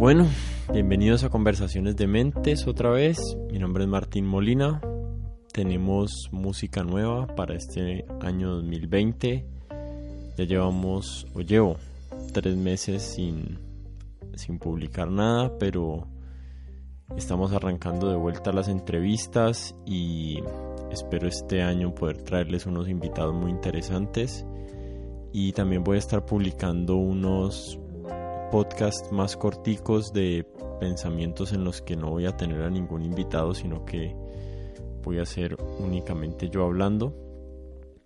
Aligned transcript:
Bueno, 0.00 0.26
bienvenidos 0.72 1.24
a 1.24 1.28
Conversaciones 1.28 1.94
de 1.94 2.06
Mentes 2.06 2.66
otra 2.66 2.88
vez. 2.88 3.18
Mi 3.52 3.58
nombre 3.58 3.84
es 3.84 3.90
Martín 3.90 4.24
Molina. 4.24 4.80
Tenemos 5.52 6.30
música 6.32 6.82
nueva 6.82 7.26
para 7.26 7.54
este 7.54 8.06
año 8.22 8.48
2020. 8.48 9.44
Ya 10.38 10.44
llevamos, 10.44 11.26
o 11.34 11.42
llevo, 11.42 11.76
tres 12.32 12.56
meses 12.56 13.02
sin, 13.02 13.58
sin 14.36 14.58
publicar 14.58 15.10
nada, 15.10 15.58
pero 15.58 16.08
estamos 17.14 17.52
arrancando 17.52 18.08
de 18.08 18.16
vuelta 18.16 18.52
las 18.52 18.68
entrevistas 18.68 19.76
y 19.84 20.38
espero 20.90 21.28
este 21.28 21.60
año 21.60 21.94
poder 21.94 22.22
traerles 22.22 22.64
unos 22.64 22.88
invitados 22.88 23.34
muy 23.34 23.50
interesantes. 23.50 24.46
Y 25.30 25.52
también 25.52 25.84
voy 25.84 25.96
a 25.96 25.98
estar 25.98 26.24
publicando 26.24 26.96
unos 26.96 27.78
podcasts 28.50 29.10
más 29.12 29.36
corticos 29.36 30.12
de 30.12 30.46
pensamientos 30.80 31.52
en 31.52 31.64
los 31.64 31.82
que 31.82 31.96
no 31.96 32.10
voy 32.10 32.26
a 32.26 32.36
tener 32.36 32.62
a 32.62 32.70
ningún 32.70 33.02
invitado, 33.02 33.54
sino 33.54 33.84
que 33.84 34.14
voy 35.02 35.18
a 35.18 35.26
ser 35.26 35.56
únicamente 35.78 36.48
yo 36.48 36.64
hablando. 36.64 37.14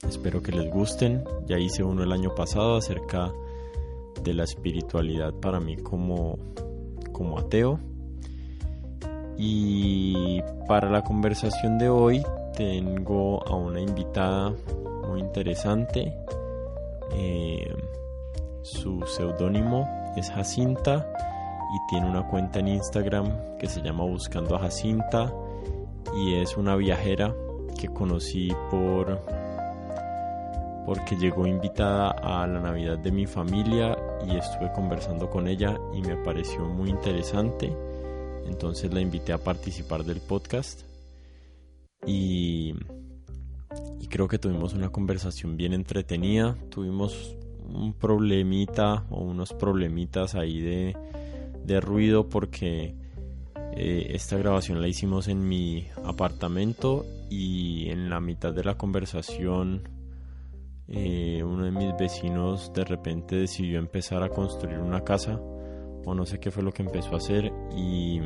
Espero 0.07 0.43
que 0.43 0.53
les 0.53 0.71
gusten. 0.71 1.25
Ya 1.47 1.59
hice 1.59 1.83
uno 1.83 2.03
el 2.03 2.13
año 2.13 2.35
pasado 2.35 2.77
acerca 2.77 3.33
de 4.23 4.35
la 4.35 4.45
espiritualidad 4.45 5.33
para 5.35 5.61
mí 5.61 5.77
como, 5.77 6.39
como 7.13 7.39
ateo. 7.39 7.81
Y 9.37 10.43
para 10.69 10.91
la 10.91 11.03
conversación 11.03 11.79
de 11.79 11.89
hoy 11.89 12.23
tengo 12.57 13.45
a 13.47 13.57
una 13.57 13.81
invitada 13.81 14.55
muy 15.09 15.21
interesante. 15.21 16.15
Eh, 17.17 17.75
su 18.63 19.01
seudónimo 19.07 20.04
es 20.21 20.31
Jacinta 20.31 21.07
y 21.75 21.91
tiene 21.91 22.09
una 22.09 22.27
cuenta 22.29 22.61
en 22.61 22.69
Instagram 22.69 23.57
que 23.59 23.67
se 23.67 23.83
llama 23.83 24.05
Buscando 24.05 24.57
a 24.57 24.61
Jacinta 24.61 25.33
y 26.17 26.35
es 26.35 26.57
una 26.57 26.77
viajera 26.77 27.35
que 27.79 27.89
conocí 27.89 28.53
por 28.71 29.21
porque 30.87 31.17
llegó 31.17 31.47
invitada 31.47 32.11
a 32.11 32.47
la 32.47 32.61
Navidad 32.61 32.99
de 32.99 33.11
mi 33.11 33.27
familia 33.27 33.97
y 34.27 34.37
estuve 34.37 34.71
conversando 34.73 35.31
con 35.31 35.49
ella 35.49 35.79
y 35.95 36.03
me 36.03 36.17
pareció 36.17 36.61
muy 36.61 36.91
interesante. 36.91 37.75
Entonces 38.47 38.93
la 38.93 39.01
invité 39.01 39.33
a 39.33 39.39
participar 39.39 40.05
del 40.05 40.21
podcast 40.21 40.83
y, 42.07 42.75
y 43.99 44.07
creo 44.09 44.29
que 44.29 44.39
tuvimos 44.39 44.75
una 44.75 44.91
conversación 44.91 45.57
bien 45.57 45.73
entretenida. 45.73 46.55
Tuvimos 46.71 47.35
un 47.73 47.93
problemita 47.95 49.05
o 49.11 49.21
unos 49.23 49.53
problemitas 49.53 50.35
ahí 50.35 50.61
de, 50.61 50.97
de 51.65 51.81
ruido 51.81 52.29
porque 52.29 52.95
eh, 53.77 54.07
esta 54.11 54.37
grabación 54.37 54.81
la 54.81 54.89
hicimos 54.89 55.29
en 55.29 55.47
mi 55.49 55.87
apartamento 56.05 57.05
y 57.31 57.91
en 57.91 58.11
la 58.11 58.21
mitad 58.21 58.53
de 58.53 58.65
la 58.65 58.77
conversación 58.77 59.89
eh, 60.87 61.43
uno 61.43 61.65
de 61.65 61.71
mis 61.71 61.97
vecinos 61.97 62.73
de 62.75 62.85
repente 62.85 63.37
decidió 63.37 63.79
empezar 63.79 64.23
a 64.23 64.29
construir 64.29 64.79
una 64.79 65.03
casa 65.03 65.41
o 66.05 66.15
no 66.15 66.27
sé 66.27 66.39
qué 66.39 66.51
fue 66.51 66.63
lo 66.63 66.73
que 66.73 66.83
empezó 66.83 67.15
a 67.15 67.17
hacer 67.17 67.53
y, 67.75 68.21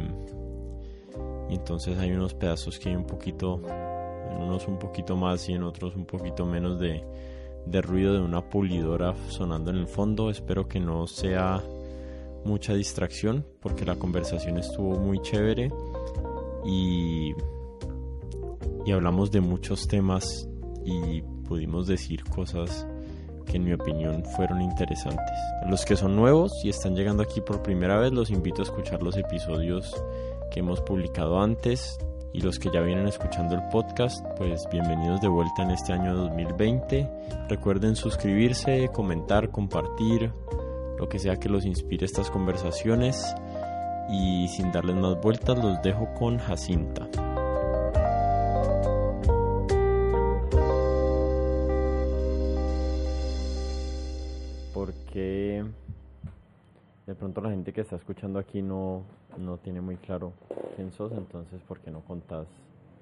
y 1.48 1.54
entonces 1.54 1.96
hay 1.98 2.10
unos 2.10 2.34
pedazos 2.34 2.78
que 2.78 2.88
hay 2.88 2.96
un 2.96 3.06
poquito 3.06 3.62
en 4.30 4.42
unos 4.42 4.66
un 4.66 4.78
poquito 4.78 5.16
más 5.16 5.48
y 5.48 5.54
en 5.54 5.62
otros 5.62 5.94
un 5.94 6.04
poquito 6.04 6.44
menos 6.44 6.78
de, 6.78 7.04
de 7.70 7.82
ruido 7.82 8.14
de 8.14 8.20
una 8.20 8.48
pulidora 8.48 9.14
sonando 9.28 9.70
en 9.70 9.76
el 9.76 9.86
fondo. 9.86 10.30
Espero 10.30 10.68
que 10.68 10.80
no 10.80 11.06
sea 11.06 11.62
mucha 12.44 12.74
distracción 12.74 13.46
porque 13.60 13.84
la 13.84 13.96
conversación 13.96 14.58
estuvo 14.58 14.98
muy 14.98 15.20
chévere. 15.20 15.70
Y, 16.64 17.34
y 18.86 18.92
hablamos 18.92 19.30
de 19.30 19.40
muchos 19.40 19.86
temas 19.86 20.48
y 20.84 21.22
pudimos 21.46 21.86
decir 21.86 22.24
cosas 22.24 22.86
que 23.46 23.56
en 23.56 23.64
mi 23.64 23.72
opinión 23.72 24.24
fueron 24.36 24.60
interesantes. 24.60 25.36
Los 25.68 25.84
que 25.84 25.96
son 25.96 26.16
nuevos 26.16 26.52
y 26.64 26.68
están 26.68 26.94
llegando 26.94 27.22
aquí 27.22 27.40
por 27.40 27.62
primera 27.62 27.98
vez, 27.98 28.12
los 28.12 28.30
invito 28.30 28.62
a 28.62 28.64
escuchar 28.64 29.02
los 29.02 29.16
episodios 29.16 29.94
que 30.50 30.60
hemos 30.60 30.80
publicado 30.80 31.40
antes 31.40 31.98
y 32.32 32.40
los 32.40 32.58
que 32.58 32.70
ya 32.70 32.80
vienen 32.80 33.08
escuchando 33.08 33.54
el 33.54 33.62
podcast, 33.70 34.24
pues 34.36 34.68
bienvenidos 34.70 35.20
de 35.20 35.28
vuelta 35.28 35.62
en 35.62 35.70
este 35.70 35.92
año 35.92 36.14
2020. 36.14 37.08
Recuerden 37.48 37.96
suscribirse, 37.96 38.90
comentar, 38.92 39.50
compartir, 39.50 40.32
lo 40.98 41.08
que 41.08 41.18
sea 41.18 41.36
que 41.36 41.48
los 41.48 41.64
inspire 41.64 42.04
estas 42.04 42.30
conversaciones 42.30 43.34
y 44.10 44.48
sin 44.48 44.72
darles 44.72 44.96
más 44.96 45.20
vueltas 45.20 45.56
los 45.58 45.80
dejo 45.82 46.12
con 46.14 46.38
Jacinta. 46.38 47.08
Porque 54.74 55.64
de 57.06 57.14
pronto 57.14 57.40
la 57.40 57.50
gente 57.50 57.72
que 57.72 57.80
está 57.80 57.96
escuchando 57.96 58.38
aquí 58.38 58.60
no, 58.60 59.04
no 59.38 59.56
tiene 59.58 59.80
muy 59.80 59.96
claro 59.96 60.32
quién 60.76 60.90
sos, 60.92 61.12
entonces 61.12 61.60
¿por 61.62 61.78
qué 61.80 61.90
no 61.90 62.00
contás? 62.00 62.46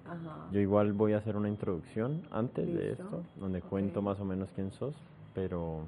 Ajá. 0.04 0.46
Yo 0.52 0.60
igual 0.60 0.92
voy 0.92 1.14
a 1.14 1.18
hacer 1.18 1.36
una 1.36 1.48
introducción 1.48 2.22
antes 2.30 2.66
de 2.66 2.92
esto, 2.92 3.24
donde 3.40 3.58
Ok. 3.58 3.68
cuento 3.68 4.02
más 4.02 4.20
o 4.20 4.24
menos 4.24 4.48
quién 4.54 4.70
sos, 4.70 4.94
pero 5.34 5.80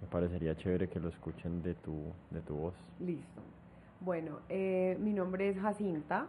me 0.00 0.06
parecería 0.08 0.56
chévere 0.56 0.88
que 0.88 1.00
lo 1.00 1.08
escuchen 1.08 1.62
de 1.62 1.74
tu, 1.74 2.12
de 2.30 2.40
tu 2.40 2.54
voz. 2.54 2.74
Listo. 3.00 3.40
Bueno, 4.00 4.38
eh, 4.48 4.96
mi 5.00 5.12
nombre 5.12 5.48
es 5.48 5.58
Jacinta, 5.58 6.26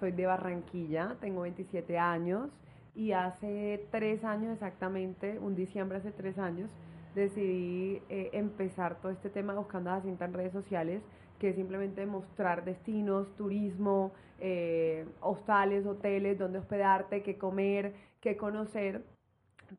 soy 0.00 0.12
de 0.12 0.26
Barranquilla, 0.26 1.16
tengo 1.20 1.42
27 1.42 1.98
años 1.98 2.50
y 2.94 3.12
hace 3.12 3.86
tres 3.90 4.24
años 4.24 4.52
exactamente, 4.52 5.38
un 5.38 5.54
diciembre 5.54 5.98
hace 5.98 6.10
tres 6.10 6.36
años, 6.38 6.68
decidí 7.14 8.02
eh, 8.10 8.30
empezar 8.32 8.96
todo 9.00 9.10
este 9.10 9.30
tema 9.30 9.54
Buscando 9.54 9.90
a 9.90 9.94
Jacinta 9.94 10.24
en 10.26 10.34
redes 10.34 10.52
sociales, 10.52 11.02
que 11.38 11.50
es 11.50 11.56
simplemente 11.56 12.04
mostrar 12.06 12.64
destinos, 12.64 13.28
turismo, 13.36 14.12
eh, 14.40 15.06
hostales, 15.20 15.86
hoteles, 15.86 16.38
dónde 16.38 16.58
hospedarte, 16.58 17.22
qué 17.22 17.38
comer, 17.38 17.94
qué 18.20 18.36
conocer, 18.36 19.02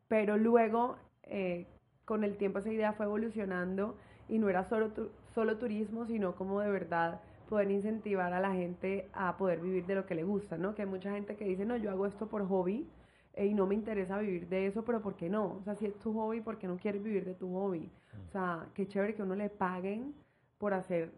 pero 0.08 0.38
luego 0.38 0.98
eh, 1.24 1.66
con 2.06 2.24
el 2.24 2.38
tiempo 2.38 2.60
esa 2.60 2.72
idea 2.72 2.94
fue 2.94 3.06
evolucionando 3.06 3.96
y 4.28 4.40
no 4.40 4.50
era 4.50 4.64
solo, 4.66 4.90
tu- 4.90 5.10
solo 5.34 5.58
turismo, 5.58 6.06
sino 6.06 6.36
como 6.36 6.60
de 6.62 6.70
verdad 6.72 7.22
poder 7.50 7.72
incentivar 7.72 8.34
a 8.34 8.40
la 8.40 8.54
gente 8.54 9.08
a 9.14 9.38
poder 9.38 9.60
vivir 9.60 9.86
de 9.86 9.96
lo 9.96 10.06
que 10.06 10.16
le 10.16 10.24
gusta, 10.24 10.58
¿no? 10.58 10.76
Que 10.76 10.84
hay 10.84 10.88
mucha 10.88 11.12
gente 11.12 11.36
que 11.36 11.46
dice, 11.46 11.66
no, 11.66 11.76
yo 11.78 11.90
hago 11.92 12.06
esto 12.06 12.28
por 12.28 12.48
hobby 12.48 12.88
eh, 13.34 13.46
y 13.48 13.54
no 13.54 13.66
me 13.68 13.76
interesa 13.76 14.20
vivir 14.20 14.48
de 14.48 14.68
eso, 14.68 14.84
pero 14.86 15.02
¿por 15.02 15.16
qué 15.16 15.30
no? 15.30 15.58
O 15.60 15.64
sea, 15.64 15.76
si 15.76 15.86
es 15.88 15.96
tu 16.00 16.14
hobby, 16.14 16.42
¿por 16.42 16.58
qué 16.60 16.68
no 16.68 16.78
quieres 16.78 17.02
vivir 17.04 17.26
de 17.26 17.34
tu 17.36 17.52
hobby? 17.54 17.90
O 18.28 18.32
sea, 18.32 18.68
qué 18.76 18.88
chévere 18.88 19.16
que 19.16 19.24
uno 19.24 19.36
le 19.36 19.50
paguen 19.50 20.14
por 20.60 20.74
hacer 20.74 21.12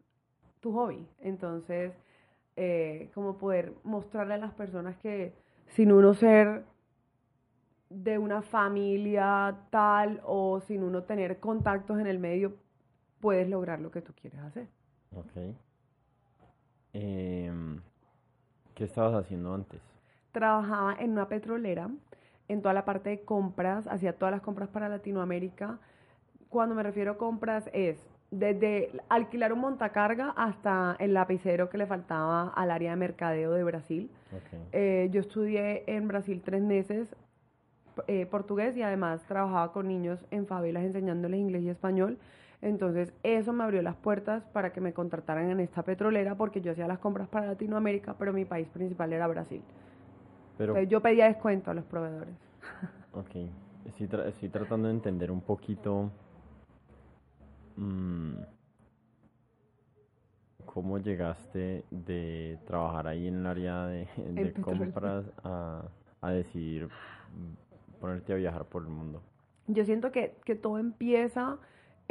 tu 0.62 0.72
hobby. 0.72 1.06
Entonces, 1.20 1.94
eh, 2.56 3.12
como 3.14 3.38
poder 3.38 3.74
mostrarle 3.84 4.36
a 4.36 4.38
las 4.38 4.54
personas 4.54 4.96
que 4.98 5.34
sin 5.68 5.92
uno 5.92 6.14
ser 6.14 6.64
de 7.90 8.18
una 8.18 8.42
familia 8.42 9.58
tal 9.70 10.22
o 10.24 10.62
sin 10.62 10.84
uno 10.84 11.04
tener 11.04 11.40
contactos 11.40 12.00
en 12.00 12.08
el 12.08 12.20
medio, 12.20 12.56
puedes 13.20 13.50
lograr 13.50 13.80
lo 13.82 13.92
que 13.92 14.02
tú 14.02 14.14
quieres 14.14 14.40
hacer. 14.40 14.68
Ok. 15.14 15.56
Em, 16.94 17.82
¿Qué 18.76 18.86
estabas 18.86 19.14
haciendo 19.14 19.54
antes? 19.54 19.82
Trabajaba 20.32 20.96
en 21.00 21.12
una 21.12 21.28
petrolera, 21.28 21.90
en 22.48 22.62
toda 22.62 22.74
la 22.74 22.86
parte 22.86 23.10
de 23.10 23.24
compras, 23.24 23.88
hacía 23.88 24.18
todas 24.18 24.32
las 24.32 24.42
compras 24.42 24.70
para 24.70 24.88
Latinoamérica. 24.88 25.80
Cuando 26.50 26.76
me 26.76 26.84
refiero 26.84 27.14
a 27.14 27.18
compras 27.18 27.70
es 27.74 27.98
desde 28.32 28.92
alquilar 29.10 29.52
un 29.54 29.60
montacarga 29.60 30.34
hasta 30.36 30.96
el 31.00 31.14
lapicero 31.14 31.70
que 31.70 31.78
le 31.78 31.86
faltaba 31.86 32.50
al 32.56 32.72
área 32.72 32.92
de 32.92 32.96
mercadeo 32.98 33.52
de 33.52 33.64
Brasil. 33.64 34.10
Ok. 34.32 34.60
Eh, 34.72 35.10
yo 35.12 35.20
estudié 35.20 35.84
en 35.88 36.08
Brasil 36.08 36.42
tres 36.44 36.62
meses 36.62 37.14
eh, 38.08 38.26
portugués 38.26 38.76
y 38.78 38.82
además 38.84 39.22
trabajaba 39.28 39.74
con 39.74 39.88
niños 39.90 40.26
en 40.32 40.48
favelas 40.48 40.84
enseñándoles 40.84 41.40
inglés 41.40 41.64
y 41.64 41.70
español. 41.70 42.18
Entonces 42.62 43.12
eso 43.24 43.52
me 43.54 43.64
abrió 43.64 43.82
las 43.82 43.96
puertas 43.96 44.44
para 44.54 44.72
que 44.72 44.80
me 44.80 44.94
contrataran 44.94 45.50
en 45.50 45.60
esta 45.60 45.84
petrolera 45.84 46.36
porque 46.36 46.62
yo 46.62 46.72
hacía 46.72 46.88
las 46.88 47.00
compras 47.00 47.28
para 47.28 47.48
Latinoamérica, 47.48 48.16
pero 48.18 48.32
mi 48.32 48.46
país 48.46 48.68
principal 48.70 49.12
era 49.12 49.28
Brasil. 49.28 49.62
Pero, 50.58 50.74
Entonces 50.74 50.90
yo 50.90 51.02
pedía 51.02 51.26
descuento 51.26 51.72
a 51.72 51.74
los 51.74 51.84
proveedores. 51.84 52.36
ok, 53.14 53.36
estoy, 53.88 54.08
tra- 54.08 54.28
estoy 54.28 54.50
tratando 54.50 54.88
de 54.88 54.94
entender 54.94 55.32
un 55.32 55.42
poquito 55.42 56.12
cómo 60.66 60.98
llegaste 61.00 61.84
de 61.92 62.60
trabajar 62.66 63.08
ahí 63.08 63.28
en 63.28 63.40
el 63.40 63.46
área 63.46 63.86
de, 63.88 64.08
compras 64.62 65.26
a, 65.44 65.84
a 66.22 66.32
decidir 66.32 66.86
mm, 66.86 68.00
ponerte 68.00 68.34
a 68.34 68.36
viajar 68.36 68.66
por 68.66 68.84
el 68.84 68.90
mundo. 68.90 69.22
Yo 69.68 69.86
siento 69.86 70.12
que, 70.12 70.36
que 70.46 70.56
todo 70.56 70.78
empieza 70.78 71.58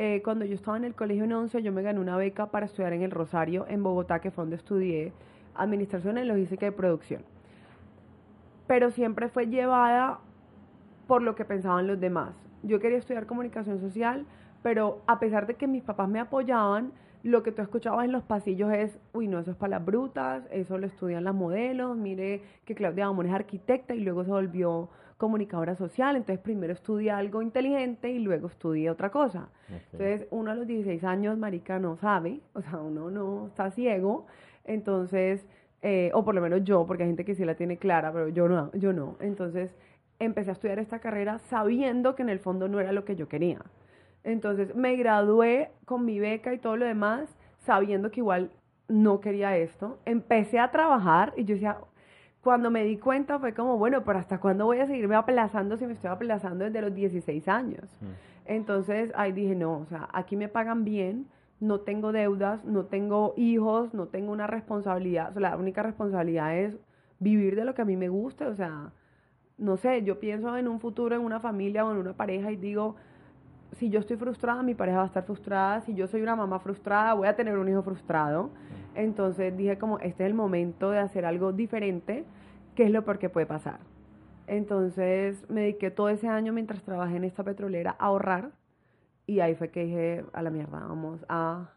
eh, 0.03 0.23
cuando 0.23 0.47
yo 0.47 0.55
estaba 0.55 0.79
en 0.79 0.85
el 0.85 0.95
colegio 0.95 1.25
en 1.25 1.33
11, 1.35 1.63
yo 1.63 1.73
me 1.73 1.83
gané 1.83 2.01
una 2.01 2.17
beca 2.17 2.47
para 2.47 2.65
estudiar 2.65 2.95
en 2.95 3.03
el 3.03 3.11
Rosario, 3.11 3.67
en 3.69 3.83
Bogotá, 3.83 4.21
que 4.21 4.31
fue 4.31 4.45
donde 4.45 4.57
estudié 4.57 5.13
Administración 5.55 6.17
en 6.17 6.27
Logística 6.27 6.67
y 6.67 6.71
Producción. 6.71 7.23
Pero 8.67 8.91
siempre 8.91 9.29
fue 9.29 9.49
llevada 9.49 10.21
por 11.07 11.21
lo 11.21 11.35
que 11.35 11.45
pensaban 11.45 11.87
los 11.87 12.01
demás. 12.01 12.35
Yo 12.63 12.81
quería 12.81 12.97
estudiar 12.97 13.27
comunicación 13.27 13.79
social, 13.79 14.25
pero 14.63 15.03
a 15.07 15.19
pesar 15.19 15.47
de 15.47 15.55
que 15.55 15.67
mis 15.67 15.83
papás 15.83 16.09
me 16.09 16.21
apoyaban, 16.21 16.93
lo 17.23 17.43
que 17.43 17.53
tú 17.53 17.63
escuchabas 17.63 18.05
en 18.05 18.13
los 18.13 18.23
pasillos 18.23 18.73
es, 18.73 18.99
uy, 19.13 19.29
no, 19.29 19.41
eso 19.41 19.51
es 19.51 19.57
para 19.57 19.79
las 19.79 19.85
brutas, 19.85 20.43
eso 20.51 20.79
lo 20.79 20.87
estudian 20.87 21.25
las 21.25 21.35
modelos, 21.35 21.97
mire 21.97 22.43
que 22.65 22.75
Claudia 22.75 23.07
Gamón 23.07 23.27
es 23.27 23.35
arquitecta 23.35 23.95
y 23.95 24.01
luego 24.01 24.25
se 24.25 24.31
volvió 24.31 24.89
comunicadora 25.19 25.77
social, 25.77 26.17
entonces 26.17 26.43
primero 26.43 26.73
estudia 26.73 27.19
algo 27.19 27.43
inteligente 27.43 28.11
y 28.11 28.21
luego 28.21 28.49
estudia 28.49 28.91
otra 28.91 29.11
cosa. 29.11 29.51
Entonces 29.93 30.27
uno 30.31 30.51
a 30.51 30.55
los 30.55 30.67
16 30.67 31.05
años, 31.05 31.37
marica, 31.37 31.79
no 31.79 31.99
sabe, 31.99 32.41
o 32.55 32.63
sea, 32.63 32.79
uno 32.79 33.11
no 33.11 33.49
está 33.49 33.71
ciego, 33.71 34.27
entonces, 34.65 35.45
eh, 35.83 36.11
o 36.15 36.25
por 36.25 36.35
lo 36.35 36.41
menos 36.41 36.65
yo, 36.65 36.87
porque 36.87 37.03
hay 37.03 37.11
gente 37.11 37.27
que 37.27 37.35
sí 37.35 37.45
la 37.45 37.55
tiene 37.55 37.77
clara, 37.77 38.11
pero 38.13 38.29
yo 38.29 38.49
no, 38.49 38.73
yo 38.73 38.95
no. 38.95 39.17
Entonces 39.21 39.75
empecé 40.19 40.51
a 40.51 40.53
estudiar 40.55 40.79
esta 40.79 41.01
carrera 41.01 41.39
sabiendo 41.39 42.15
que 42.15 42.23
en 42.23 42.31
el 42.31 42.39
fondo 42.39 42.69
no 42.69 42.81
era 42.81 42.93
lo 42.93 43.05
que 43.05 43.15
yo 43.15 43.29
quería. 43.29 43.61
Entonces 44.25 44.75
me 44.75 44.97
gradué 44.97 45.71
con 45.85 46.05
mi 46.05 46.19
beca 46.19 46.53
y 46.53 46.59
todo 46.59 46.77
lo 46.77 46.87
demás, 46.87 47.29
sabiendo 47.59 48.11
que 48.11 48.21
igual 48.21 48.51
no 48.89 49.21
quería 49.21 49.57
esto. 49.57 49.99
Empecé 50.05 50.59
a 50.59 50.71
trabajar 50.71 51.33
y 51.37 51.45
yo 51.45 51.55
decía, 51.55 51.79
cuando 52.43 52.71
me 52.71 52.85
di 52.85 52.97
cuenta 52.97 53.39
fue 53.39 53.55
como, 53.55 53.79
bueno, 53.79 54.03
pero 54.05 54.19
¿hasta 54.19 54.41
cuándo 54.41 54.67
voy 54.67 54.79
a 54.79 54.87
seguirme 54.87 55.15
aplazando 55.15 55.77
si 55.77 55.87
me 55.87 55.93
estoy 55.93 56.11
aplazando 56.11 56.65
desde 56.65 56.81
los 56.81 56.95
16 56.95 57.49
años? 57.49 57.85
Mm. 58.01 58.07
Entonces 58.47 59.13
ahí 59.15 59.33
dije, 59.33 59.55
no, 59.55 59.79
o 59.79 59.87
sea, 59.87 60.09
aquí 60.13 60.37
me 60.37 60.49
pagan 60.49 60.85
bien, 60.85 61.27
no 61.61 61.81
tengo 61.81 62.13
deudas, 62.13 62.65
no 62.65 62.87
tengo 62.87 63.35
hijos, 63.37 63.93
no 63.95 64.09
tengo 64.09 64.33
una 64.33 64.47
responsabilidad, 64.47 65.31
o 65.31 65.33
sea, 65.33 65.43
la 65.43 65.57
única 65.57 65.83
responsabilidad 65.83 66.57
es 66.57 66.77
vivir 67.19 67.55
de 67.55 67.65
lo 67.65 67.75
que 67.75 67.83
a 67.83 67.85
mí 67.85 67.97
me 67.97 68.09
gusta, 68.09 68.49
o 68.49 68.55
sea, 68.55 68.93
no 69.59 69.77
sé, 69.77 70.03
yo 70.03 70.19
pienso 70.19 70.57
en 70.57 70.67
un 70.67 70.81
futuro, 70.81 71.15
en 71.15 71.23
una 71.23 71.39
familia 71.39 71.85
o 71.85 71.93
en 71.93 71.99
una 71.99 72.15
pareja 72.15 72.51
y 72.51 72.57
digo, 72.57 72.97
si 73.73 73.91
yo 73.91 74.01
estoy 74.01 74.17
frustrada, 74.17 74.63
mi 74.63 74.75
pareja 74.75 74.99
va 74.99 75.05
a 75.05 75.07
estar 75.07 75.25
frustrada. 75.25 75.81
Si 75.83 75.95
yo 75.95 76.07
soy 76.07 76.23
una 76.23 76.37
mamá 76.37 76.59
frustrada, 76.59 77.15
voy 77.15 77.29
a 77.29 77.37
tener 77.37 77.59
un 77.59 77.69
hijo 77.69 77.83
frustrado. 77.83 78.51
Entonces 78.95 79.57
dije 79.57 79.79
como, 79.79 79.99
este 79.99 80.25
es 80.25 80.29
el 80.29 80.35
momento 80.35 80.91
de 80.91 80.99
hacer 80.99 81.25
algo 81.25 81.53
diferente, 81.53 82.25
que 82.75 82.85
es 82.85 82.91
lo 82.91 83.05
peor 83.05 83.19
que 83.19 83.29
puede 83.29 83.47
pasar. 83.47 83.81
Entonces 84.47 85.49
me 85.49 85.63
dediqué 85.63 85.91
todo 85.91 86.09
ese 86.09 86.29
año 86.29 86.53
mientras 86.53 86.83
trabajé 86.83 87.17
en 87.17 87.25
esta 87.25 87.45
petrolera 87.45 87.97
a 87.99 88.07
ahorrar. 88.07 88.51
Y 89.27 89.41
ahí 89.41 89.55
fue 89.55 89.71
que 89.71 89.85
dije, 89.85 90.25
a 90.33 90.43
la 90.43 90.51
mierda, 90.51 90.81
vamos 90.81 91.25
a 91.29 91.71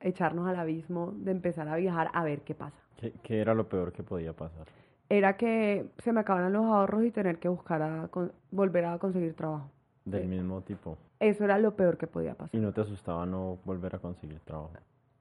echarnos 0.00 0.48
al 0.48 0.56
abismo 0.56 1.12
de 1.16 1.30
empezar 1.30 1.68
a 1.68 1.76
viajar 1.76 2.10
a 2.12 2.24
ver 2.24 2.40
qué 2.40 2.54
pasa. 2.54 2.76
¿Qué, 2.96 3.40
era 3.40 3.54
lo 3.54 3.68
peor 3.68 3.92
que 3.92 4.02
podía 4.02 4.32
pasar? 4.32 4.66
Era 5.08 5.36
que 5.36 5.86
se 5.98 6.12
me 6.12 6.20
acabaran 6.20 6.52
los 6.52 6.64
ahorros 6.64 7.04
y 7.04 7.12
tener 7.12 7.38
que 7.38 7.48
buscar 7.48 7.80
a 7.82 8.10
volver 8.50 8.86
a 8.86 8.98
conseguir 8.98 9.34
trabajo. 9.34 9.70
Del 10.04 10.26
mismo 10.26 10.62
tipo. 10.62 10.98
Eso 11.20 11.44
era 11.44 11.58
lo 11.58 11.76
peor 11.76 11.96
que 11.96 12.06
podía 12.06 12.34
pasar. 12.34 12.54
¿Y 12.54 12.62
no 12.62 12.72
te 12.72 12.82
asustaba 12.82 13.24
no 13.26 13.58
volver 13.64 13.94
a 13.94 13.98
conseguir 13.98 14.40
trabajo? 14.40 14.72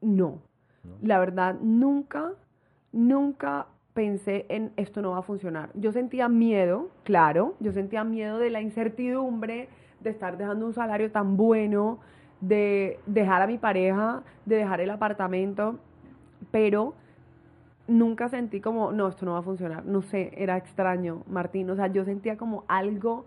No. 0.01 0.41
La 1.01 1.17
verdad, 1.19 1.55
nunca, 1.61 2.33
nunca 2.91 3.67
pensé 3.93 4.45
en 4.49 4.71
esto 4.75 5.01
no 5.01 5.11
va 5.11 5.19
a 5.19 5.23
funcionar. 5.23 5.71
Yo 5.73 5.91
sentía 5.91 6.29
miedo, 6.29 6.89
claro, 7.03 7.55
yo 7.59 7.71
sentía 7.71 8.03
miedo 8.03 8.37
de 8.37 8.49
la 8.49 8.61
incertidumbre, 8.61 9.69
de 10.01 10.09
estar 10.09 10.37
dejando 10.37 10.65
un 10.65 10.73
salario 10.73 11.11
tan 11.11 11.37
bueno, 11.37 11.99
de 12.41 12.99
dejar 13.05 13.41
a 13.41 13.47
mi 13.47 13.57
pareja, 13.57 14.21
de 14.45 14.57
dejar 14.57 14.81
el 14.81 14.89
apartamento, 14.89 15.79
pero 16.51 16.93
nunca 17.87 18.29
sentí 18.29 18.61
como, 18.61 18.91
no, 18.91 19.07
esto 19.07 19.25
no 19.25 19.33
va 19.33 19.39
a 19.39 19.43
funcionar. 19.43 19.85
No 19.85 20.01
sé, 20.01 20.31
era 20.35 20.57
extraño, 20.57 21.23
Martín. 21.27 21.69
O 21.69 21.75
sea, 21.75 21.87
yo 21.87 22.03
sentía 22.05 22.37
como 22.37 22.65
algo 22.67 23.25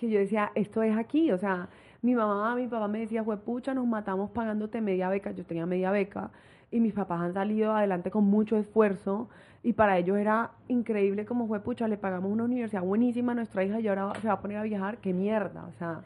que 0.00 0.08
yo 0.08 0.18
decía, 0.18 0.50
esto 0.54 0.82
es 0.82 0.96
aquí, 0.96 1.30
o 1.30 1.36
sea, 1.36 1.68
mi 2.00 2.14
mamá, 2.14 2.56
mi 2.56 2.66
papá 2.66 2.88
me 2.88 3.00
decía, 3.00 3.22
pucha, 3.22 3.74
nos 3.74 3.86
matamos 3.86 4.30
pagándote 4.30 4.80
media 4.80 5.10
beca, 5.10 5.32
yo 5.32 5.44
tenía 5.44 5.66
media 5.66 5.90
beca, 5.90 6.30
y 6.70 6.80
mis 6.80 6.94
papás 6.94 7.20
han 7.20 7.34
salido 7.34 7.74
adelante 7.74 8.10
con 8.10 8.24
mucho 8.24 8.56
esfuerzo, 8.56 9.28
y 9.62 9.74
para 9.74 9.98
ellos 9.98 10.16
era 10.16 10.52
increíble 10.68 11.26
como 11.26 11.46
fue, 11.46 11.60
pucha, 11.60 11.86
le 11.86 11.98
pagamos 11.98 12.32
una 12.32 12.44
universidad 12.44 12.80
buenísima 12.82 13.32
a 13.32 13.34
nuestra 13.34 13.62
hija 13.62 13.78
y 13.78 13.88
ahora 13.88 14.12
se 14.22 14.28
va 14.28 14.34
a 14.34 14.40
poner 14.40 14.56
a 14.56 14.62
viajar, 14.62 14.96
qué 15.02 15.12
mierda, 15.12 15.66
o 15.66 15.72
sea, 15.72 16.00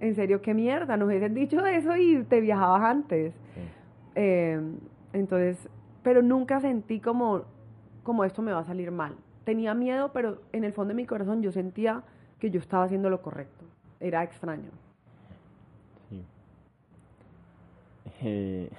en 0.00 0.16
serio, 0.16 0.42
qué 0.42 0.52
mierda, 0.52 0.96
nos 0.96 1.06
hubieses 1.06 1.32
dicho 1.32 1.64
eso 1.64 1.96
y 1.96 2.24
te 2.24 2.40
viajabas 2.40 2.82
antes. 2.82 3.32
Em, 4.16 4.74
entonces, 5.12 5.68
pero 6.02 6.20
nunca 6.20 6.58
sentí 6.58 6.98
como, 6.98 7.42
como 8.02 8.24
esto 8.24 8.42
me 8.42 8.50
va 8.50 8.60
a 8.60 8.64
salir 8.64 8.90
mal. 8.90 9.14
Tenía 9.44 9.72
miedo, 9.74 10.10
pero 10.12 10.40
en 10.52 10.64
el 10.64 10.72
fondo 10.72 10.88
de 10.88 10.96
mi 10.96 11.06
corazón 11.06 11.42
yo 11.42 11.52
sentía 11.52 12.02
que 12.40 12.50
yo 12.50 12.58
estaba 12.58 12.84
haciendo 12.84 13.08
lo 13.10 13.22
correcto. 13.22 13.64
Era 14.00 14.24
extraño. 14.24 14.70
Sí. 16.08 16.24
Eh, 18.22 18.70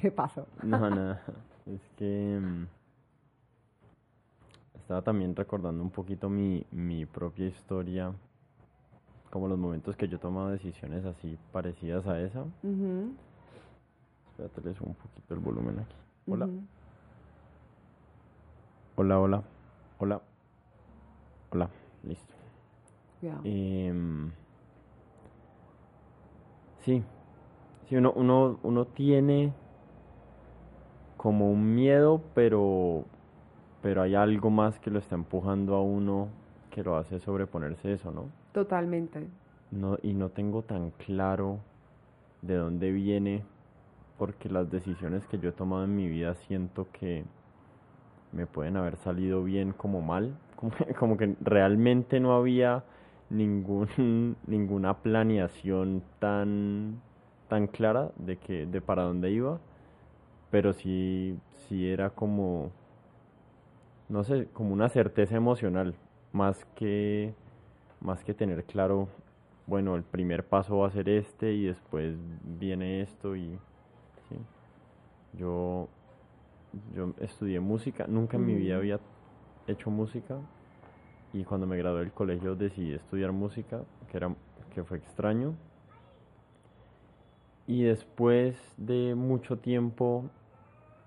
¿Qué 0.00 0.10
pasó? 0.12 0.46
No, 0.62 0.78
nada. 0.90 1.22
Es 1.66 1.80
que 1.96 2.38
mm, 2.40 2.66
estaba 4.76 5.02
también 5.02 5.34
recordando 5.34 5.82
un 5.82 5.90
poquito 5.90 6.28
mi, 6.28 6.64
mi 6.70 7.06
propia 7.06 7.46
historia, 7.46 8.12
como 9.30 9.48
los 9.48 9.58
momentos 9.58 9.96
que 9.96 10.08
yo 10.08 10.16
he 10.16 10.20
tomado 10.20 10.50
decisiones 10.50 11.04
así 11.04 11.38
parecidas 11.52 12.06
a 12.06 12.20
esa. 12.20 12.44
Espérate, 14.30 14.60
le 14.62 14.74
subo 14.74 14.88
un 14.88 14.94
poquito 14.94 15.34
el 15.34 15.40
volumen 15.40 15.80
aquí. 15.80 15.96
Hola. 16.26 16.48
Hola, 18.96 19.20
hola. 19.20 19.42
Hola. 19.98 20.20
Hola. 21.50 21.70
Listo. 22.02 22.39
Em, 23.44 24.30
sí, 26.84 27.02
sí 27.88 27.96
uno, 27.96 28.12
uno, 28.16 28.58
uno 28.62 28.84
tiene 28.86 29.52
como 31.16 31.50
un 31.50 31.74
miedo, 31.74 32.22
pero, 32.34 33.04
pero 33.82 34.02
hay 34.02 34.14
algo 34.14 34.48
más 34.50 34.78
que 34.78 34.90
lo 34.90 34.98
está 34.98 35.16
empujando 35.16 35.74
a 35.74 35.82
uno 35.82 36.28
que 36.70 36.82
lo 36.82 36.96
hace 36.96 37.20
sobreponerse 37.20 37.92
eso, 37.92 38.10
¿no? 38.10 38.24
Totalmente. 38.52 39.26
No, 39.70 39.98
y 40.02 40.14
no 40.14 40.30
tengo 40.30 40.62
tan 40.62 40.90
claro 40.92 41.58
de 42.40 42.56
dónde 42.56 42.90
viene, 42.90 43.42
porque 44.18 44.48
las 44.48 44.70
decisiones 44.70 45.26
que 45.26 45.38
yo 45.38 45.50
he 45.50 45.52
tomado 45.52 45.84
en 45.84 45.94
mi 45.94 46.08
vida 46.08 46.34
siento 46.34 46.86
que 46.90 47.24
me 48.32 48.46
pueden 48.46 48.76
haber 48.76 48.96
salido 48.96 49.44
bien 49.44 49.72
como 49.72 50.00
mal, 50.00 50.34
como, 50.56 50.72
como 50.98 51.16
que 51.16 51.36
realmente 51.42 52.18
no 52.18 52.34
había 52.34 52.82
ningún, 53.30 54.36
ninguna 54.46 54.98
planeación 54.98 56.02
tan, 56.18 57.00
tan 57.48 57.66
clara 57.68 58.10
de, 58.16 58.36
que, 58.36 58.66
de 58.66 58.80
para 58.80 59.04
dónde 59.04 59.30
iba, 59.30 59.58
pero 60.50 60.72
sí, 60.72 61.38
sí 61.68 61.88
era 61.88 62.10
como, 62.10 62.70
no 64.08 64.24
sé, 64.24 64.48
como 64.52 64.72
una 64.72 64.88
certeza 64.88 65.36
emocional, 65.36 65.94
más 66.32 66.64
que, 66.74 67.32
más 68.00 68.22
que 68.24 68.34
tener 68.34 68.64
claro, 68.64 69.08
bueno, 69.66 69.94
el 69.96 70.02
primer 70.02 70.44
paso 70.44 70.78
va 70.78 70.88
a 70.88 70.90
ser 70.90 71.08
este 71.08 71.52
y 71.52 71.66
después 71.66 72.16
viene 72.58 73.02
esto 73.02 73.36
y 73.36 73.58
¿sí? 74.28 74.36
yo, 75.38 75.88
yo 76.94 77.14
estudié 77.20 77.60
música, 77.60 78.06
nunca 78.08 78.36
en 78.36 78.46
mi 78.46 78.54
vida 78.54 78.76
había 78.76 78.98
hecho 79.68 79.90
música, 79.90 80.36
y 81.32 81.44
cuando 81.44 81.66
me 81.66 81.76
gradué 81.76 82.00
del 82.00 82.12
colegio 82.12 82.54
decidí 82.56 82.94
estudiar 82.94 83.32
música, 83.32 83.82
que, 84.10 84.16
era, 84.16 84.34
que 84.74 84.82
fue 84.82 84.98
extraño. 84.98 85.54
Y 87.66 87.84
después 87.84 88.56
de 88.76 89.14
mucho 89.14 89.58
tiempo 89.58 90.24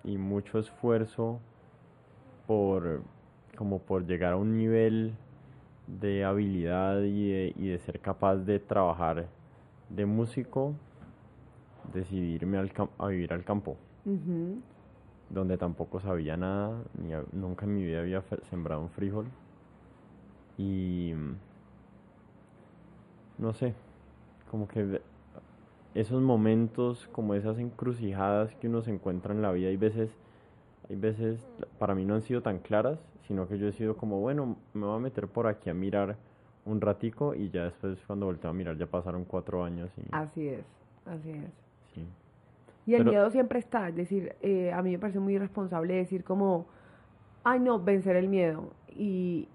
y 0.04 0.18
mucho 0.18 0.60
esfuerzo 0.60 1.40
por 2.48 3.02
como 3.58 3.80
por 3.80 4.06
llegar 4.06 4.34
a 4.34 4.38
un 4.38 4.58
nivel 4.58 5.14
de 5.88 6.24
habilidad 6.24 7.02
y 7.02 7.30
de, 7.30 7.54
y 7.56 7.68
de 7.68 7.78
ser 7.80 8.00
capaz 8.00 8.38
de 8.38 8.60
trabajar 8.60 9.28
de 9.90 10.06
músico, 10.06 10.74
decidí 11.94 12.34
irme 12.34 12.58
al, 12.58 12.72
a 12.98 13.08
vivir 13.08 13.34
al 13.34 13.44
campo, 13.44 13.78
donde 15.30 15.58
tampoco 15.58 16.00
sabía 16.00 16.38
nada, 16.38 16.82
ni 16.98 17.14
nunca 17.38 17.66
en 17.66 17.76
mi 17.76 17.84
vida 17.84 18.00
había 18.00 18.24
sembrado 18.50 18.82
un 18.82 18.90
frijol. 18.90 19.28
Y 20.58 21.14
no 23.38 23.54
sé, 23.54 23.74
como 24.50 24.68
que 24.68 25.02
esos 25.96 26.22
momentos, 26.22 27.08
como 27.12 27.34
esas 27.34 27.60
encrucijadas 27.60 28.54
que 28.56 28.68
uno 28.68 28.82
se 28.82 28.92
encuentra 28.92 29.34
en 29.34 29.42
la 29.42 29.52
vida, 29.52 29.70
hay 29.70 29.78
veces, 29.78 30.10
hay 30.90 30.96
veces 30.96 31.46
para 31.80 31.96
mí 31.96 32.06
no 32.06 32.16
han 32.16 32.22
sido 32.22 32.42
tan 32.42 32.60
claras, 32.60 33.00
sino 33.28 33.48
que 33.48 33.58
yo 33.58 33.68
he 33.68 33.74
sido 33.74 33.96
como, 33.98 34.20
bueno, 34.20 34.58
me 34.74 34.86
voy 34.86 34.98
a 34.98 35.00
meter 35.00 35.28
por 35.28 35.48
aquí 35.48 35.70
a 35.70 35.74
mirar 35.74 36.18
un 36.66 36.82
ratico 36.82 37.36
y 37.36 37.50
ya 37.50 37.66
después 37.66 38.00
cuando 38.08 38.26
volteo 38.26 38.50
a 38.50 38.54
mirar 38.54 38.78
ya 38.78 38.86
pasaron 38.86 39.26
cuatro 39.26 39.64
años. 39.64 39.92
Y... 39.98 40.02
Así 40.12 40.48
es, 40.48 40.66
así 41.06 41.32
es. 41.32 41.52
Sí. 41.94 42.08
Y 42.86 42.96
el 42.96 43.06
miedo 43.06 43.30
siempre 43.30 43.60
está, 43.60 43.90
es 43.90 43.96
decir, 43.96 44.36
eh, 44.42 44.72
a 44.74 44.82
mí 44.82 44.92
me 44.92 45.00
parece 45.00 45.20
muy 45.20 45.36
irresponsable 45.36 45.94
decir 45.94 46.24
como, 46.24 46.66
ay 47.44 47.60
no, 47.60 47.80
vencer 47.80 48.16
el 48.16 48.28
miedo. 48.28 48.72
Y 48.96 49.48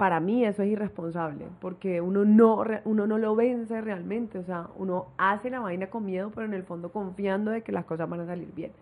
para 0.00 0.18
mí 0.18 0.46
eso 0.46 0.62
es 0.62 0.70
irresponsable, 0.70 1.44
porque 1.60 2.00
uno 2.00 2.24
no, 2.24 2.64
uno 2.86 3.06
no 3.06 3.18
lo 3.18 3.36
vence 3.36 3.82
realmente, 3.82 4.38
o 4.38 4.42
sea, 4.42 4.68
uno 4.76 5.08
hace 5.18 5.50
la 5.50 5.60
vaina 5.60 5.88
con 5.90 6.06
miedo, 6.06 6.30
pero 6.34 6.46
en 6.46 6.54
el 6.54 6.62
fondo 6.62 6.90
confiando 6.90 7.50
de 7.50 7.60
que 7.60 7.70
las 7.70 7.84
cosas 7.84 8.08
van 8.08 8.20
a 8.20 8.24
salir 8.24 8.50
bien. 8.54 8.72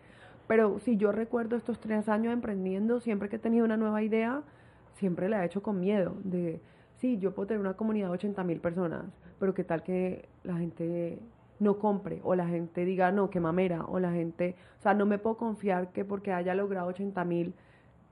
Pero 0.46 0.78
si 0.78 0.96
yo 0.96 1.10
recuerdo 1.10 1.56
estos 1.56 1.80
tres 1.80 2.08
años 2.08 2.32
emprendiendo, 2.32 3.00
siempre 3.00 3.28
que 3.28 3.34
he 3.34 3.38
tenido 3.40 3.64
una 3.64 3.76
nueva 3.76 4.00
idea, 4.00 4.42
siempre 4.94 5.28
la 5.28 5.42
he 5.42 5.46
hecho 5.46 5.60
con 5.60 5.80
miedo, 5.80 6.14
de, 6.22 6.60
sí, 6.98 7.18
yo 7.18 7.34
puedo 7.34 7.48
tener 7.48 7.62
una 7.62 7.74
comunidad 7.74 8.06
de 8.06 8.12
80 8.12 8.44
mil 8.44 8.60
personas, 8.60 9.06
pero 9.40 9.54
qué 9.54 9.64
tal 9.64 9.82
que 9.82 10.28
la 10.44 10.56
gente 10.56 11.18
no 11.58 11.80
compre 11.80 12.20
o 12.22 12.36
la 12.36 12.46
gente 12.46 12.84
diga, 12.84 13.10
no, 13.10 13.28
qué 13.28 13.40
mamera, 13.40 13.84
o 13.86 13.98
la 13.98 14.12
gente, 14.12 14.54
o 14.78 14.82
sea, 14.82 14.94
no 14.94 15.04
me 15.04 15.18
puedo 15.18 15.36
confiar 15.36 15.90
que 15.90 16.04
porque 16.04 16.32
haya 16.32 16.54
logrado 16.54 16.86
80 16.86 17.24
mil 17.24 17.54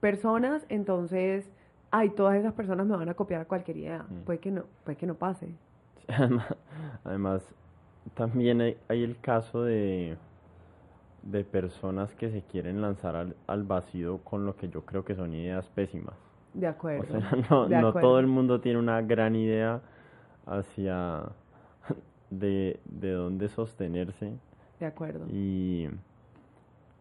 personas, 0.01 0.65
entonces, 0.67 1.49
ay, 1.91 2.09
todas 2.11 2.35
esas 2.35 2.53
personas 2.53 2.87
me 2.87 2.95
van 2.95 3.09
a 3.09 3.13
copiar 3.13 3.47
cualquier 3.47 3.77
idea. 3.77 4.05
Mm. 4.09 4.23
Puede 4.25 4.39
que 4.39 4.51
no, 4.51 4.63
puede 4.83 4.97
que 4.97 5.07
no 5.07 5.15
pase. 5.15 5.49
Además, 7.03 7.47
también 8.13 8.61
hay, 8.61 8.77
el 8.89 9.19
caso 9.19 9.63
de, 9.63 10.17
de 11.23 11.43
personas 11.43 12.13
que 12.15 12.29
se 12.31 12.41
quieren 12.41 12.81
lanzar 12.81 13.15
al, 13.15 13.35
al 13.47 13.63
vacío 13.63 14.19
con 14.19 14.45
lo 14.45 14.55
que 14.55 14.69
yo 14.69 14.85
creo 14.85 15.03
que 15.03 15.15
son 15.15 15.33
ideas 15.33 15.67
pésimas. 15.69 16.15
De 16.53 16.67
acuerdo. 16.67 17.17
O 17.17 17.21
sea, 17.21 17.31
no, 17.49 17.67
no 17.67 17.93
todo 17.93 18.19
el 18.19 18.27
mundo 18.27 18.61
tiene 18.61 18.79
una 18.79 19.01
gran 19.01 19.35
idea 19.35 19.81
hacia 20.45 21.23
de, 22.29 22.79
de 22.85 23.11
dónde 23.11 23.49
sostenerse. 23.49 24.33
De 24.79 24.85
acuerdo. 24.85 25.25
Y 25.29 25.89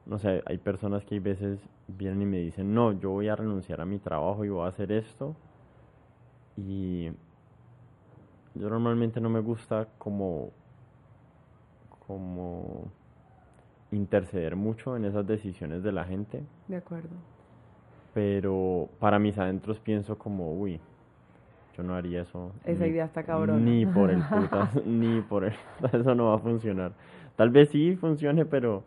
no 0.06 0.18
sé, 0.18 0.42
hay 0.46 0.58
personas 0.58 1.04
que 1.04 1.16
hay 1.16 1.20
veces 1.20 1.58
vienen 1.88 2.22
y 2.22 2.26
me 2.26 2.38
dicen, 2.38 2.74
no, 2.74 2.92
yo 2.92 3.10
voy 3.10 3.28
a 3.28 3.36
renunciar 3.36 3.80
a 3.80 3.84
mi 3.84 3.98
trabajo 3.98 4.44
y 4.44 4.48
voy 4.48 4.64
a 4.64 4.68
hacer 4.68 4.92
esto. 4.92 5.34
Y 6.56 7.10
yo 8.54 8.70
normalmente 8.70 9.20
no 9.20 9.28
me 9.28 9.40
gusta 9.40 9.88
como, 9.98 10.50
como 12.06 12.90
interceder 13.90 14.56
mucho 14.56 14.96
en 14.96 15.04
esas 15.04 15.26
decisiones 15.26 15.82
de 15.82 15.92
la 15.92 16.04
gente. 16.04 16.42
De 16.68 16.76
acuerdo. 16.76 17.10
Pero 18.14 18.88
para 18.98 19.18
mis 19.18 19.36
adentros 19.38 19.78
pienso 19.80 20.16
como, 20.16 20.54
uy, 20.54 20.80
yo 21.76 21.82
no 21.82 21.94
haría 21.94 22.22
eso. 22.22 22.52
Esa 22.64 22.86
idea 22.86 23.04
está 23.04 23.22
cabrón. 23.24 23.64
Ni 23.64 23.84
por 23.84 24.10
el 24.10 24.22
putas, 24.22 24.74
ni 24.86 25.20
por 25.20 25.44
el 25.44 25.52
eso 25.92 26.14
no 26.14 26.26
va 26.28 26.36
a 26.36 26.38
funcionar. 26.38 26.92
Tal 27.36 27.50
vez 27.50 27.68
sí 27.68 27.96
funcione, 27.96 28.46
pero, 28.46 28.84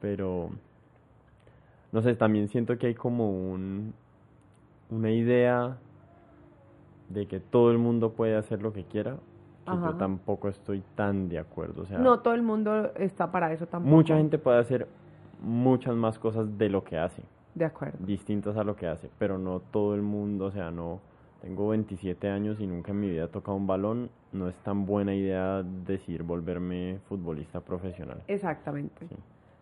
pero, 0.00 0.50
no 1.92 2.02
sé, 2.02 2.14
también 2.14 2.48
siento 2.48 2.78
que 2.78 2.88
hay 2.88 2.94
como 2.94 3.30
un, 3.30 3.94
una 4.90 5.10
idea 5.10 5.78
de 7.08 7.26
que 7.26 7.40
todo 7.40 7.70
el 7.70 7.78
mundo 7.78 8.12
puede 8.12 8.36
hacer 8.36 8.62
lo 8.62 8.72
que 8.72 8.84
quiera, 8.84 9.16
que 9.64 9.72
yo 9.72 9.94
tampoco 9.94 10.48
estoy 10.48 10.82
tan 10.94 11.28
de 11.28 11.38
acuerdo. 11.38 11.82
O 11.82 11.86
sea, 11.86 11.98
no 11.98 12.20
todo 12.20 12.34
el 12.34 12.42
mundo 12.42 12.92
está 12.94 13.30
para 13.30 13.52
eso 13.52 13.66
tampoco. 13.66 13.94
Mucha 13.94 14.16
gente 14.16 14.38
puede 14.38 14.58
hacer 14.58 14.88
muchas 15.42 15.94
más 15.94 16.18
cosas 16.18 16.56
de 16.56 16.68
lo 16.68 16.84
que 16.84 16.98
hace. 16.98 17.22
De 17.54 17.64
acuerdo. 17.64 17.98
Distintas 18.04 18.56
a 18.56 18.64
lo 18.64 18.76
que 18.76 18.86
hace, 18.86 19.10
pero 19.18 19.36
no 19.38 19.60
todo 19.60 19.94
el 19.94 20.02
mundo, 20.02 20.46
o 20.46 20.50
sea, 20.50 20.70
no 20.70 21.00
tengo 21.42 21.68
27 21.68 22.28
años 22.28 22.60
y 22.60 22.66
nunca 22.66 22.92
en 22.92 23.00
mi 23.00 23.10
vida 23.10 23.24
he 23.24 23.28
tocado 23.28 23.56
un 23.56 23.66
balón, 23.66 24.10
no 24.32 24.48
es 24.48 24.56
tan 24.56 24.86
buena 24.86 25.14
idea 25.14 25.62
decir 25.62 26.22
volverme 26.22 26.98
futbolista 27.08 27.60
profesional. 27.60 28.22
Exactamente. 28.26 29.06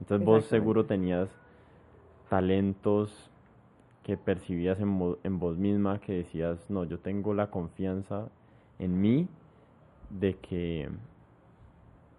Entonces 0.01 0.27
vos 0.27 0.45
seguro 0.45 0.87
tenías 0.87 1.29
talentos 2.29 3.31
que 4.03 4.17
percibías 4.17 4.79
en, 4.81 5.17
en 5.25 5.39
vos 5.39 5.57
misma, 5.57 6.01
que 6.01 6.15
decías, 6.15 6.71
no, 6.71 6.85
yo 6.85 6.99
tengo 6.99 7.35
la 7.35 7.51
confianza 7.51 8.29
en 8.79 9.01
mí 9.01 9.29
de 10.11 10.37
que 10.37 10.89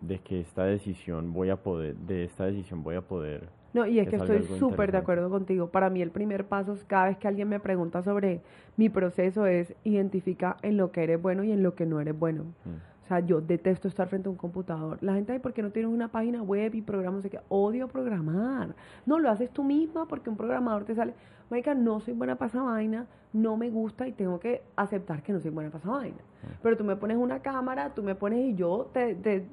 de 0.02 0.20
que 0.20 0.42
esta 0.42 0.64
decisión 0.64 1.34
voy 1.34 1.50
a 1.50 1.56
poder 1.56 1.96
de 1.96 2.26
esta 2.26 2.46
decisión 2.46 2.84
voy 2.84 2.96
a 2.96 3.02
poder 3.02 3.50
no, 3.74 3.86
y 3.86 4.00
es 4.00 4.10
que 4.10 4.16
estoy 4.16 4.44
súper 4.44 4.92
de 4.92 4.98
acuerdo 4.98 5.30
contigo. 5.30 5.68
Para 5.68 5.90
mí 5.90 6.02
el 6.02 6.10
primer 6.10 6.46
paso 6.46 6.74
es 6.74 6.84
cada 6.84 7.06
vez 7.06 7.18
que 7.18 7.28
alguien 7.28 7.48
me 7.50 7.60
pregunta 7.60 8.02
sobre 8.02 8.42
mi 8.76 8.90
proceso 8.90 9.46
es 9.46 9.76
identifica 9.84 10.58
en 10.64 10.78
lo 10.78 10.92
que 10.92 11.04
eres 11.04 11.22
bueno 11.22 11.44
y 11.44 11.52
en 11.52 11.62
lo 11.62 11.76
que 11.76 11.86
no 11.86 12.00
eres 12.00 12.18
bueno. 12.18 12.44
Mm. 12.66 12.97
O 13.08 13.10
sea, 13.10 13.22
yo 13.22 13.40
detesto 13.40 13.88
estar 13.88 14.10
frente 14.10 14.28
a 14.28 14.32
un 14.32 14.36
computador. 14.36 14.98
La 15.00 15.14
gente, 15.14 15.40
¿por 15.40 15.54
qué 15.54 15.62
no 15.62 15.72
tienes 15.72 15.90
una 15.90 16.10
página 16.10 16.44
web 16.44 16.76
y 16.76 16.82
programas? 16.82 17.24
que 17.24 17.40
odio 17.48 17.88
programar. 17.88 18.76
No, 19.06 19.18
lo 19.18 19.30
haces 19.30 19.50
tú 19.50 19.64
misma 19.64 20.06
porque 20.10 20.30
un 20.30 20.36
programador 20.36 20.84
te 20.84 20.94
sale. 20.94 21.14
Marica, 21.50 21.74
no 21.74 22.02
soy 22.02 22.16
buena 22.16 22.36
para 22.36 22.50
esa 22.50 22.62
vaina, 22.62 23.08
no 23.32 23.56
me 23.56 23.70
gusta 23.70 24.10
y 24.10 24.12
tengo 24.12 24.42
que 24.42 24.62
aceptar 24.76 25.24
que 25.24 25.32
no 25.32 25.40
soy 25.40 25.52
buena 25.52 25.70
para 25.70 25.84
esa 25.84 25.90
vaina. 25.90 26.18
Pero 26.62 26.76
tú 26.76 26.84
me 26.84 26.98
pones 26.98 27.16
una 27.16 27.40
cámara, 27.40 27.94
tú 27.96 28.04
me 28.04 28.14
pones 28.14 28.40
y 28.40 28.56
yo 28.56 28.90
te, 28.92 29.16
te 29.16 29.46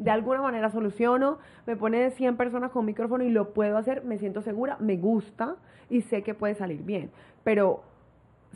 de 0.00 0.10
alguna 0.10 0.42
manera 0.42 0.68
soluciono, 0.70 1.38
me 1.64 1.76
pone 1.76 2.10
100 2.10 2.36
personas 2.36 2.72
con 2.72 2.84
micrófono 2.84 3.22
y 3.22 3.30
lo 3.30 3.54
puedo 3.54 3.78
hacer, 3.78 4.04
me 4.04 4.18
siento 4.18 4.42
segura, 4.42 4.78
me 4.80 4.96
gusta 4.96 5.54
y 5.88 6.00
sé 6.00 6.24
que 6.24 6.34
puede 6.34 6.56
salir 6.56 6.82
bien. 6.82 7.12
Pero 7.44 7.84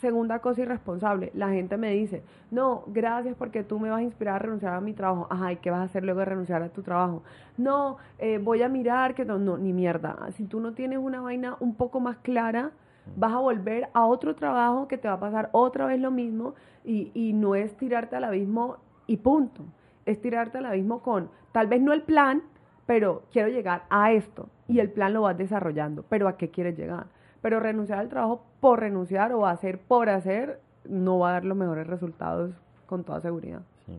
segunda 0.00 0.40
cosa 0.40 0.62
irresponsable, 0.62 1.30
la 1.34 1.50
gente 1.50 1.76
me 1.76 1.92
dice, 1.92 2.22
no, 2.50 2.84
gracias 2.86 3.36
porque 3.36 3.62
tú 3.62 3.78
me 3.78 3.90
vas 3.90 4.00
a 4.00 4.02
inspirar 4.02 4.36
a 4.36 4.38
renunciar 4.38 4.74
a 4.74 4.80
mi 4.80 4.92
trabajo. 4.92 5.26
Ajá, 5.30 5.52
¿y 5.52 5.56
qué 5.56 5.70
vas 5.70 5.80
a 5.80 5.84
hacer 5.84 6.04
luego 6.04 6.20
de 6.20 6.26
renunciar 6.26 6.62
a 6.62 6.68
tu 6.68 6.82
trabajo? 6.82 7.22
No, 7.56 7.98
eh, 8.18 8.38
voy 8.38 8.62
a 8.62 8.68
mirar 8.68 9.14
que 9.14 9.24
no, 9.24 9.38
no, 9.38 9.58
ni 9.58 9.72
mierda. 9.72 10.16
Si 10.32 10.44
tú 10.44 10.60
no 10.60 10.72
tienes 10.72 10.98
una 10.98 11.20
vaina 11.20 11.56
un 11.60 11.74
poco 11.74 12.00
más 12.00 12.16
clara, 12.18 12.72
vas 13.16 13.32
a 13.32 13.38
volver 13.38 13.88
a 13.92 14.06
otro 14.06 14.34
trabajo 14.34 14.88
que 14.88 14.98
te 14.98 15.08
va 15.08 15.14
a 15.14 15.20
pasar 15.20 15.50
otra 15.52 15.86
vez 15.86 16.00
lo 16.00 16.10
mismo 16.10 16.54
y, 16.84 17.10
y 17.14 17.32
no 17.32 17.54
es 17.54 17.76
tirarte 17.76 18.16
al 18.16 18.24
abismo 18.24 18.76
y 19.06 19.18
punto 19.18 19.64
es 20.06 20.20
tirarte 20.20 20.58
al 20.58 20.66
abismo 20.66 21.02
con, 21.02 21.30
tal 21.52 21.66
vez 21.66 21.80
no 21.80 21.92
el 21.92 22.02
plan, 22.02 22.42
pero 22.86 23.22
quiero 23.32 23.48
llegar 23.48 23.84
a 23.90 24.12
esto. 24.12 24.48
Y 24.68 24.80
el 24.80 24.90
plan 24.90 25.12
lo 25.12 25.22
vas 25.22 25.36
desarrollando, 25.36 26.04
pero 26.08 26.28
¿a 26.28 26.36
qué 26.36 26.50
quieres 26.50 26.76
llegar? 26.76 27.06
Pero 27.42 27.60
renunciar 27.60 27.98
al 27.98 28.08
trabajo 28.08 28.44
por 28.60 28.80
renunciar 28.80 29.32
o 29.32 29.46
hacer 29.46 29.78
por 29.78 30.08
hacer 30.08 30.60
no 30.88 31.18
va 31.18 31.30
a 31.30 31.32
dar 31.32 31.44
los 31.44 31.56
mejores 31.56 31.86
resultados 31.86 32.52
con 32.86 33.04
toda 33.04 33.20
seguridad. 33.20 33.62
Sí. 33.86 33.98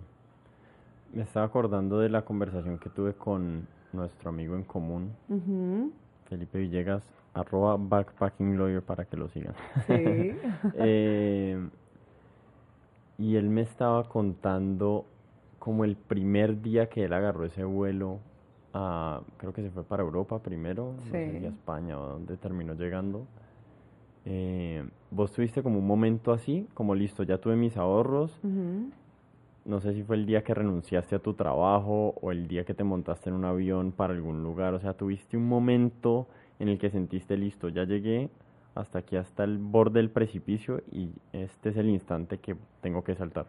Me 1.13 1.23
estaba 1.23 1.45
acordando 1.45 1.99
de 1.99 2.09
la 2.09 2.23
conversación 2.23 2.77
que 2.77 2.89
tuve 2.89 3.13
con 3.13 3.67
nuestro 3.93 4.29
amigo 4.29 4.55
en 4.55 4.63
común, 4.63 5.13
Felipe 6.29 6.59
Villegas, 6.59 7.03
arroba 7.33 7.75
backpacking 7.77 8.57
lawyer 8.57 8.81
para 8.81 9.05
que 9.05 9.17
lo 9.17 9.27
sigan. 9.29 9.53
Sí. 9.87 10.35
Eh, 10.75 11.59
y 13.17 13.35
él 13.35 13.49
me 13.49 13.61
estaba 13.61 14.07
contando 14.07 15.05
como 15.59 15.83
el 15.85 15.95
primer 15.95 16.61
día 16.61 16.89
que 16.89 17.03
él 17.03 17.13
agarró 17.13 17.45
ese 17.45 17.63
vuelo, 17.63 18.19
a, 18.73 19.21
creo 19.37 19.53
que 19.53 19.61
se 19.61 19.69
fue 19.69 19.83
para 19.83 20.03
Europa 20.03 20.39
primero, 20.39 20.93
no 20.97 21.01
sé 21.03 21.39
si 21.39 21.45
a 21.45 21.49
España 21.49 21.99
o 21.99 22.07
donde 22.07 22.37
terminó 22.37 22.73
llegando. 22.73 23.25
Eh, 24.25 24.87
vos 25.09 25.31
tuviste 25.31 25.63
como 25.63 25.79
un 25.79 25.87
momento 25.87 26.31
así, 26.31 26.67
como 26.73 26.95
listo, 26.95 27.23
ya 27.23 27.37
tuve 27.37 27.55
mis 27.55 27.77
ahorros. 27.77 28.39
No 29.63 29.79
sé 29.79 29.93
si 29.93 30.03
fue 30.03 30.15
el 30.15 30.25
día 30.25 30.43
que 30.43 30.53
renunciaste 30.53 31.15
a 31.15 31.19
tu 31.19 31.33
trabajo 31.33 32.15
o 32.21 32.31
el 32.31 32.47
día 32.47 32.65
que 32.65 32.73
te 32.73 32.83
montaste 32.83 33.29
en 33.29 33.35
un 33.35 33.45
avión 33.45 33.91
para 33.91 34.13
algún 34.13 34.43
lugar. 34.43 34.73
O 34.73 34.79
sea, 34.79 34.93
tuviste 34.93 35.37
un 35.37 35.47
momento 35.47 36.27
en 36.59 36.67
el 36.69 36.77
que 36.79 36.89
sentiste 36.89 37.37
listo, 37.37 37.69
ya 37.69 37.83
llegué 37.83 38.29
hasta 38.75 38.99
aquí, 38.99 39.17
hasta 39.17 39.43
el 39.43 39.57
borde 39.57 39.99
del 39.99 40.09
precipicio 40.09 40.81
y 40.91 41.09
este 41.33 41.69
es 41.69 41.77
el 41.77 41.89
instante 41.89 42.37
que 42.37 42.55
tengo 42.81 43.03
que 43.03 43.15
saltar. 43.15 43.45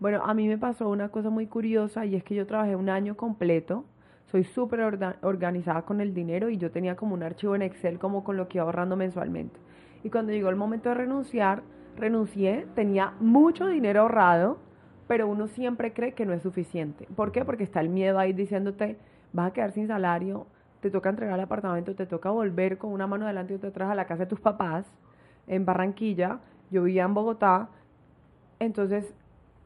Bueno, 0.00 0.22
a 0.24 0.34
mí 0.34 0.48
me 0.48 0.58
pasó 0.58 0.88
una 0.88 1.08
cosa 1.08 1.30
muy 1.30 1.46
curiosa 1.46 2.04
y 2.04 2.16
es 2.16 2.24
que 2.24 2.34
yo 2.34 2.46
trabajé 2.46 2.76
un 2.76 2.88
año 2.88 3.16
completo. 3.16 3.84
Soy 4.26 4.44
súper 4.44 4.80
organizada 5.22 5.82
con 5.82 6.00
el 6.00 6.14
dinero 6.14 6.50
y 6.50 6.56
yo 6.56 6.70
tenía 6.70 6.96
como 6.96 7.14
un 7.14 7.22
archivo 7.22 7.54
en 7.54 7.62
Excel 7.62 7.98
como 7.98 8.24
con 8.24 8.36
lo 8.36 8.48
que 8.48 8.58
iba 8.58 8.64
ahorrando 8.64 8.96
mensualmente. 8.96 9.58
Y 10.02 10.10
cuando 10.10 10.32
llegó 10.32 10.48
el 10.48 10.56
momento 10.56 10.88
de 10.88 10.96
renunciar, 10.96 11.62
renuncié, 11.96 12.66
tenía 12.74 13.14
mucho 13.20 13.66
dinero 13.66 14.02
ahorrado, 14.02 14.58
pero 15.06 15.28
uno 15.28 15.46
siempre 15.46 15.92
cree 15.92 16.14
que 16.14 16.26
no 16.26 16.32
es 16.32 16.42
suficiente. 16.42 17.06
¿Por 17.14 17.32
qué? 17.32 17.44
Porque 17.44 17.64
está 17.64 17.80
el 17.80 17.88
miedo 17.88 18.18
ahí 18.18 18.32
diciéndote, 18.32 18.98
vas 19.32 19.48
a 19.48 19.52
quedar 19.52 19.72
sin 19.72 19.86
salario, 19.86 20.46
te 20.80 20.90
toca 20.90 21.10
entregar 21.10 21.38
el 21.38 21.44
apartamento, 21.44 21.94
te 21.94 22.06
toca 22.06 22.30
volver 22.30 22.76
con 22.78 22.92
una 22.92 23.06
mano 23.06 23.24
adelante 23.24 23.54
y 23.54 23.56
otra 23.56 23.70
atrás 23.70 23.90
a 23.90 23.94
la 23.94 24.06
casa 24.06 24.24
de 24.24 24.30
tus 24.30 24.40
papás 24.40 24.84
en 25.46 25.64
Barranquilla. 25.64 26.40
Yo 26.70 26.82
vivía 26.82 27.04
en 27.04 27.14
Bogotá. 27.14 27.68
Entonces 28.58 29.14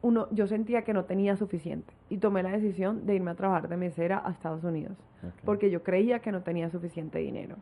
uno, 0.01 0.27
yo 0.31 0.47
sentía 0.47 0.83
que 0.83 0.93
no 0.93 1.05
tenía 1.05 1.35
suficiente 1.35 1.93
y 2.09 2.17
tomé 2.17 2.41
la 2.43 2.51
decisión 2.51 3.05
de 3.05 3.15
irme 3.15 3.31
a 3.31 3.35
trabajar 3.35 3.67
de 3.67 3.77
mesera 3.77 4.21
a 4.25 4.31
Estados 4.31 4.63
Unidos, 4.63 4.97
porque 5.43 5.69
yo 5.69 5.83
creía 5.83 6.19
que 6.19 6.31
no 6.31 6.41
tenía 6.41 6.69
suficiente 6.69 7.19
dinero. 7.19 7.57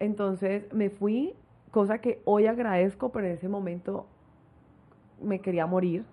Entonces 0.00 0.72
me 0.72 0.90
fui, 0.90 1.34
cosa 1.70 1.98
que 1.98 2.20
hoy 2.24 2.46
agradezco, 2.46 3.10
pero 3.10 3.26
en 3.26 3.34
ese 3.34 3.48
momento 3.48 4.06
me 5.22 5.40
quería 5.40 5.66
morir. 5.66 6.04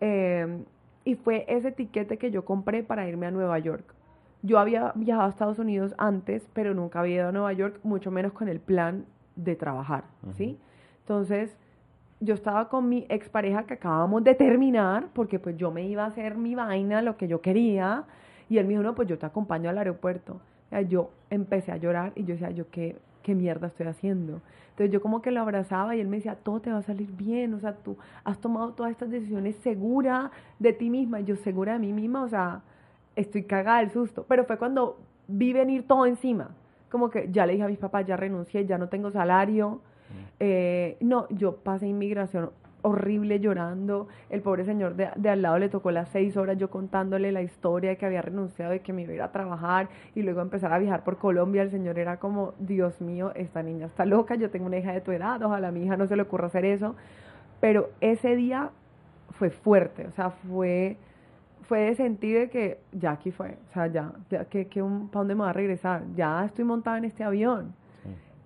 Em, 0.00 0.64
y 1.04 1.16
fue 1.16 1.44
ese 1.48 1.70
tiquete 1.70 2.16
que 2.16 2.30
yo 2.30 2.44
compré 2.44 2.82
para 2.82 3.06
irme 3.06 3.26
a 3.26 3.30
Nueva 3.30 3.58
York. 3.58 3.94
Yo 4.42 4.58
había 4.58 4.92
viajado 4.94 5.26
a 5.26 5.30
Estados 5.30 5.58
Unidos 5.58 5.94
antes, 5.98 6.48
pero 6.54 6.74
nunca 6.74 7.00
había 7.00 7.16
ido 7.16 7.28
a 7.28 7.32
Nueva 7.32 7.52
York, 7.52 7.80
mucho 7.82 8.10
menos 8.10 8.32
con 8.32 8.48
el 8.48 8.60
plan 8.60 9.06
de 9.36 9.56
trabajar, 9.56 10.04
¿sí? 10.32 10.58
Entonces, 11.00 11.56
yo 12.24 12.34
estaba 12.34 12.68
con 12.68 12.88
mi 12.88 13.06
expareja 13.08 13.64
que 13.64 13.74
acabamos 13.74 14.24
de 14.24 14.34
terminar, 14.34 15.08
porque 15.12 15.38
pues 15.38 15.56
yo 15.56 15.70
me 15.70 15.86
iba 15.86 16.04
a 16.04 16.06
hacer 16.06 16.36
mi 16.36 16.54
vaina, 16.54 17.02
lo 17.02 17.16
que 17.16 17.28
yo 17.28 17.40
quería, 17.40 18.04
y 18.48 18.58
él 18.58 18.64
me 18.64 18.70
dijo, 18.70 18.82
no, 18.82 18.94
pues 18.94 19.08
yo 19.08 19.18
te 19.18 19.26
acompaño 19.26 19.70
al 19.70 19.78
aeropuerto. 19.78 20.40
yo 20.88 21.10
empecé 21.30 21.70
a 21.70 21.76
llorar 21.76 22.12
y 22.16 22.24
yo 22.24 22.34
decía, 22.34 22.50
yo 22.50 22.68
qué, 22.70 22.96
qué 23.22 23.34
mierda 23.34 23.68
estoy 23.68 23.86
haciendo. 23.86 24.40
Entonces 24.70 24.90
yo 24.90 25.00
como 25.00 25.22
que 25.22 25.30
lo 25.30 25.40
abrazaba 25.40 25.94
y 25.94 26.00
él 26.00 26.08
me 26.08 26.16
decía, 26.16 26.34
todo 26.34 26.60
te 26.60 26.70
va 26.70 26.78
a 26.78 26.82
salir 26.82 27.12
bien, 27.12 27.54
o 27.54 27.60
sea, 27.60 27.74
tú 27.74 27.96
has 28.24 28.40
tomado 28.40 28.72
todas 28.72 28.90
estas 28.90 29.10
decisiones 29.10 29.54
segura 29.56 30.32
de 30.58 30.72
ti 30.72 30.90
misma, 30.90 31.20
yo 31.20 31.36
segura 31.36 31.74
de 31.74 31.78
mí 31.78 31.92
misma, 31.92 32.24
o 32.24 32.28
sea, 32.28 32.62
estoy 33.14 33.44
cagada 33.44 33.78
del 33.80 33.90
susto. 33.90 34.24
Pero 34.26 34.44
fue 34.44 34.58
cuando 34.58 34.98
vi 35.28 35.52
venir 35.52 35.86
todo 35.86 36.06
encima, 36.06 36.50
como 36.90 37.10
que 37.10 37.28
ya 37.30 37.46
le 37.46 37.52
dije 37.52 37.64
a 37.64 37.68
mis 37.68 37.78
papás, 37.78 38.06
ya 38.06 38.16
renuncié, 38.16 38.66
ya 38.66 38.78
no 38.78 38.88
tengo 38.88 39.10
salario, 39.10 39.80
eh, 40.40 40.96
no, 41.00 41.28
yo 41.30 41.56
pasé 41.56 41.86
inmigración 41.86 42.50
horrible 42.84 43.40
llorando. 43.40 44.08
El 44.28 44.42
pobre 44.42 44.64
señor 44.64 44.94
de, 44.94 45.08
de, 45.16 45.30
al 45.30 45.42
lado 45.42 45.58
le 45.58 45.70
tocó 45.70 45.90
las 45.90 46.10
seis 46.10 46.36
horas 46.36 46.58
yo 46.58 46.68
contándole 46.68 47.32
la 47.32 47.40
historia 47.40 47.90
de 47.90 47.96
que 47.96 48.04
había 48.04 48.20
renunciado, 48.20 48.72
de 48.72 48.80
que 48.80 48.92
me 48.92 49.02
iba 49.02 49.12
a 49.12 49.14
ir 49.14 49.22
a 49.22 49.32
trabajar 49.32 49.88
y 50.14 50.22
luego 50.22 50.42
empezar 50.42 50.72
a 50.72 50.78
viajar 50.78 51.02
por 51.02 51.16
Colombia. 51.16 51.62
El 51.62 51.70
señor 51.70 51.98
era 51.98 52.18
como, 52.18 52.52
Dios 52.58 53.00
mío, 53.00 53.32
esta 53.34 53.62
niña 53.62 53.86
está 53.86 54.04
loca, 54.04 54.34
yo 54.34 54.50
tengo 54.50 54.66
una 54.66 54.76
hija 54.76 54.92
de 54.92 55.00
tu 55.00 55.12
edad, 55.12 55.42
ojalá 55.42 55.68
a 55.68 55.72
mi 55.72 55.84
hija 55.84 55.96
no 55.96 56.06
se 56.06 56.14
le 56.14 56.22
ocurra 56.22 56.46
hacer 56.46 56.66
eso. 56.66 56.94
Pero 57.60 57.88
ese 58.02 58.36
día 58.36 58.70
fue 59.30 59.48
fuerte, 59.48 60.06
o 60.06 60.12
sea, 60.12 60.30
fue, 60.30 60.98
fue 61.62 61.80
de 61.80 61.94
sentir 61.94 62.38
de 62.38 62.50
que 62.50 62.80
ya 62.92 63.12
aquí 63.12 63.30
fue, 63.30 63.56
o 63.70 63.72
sea, 63.72 63.86
ya, 63.86 64.12
ya 64.28 64.44
que, 64.44 64.66
que 64.66 64.82
un, 64.82 65.08
¿para 65.08 65.20
dónde 65.20 65.34
me 65.34 65.44
va 65.44 65.50
a 65.50 65.54
regresar? 65.54 66.02
Ya 66.14 66.44
estoy 66.44 66.66
montada 66.66 66.98
en 66.98 67.06
este 67.06 67.24
avión. 67.24 67.74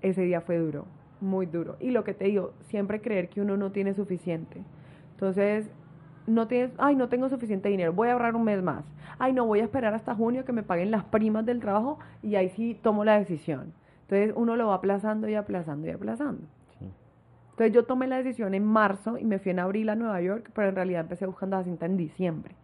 Ese 0.01 0.23
día 0.23 0.41
fue 0.41 0.59
duro 0.59 0.85
muy 1.21 1.47
duro. 1.47 1.77
Y 1.81 1.91
lo 1.91 2.05
que 2.05 2.15
te 2.15 2.27
digo, 2.27 2.53
siempre 2.69 3.01
creer 3.01 3.29
que 3.29 3.41
uno 3.41 3.57
no 3.57 3.73
tiene 3.73 3.95
suficiente. 3.95 4.63
Entonces, 5.13 5.71
no 6.27 6.47
tienes, 6.47 6.73
ay, 6.79 6.95
no 6.95 7.09
tengo 7.09 7.29
suficiente 7.29 7.69
dinero, 7.69 7.93
voy 7.93 8.09
a 8.09 8.13
ahorrar 8.13 8.37
un 8.37 8.45
mes 8.45 8.63
más. 8.63 8.85
Ay, 9.19 9.33
no, 9.33 9.47
voy 9.47 9.61
a 9.61 9.65
esperar 9.65 9.95
hasta 9.95 10.15
junio 10.15 10.45
que 10.45 10.53
me 10.53 10.63
paguen 10.63 10.91
las 10.91 11.05
primas 11.05 11.45
del 11.45 11.61
trabajo 11.61 11.99
y 12.23 12.37
ahí 12.37 12.51
sí 12.51 12.79
tomo 12.81 13.05
la 13.05 13.19
decisión. 13.19 13.73
Entonces, 14.03 14.33
uno 14.37 14.57
lo 14.57 14.69
va 14.69 14.75
aplazando 14.75 15.29
y 15.29 15.35
aplazando 15.35 15.87
y 15.87 15.91
aplazando. 15.91 16.43
Entonces, 17.51 17.75
yo 17.75 17.85
tomé 17.85 18.07
la 18.07 18.19
decisión 18.19 18.55
en 18.55 18.65
marzo 18.65 19.19
y 19.19 19.25
me 19.25 19.41
fui 19.41 19.51
en 19.51 19.59
abril 19.59 19.89
a 19.89 19.97
Nueva 19.97 20.21
York, 20.21 20.51
pero 20.55 20.69
en 20.69 20.77
realidad 20.77 21.01
empecé 21.01 21.27
buscando 21.27 21.57
la 21.57 21.65
cinta 21.65 21.87
en 21.87 21.97
diciembre. 21.97 22.55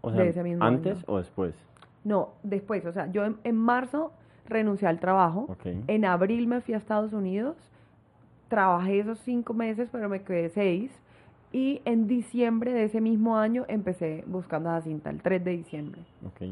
O 0.00 0.12
sea, 0.12 0.32
¿antes 0.60 1.02
o 1.08 1.18
después? 1.18 1.56
No, 2.04 2.34
después. 2.44 2.86
O 2.86 2.92
sea, 2.92 3.10
yo 3.10 3.24
en 3.24 3.56
marzo 3.56 4.12
renuncié 4.48 4.88
al 4.88 5.00
trabajo. 5.00 5.56
En 5.86 6.04
abril 6.04 6.46
me 6.46 6.60
fui 6.60 6.74
a 6.74 6.78
Estados 6.78 7.12
Unidos, 7.12 7.56
trabajé 8.48 9.00
esos 9.00 9.18
cinco 9.20 9.54
meses, 9.54 9.88
pero 9.90 10.08
me 10.08 10.22
quedé 10.22 10.48
seis. 10.50 10.90
Y 11.52 11.80
en 11.84 12.06
diciembre 12.06 12.72
de 12.72 12.84
ese 12.84 13.00
mismo 13.00 13.38
año 13.38 13.64
empecé 13.68 14.24
buscando 14.26 14.68
a 14.68 14.72
Jacinta, 14.74 15.10
el 15.10 15.22
3 15.22 15.42
de 15.44 15.50
diciembre. 15.52 16.02
Ok, 16.26 16.42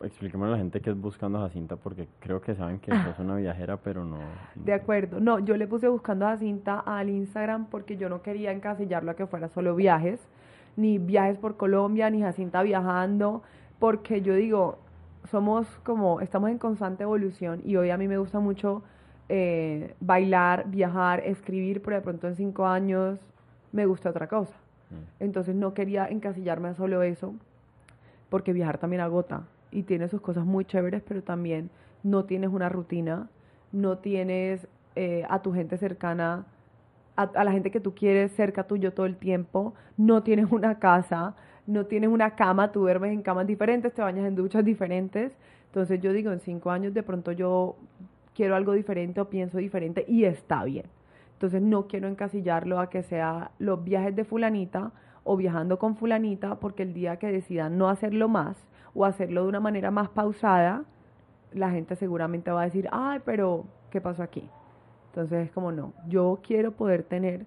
explíqueme 0.00 0.46
a 0.46 0.48
la 0.48 0.56
gente 0.56 0.80
qué 0.80 0.90
es 0.90 1.00
buscando 1.00 1.38
a 1.38 1.42
Jacinta, 1.42 1.76
porque 1.76 2.08
creo 2.18 2.40
que 2.40 2.54
saben 2.54 2.80
que 2.80 2.90
es 3.14 3.18
una 3.18 3.36
viajera, 3.36 3.76
pero 3.76 4.04
no, 4.04 4.18
De 4.56 4.72
acuerdo, 4.72 5.20
no, 5.20 5.38
yo 5.38 5.56
le 5.56 5.68
puse 5.68 5.88
buscando 5.88 6.26
a 6.26 6.30
Jacinta 6.30 6.80
al 6.80 7.10
Instagram 7.10 7.66
porque 7.66 7.96
yo 7.96 8.08
no 8.08 8.22
quería 8.22 8.50
encasillarlo 8.50 9.10
a 9.12 9.14
que 9.14 9.26
fuera 9.26 9.48
solo 9.50 9.76
viajes, 9.76 10.18
ni 10.76 10.98
viajes 10.98 11.38
por 11.38 11.56
Colombia, 11.56 12.08
ni 12.10 12.20
Jacinta 12.22 12.62
viajando, 12.62 13.42
porque 13.78 14.22
yo 14.22 14.34
digo, 14.34 14.78
somos 15.28 15.66
como, 15.84 16.20
estamos 16.20 16.50
en 16.50 16.58
constante 16.58 17.02
evolución 17.02 17.60
y 17.64 17.76
hoy 17.76 17.90
a 17.90 17.96
mí 17.96 18.08
me 18.08 18.18
gusta 18.18 18.40
mucho 18.40 18.82
eh, 19.28 19.94
bailar, 20.00 20.68
viajar, 20.68 21.20
escribir, 21.20 21.82
pero 21.82 21.96
de 21.96 22.02
pronto 22.02 22.26
en 22.26 22.36
cinco 22.36 22.66
años 22.66 23.18
me 23.72 23.86
gusta 23.86 24.10
otra 24.10 24.26
cosa. 24.26 24.54
Mm. 24.90 25.22
Entonces 25.22 25.54
no 25.54 25.74
quería 25.74 26.06
encasillarme 26.06 26.68
a 26.68 26.74
solo 26.74 27.02
eso, 27.02 27.34
porque 28.28 28.52
viajar 28.52 28.78
también 28.78 29.02
agota 29.02 29.44
y 29.70 29.84
tiene 29.84 30.08
sus 30.08 30.20
cosas 30.20 30.44
muy 30.44 30.64
chéveres, 30.64 31.02
pero 31.06 31.22
también 31.22 31.70
no 32.02 32.24
tienes 32.24 32.50
una 32.50 32.68
rutina, 32.68 33.28
no 33.72 33.98
tienes 33.98 34.66
eh, 34.96 35.24
a 35.28 35.42
tu 35.42 35.52
gente 35.52 35.76
cercana, 35.76 36.44
a, 37.16 37.22
a, 37.22 37.44
la 37.44 37.52
gente 37.52 37.70
que 37.70 37.80
tú 37.80 37.94
quieres 37.94 38.32
cerca 38.32 38.64
tuyo 38.64 38.92
todo 38.92 39.06
el 39.06 39.16
tiempo, 39.16 39.74
no 39.96 40.22
tienes 40.22 40.50
una 40.50 40.78
casa, 40.78 41.34
no 41.70 41.86
tienes 41.86 42.10
una 42.10 42.34
cama, 42.34 42.72
tú 42.72 42.80
duermes 42.80 43.12
en 43.12 43.22
camas 43.22 43.46
diferentes, 43.46 43.92
te 43.94 44.02
bañas 44.02 44.26
en 44.26 44.34
duchas 44.34 44.64
diferentes. 44.64 45.32
Entonces 45.66 46.00
yo 46.00 46.12
digo, 46.12 46.32
en 46.32 46.40
cinco 46.40 46.70
años 46.70 46.92
de 46.92 47.02
pronto 47.02 47.32
yo 47.32 47.76
quiero 48.34 48.56
algo 48.56 48.72
diferente 48.72 49.20
o 49.20 49.30
pienso 49.30 49.58
diferente 49.58 50.04
y 50.08 50.24
está 50.24 50.64
bien. 50.64 50.86
Entonces 51.34 51.62
no 51.62 51.86
quiero 51.86 52.08
encasillarlo 52.08 52.80
a 52.80 52.90
que 52.90 53.02
sea 53.02 53.52
los 53.58 53.82
viajes 53.84 54.14
de 54.14 54.24
fulanita 54.24 54.92
o 55.24 55.36
viajando 55.36 55.78
con 55.78 55.96
fulanita 55.96 56.56
porque 56.56 56.82
el 56.82 56.92
día 56.92 57.18
que 57.18 57.30
decidan 57.30 57.78
no 57.78 57.88
hacerlo 57.88 58.28
más 58.28 58.56
o 58.94 59.04
hacerlo 59.04 59.42
de 59.42 59.48
una 59.48 59.60
manera 59.60 59.90
más 59.90 60.08
pausada, 60.08 60.84
la 61.52 61.70
gente 61.70 61.96
seguramente 61.96 62.50
va 62.50 62.62
a 62.62 62.64
decir, 62.64 62.88
ay, 62.90 63.20
pero 63.24 63.64
¿qué 63.90 64.00
pasó 64.00 64.22
aquí? 64.22 64.48
Entonces 65.06 65.46
es 65.46 65.52
como 65.52 65.72
no, 65.72 65.92
yo 66.08 66.40
quiero 66.42 66.72
poder 66.72 67.04
tener 67.04 67.46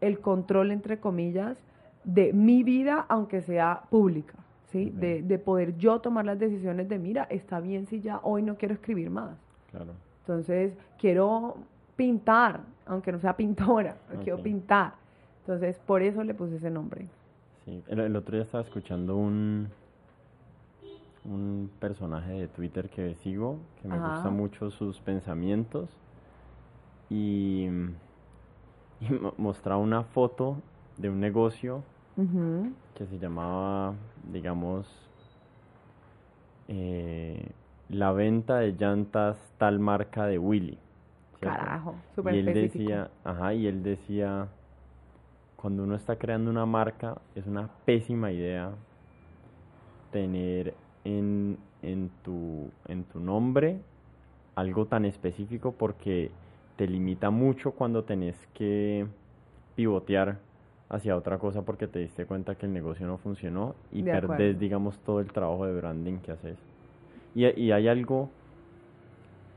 el 0.00 0.20
control, 0.20 0.70
entre 0.70 0.98
comillas, 0.98 1.56
de 2.04 2.32
mi 2.32 2.62
vida, 2.62 3.06
aunque 3.08 3.42
sea 3.42 3.82
pública, 3.90 4.34
¿sí? 4.66 4.90
De, 4.90 5.22
de, 5.22 5.38
poder 5.38 5.76
yo 5.76 6.00
tomar 6.00 6.24
las 6.24 6.38
decisiones 6.38 6.88
de, 6.88 6.98
mira, 6.98 7.24
está 7.24 7.60
bien 7.60 7.86
si 7.86 8.00
ya 8.00 8.20
hoy 8.22 8.42
no 8.42 8.56
quiero 8.56 8.74
escribir 8.74 9.10
más. 9.10 9.36
Claro. 9.70 9.92
Entonces, 10.20 10.76
quiero 10.98 11.56
pintar, 11.96 12.60
aunque 12.86 13.12
no 13.12 13.18
sea 13.18 13.36
pintora, 13.36 13.96
quiero 14.22 14.42
pintar. 14.42 14.94
Entonces, 15.40 15.78
por 15.80 16.02
eso 16.02 16.22
le 16.24 16.34
puse 16.34 16.56
ese 16.56 16.70
nombre. 16.70 17.08
Sí, 17.64 17.82
el, 17.88 18.16
otro 18.16 18.36
día 18.36 18.44
estaba 18.44 18.62
escuchando 18.62 19.16
un, 19.16 19.68
un 21.24 21.70
personaje 21.78 22.32
de 22.32 22.48
Twitter 22.48 22.88
que 22.88 23.14
sigo, 23.16 23.58
que 23.82 23.88
me 23.88 23.98
gusta 23.98 24.30
mucho 24.30 24.70
sus 24.70 25.00
pensamientos, 25.00 25.90
y, 27.10 27.66
y 29.00 29.08
mostraba 29.36 29.80
una 29.80 30.04
foto 30.04 30.56
de 31.00 31.08
un 31.08 31.20
negocio 31.20 31.82
que 32.94 33.06
se 33.06 33.18
llamaba, 33.18 33.94
digamos, 34.30 34.86
eh, 36.68 37.50
la 37.88 38.12
venta 38.12 38.58
de 38.58 38.72
llantas 38.72 39.38
tal 39.56 39.78
marca 39.78 40.26
de 40.26 40.38
Willy. 40.38 40.78
Carajo, 41.40 41.94
súper 42.14 42.34
Y 42.34 42.38
él 42.40 42.46
decía, 42.52 43.10
ajá, 43.24 43.54
y 43.54 43.66
él 43.66 43.82
decía, 43.82 44.48
cuando 45.56 45.84
uno 45.84 45.94
está 45.94 46.16
creando 46.16 46.50
una 46.50 46.66
marca, 46.66 47.16
es 47.34 47.46
una 47.46 47.70
pésima 47.86 48.30
idea 48.32 48.72
tener 50.12 50.74
en, 51.04 51.56
en, 51.82 52.10
tu, 52.22 52.70
en 52.86 53.04
tu 53.04 53.20
nombre 53.20 53.80
algo 54.54 54.86
tan 54.86 55.06
específico 55.06 55.72
porque 55.72 56.30
te 56.76 56.86
limita 56.86 57.30
mucho 57.30 57.72
cuando 57.72 58.04
tenés 58.04 58.36
que 58.52 59.06
pivotear 59.74 60.38
hacia 60.90 61.16
otra 61.16 61.38
cosa 61.38 61.62
porque 61.62 61.86
te 61.86 62.00
diste 62.00 62.26
cuenta 62.26 62.56
que 62.56 62.66
el 62.66 62.72
negocio 62.72 63.06
no 63.06 63.16
funcionó 63.16 63.76
y 63.92 64.02
perdés, 64.02 64.58
digamos, 64.58 64.98
todo 64.98 65.20
el 65.20 65.32
trabajo 65.32 65.64
de 65.64 65.74
branding 65.74 66.18
que 66.18 66.32
haces. 66.32 66.58
Y, 67.34 67.46
y, 67.46 67.70
hay 67.70 67.86
algo 67.86 68.28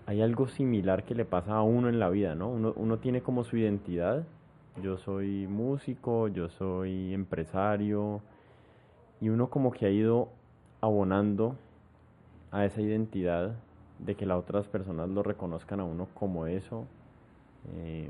hay 0.06 0.22
algo 0.22 0.48
similar 0.48 1.04
que 1.04 1.16
le 1.16 1.26
pasa 1.26 1.56
a 1.56 1.64
uno 1.64 1.90
en 1.90 2.00
la 2.00 2.10
vida, 2.10 2.36
¿no? 2.36 2.50
Uno, 2.50 2.74
uno 2.76 3.00
tiene 3.00 3.22
como 3.22 3.44
su 3.44 3.58
identidad. 3.58 4.24
Yo 4.82 4.98
soy 4.98 5.48
músico, 5.48 6.28
yo 6.28 6.50
soy 6.50 7.14
empresario 7.14 8.22
y 9.20 9.30
uno 9.30 9.50
como 9.50 9.72
que 9.72 9.88
ha 9.88 9.90
ido 9.90 10.30
abonando 10.82 11.56
a 12.52 12.66
esa 12.66 12.82
identidad 12.82 13.56
de 14.00 14.16
que 14.16 14.26
las 14.26 14.38
otras 14.38 14.68
personas 14.68 15.10
lo 15.10 15.24
reconozcan 15.24 15.80
a 15.80 15.84
uno 15.84 16.08
como 16.14 16.46
eso. 16.46 16.86
Eh, 17.76 18.10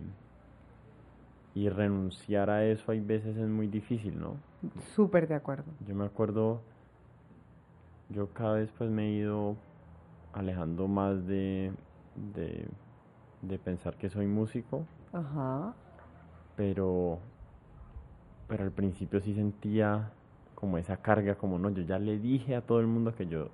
y 1.56 1.70
renunciar 1.70 2.50
a 2.50 2.66
eso 2.66 2.92
hay 2.92 3.00
veces 3.00 3.38
es 3.38 3.48
muy 3.48 3.68
difícil, 3.68 4.20
¿no? 4.20 4.38
Súper 4.96 5.28
de 5.28 5.36
acuerdo. 5.36 5.66
Yo 5.88 5.94
me 5.94 6.06
acuerdo, 6.06 6.62
yo 8.10 8.28
cada 8.34 8.56
vez 8.56 8.72
pues 8.78 8.89
me 8.89 9.08
he 9.08 9.12
ido 9.12 9.56
alejando 10.34 10.88
más 10.88 11.28
de, 11.28 11.72
de, 12.34 13.60
pensar 13.60 13.96
que 13.98 14.10
soy 14.10 14.26
músico. 14.26 14.86
Ajá. 15.12 15.76
Pero, 16.56 17.20
pero 18.48 18.63
al 18.63 18.72
principio 18.72 19.20
sí 19.22 19.36
sentía 19.36 20.12
como 20.56 20.80
esa 20.80 20.98
carga, 20.98 21.36
como 21.36 21.60
no, 21.60 21.70
yo 21.70 21.84
ya 21.84 22.00
le 22.00 22.18
dije 22.18 22.56
a 22.56 22.62
todo 22.62 22.80
el 22.80 22.88
mundo 22.88 23.13
que 23.13 23.28
yo 23.28 23.50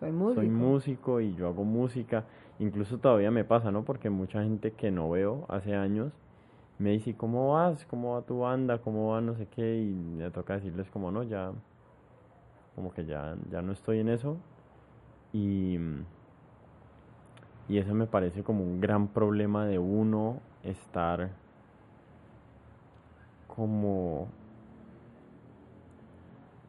soy 0.00 0.12
músico. 0.12 0.40
soy 0.40 0.50
músico 0.50 1.20
y 1.20 1.34
yo 1.34 1.48
hago 1.48 1.64
música. 1.64 2.24
Incluso 2.58 2.98
todavía 2.98 3.30
me 3.30 3.44
pasa, 3.44 3.70
¿no? 3.70 3.84
Porque 3.84 4.10
mucha 4.10 4.42
gente 4.42 4.72
que 4.72 4.90
no 4.90 5.08
veo 5.08 5.46
hace 5.48 5.74
años 5.74 6.12
me 6.82 6.90
dice, 6.90 7.14
¿cómo 7.14 7.52
vas? 7.52 7.84
¿Cómo 7.86 8.14
va 8.14 8.22
tu 8.22 8.40
banda? 8.40 8.78
¿Cómo 8.78 9.10
va 9.12 9.20
no 9.20 9.36
sé 9.36 9.46
qué? 9.46 9.78
Y 9.80 9.94
me 9.94 10.30
toca 10.30 10.54
decirles 10.54 10.90
como 10.90 11.10
no, 11.10 11.22
ya, 11.22 11.52
como 12.74 12.92
que 12.92 13.04
ya, 13.04 13.36
ya 13.50 13.62
no 13.62 13.72
estoy 13.72 14.00
en 14.00 14.08
eso. 14.08 14.36
Y, 15.32 15.78
y 17.68 17.78
eso 17.78 17.94
me 17.94 18.06
parece 18.06 18.42
como 18.42 18.64
un 18.64 18.80
gran 18.80 19.08
problema 19.08 19.64
de 19.64 19.78
uno 19.78 20.40
estar 20.64 21.30
como 23.46 24.28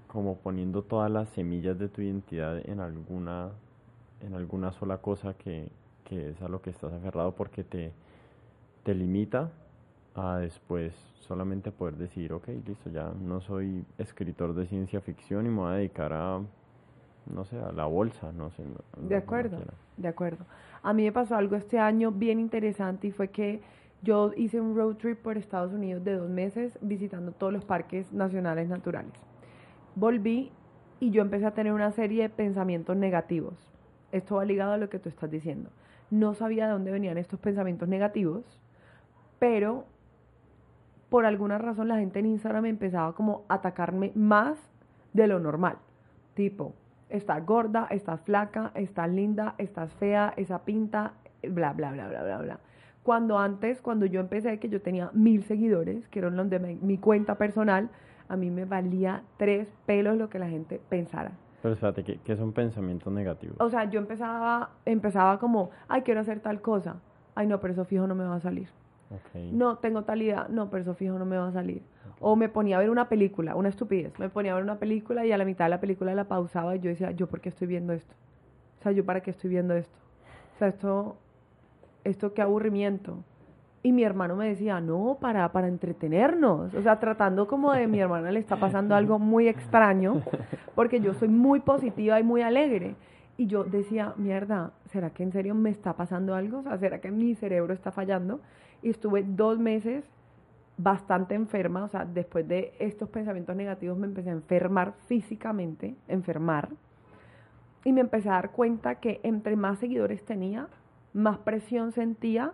como 0.08 0.38
poniendo 0.38 0.84
todas 0.84 1.10
las 1.10 1.28
semillas 1.30 1.80
de 1.80 1.90
tu 1.90 2.02
identidad 2.02 2.62
en 2.70 2.80
alguna 2.80 3.50
en 4.22 4.36
alguna 4.36 4.72
sola 4.74 4.98
cosa 4.98 5.34
que, 5.34 5.68
que 6.06 6.30
es 6.30 6.42
a 6.42 6.48
lo 6.48 6.62
que 6.62 6.70
estás 6.70 6.94
aferrado 6.94 7.32
porque 7.32 7.64
te, 7.64 7.92
te 8.84 8.94
limita 8.94 9.50
a 10.16 10.38
después 10.38 10.94
solamente 11.20 11.72
poder 11.72 11.96
decir, 11.96 12.34
ok, 12.34 12.48
listo, 12.66 12.90
ya 12.90 13.12
no 13.22 13.42
soy 13.42 13.86
escritor 13.98 14.54
de 14.54 14.68
ciencia 14.68 15.02
ficción 15.02 15.46
y 15.46 15.50
me 15.50 15.58
voy 15.58 15.72
a 15.72 15.76
dedicar 15.76 16.14
a, 16.14 16.42
no 17.34 17.46
sé, 17.46 17.58
a 17.60 17.72
la 17.72 17.86
bolsa, 17.86 18.32
no 18.32 18.52
sé. 18.52 18.64
de 18.98 19.16
acuerdo, 19.16 19.58
de 19.98 20.08
acuerdo. 20.08 20.46
A 20.82 20.94
mí 20.94 21.04
me 21.04 21.12
pasó 21.12 21.36
algo 21.36 21.56
este 21.56 21.80
año 21.80 22.12
bien 22.12 22.40
interesante 22.40 23.08
y 23.08 23.12
fue 23.12 23.30
que 23.30 23.62
yo 24.02 24.32
hice 24.36 24.60
un 24.60 24.76
road 24.76 24.98
trip 24.98 25.20
por 25.22 25.38
Estados 25.38 25.72
Unidos 25.72 26.04
de 26.04 26.18
dos 26.18 26.30
meses 26.30 26.78
visitando 26.82 27.32
todos 27.32 27.54
los 27.54 27.64
parques 27.64 28.12
nacionales 28.12 28.68
naturales 28.68 29.14
volví 29.96 30.52
y 31.00 31.12
yo 31.12 31.22
empecé 31.22 31.46
a 31.46 31.52
tener 31.52 31.74
una 31.74 31.92
serie 31.92 32.24
de 32.24 32.30
pensamientos 32.30 32.96
negativos. 32.96 33.54
Esto 34.12 34.36
va 34.36 34.46
ligado 34.46 34.74
a 34.74 34.78
lo 34.78 34.90
que 34.90 35.00
tú 35.00 35.10
estás 35.10 35.30
diciendo. 35.30 35.70
No 36.10 36.34
sabía 36.34 36.68
de 36.68 36.74
dónde 36.74 36.92
venían 36.92 37.18
estos 37.18 37.40
pensamientos 37.40 37.88
negativos, 37.88 38.44
pero 39.40 39.86
por 41.14 41.28
alguna 41.28 41.60
razón 41.60 41.90
la 41.90 41.98
gente 41.98 42.18
en 42.18 42.26
Instagram 42.26 42.66
empezaba 42.66 43.14
como 43.14 43.46
a 43.48 43.54
atacarme 43.54 44.12
más 44.16 44.58
de 45.14 45.28
lo 45.28 45.40
normal. 45.40 45.78
Tipo, 46.34 46.74
estás 47.08 47.46
gorda, 47.46 47.86
estás 47.92 48.20
flaca, 48.22 48.72
estás 48.74 49.12
linda, 49.12 49.54
estás 49.60 49.94
fea, 49.94 50.34
esa 50.38 50.66
pinta, 50.66 51.14
bla, 51.44 51.72
bla, 51.74 51.92
bla, 51.92 52.08
bla, 52.08 52.24
bla, 52.24 52.38
bla. 52.40 52.60
Cuando 53.04 53.38
antes, 53.38 53.80
cuando 53.80 54.08
yo 54.08 54.22
empecé, 54.22 54.58
que 54.58 54.70
yo 54.70 54.82
tenía 54.82 55.12
mil 55.14 55.44
seguidores, 55.44 56.08
que 56.08 56.18
eran 56.18 56.36
los 56.36 56.50
de 56.50 56.58
mi 56.58 56.98
cuenta 56.98 57.38
personal, 57.38 57.92
a 58.28 58.36
mí 58.36 58.50
me 58.50 58.66
valía 58.66 59.22
tres 59.38 59.68
pelos 59.86 60.18
lo 60.18 60.32
que 60.32 60.40
la 60.40 60.50
gente 60.50 60.82
pensara. 60.90 61.34
Pero 61.62 61.76
espérate, 61.76 62.04
¿qué, 62.04 62.36
son 62.36 62.54
pensamientos 62.54 63.14
negativos? 63.14 63.58
O 63.60 63.70
sea, 63.70 63.84
yo 63.88 64.00
empezaba, 64.00 64.72
empezaba 64.84 65.38
como, 65.38 65.70
ay, 65.88 66.02
quiero 66.02 66.22
hacer 66.22 66.40
tal 66.40 66.60
cosa. 66.62 66.96
Ay, 67.36 67.46
no, 67.46 67.60
pero 67.60 67.74
eso 67.74 67.86
fijo 67.86 68.08
no 68.08 68.16
me 68.16 68.24
va 68.24 68.38
a 68.38 68.40
salir. 68.40 68.68
No, 69.52 69.78
tengo 69.78 70.04
tal 70.04 70.22
idea. 70.22 70.48
No, 70.50 70.70
pero 70.70 70.84
eso 70.84 70.94
fijo 70.94 71.18
no 71.18 71.26
me 71.26 71.38
va 71.38 71.48
a 71.48 71.52
salir. 71.52 71.82
O 72.20 72.36
me 72.36 72.50
ponía 72.50 72.78
a 72.78 72.80
ver 72.80 72.90
una 72.90 73.10
película, 73.10 73.56
una 73.56 73.70
estupidez. 73.70 74.18
Me 74.20 74.30
ponía 74.30 74.54
a 74.54 74.56
ver 74.56 74.64
una 74.64 74.80
película 74.80 75.26
y 75.26 75.32
a 75.32 75.38
la 75.38 75.46
mitad 75.46 75.66
de 75.66 75.70
la 75.70 75.80
película 75.80 76.14
la 76.16 76.26
pausaba 76.26 76.76
y 76.76 76.80
yo 76.80 76.90
decía, 76.90 77.12
¿yo 77.12 77.28
por 77.28 77.42
qué 77.42 77.50
estoy 77.50 77.68
viendo 77.68 77.94
esto? 77.94 78.14
O 78.80 78.84
sea, 78.84 78.92
¿yo 78.92 79.06
para 79.06 79.22
qué 79.22 79.32
estoy 79.32 79.50
viendo 79.50 79.74
esto? 79.74 79.98
O 80.56 80.58
sea, 80.60 80.68
esto, 80.68 81.18
esto 82.04 82.34
qué 82.34 82.42
aburrimiento. 82.42 83.24
Y 83.86 83.92
mi 83.92 84.04
hermano 84.04 84.38
me 84.38 84.48
decía, 84.48 84.80
no, 84.80 85.18
para, 85.20 85.52
para 85.52 85.68
entretenernos. 85.68 86.74
O 86.74 86.82
sea, 86.82 87.00
tratando 87.00 87.48
como 87.48 87.74
de 87.74 87.86
mi 87.86 88.00
hermana 88.00 88.32
le 88.32 88.40
está 88.40 88.56
pasando 88.56 88.96
algo 88.96 89.20
muy 89.20 89.50
extraño, 89.50 90.22
porque 90.76 91.02
yo 91.02 91.14
soy 91.14 91.28
muy 91.28 91.60
positiva 91.60 92.18
y 92.18 92.24
muy 92.24 92.42
alegre. 92.42 92.96
Y 93.36 93.48
yo 93.48 93.66
decía, 93.66 94.14
mierda, 94.16 94.72
¿será 94.86 95.10
que 95.10 95.24
en 95.24 95.34
serio 95.34 95.54
me 95.54 95.70
está 95.70 95.94
pasando 95.94 96.34
algo? 96.34 96.60
O 96.60 96.64
sea, 96.64 96.78
¿será 96.78 97.02
que 97.02 97.12
mi 97.12 97.36
cerebro 97.36 97.74
está 97.74 97.92
fallando? 97.92 98.40
Y 98.84 98.92
estuve 98.92 99.24
dos 99.24 99.58
meses 99.58 100.06
bastante 100.78 101.36
enferma, 101.36 101.84
o 101.84 101.88
sea, 101.88 102.06
después 102.06 102.48
de 102.48 102.74
estos 102.80 103.10
pensamientos 103.10 103.56
negativos 103.56 103.98
me 103.98 104.08
empecé 104.08 104.30
a 104.30 104.34
enfermar 104.34 104.94
físicamente, 105.08 105.96
enfermar, 106.08 106.70
y 107.84 107.92
me 107.92 108.02
empecé 108.02 108.30
a 108.30 108.34
dar 108.34 108.52
cuenta 108.52 108.96
que 108.96 109.20
entre 109.24 109.56
más 109.56 109.80
seguidores 109.80 110.24
tenía, 110.24 110.68
más 111.14 111.38
presión 111.40 111.92
sentía 111.92 112.54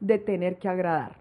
de 0.00 0.18
tener 0.18 0.58
que 0.58 0.68
agradar. 0.68 1.16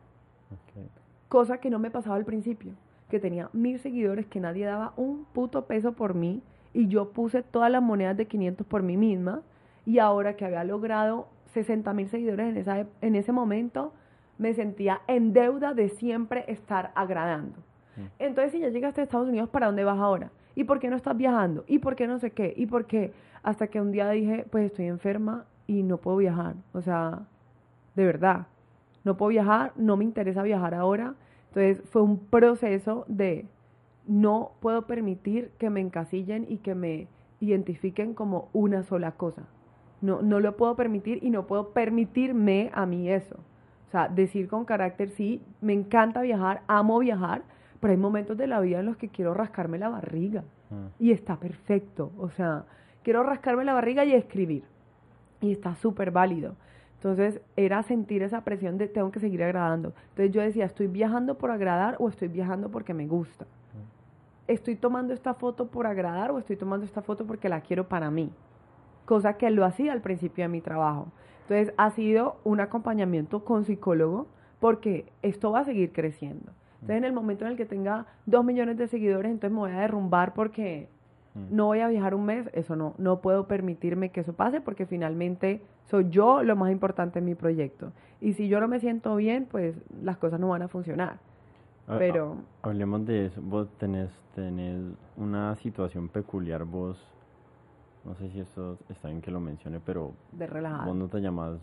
Cosa 1.28 1.60
que 1.60 1.70
no 1.70 1.78
me 1.78 1.92
pasaba 1.92 2.16
al 2.16 2.26
principio, 2.26 2.74
que 3.10 3.20
tenía 3.20 3.50
mil 3.54 3.80
seguidores, 3.80 4.26
que 4.26 4.40
nadie 4.40 4.66
daba 4.66 4.94
un 4.98 5.26
puto 5.26 5.66
peso 5.66 5.94
por 5.94 6.14
mí 6.14 6.42
y 6.74 6.88
yo 6.88 7.12
puse 7.12 7.44
todas 7.44 7.72
las 7.72 7.84
monedas 7.84 8.18
de 8.18 8.28
500 8.28 8.66
por 8.66 8.82
mí 8.82 8.98
misma 8.98 9.42
y 9.86 10.00
ahora 10.00 10.36
que 10.36 10.46
había 10.46 10.64
logrado 10.64 11.28
60 11.54 11.94
mil 11.94 12.10
seguidores 12.10 12.50
en, 12.50 12.58
esa, 12.58 12.86
en 13.02 13.16
ese 13.16 13.32
momento, 13.32 13.94
me 14.40 14.56
sentía 14.56 15.02
en 15.06 15.32
deuda 15.32 15.76
de 15.76 15.90
siempre 15.90 16.46
estar 16.48 16.92
agradando. 16.96 17.60
Mm. 17.96 18.06
Entonces, 18.18 18.54
si 18.54 18.60
ya 18.60 18.70
llegaste 18.70 19.02
a 19.02 19.04
Estados 19.04 19.30
Unidos, 19.30 19.50
¿para 19.50 19.68
dónde 19.68 19.84
vas 19.84 20.00
ahora? 20.00 20.32
¿Y 20.56 20.64
por 20.64 20.80
qué 20.80 20.90
no 20.90 20.96
estás 20.96 21.16
viajando? 21.16 21.64
¿Y 21.68 21.78
por 21.78 21.96
qué 21.96 22.08
no 22.08 22.18
sé 22.18 22.32
qué? 22.32 22.54
¿Y 22.58 22.66
por 22.66 22.86
qué? 22.86 23.14
Hasta 23.44 23.68
que 23.68 23.80
un 23.80 23.92
día 23.92 24.10
dije, 24.10 24.48
pues 24.50 24.66
estoy 24.66 24.88
enferma 24.88 25.46
y 25.68 25.84
no 25.84 25.98
puedo 25.98 26.18
viajar. 26.18 26.56
O 26.74 26.82
sea, 26.82 27.20
de 27.96 28.06
verdad 28.06 28.48
no 29.04 29.18
puedo 29.18 29.30
viajar, 29.30 29.74
no 29.76 29.98
me 29.98 30.04
interesa 30.04 30.44
viajar 30.44 30.74
ahora. 30.74 31.16
Entonces 31.50 31.82
fue 31.90 32.02
un 32.02 32.20
proceso 32.20 33.06
de 33.08 33.46
no 34.08 34.52
puedo 34.60 34.88
permitir 34.88 35.52
que 35.58 35.70
me 35.70 35.82
encasillen 35.82 36.46
y 36.50 36.58
que 36.58 36.76
me 36.76 37.08
identifiquen 37.40 38.14
como 38.14 38.50
una 38.54 38.84
sola 38.84 39.14
cosa. 39.14 39.44
No, 40.02 40.22
no 40.22 40.40
lo 40.40 40.56
puedo 40.58 40.76
permitir 40.76 41.24
y 41.24 41.30
no 41.30 41.48
puedo 41.48 41.70
permitirme 41.70 42.72
a 42.74 42.86
mí 42.86 43.10
eso. 43.10 43.38
O 43.90 43.92
sea, 43.92 44.08
decir 44.08 44.48
con 44.48 44.66
carácter, 44.66 45.10
sí, 45.10 45.42
me 45.62 45.74
encanta 45.74 46.22
viajar, 46.22 46.62
amo 46.68 47.00
viajar, 47.00 47.42
pero 47.80 47.90
hay 47.90 47.98
momentos 47.98 48.38
de 48.38 48.46
la 48.46 48.60
vida 48.60 48.82
en 48.82 48.86
los 48.86 48.98
que 48.98 49.10
quiero 49.10 49.34
rascarme 49.34 49.80
la 49.80 49.90
barriga. 49.90 50.44
Ah. 50.70 50.90
Y 51.00 51.12
está 51.12 51.38
perfecto. 51.38 52.12
O 52.20 52.30
sea, 52.30 52.66
quiero 53.02 53.24
rascarme 53.24 53.66
la 53.66 53.74
barriga 53.74 54.06
y 54.06 54.14
escribir. 54.14 54.64
Y 55.42 55.52
está 55.52 55.74
súper 55.74 56.12
válido. 56.12 56.54
Entonces 56.98 57.42
era 57.56 57.82
sentir 57.82 58.22
esa 58.22 58.42
presión 58.42 58.78
de 58.78 58.88
tengo 58.88 59.10
que 59.12 59.20
seguir 59.20 59.42
agradando. 59.42 59.94
Entonces 60.10 60.32
yo 60.32 60.42
decía, 60.44 60.66
¿estoy 60.66 60.86
viajando 60.86 61.40
por 61.40 61.50
agradar 61.50 61.96
o 61.98 62.10
estoy 62.10 62.28
viajando 62.28 62.70
porque 62.70 62.94
me 62.94 63.08
gusta? 63.08 63.48
¿Estoy 64.48 64.76
tomando 64.76 65.16
esta 65.16 65.34
foto 65.34 65.68
por 65.68 65.88
agradar 65.88 66.30
o 66.30 66.38
estoy 66.38 66.58
tomando 66.58 66.86
esta 66.86 67.02
foto 67.02 67.26
porque 67.26 67.50
la 67.50 67.62
quiero 67.62 67.88
para 67.88 68.12
mí? 68.12 68.30
Cosa 69.06 69.34
que 69.34 69.50
lo 69.50 69.66
hacía 69.66 69.94
al 69.94 70.02
principio 70.02 70.44
de 70.44 70.50
mi 70.50 70.62
trabajo. 70.62 71.08
Entonces 71.50 71.74
ha 71.78 71.90
sido 71.92 72.38
un 72.44 72.60
acompañamiento 72.60 73.44
con 73.44 73.66
psicólogo 73.66 74.28
porque 74.60 75.06
esto 75.22 75.52
va 75.52 75.62
a 75.62 75.66
seguir 75.66 75.92
creciendo. 75.92 76.52
Entonces 76.76 76.98
en 76.98 77.04
el 77.06 77.14
momento 77.14 77.46
en 77.46 77.52
el 77.52 77.58
que 77.58 77.66
tenga 77.66 78.06
dos 78.26 78.46
millones 78.46 78.78
de 78.78 78.88
seguidores, 78.88 79.32
entonces 79.32 79.52
me 79.52 79.60
voy 79.60 79.72
a 79.72 79.80
derrumbar 79.80 80.34
porque 80.34 80.88
Mm. 81.36 81.56
no 81.56 81.66
voy 81.68 81.80
a 81.80 81.88
viajar 81.88 82.16
un 82.16 82.26
mes, 82.26 82.50
eso 82.54 82.76
no, 82.76 82.94
no 82.98 83.20
puedo 83.20 83.48
permitirme 83.48 84.10
que 84.10 84.22
eso 84.22 84.34
pase 84.34 84.62
porque 84.62 84.86
finalmente 84.86 85.62
soy 85.86 86.10
yo 86.10 86.44
lo 86.44 86.56
más 86.56 86.72
importante 86.72 87.20
en 87.20 87.26
mi 87.26 87.36
proyecto. 87.36 87.92
Y 88.22 88.34
si 88.34 88.48
yo 88.48 88.60
no 88.60 88.68
me 88.68 88.80
siento 88.80 89.16
bien, 89.16 89.48
pues 89.50 89.76
las 90.04 90.18
cosas 90.18 90.40
no 90.40 90.50
van 90.50 90.62
a 90.62 90.68
funcionar. 90.68 91.18
Pero... 91.98 92.38
Hablemos 92.62 93.04
de 93.08 93.28
eso. 93.28 93.42
Vos 93.42 93.68
tenés, 93.80 94.12
tenés 94.36 94.80
una 95.18 95.56
situación 95.56 96.08
peculiar, 96.08 96.64
vos, 96.64 97.04
no 98.10 98.16
sé 98.16 98.30
si 98.32 98.42
esto 98.42 98.78
está 98.90 99.08
bien 99.08 99.22
que 99.22 99.32
lo 99.32 99.40
mencione, 99.40 99.80
pero... 99.80 100.12
De. 100.34 100.48
Vos 100.48 100.96
no 100.96 101.08
te 101.08 101.22
llamas 101.22 101.62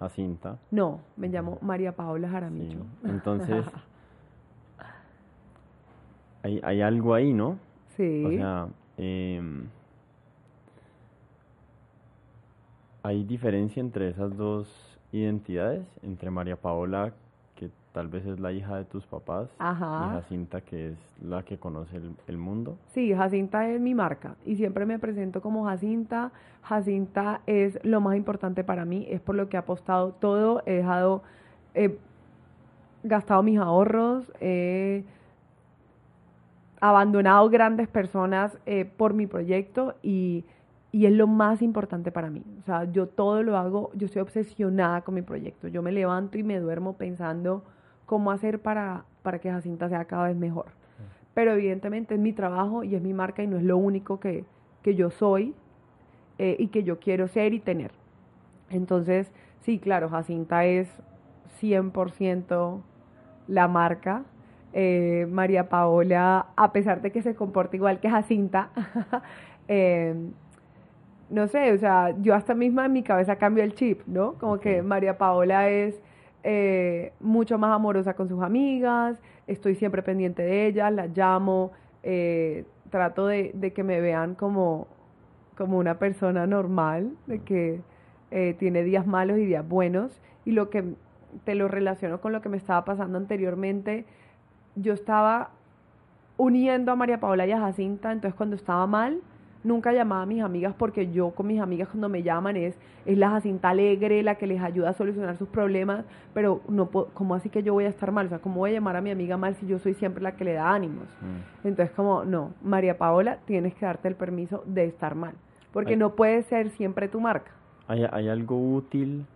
Jacinta. 0.00 0.58
No, 0.72 1.00
me 1.16 1.28
llamo 1.28 1.58
María 1.62 1.94
Paola 1.94 2.28
Jaramillo. 2.28 2.80
Entonces, 3.04 3.64
hay, 6.42 6.60
hay 6.64 6.80
algo 6.82 7.14
ahí, 7.14 7.32
¿no? 7.32 7.58
Sí. 7.96 8.24
O 8.24 8.30
sea, 8.30 8.68
Em, 8.96 9.68
¿Hay 13.02 13.24
diferencia 13.24 13.80
entre 13.80 14.10
esas 14.10 14.36
dos 14.36 14.68
identidades? 15.10 15.86
Entre 16.02 16.30
María 16.30 16.56
Paola, 16.56 17.12
tal 17.92 18.08
vez 18.08 18.24
es 18.26 18.40
la 18.40 18.52
hija 18.52 18.76
de 18.76 18.84
tus 18.84 19.06
papás, 19.06 19.48
y 19.60 19.62
Jacinta, 19.62 20.60
que 20.62 20.90
es 20.90 20.98
la 21.22 21.42
que 21.44 21.58
conoce 21.58 22.00
el, 22.26 22.38
mundo. 22.38 22.78
Sí, 22.88 23.12
Jacinta 23.14 23.68
es 23.68 23.80
mi 23.80 23.94
marca 23.94 24.34
y 24.44 24.56
siempre 24.56 24.86
me 24.86 24.98
presento 24.98 25.40
como 25.40 25.66
Jacinta. 25.66 26.32
Jacinta 26.62 27.42
es 27.46 27.78
lo 27.84 28.00
más 28.00 28.16
importante 28.16 28.64
para 28.64 28.84
mí, 28.84 29.06
es 29.10 29.20
por 29.20 29.34
lo 29.34 29.48
que 29.48 29.56
he 29.56 29.60
apostado 29.60 30.12
todo, 30.12 30.62
he 30.64 30.72
dejado, 30.72 31.22
he 31.74 31.98
gastado 33.02 33.42
mis 33.42 33.58
ahorros, 33.58 34.32
he 34.40 35.04
abandonado 36.80 37.48
grandes 37.50 37.88
personas 37.88 38.58
eh, 38.66 38.84
por 38.84 39.12
mi 39.14 39.26
proyecto 39.26 39.94
y, 40.02 40.44
y, 40.90 41.06
es 41.06 41.12
lo 41.12 41.26
más 41.26 41.62
importante 41.62 42.10
para 42.10 42.30
mí. 42.30 42.42
O 42.60 42.62
sea, 42.62 42.90
yo 42.90 43.06
todo 43.06 43.42
lo 43.42 43.56
hago, 43.56 43.90
yo 43.94 44.06
estoy 44.06 44.22
obsesionada 44.22 45.02
con 45.02 45.14
mi 45.14 45.22
proyecto. 45.22 45.68
Yo 45.68 45.82
me 45.82 45.92
levanto 45.92 46.38
y 46.38 46.42
me 46.42 46.58
duermo 46.58 46.94
pensando 46.94 47.62
cómo 48.12 48.30
hacer 48.30 48.58
para, 48.58 49.06
para 49.22 49.38
que 49.38 49.50
Jacinta 49.50 49.88
sea 49.88 50.04
cada 50.04 50.24
vez 50.24 50.36
mejor. 50.36 50.66
Pero 51.32 51.52
evidentemente 51.52 52.12
es 52.12 52.20
mi 52.20 52.34
trabajo 52.34 52.84
y 52.84 52.94
es 52.94 53.00
mi 53.00 53.14
marca 53.14 53.42
y 53.42 53.46
no 53.46 53.56
es 53.56 53.62
lo 53.62 53.78
único 53.78 54.20
que, 54.20 54.44
que 54.82 54.94
yo 54.94 55.08
soy 55.08 55.54
eh, 56.36 56.56
y 56.58 56.66
que 56.66 56.82
yo 56.82 57.00
quiero 57.00 57.26
ser 57.26 57.54
y 57.54 57.58
tener. 57.58 57.90
Entonces, 58.68 59.32
sí, 59.62 59.78
claro, 59.78 60.10
Jacinta 60.10 60.66
es 60.66 60.90
100% 61.62 62.82
la 63.48 63.66
marca. 63.66 64.24
Eh, 64.74 65.26
María 65.30 65.70
Paola, 65.70 66.48
a 66.54 66.70
pesar 66.72 67.00
de 67.00 67.12
que 67.12 67.22
se 67.22 67.34
comporta 67.34 67.76
igual 67.76 67.98
que 67.98 68.10
Jacinta, 68.10 68.68
eh, 69.68 70.14
no 71.30 71.46
sé, 71.46 71.72
o 71.72 71.78
sea, 71.78 72.14
yo 72.20 72.34
hasta 72.34 72.52
misma 72.52 72.84
en 72.84 72.92
mi 72.92 73.02
cabeza 73.02 73.36
cambio 73.36 73.64
el 73.64 73.72
chip, 73.72 74.02
¿no? 74.06 74.34
Como 74.34 74.60
que 74.60 74.82
María 74.82 75.16
Paola 75.16 75.70
es 75.70 75.98
eh, 76.44 77.12
mucho 77.20 77.58
más 77.58 77.72
amorosa 77.72 78.14
con 78.14 78.28
sus 78.28 78.42
amigas, 78.42 79.16
estoy 79.46 79.74
siempre 79.74 80.02
pendiente 80.02 80.42
de 80.42 80.66
ellas, 80.66 80.92
las 80.92 81.16
llamo, 81.16 81.72
eh, 82.02 82.64
trato 82.90 83.26
de, 83.26 83.52
de, 83.54 83.72
que 83.72 83.84
me 83.84 84.00
vean 84.00 84.34
como, 84.34 84.88
como 85.56 85.78
una 85.78 85.98
persona 85.98 86.46
normal, 86.46 87.12
de 87.26 87.38
que 87.40 87.80
eh, 88.30 88.54
tiene 88.58 88.82
días 88.82 89.06
malos 89.06 89.38
y 89.38 89.46
días 89.46 89.66
buenos, 89.66 90.20
y 90.44 90.52
lo 90.52 90.70
que 90.70 90.94
te 91.44 91.54
lo 91.54 91.68
relaciono 91.68 92.20
con 92.20 92.32
lo 92.32 92.42
que 92.42 92.48
me 92.48 92.56
estaba 92.56 92.84
pasando 92.84 93.18
anteriormente, 93.18 94.04
yo 94.74 94.92
estaba 94.94 95.50
uniendo 96.36 96.92
a 96.92 96.96
María 96.96 97.20
Paola 97.20 97.46
y 97.46 97.52
a 97.52 97.60
Jacinta, 97.60 98.10
entonces 98.10 98.34
cuando 98.34 98.56
estaba 98.56 98.86
mal, 98.86 99.20
nunca 99.64 99.92
llamaba 99.92 100.22
a 100.22 100.26
mis 100.26 100.42
amigas 100.42 100.74
porque 100.76 101.10
yo 101.10 101.30
con 101.30 101.46
mis 101.46 101.60
amigas 101.60 101.88
cuando 101.88 102.08
me 102.08 102.22
llaman 102.22 102.56
es, 102.56 102.76
es 103.06 103.18
la 103.18 103.30
Jacinta 103.30 103.70
alegre, 103.70 104.22
la 104.22 104.36
que 104.36 104.46
les 104.46 104.60
ayuda 104.60 104.90
a 104.90 104.92
solucionar 104.92 105.36
sus 105.36 105.48
problemas, 105.48 106.04
pero 106.34 106.60
no 106.68 106.90
¿cómo 106.90 107.34
así 107.34 107.48
que 107.48 107.62
yo 107.62 107.72
voy 107.72 107.84
a 107.84 107.88
estar 107.88 108.12
mal? 108.12 108.26
O 108.26 108.28
sea, 108.28 108.38
¿cómo 108.38 108.56
voy 108.56 108.70
a 108.70 108.74
llamar 108.74 108.96
a 108.96 109.00
mi 109.00 109.10
amiga 109.10 109.36
mal 109.36 109.54
si 109.56 109.66
yo 109.66 109.78
soy 109.78 109.94
siempre 109.94 110.22
la 110.22 110.36
que 110.36 110.44
le 110.44 110.54
da 110.54 110.72
ánimos? 110.72 111.06
Mm. 111.20 111.68
Entonces, 111.68 111.94
como, 111.94 112.24
no, 112.24 112.52
María 112.62 112.98
Paola, 112.98 113.38
tienes 113.44 113.74
que 113.74 113.86
darte 113.86 114.08
el 114.08 114.14
permiso 114.14 114.62
de 114.66 114.84
estar 114.84 115.14
mal, 115.14 115.34
porque 115.72 115.96
no 115.96 116.14
puede 116.14 116.42
ser 116.42 116.70
siempre 116.70 117.08
tu 117.08 117.20
marca. 117.20 117.52
Hay, 117.88 118.04
hay 118.10 118.28
algo 118.28 118.56
útil, 118.58 119.26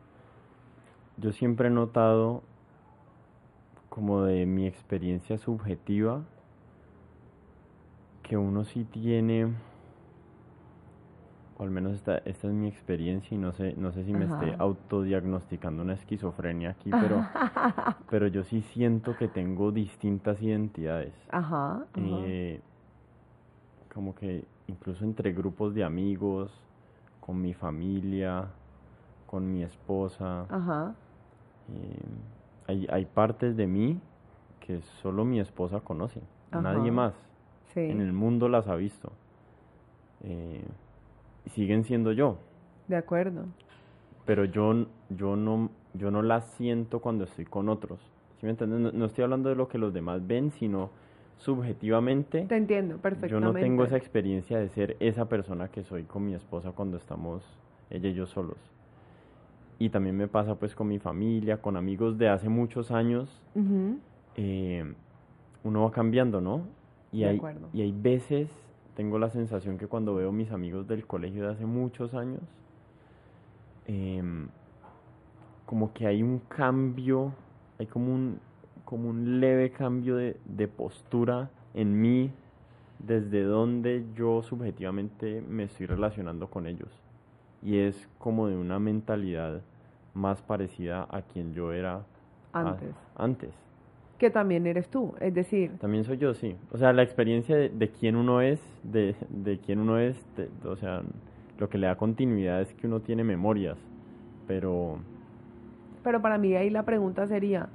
yo 1.18 1.32
siempre 1.32 1.68
he 1.68 1.70
notado 1.70 2.42
como 3.88 4.22
de 4.22 4.44
mi 4.44 4.66
experiencia 4.66 5.38
subjetiva, 5.38 6.22
que 8.22 8.36
uno 8.36 8.64
sí 8.64 8.84
tiene 8.84 9.54
o 11.58 11.62
al 11.62 11.70
menos 11.70 11.94
esta, 11.94 12.18
esta 12.18 12.48
es 12.48 12.52
mi 12.52 12.68
experiencia 12.68 13.34
y 13.34 13.38
no 13.38 13.52
sé, 13.52 13.74
no 13.76 13.92
sé 13.92 14.04
si 14.04 14.12
me 14.12 14.26
esté 14.26 14.54
autodiagnosticando 14.58 15.82
una 15.82 15.94
esquizofrenia 15.94 16.70
aquí, 16.70 16.90
pero, 16.90 17.26
pero 18.10 18.26
yo 18.26 18.44
sí 18.44 18.62
siento 18.62 19.16
que 19.16 19.28
tengo 19.28 19.72
distintas 19.72 20.40
identidades. 20.42 21.14
Ajá. 21.30 21.84
Eh, 21.96 22.60
como 23.92 24.14
que 24.14 24.44
incluso 24.66 25.04
entre 25.04 25.32
grupos 25.32 25.74
de 25.74 25.84
amigos, 25.84 26.52
con 27.20 27.40
mi 27.40 27.54
familia, 27.54 28.46
con 29.26 29.50
mi 29.50 29.62
esposa. 29.62 30.46
Ajá. 30.48 30.94
Eh, 31.72 31.98
hay, 32.68 32.86
hay 32.90 33.04
partes 33.06 33.56
de 33.56 33.66
mí 33.66 33.98
que 34.60 34.82
solo 35.02 35.24
mi 35.24 35.40
esposa 35.40 35.80
conoce, 35.80 36.20
nadie 36.52 36.90
más 36.90 37.14
en 37.76 38.00
el 38.00 38.12
mundo 38.12 38.48
las 38.48 38.68
ha 38.68 38.76
visto. 38.76 39.12
Eh, 40.22 40.64
siguen 41.46 41.84
siendo 41.84 42.12
yo. 42.12 42.38
De 42.88 42.96
acuerdo. 42.96 43.46
Pero 44.24 44.44
yo, 44.44 44.86
yo, 45.10 45.36
no, 45.36 45.70
yo 45.94 46.10
no 46.10 46.22
las 46.22 46.44
siento 46.52 47.00
cuando 47.00 47.24
estoy 47.24 47.44
con 47.44 47.68
otros. 47.68 48.00
¿Sí 48.40 48.46
me 48.46 48.50
entiendes? 48.50 48.92
No, 48.92 49.04
estoy 49.06 49.24
hablando 49.24 49.48
de 49.48 49.54
lo 49.54 49.68
que 49.68 49.78
los 49.78 49.94
demás 49.94 50.26
ven, 50.26 50.50
sino 50.50 50.90
subjetivamente. 51.38 52.42
Te 52.42 52.56
entiendo, 52.56 52.98
perfectamente. 52.98 53.32
Yo 53.32 53.40
no 53.40 53.58
tengo 53.58 53.84
esa 53.84 53.96
experiencia 53.96 54.58
de 54.58 54.68
ser 54.68 54.96
esa 55.00 55.28
persona 55.28 55.68
que 55.68 55.84
soy 55.84 56.04
con 56.04 56.26
mi 56.26 56.34
esposa 56.34 56.72
cuando 56.72 56.96
estamos 56.96 57.42
ella 57.90 58.08
y 58.08 58.14
yo 58.14 58.26
solos. 58.26 58.58
Y 59.78 59.90
también 59.90 60.16
me 60.16 60.28
pasa 60.28 60.54
pues 60.56 60.74
con 60.74 60.88
mi 60.88 60.98
familia, 60.98 61.60
con 61.60 61.76
amigos 61.76 62.18
de 62.18 62.28
hace 62.28 62.48
muchos 62.48 62.90
años. 62.90 63.42
Eh, 64.36 64.94
uno 65.64 65.82
va 65.82 65.90
cambiando, 65.90 66.40
¿no? 66.40 66.62
Y 67.12 67.20
de 67.20 67.28
hay, 67.28 67.36
acuerdo. 67.36 67.68
y 67.72 67.82
hay 67.82 67.92
veces 67.92 68.50
tengo 68.96 69.18
la 69.18 69.28
sensación 69.28 69.76
que 69.76 69.86
cuando 69.86 70.14
veo 70.14 70.32
mis 70.32 70.50
amigos 70.50 70.88
del 70.88 71.06
colegio 71.06 71.44
de 71.44 71.52
hace 71.52 71.66
muchos 71.66 72.14
años, 72.14 72.40
em, 73.86 74.48
como 75.66 75.92
que 75.92 76.06
hay 76.06 76.22
un 76.22 76.38
cambio, 76.38 77.32
hay 77.78 77.86
como 77.86 78.14
un, 78.14 78.40
como 78.86 79.10
un 79.10 79.38
leve 79.38 79.70
cambio 79.70 80.16
de, 80.16 80.40
de 80.46 80.66
postura 80.66 81.50
en 81.74 82.00
mí, 82.00 82.32
desde 82.98 83.42
donde 83.42 84.06
yo 84.16 84.42
subjetivamente 84.42 85.42
me 85.46 85.64
estoy 85.64 85.84
relacionando 85.86 86.48
con 86.48 86.66
ellos. 86.66 86.88
Y 87.62 87.78
es 87.78 88.08
como 88.18 88.48
de 88.48 88.56
una 88.56 88.78
mentalidad 88.78 89.60
más 90.14 90.40
parecida 90.40 91.06
a 91.10 91.20
quien 91.20 91.52
yo 91.52 91.72
era 91.72 92.02
antes. 92.54 92.94
antes 93.16 93.65
que 94.18 94.30
también 94.30 94.66
eres 94.66 94.88
tú, 94.88 95.14
es 95.20 95.34
decir... 95.34 95.72
También 95.78 96.04
soy 96.04 96.18
yo, 96.18 96.34
sí. 96.34 96.56
O 96.72 96.78
sea, 96.78 96.92
la 96.92 97.02
experiencia 97.02 97.56
de, 97.56 97.68
de 97.68 97.90
quién 97.90 98.16
uno 98.16 98.40
es, 98.40 98.60
de, 98.82 99.14
de 99.28 99.58
quién 99.58 99.78
uno 99.78 99.98
es, 99.98 100.16
o 100.64 100.76
sea, 100.76 101.02
lo 101.58 101.68
que 101.68 101.78
le 101.78 101.86
da 101.86 101.96
continuidad 101.96 102.60
es 102.60 102.72
que 102.74 102.86
uno 102.86 103.00
tiene 103.00 103.24
memorias, 103.24 103.78
pero... 104.46 104.98
Pero 106.02 106.22
para 106.22 106.38
mí 106.38 106.54
ahí 106.54 106.70
la 106.70 106.84
pregunta 106.84 107.26
sería, 107.26 107.68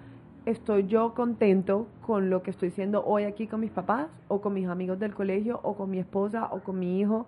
¿estoy 0.46 0.88
yo 0.88 1.14
contento 1.14 1.88
con 2.02 2.30
lo 2.30 2.44
que 2.44 2.52
estoy 2.52 2.72
siendo 2.72 3.04
hoy 3.06 3.24
aquí 3.24 3.48
con 3.48 3.60
mis 3.60 3.72
papás 3.72 4.08
o 4.28 4.42
con 4.42 4.54
mis 4.54 4.68
amigos 4.68 5.00
del 5.00 5.14
colegio 5.14 5.60
o 5.64 5.76
con 5.76 5.90
mi 5.90 6.00
esposa 6.00 6.48
o 6.52 6.60
con 6.60 6.80
mi 6.80 7.00
hijo? 7.00 7.28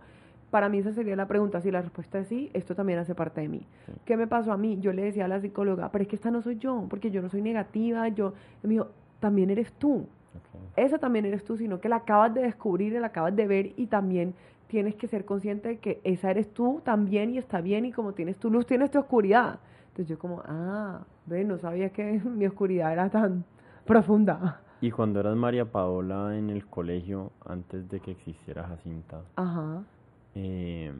Para 0.49 0.69
mí 0.69 0.77
esa 0.77 0.93
sería 0.93 1.15
la 1.15 1.27
pregunta. 1.27 1.61
Si 1.61 1.71
la 1.71 1.81
respuesta 1.81 2.19
es 2.19 2.27
sí, 2.27 2.51
esto 2.53 2.75
también 2.75 2.99
hace 2.99 3.15
parte 3.15 3.41
de 3.41 3.49
mí. 3.49 3.65
¿Qué 4.05 4.15
me 4.15 4.27
pasó 4.27 4.53
a 4.53 4.57
mí? 4.57 4.77
Yo 4.79 4.93
le 4.93 5.01
decía 5.01 5.25
a 5.25 5.27
la 5.27 5.41
psicóloga, 5.41 5.91
pero 5.91 6.03
es 6.03 6.07
que 6.07 6.15
esta 6.15 6.29
no 6.29 6.43
soy 6.43 6.57
yo, 6.57 6.85
porque 6.89 7.09
yo 7.09 7.23
no 7.23 7.29
soy 7.29 7.41
negativa. 7.41 8.07
Yo, 8.09 8.33
me 8.61 8.69
dijo, 8.69 8.89
también 9.23 9.49
eres 9.49 9.71
tú. 9.71 10.05
Esa 10.75 10.97
también 10.97 11.23
eres 11.23 11.45
tú, 11.45 11.55
sino 11.55 11.79
que 11.79 11.87
la 11.87 11.95
acabas 11.97 12.33
de 12.33 12.41
descubrir, 12.41 12.91
la 12.99 13.07
acabas 13.07 13.33
de 13.33 13.47
ver 13.47 13.71
y 13.77 13.87
también 13.87 14.33
tienes 14.67 14.95
que 14.95 15.07
ser 15.07 15.23
consciente 15.23 15.69
de 15.69 15.77
que 15.77 16.01
esa 16.03 16.29
eres 16.29 16.53
tú 16.53 16.81
también 16.83 17.29
y 17.29 17.37
está 17.37 17.61
bien 17.61 17.85
y 17.85 17.93
como 17.93 18.11
tienes 18.11 18.35
tu 18.35 18.49
luz, 18.49 18.65
tienes 18.65 18.91
tu 18.91 18.99
oscuridad. 18.99 19.59
Entonces 19.83 20.09
yo 20.09 20.19
como, 20.19 20.41
ah, 20.45 21.05
ve, 21.25 21.45
no 21.45 21.57
sabía 21.57 21.89
que 21.89 22.19
mi 22.25 22.45
oscuridad 22.45 22.91
era 22.91 23.09
tan 23.09 23.45
profunda. 23.85 24.59
Y 24.81 24.91
cuando 24.91 25.21
eras 25.21 25.37
María 25.37 25.63
Paola 25.63 26.37
en 26.37 26.49
el 26.49 26.65
colegio, 26.65 27.31
antes 27.45 27.89
de 27.89 28.01
que 28.01 28.11
existiera 28.11 28.67
Jacinta, 28.67 29.21
Ajá. 29.37 29.83
Eh, 30.35 30.91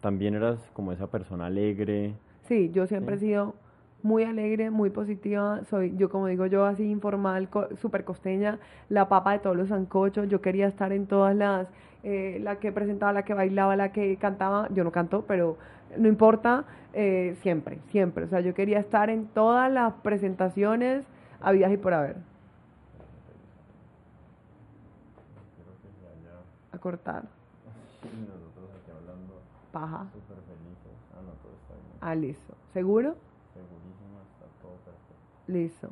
también 0.00 0.34
eras 0.36 0.58
como 0.72 0.90
esa 0.92 1.06
persona 1.08 1.46
alegre. 1.46 2.14
Sí, 2.44 2.70
yo 2.72 2.86
siempre 2.86 3.16
he 3.16 3.18
sido 3.18 3.54
muy 4.02 4.24
alegre, 4.24 4.70
muy 4.70 4.90
positiva. 4.90 5.64
Soy, 5.64 5.94
yo 5.96 6.08
como 6.10 6.26
digo 6.26 6.46
yo, 6.46 6.64
así 6.64 6.84
informal, 6.90 7.48
súper 7.80 8.04
costeña, 8.04 8.58
la 8.88 9.08
papa 9.08 9.32
de 9.32 9.38
todos 9.38 9.56
los 9.56 9.68
zancochos. 9.68 10.28
Yo 10.28 10.40
quería 10.40 10.66
estar 10.66 10.92
en 10.92 11.06
todas 11.06 11.34
las, 11.36 11.68
eh, 12.02 12.38
la 12.42 12.56
que 12.56 12.72
presentaba, 12.72 13.12
la 13.12 13.24
que 13.24 13.34
bailaba, 13.34 13.76
la 13.76 13.92
que 13.92 14.16
cantaba. 14.16 14.68
Yo 14.70 14.84
no 14.84 14.92
canto, 14.92 15.24
pero 15.26 15.56
no 15.96 16.08
importa, 16.08 16.64
eh, 16.92 17.36
siempre, 17.40 17.78
siempre. 17.88 18.24
O 18.24 18.28
sea, 18.28 18.40
yo 18.40 18.54
quería 18.54 18.78
estar 18.78 19.10
en 19.10 19.26
todas 19.26 19.70
las 19.70 19.92
presentaciones, 19.94 21.04
habidas 21.40 21.72
y 21.72 21.76
por 21.76 21.94
haber. 21.94 22.16
A 26.72 26.78
cortar. 26.78 27.24
Paja. 29.72 30.06
Ah, 32.00 32.14
listo. 32.14 32.54
¿Seguro? 32.72 33.14
Listo. 35.46 35.88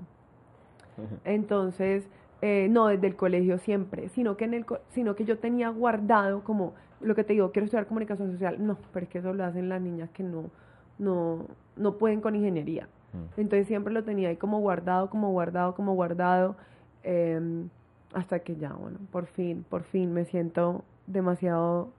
Entonces, 1.24 2.08
eh, 2.42 2.68
no 2.70 2.88
desde 2.88 3.06
el 3.06 3.16
colegio 3.16 3.58
siempre, 3.58 4.08
sino 4.10 4.36
que, 4.36 4.44
en 4.44 4.54
el, 4.54 4.66
sino 4.90 5.14
que 5.14 5.24
yo 5.24 5.38
tenía 5.38 5.68
guardado 5.70 6.42
como 6.44 6.74
lo 7.00 7.14
que 7.14 7.24
te 7.24 7.32
digo, 7.32 7.50
quiero 7.52 7.64
estudiar 7.64 7.86
comunicación 7.86 8.32
social. 8.32 8.64
No, 8.64 8.76
pero 8.92 9.04
es 9.04 9.10
que 9.10 9.18
eso 9.18 9.32
lo 9.32 9.44
hacen 9.44 9.68
las 9.68 9.80
niñas 9.80 10.10
que 10.10 10.22
no, 10.22 10.50
no, 10.98 11.46
no 11.76 11.96
pueden 11.96 12.20
con 12.20 12.36
ingeniería. 12.36 12.88
Mm. 13.12 13.40
Entonces 13.40 13.66
siempre 13.66 13.92
lo 13.92 14.04
tenía 14.04 14.28
ahí 14.28 14.36
como 14.36 14.60
guardado, 14.60 15.10
como 15.10 15.30
guardado, 15.30 15.74
como 15.74 15.94
guardado, 15.94 16.56
em, 17.02 17.68
hasta 18.12 18.40
que 18.40 18.56
ya, 18.56 18.72
bueno, 18.72 18.98
por 19.10 19.26
fin, 19.26 19.64
por 19.68 19.84
fin 19.84 20.12
me 20.12 20.24
siento 20.24 20.84
demasiado 21.06 21.90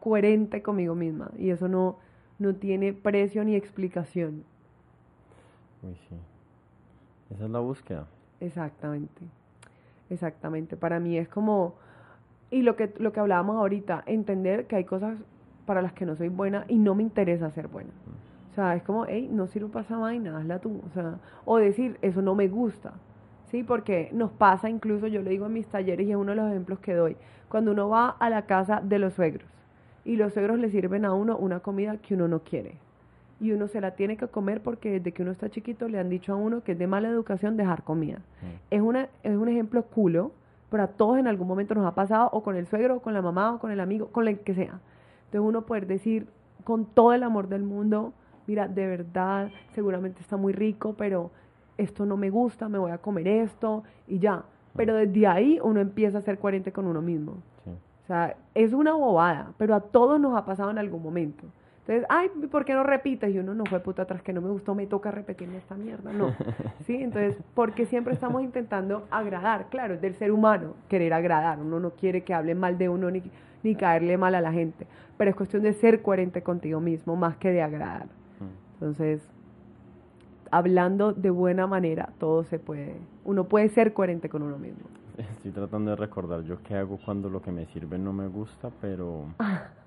coherente 0.00 0.62
conmigo 0.62 0.94
misma 0.94 1.30
y 1.38 1.50
eso 1.50 1.66
no, 1.66 1.96
no 2.38 2.54
tiene 2.54 2.92
precio 2.92 3.44
ni 3.44 3.56
explicación. 3.56 4.44
Uy, 5.82 5.96
sí. 6.08 6.16
Esa 7.34 7.44
es 7.44 7.50
la 7.50 7.60
búsqueda. 7.60 8.06
Exactamente, 8.40 9.22
exactamente. 10.10 10.76
Para 10.76 11.00
mí 11.00 11.16
es 11.16 11.28
como, 11.28 11.74
y 12.50 12.62
lo 12.62 12.76
que, 12.76 12.92
lo 12.98 13.12
que 13.12 13.20
hablábamos 13.20 13.56
ahorita, 13.56 14.02
entender 14.06 14.66
que 14.66 14.76
hay 14.76 14.84
cosas 14.84 15.18
para 15.64 15.80
las 15.80 15.92
que 15.92 16.04
no 16.04 16.16
soy 16.16 16.28
buena 16.28 16.64
y 16.68 16.78
no 16.78 16.94
me 16.94 17.02
interesa 17.02 17.50
ser 17.50 17.68
buena. 17.68 17.90
O 18.50 18.54
sea, 18.54 18.74
es 18.74 18.82
como, 18.82 19.06
hey, 19.06 19.28
no 19.32 19.46
sirvo 19.46 19.68
para 19.68 19.84
esa 19.84 19.96
vaina, 19.96 20.36
hazla 20.36 20.58
tú. 20.58 20.82
O 20.86 20.92
sea, 20.92 21.18
o 21.44 21.56
decir, 21.56 21.98
eso 22.02 22.20
no 22.20 22.34
me 22.34 22.48
gusta. 22.48 22.92
¿Sí? 23.50 23.62
Porque 23.62 24.10
nos 24.12 24.30
pasa 24.32 24.68
incluso, 24.68 25.06
yo 25.06 25.22
lo 25.22 25.30
digo 25.30 25.46
en 25.46 25.52
mis 25.52 25.66
talleres 25.66 26.06
y 26.06 26.10
es 26.10 26.16
uno 26.16 26.30
de 26.30 26.36
los 26.36 26.50
ejemplos 26.50 26.78
que 26.80 26.94
doy, 26.94 27.16
cuando 27.48 27.70
uno 27.72 27.88
va 27.88 28.08
a 28.08 28.30
la 28.30 28.46
casa 28.46 28.80
de 28.80 28.98
los 28.98 29.14
suegros 29.14 29.48
y 30.04 30.16
los 30.16 30.32
suegros 30.32 30.58
le 30.58 30.70
sirven 30.70 31.04
a 31.04 31.14
uno 31.14 31.36
una 31.36 31.60
comida 31.60 31.98
que 31.98 32.14
uno 32.14 32.28
no 32.28 32.40
quiere 32.40 32.78
y 33.42 33.50
uno 33.50 33.66
se 33.66 33.80
la 33.80 33.96
tiene 33.96 34.16
que 34.16 34.28
comer 34.28 34.62
porque 34.62 34.92
desde 34.92 35.10
que 35.10 35.22
uno 35.22 35.32
está 35.32 35.50
chiquito 35.50 35.88
le 35.88 35.98
han 35.98 36.08
dicho 36.08 36.32
a 36.32 36.36
uno 36.36 36.62
que 36.62 36.72
es 36.72 36.78
de 36.78 36.86
mala 36.86 37.08
educación 37.08 37.56
dejar 37.56 37.82
comida. 37.82 38.20
Es, 38.70 38.80
una, 38.80 39.08
es 39.24 39.36
un 39.36 39.48
ejemplo 39.48 39.82
culo, 39.82 40.30
pero 40.70 40.84
a 40.84 40.86
todos 40.86 41.18
en 41.18 41.26
algún 41.26 41.48
momento 41.48 41.74
nos 41.74 41.84
ha 41.84 41.94
pasado, 41.94 42.30
o 42.32 42.44
con 42.44 42.54
el 42.54 42.68
suegro, 42.68 42.98
o 42.98 43.00
con 43.00 43.14
la 43.14 43.20
mamá, 43.20 43.54
o 43.54 43.58
con 43.58 43.72
el 43.72 43.80
amigo, 43.80 44.06
con 44.12 44.28
el 44.28 44.38
que 44.38 44.54
sea. 44.54 44.78
Entonces 45.24 45.40
uno 45.40 45.62
poder 45.62 45.88
decir 45.88 46.28
con 46.62 46.84
todo 46.84 47.14
el 47.14 47.24
amor 47.24 47.48
del 47.48 47.64
mundo, 47.64 48.12
mira, 48.46 48.68
de 48.68 48.86
verdad, 48.86 49.50
seguramente 49.74 50.20
está 50.20 50.36
muy 50.36 50.52
rico, 50.52 50.94
pero 50.96 51.32
esto 51.78 52.06
no 52.06 52.16
me 52.16 52.30
gusta, 52.30 52.68
me 52.68 52.78
voy 52.78 52.92
a 52.92 52.98
comer 52.98 53.26
esto 53.26 53.82
y 54.06 54.20
ya. 54.20 54.44
Pero 54.76 54.94
desde 54.94 55.26
ahí 55.26 55.58
uno 55.64 55.80
empieza 55.80 56.18
a 56.18 56.22
ser 56.22 56.38
coherente 56.38 56.70
con 56.70 56.86
uno 56.86 57.02
mismo. 57.02 57.38
O 57.66 58.06
sea, 58.06 58.36
es 58.54 58.72
una 58.72 58.92
bobada, 58.92 59.52
pero 59.58 59.74
a 59.74 59.80
todos 59.80 60.20
nos 60.20 60.36
ha 60.36 60.44
pasado 60.44 60.70
en 60.70 60.78
algún 60.78 61.02
momento. 61.02 61.44
Entonces, 61.82 62.06
ay, 62.08 62.28
¿por 62.48 62.64
qué 62.64 62.74
no 62.74 62.84
repites? 62.84 63.34
Y 63.34 63.40
uno 63.40 63.54
no 63.54 63.64
fue 63.66 63.80
puta 63.80 64.02
atrás 64.02 64.22
que 64.22 64.32
no 64.32 64.40
me 64.40 64.50
gustó, 64.50 64.72
me 64.74 64.86
toca 64.86 65.10
repetirme 65.10 65.58
esta 65.58 65.74
mierda. 65.74 66.12
No. 66.12 66.32
¿Sí? 66.86 66.94
Entonces, 66.94 67.36
porque 67.54 67.86
siempre 67.86 68.14
estamos 68.14 68.42
intentando 68.42 69.04
agradar. 69.10 69.66
Claro, 69.68 69.94
es 69.94 70.00
del 70.00 70.14
ser 70.14 70.30
humano 70.30 70.74
querer 70.88 71.12
agradar. 71.12 71.58
Uno 71.58 71.80
no 71.80 71.90
quiere 71.90 72.22
que 72.22 72.34
hable 72.34 72.54
mal 72.54 72.78
de 72.78 72.88
uno 72.88 73.10
ni, 73.10 73.22
ni 73.64 73.74
caerle 73.74 74.16
mal 74.16 74.36
a 74.36 74.40
la 74.40 74.52
gente. 74.52 74.86
Pero 75.16 75.30
es 75.30 75.36
cuestión 75.36 75.64
de 75.64 75.72
ser 75.72 76.02
coherente 76.02 76.42
contigo 76.42 76.78
mismo 76.78 77.16
más 77.16 77.36
que 77.38 77.50
de 77.50 77.62
agradar. 77.62 78.04
Mm. 78.06 78.74
Entonces, 78.74 79.28
hablando 80.52 81.12
de 81.12 81.30
buena 81.30 81.66
manera, 81.66 82.10
todo 82.20 82.44
se 82.44 82.60
puede. 82.60 82.94
Uno 83.24 83.48
puede 83.48 83.68
ser 83.70 83.92
coherente 83.92 84.28
con 84.28 84.42
uno 84.42 84.56
mismo. 84.56 84.84
Estoy 85.16 85.50
tratando 85.50 85.90
de 85.90 85.96
recordar 85.96 86.42
yo 86.42 86.62
qué 86.62 86.76
hago 86.76 86.98
cuando 87.04 87.28
lo 87.28 87.42
que 87.42 87.50
me 87.50 87.66
sirve 87.66 87.98
no 87.98 88.12
me 88.12 88.28
gusta, 88.28 88.70
pero. 88.80 89.26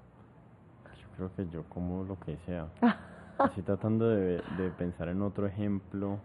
creo 1.16 1.34
que 1.36 1.48
yo 1.50 1.64
como 1.70 2.04
lo 2.04 2.20
que 2.20 2.38
sea. 2.46 2.68
Estoy 3.46 3.64
tratando 3.64 4.08
de, 4.08 4.42
pensar 4.78 5.10
en 5.10 5.22
otro 5.22 5.46
ejemplo. 5.46 6.20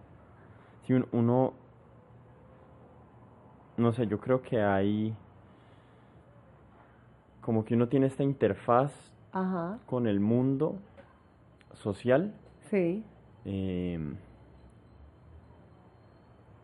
Si 0.86 0.92
uno, 0.92 1.54
no 3.76 3.92
sé, 3.92 4.06
yo 4.06 4.20
creo 4.20 4.42
que 4.42 4.60
hay 4.62 5.14
como 7.40 7.64
que 7.64 7.74
uno 7.74 7.88
tiene 7.88 8.06
esta 8.06 8.22
interfaz 8.22 8.92
con 9.86 10.06
el 10.06 10.20
mundo 10.20 10.78
social. 11.74 12.32
Sí. 12.70 13.04
Em, 13.44 14.16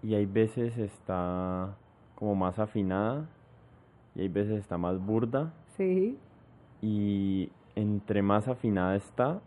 y 0.03 0.15
hay 0.15 0.27
veces 0.27 0.77
está 0.79 1.75
como 2.15 2.35
más 2.35 2.59
afinada 2.59 3.27
y 4.15 4.21
hay 4.21 4.29
veces 4.29 4.61
está 4.61 4.79
más 4.79 4.99
burda. 4.99 5.53
Sí. 5.77 6.19
Y 6.81 7.51
entre 7.77 8.23
más 8.23 8.49
afinada 8.49 8.97
está, 8.97 9.41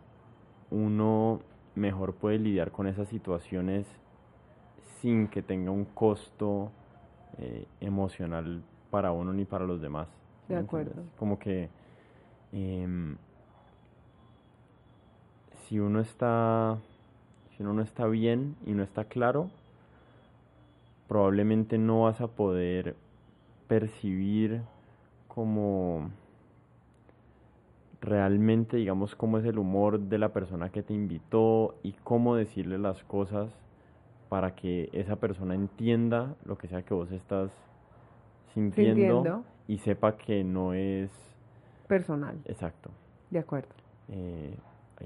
uno 0.70 1.40
mejor 1.74 2.14
puede 2.14 2.38
lidiar 2.38 2.70
con 2.70 2.86
esas 2.86 3.08
situaciones 3.08 3.86
sin 5.00 5.28
que 5.28 5.42
tenga 5.42 5.70
un 5.70 5.84
costo 5.84 6.70
eh, 7.38 7.66
emocional 7.80 8.62
para 8.90 9.12
uno 9.12 9.32
ni 9.32 9.44
para 9.44 9.64
los 9.64 9.80
demás. 9.80 10.08
De 10.48 10.56
acuerdo. 10.56 11.02
Como 11.18 11.38
que 11.38 11.68
em, 12.52 13.16
si 15.64 15.78
uno 15.78 16.00
está 16.00 16.78
si 17.56 17.62
uno 17.62 17.74
no 17.74 17.82
está 17.82 18.06
bien 18.06 18.56
y 18.64 18.72
no 18.72 18.82
está 18.82 19.04
claro, 19.04 19.50
probablemente 21.08 21.78
no 21.78 22.02
vas 22.02 22.20
a 22.20 22.28
poder 22.28 22.96
percibir 23.68 24.62
como 25.28 26.10
realmente, 28.00 28.76
digamos, 28.76 29.14
cómo 29.14 29.38
es 29.38 29.44
el 29.44 29.58
humor 29.58 30.00
de 30.00 30.18
la 30.18 30.30
persona 30.30 30.70
que 30.70 30.82
te 30.82 30.94
invitó 30.94 31.74
y 31.82 31.92
cómo 32.04 32.34
decirle 32.34 32.78
las 32.78 33.02
cosas 33.04 33.50
para 34.28 34.54
que 34.54 34.88
esa 34.92 35.16
persona 35.16 35.54
entienda 35.54 36.34
lo 36.44 36.56
que 36.56 36.68
sea 36.68 36.82
que 36.82 36.94
vos 36.94 37.10
estás 37.10 37.50
sintiendo, 38.54 39.44
y 39.66 39.78
sepa 39.78 40.16
que 40.16 40.42
no 40.44 40.72
es 40.72 41.10
personal. 41.86 42.38
Exacto. 42.46 42.90
De 43.30 43.38
acuerdo. 43.38 43.68
Eh, 44.08 44.56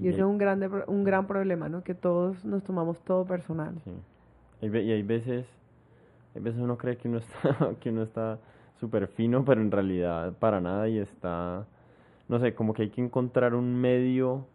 y 0.01 0.09
eso 0.09 0.19
es 0.19 0.25
un, 0.25 0.39
grande, 0.39 0.69
un 0.87 1.05
gran 1.05 1.27
problema, 1.27 1.69
¿no? 1.69 1.85
Que 1.85 1.95
todos 1.95 2.45
nos 2.45 2.65
tomamos 2.65 3.01
todo 3.01 3.25
personal. 3.25 3.75
Sí. 3.85 3.93
Y 4.63 4.77
hay 4.77 5.03
veces, 5.03 5.47
hay 6.35 6.43
veces 6.43 6.61
uno 6.61 6.77
cree 6.79 6.97
que 6.97 7.09
uno 7.09 7.19
está, 7.19 7.75
que 7.81 7.91
uno 7.91 8.03
está 8.03 8.39
súper 8.81 9.09
fino, 9.09 9.45
pero 9.45 9.61
en 9.61 9.71
realidad 9.71 10.33
para 10.39 10.61
nada 10.61 10.89
y 10.89 10.99
está 10.99 11.67
no 12.29 12.39
sé, 12.39 12.55
como 12.55 12.75
que 12.75 12.83
hay 12.83 12.91
que 12.91 13.01
encontrar 13.01 13.55
un 13.55 13.75
medio. 13.75 14.47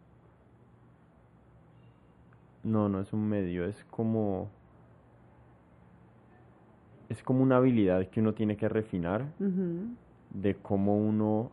No, 2.62 2.88
no 2.88 3.00
es 3.00 3.12
un 3.12 3.28
medio, 3.28 3.64
es 3.64 3.84
como. 3.90 4.50
Es 7.08 7.22
como 7.22 7.42
una 7.42 7.56
habilidad 7.56 8.08
que 8.08 8.20
uno 8.20 8.34
tiene 8.34 8.56
que 8.56 8.68
refinar 8.68 9.26
de 10.30 10.54
cómo 10.56 10.96
uno 10.96 11.50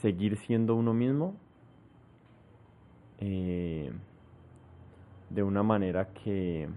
seguir 0.00 0.36
siendo 0.36 0.76
uno 0.76 0.94
mismo 0.94 1.34
eh, 3.18 3.90
de 5.30 5.42
una 5.42 5.64
manera 5.64 6.12
que 6.12 6.68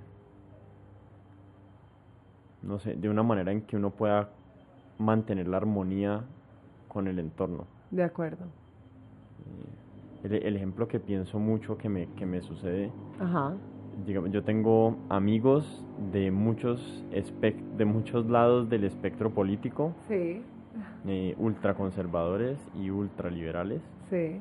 no 2.62 2.80
sé, 2.80 2.96
de 2.96 3.10
una 3.10 3.24
manera 3.24 3.52
en 3.52 3.62
que 3.62 3.76
uno 3.76 3.92
pueda 3.92 4.30
mantener 4.98 5.48
la 5.48 5.58
armonía 5.58 6.24
con 6.92 7.08
el 7.08 7.20
entorno. 7.20 7.66
De 7.90 8.04
acuerdo. 8.04 8.46
El, 10.24 10.34
el 10.34 10.56
ejemplo 10.56 10.88
que 10.88 11.00
pienso 11.00 11.40
mucho 11.40 11.78
que 11.78 11.90
me, 11.90 12.08
que 12.18 12.26
me 12.26 12.42
sucede, 12.42 12.92
Ajá. 13.20 13.54
Digamos, 14.06 14.32
yo 14.32 14.44
tengo 14.44 14.96
amigos 15.10 15.86
de 16.12 16.32
muchos, 16.32 17.04
de 17.78 17.86
muchos 17.86 18.26
lados 18.26 18.70
del 18.70 18.86
espectro 18.86 19.30
político, 19.32 19.94
sí. 20.08 20.42
eh, 21.08 21.36
ultraconservadores 21.38 22.58
y 22.82 22.90
ultraliberales. 22.90 23.82
Sí. 24.10 24.40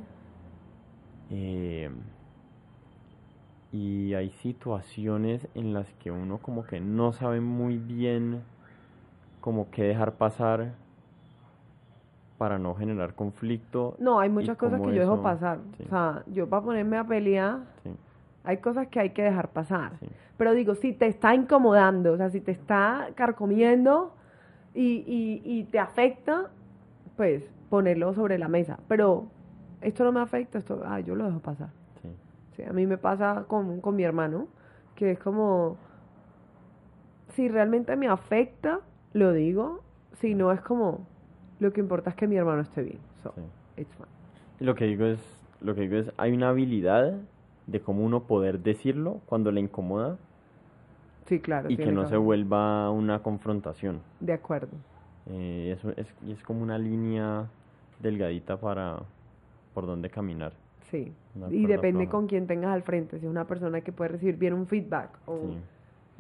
Eh, 1.31 1.91
y 3.73 4.15
hay 4.15 4.31
situaciones 4.31 5.47
en 5.55 5.75
las 5.75 5.93
que 5.95 6.11
uno 6.11 6.39
como 6.39 6.65
que 6.65 6.81
no 6.81 7.13
sabe 7.13 7.41
muy 7.41 7.77
bien 7.77 8.43
como 9.41 9.71
qué 9.71 9.83
dejar 9.83 10.15
pasar 10.15 10.75
para 12.41 12.59
no 12.59 12.75
generar 12.75 13.13
conflicto. 13.13 13.97
No, 13.99 14.19
hay 14.19 14.31
muchas 14.31 14.57
cosas 14.57 14.81
que 14.81 14.95
yo 14.95 15.03
dejo 15.03 15.21
pasar. 15.21 15.59
O 15.85 15.89
sea, 15.91 16.23
yo 16.29 16.49
para 16.49 16.63
ponerme 16.63 16.97
a 16.97 17.05
pelear, 17.05 17.59
hay 18.45 18.57
cosas 18.57 18.89
que 18.89 18.99
hay 18.99 19.11
que 19.11 19.23
dejar 19.23 19.49
pasar. 19.49 19.93
Pero 20.39 20.55
digo, 20.55 20.75
si 20.75 20.95
te 20.95 21.07
está 21.07 21.35
incomodando, 21.35 22.15
o 22.15 22.17
sea, 22.17 22.31
si 22.31 22.41
te 22.41 22.53
está 22.53 23.09
carcomiendo 23.15 24.15
y, 24.73 25.05
y, 25.07 25.43
y 25.45 25.65
te 25.65 25.79
afecta, 25.79 26.49
pues 27.19 27.45
ponerlo 27.69 28.15
sobre 28.15 28.39
la 28.39 28.49
mesa. 28.49 28.79
Pero 28.89 29.27
esto 29.83 30.03
no 30.05 30.11
me 30.11 30.21
afecta, 30.21 30.57
esto, 30.57 30.81
ah, 30.87 30.99
yo 31.01 31.15
lo 31.15 31.27
dejo 31.27 31.41
pasar. 31.41 31.69
Sí. 32.57 32.63
a 32.63 32.73
mí 32.73 32.87
me 32.87 32.97
pasa 32.97 33.45
con, 33.49 33.83
con 33.83 33.97
mi 33.97 34.03
hermano, 34.03 34.49
que 34.95 35.11
es 35.11 35.19
como, 35.19 35.77
si 37.35 37.51
realmente 37.51 37.95
me 37.97 38.09
afecta, 38.09 38.81
lo 39.13 39.35
digo, 39.35 39.81
si 40.21 40.35
no 40.35 40.53
es 40.53 40.63
como, 40.63 41.07
lo 41.61 41.73
que 41.73 41.81
importa 41.81 42.11
es 42.11 42.17
que 42.17 42.27
mi 42.27 42.37
hermano 42.37 42.63
esté 42.63 42.83
bien. 42.83 42.99
So, 43.23 43.33
it's 43.77 43.95
fine. 43.95 44.09
Lo 44.59 44.75
que 44.75 44.87
digo 44.87 45.05
es, 45.05 45.21
lo 45.61 45.75
que 45.75 45.83
digo 45.83 45.97
es, 45.97 46.13
hay 46.17 46.33
una 46.33 46.49
habilidad 46.49 47.19
de 47.67 47.81
cómo 47.81 48.05
uno 48.05 48.25
poder 48.25 48.61
decirlo 48.61 49.21
cuando 49.27 49.53
le 49.53 49.61
incomoda. 49.61 50.19
Sí, 51.27 51.39
claro. 51.39 51.71
Y 51.71 51.77
que 51.77 51.93
no 51.93 52.09
se 52.09 52.17
vuelva 52.17 52.91
una 52.91 53.23
confrontación. 53.23 54.01
De 54.19 54.33
acuerdo. 54.33 54.73
Eh, 55.27 55.75
eso 55.77 55.93
es, 55.97 56.13
y 56.27 56.33
es 56.33 56.43
como 56.43 56.63
una 56.63 56.79
línea 56.79 57.47
delgadita 58.01 58.57
para 58.57 59.03
por 59.75 59.87
dónde 59.87 60.11
caminar. 60.11 60.53
Sí. 60.91 61.13
Y 61.51 61.67
depende 61.67 62.09
con 62.09 62.27
quién 62.27 62.47
tengas 62.47 62.73
al 62.75 62.83
frente. 62.83 63.21
Si 63.21 63.27
es 63.27 63.31
una 63.31 63.47
persona 63.47 63.81
que 63.83 63.93
puede 63.93 64.09
recibir 64.09 64.37
bien 64.37 64.55
un 64.55 64.67
feedback 64.67 65.11
o 65.27 65.55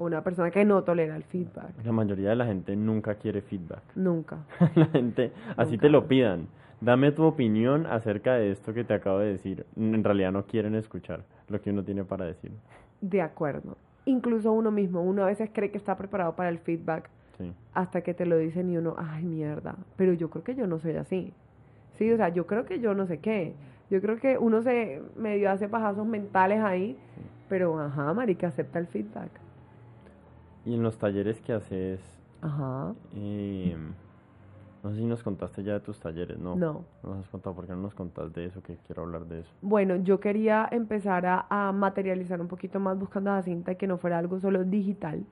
una 0.01 0.23
persona 0.23 0.51
que 0.51 0.65
no 0.65 0.83
tolera 0.83 1.15
el 1.15 1.25
feedback. 1.25 1.85
La 1.85 1.93
mayoría 1.93 2.31
de 2.31 2.37
la 2.37 2.47
gente 2.47 2.75
nunca 2.75 3.15
quiere 3.17 3.43
feedback. 3.43 3.83
Nunca. 3.95 4.39
la 4.75 4.87
gente, 4.87 5.33
así 5.57 5.79
te 5.79 5.89
lo 5.89 6.09
pidan. 6.09 6.49
Dame 6.81 7.13
tu 7.13 7.25
opinión 7.25 7.87
acerca 7.87 8.35
de 8.35 8.51
esto 8.51 8.73
que 8.73 8.85
te 8.85 8.95
acabo 8.95 9.19
de 9.19 9.33
decir. 9.33 9.67
En 9.77 10.03
realidad 10.03 10.33
no 10.33 10.47
quieren 10.47 10.75
escuchar 10.75 11.25
lo 11.49 11.61
que 11.61 11.71
uno 11.71 11.85
tiene 11.85 12.05
para 12.05 12.25
decir. 12.25 12.51
De 13.03 13.21
acuerdo. 13.21 13.77
Incluso 14.07 14.53
uno 14.53 14.71
mismo, 14.71 15.03
uno 15.03 15.23
a 15.23 15.27
veces 15.27 15.51
cree 15.53 15.71
que 15.71 15.77
está 15.77 15.97
preparado 15.99 16.35
para 16.35 16.49
el 16.49 16.59
feedback 16.59 17.11
sí. 17.37 17.53
hasta 17.75 18.01
que 18.01 18.15
te 18.15 18.25
lo 18.25 18.39
dicen 18.39 18.71
y 18.71 18.79
uno, 18.79 18.95
ay 18.97 19.25
mierda, 19.25 19.77
pero 19.97 20.15
yo 20.15 20.31
creo 20.31 20.43
que 20.43 20.55
yo 20.55 20.67
no 20.67 20.79
soy 20.79 20.97
así. 20.97 21.35
Sí, 21.93 22.11
o 22.11 22.17
sea, 22.17 22.31
yo 22.31 22.47
creo 22.47 22.65
que 22.65 22.81
yo 22.81 22.95
no 22.95 23.07
sé 23.07 23.19
qué. 23.19 23.53
Yo 23.91 24.01
creo 24.01 24.19
que 24.19 24.39
uno 24.39 24.63
se 24.63 25.03
medio 25.17 25.51
hace 25.51 25.69
pajazos 25.69 26.07
mentales 26.07 26.61
ahí, 26.61 26.97
pero 27.51 27.79
ajá, 27.79 28.15
marica, 28.15 28.49
acepta 28.49 28.79
el 28.79 28.87
feedback. 28.87 29.31
Y 30.65 30.75
en 30.75 30.83
los 30.83 30.99
talleres 30.99 31.41
que 31.41 31.53
haces, 31.53 32.01
Ajá. 32.43 32.95
Eh, 33.15 33.77
No 34.83 34.91
sé 34.91 34.97
si 34.97 35.05
nos 35.05 35.23
contaste 35.23 35.63
ya 35.63 35.75
de 35.75 35.81
tus 35.81 36.01
talleres, 36.01 36.39
¿no? 36.39 36.57
No. 36.57 36.85
No 37.03 37.11
nos 37.11 37.19
has 37.25 37.29
contado, 37.29 37.55
¿por 37.55 37.67
qué 37.67 37.73
no 37.73 37.83
nos 37.83 37.95
contas 37.95 38.33
de 38.33 38.47
eso? 38.47 38.63
Que 38.63 38.77
quiero 38.87 39.03
hablar 39.03 39.27
de 39.27 39.41
eso. 39.41 39.53
Bueno, 39.63 39.97
yo 39.97 40.21
quería 40.21 40.69
empezar 40.71 41.27
a, 41.27 41.47
a 41.51 41.73
materializar 41.73 42.41
un 42.41 42.49
poquito 42.49 42.81
más 42.81 42.99
buscando 42.99 43.31
a 43.31 43.43
cinta 43.43 43.73
y 43.73 43.77
que 43.77 43.87
no 43.87 43.99
fuera 43.99 44.19
algo 44.19 44.41
solo 44.41 44.65
digital. 44.65 45.27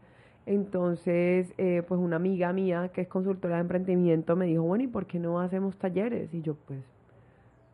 Entonces, 0.47 1.53
eh, 1.59 1.83
pues 1.87 2.01
una 2.01 2.16
amiga 2.16 2.53
mía 2.53 2.91
que 2.93 3.03
es 3.03 3.09
consultora 3.09 3.57
de 3.57 3.61
emprendimiento 3.62 4.37
me 4.37 4.47
dijo, 4.47 4.62
bueno, 4.62 4.85
¿y 4.85 4.89
por 4.89 5.07
qué 5.07 5.18
no 5.18 5.41
hacemos 5.41 5.76
talleres? 5.79 6.33
Y 6.35 6.43
yo, 6.43 6.55
pues, 6.66 6.81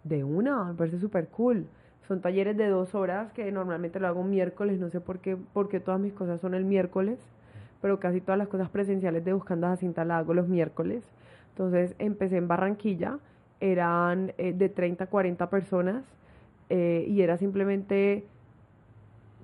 de 0.05 0.25
una, 0.25 0.65
me 0.65 0.75
parece 0.75 0.99
súper 0.99 1.29
cool. 1.29 1.67
Son 2.09 2.21
talleres 2.21 2.57
de 2.57 2.69
dos 2.69 2.95
horas 2.95 3.33
que 3.33 3.51
normalmente 3.53 4.01
lo 4.01 4.09
hago 4.09 4.25
miércoles, 4.25 4.79
no 4.81 4.91
sé 4.91 5.01
por 5.01 5.21
qué, 5.21 5.37
porque 5.53 5.81
todas 5.81 6.01
mis 6.01 6.13
cosas 6.13 6.41
son 6.41 6.55
el 6.55 6.65
miércoles, 6.65 7.19
pero 7.85 8.01
casi 8.01 8.23
todas 8.23 8.39
las 8.39 8.49
cosas 8.49 8.71
presenciales 8.71 9.27
de 9.27 9.35
Buscando 9.35 9.67
a 9.67 9.77
Cinta 9.77 10.07
las 10.07 10.21
hago 10.21 10.33
los 10.33 10.49
miércoles. 10.49 11.05
Entonces 11.51 11.95
empecé 11.99 12.39
en 12.39 12.49
Barranquilla, 12.49 13.19
eran 13.61 14.33
eh, 14.39 14.55
de 14.55 14.71
30 14.71 15.05
a 15.05 15.07
40 15.07 15.51
personas 15.51 16.03
eh, 16.71 17.05
y 17.07 17.21
era 17.21 17.37
simplemente 17.37 18.25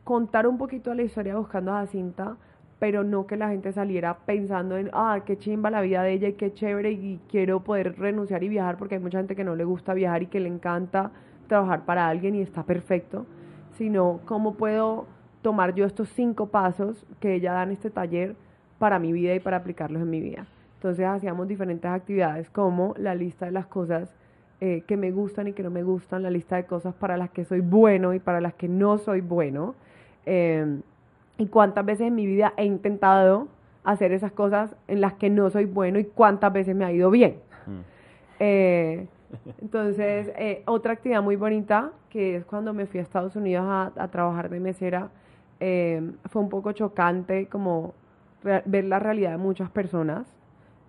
contar 0.04 0.46
un 0.46 0.56
poquito 0.56 0.88
de 0.88 0.96
la 0.96 1.02
historia 1.02 1.36
Buscando 1.36 1.74
a 1.74 1.80
Jacinta, 1.80 2.38
pero 2.78 3.04
no 3.04 3.26
que 3.26 3.36
la 3.36 3.50
gente 3.50 3.72
saliera 3.72 4.16
pensando 4.24 4.78
en, 4.78 4.88
ah, 4.94 5.20
qué 5.26 5.36
chimba 5.36 5.68
la 5.68 5.82
vida 5.82 6.02
de 6.02 6.14
ella 6.14 6.28
y 6.28 6.32
qué 6.32 6.54
chévere 6.54 6.92
y 6.92 7.20
quiero 7.28 7.60
poder 7.62 7.98
renunciar 7.98 8.42
y 8.42 8.48
viajar 8.48 8.78
porque 8.78 8.94
hay 8.94 9.02
mucha 9.02 9.18
gente 9.18 9.36
que 9.36 9.44
no 9.44 9.54
le 9.54 9.64
gusta 9.64 9.92
viajar 9.92 10.22
y 10.22 10.28
que 10.28 10.40
le 10.40 10.48
encanta 10.48 11.10
trabajar 11.46 11.84
para 11.84 12.08
alguien 12.08 12.34
y 12.36 12.40
está 12.40 12.62
perfecto, 12.62 13.26
sino 13.72 14.20
cómo 14.24 14.54
puedo 14.54 15.04
tomar 15.42 15.74
yo 15.74 15.86
estos 15.86 16.08
cinco 16.10 16.46
pasos 16.46 17.06
que 17.20 17.34
ella 17.34 17.52
da 17.52 17.62
en 17.62 17.72
este 17.72 17.90
taller 17.90 18.34
para 18.78 18.98
mi 18.98 19.12
vida 19.12 19.34
y 19.34 19.40
para 19.40 19.58
aplicarlos 19.58 20.02
en 20.02 20.10
mi 20.10 20.20
vida. 20.20 20.46
Entonces 20.76 21.06
hacíamos 21.06 21.46
diferentes 21.48 21.90
actividades 21.90 22.48
como 22.50 22.94
la 22.96 23.14
lista 23.14 23.46
de 23.46 23.52
las 23.52 23.66
cosas 23.66 24.14
eh, 24.60 24.82
que 24.86 24.96
me 24.96 25.10
gustan 25.10 25.48
y 25.48 25.52
que 25.52 25.62
no 25.62 25.70
me 25.70 25.82
gustan, 25.82 26.22
la 26.22 26.30
lista 26.30 26.56
de 26.56 26.64
cosas 26.64 26.94
para 26.94 27.16
las 27.16 27.30
que 27.30 27.44
soy 27.44 27.60
bueno 27.60 28.12
y 28.14 28.18
para 28.18 28.40
las 28.40 28.54
que 28.54 28.68
no 28.68 28.98
soy 28.98 29.20
bueno. 29.20 29.74
Em, 30.26 30.82
y 31.38 31.46
cuántas 31.46 31.84
veces 31.84 32.08
en 32.08 32.14
mi 32.14 32.26
vida 32.26 32.52
he 32.56 32.64
intentado 32.64 33.48
hacer 33.84 34.12
esas 34.12 34.32
cosas 34.32 34.76
en 34.88 35.00
las 35.00 35.14
que 35.14 35.30
no 35.30 35.48
soy 35.50 35.64
bueno 35.64 35.98
y 35.98 36.04
cuántas 36.04 36.52
veces 36.52 36.76
me 36.76 36.84
ha 36.84 36.92
ido 36.92 37.10
bien. 37.10 37.36
Mm. 37.66 37.80
Eh, 38.40 39.06
entonces, 39.62 40.32
eh, 40.36 40.62
otra 40.66 40.92
actividad 40.92 41.22
muy 41.22 41.36
bonita, 41.36 41.92
que 42.10 42.36
es 42.36 42.44
cuando 42.44 42.74
me 42.74 42.86
fui 42.86 43.00
a 43.00 43.02
Estados 43.02 43.36
Unidos 43.36 43.64
a, 43.66 44.08
trabajar 44.08 44.50
de 44.50 44.60
mesera, 44.60 45.08
em, 45.60 46.14
fue 46.30 46.42
un 46.42 46.48
poco 46.48 46.72
chocante 46.72 47.46
como 47.46 47.94
ver 48.42 48.84
la 48.84 48.98
realidad 48.98 49.32
de 49.32 49.36
muchas 49.36 49.70
personas 49.70 50.34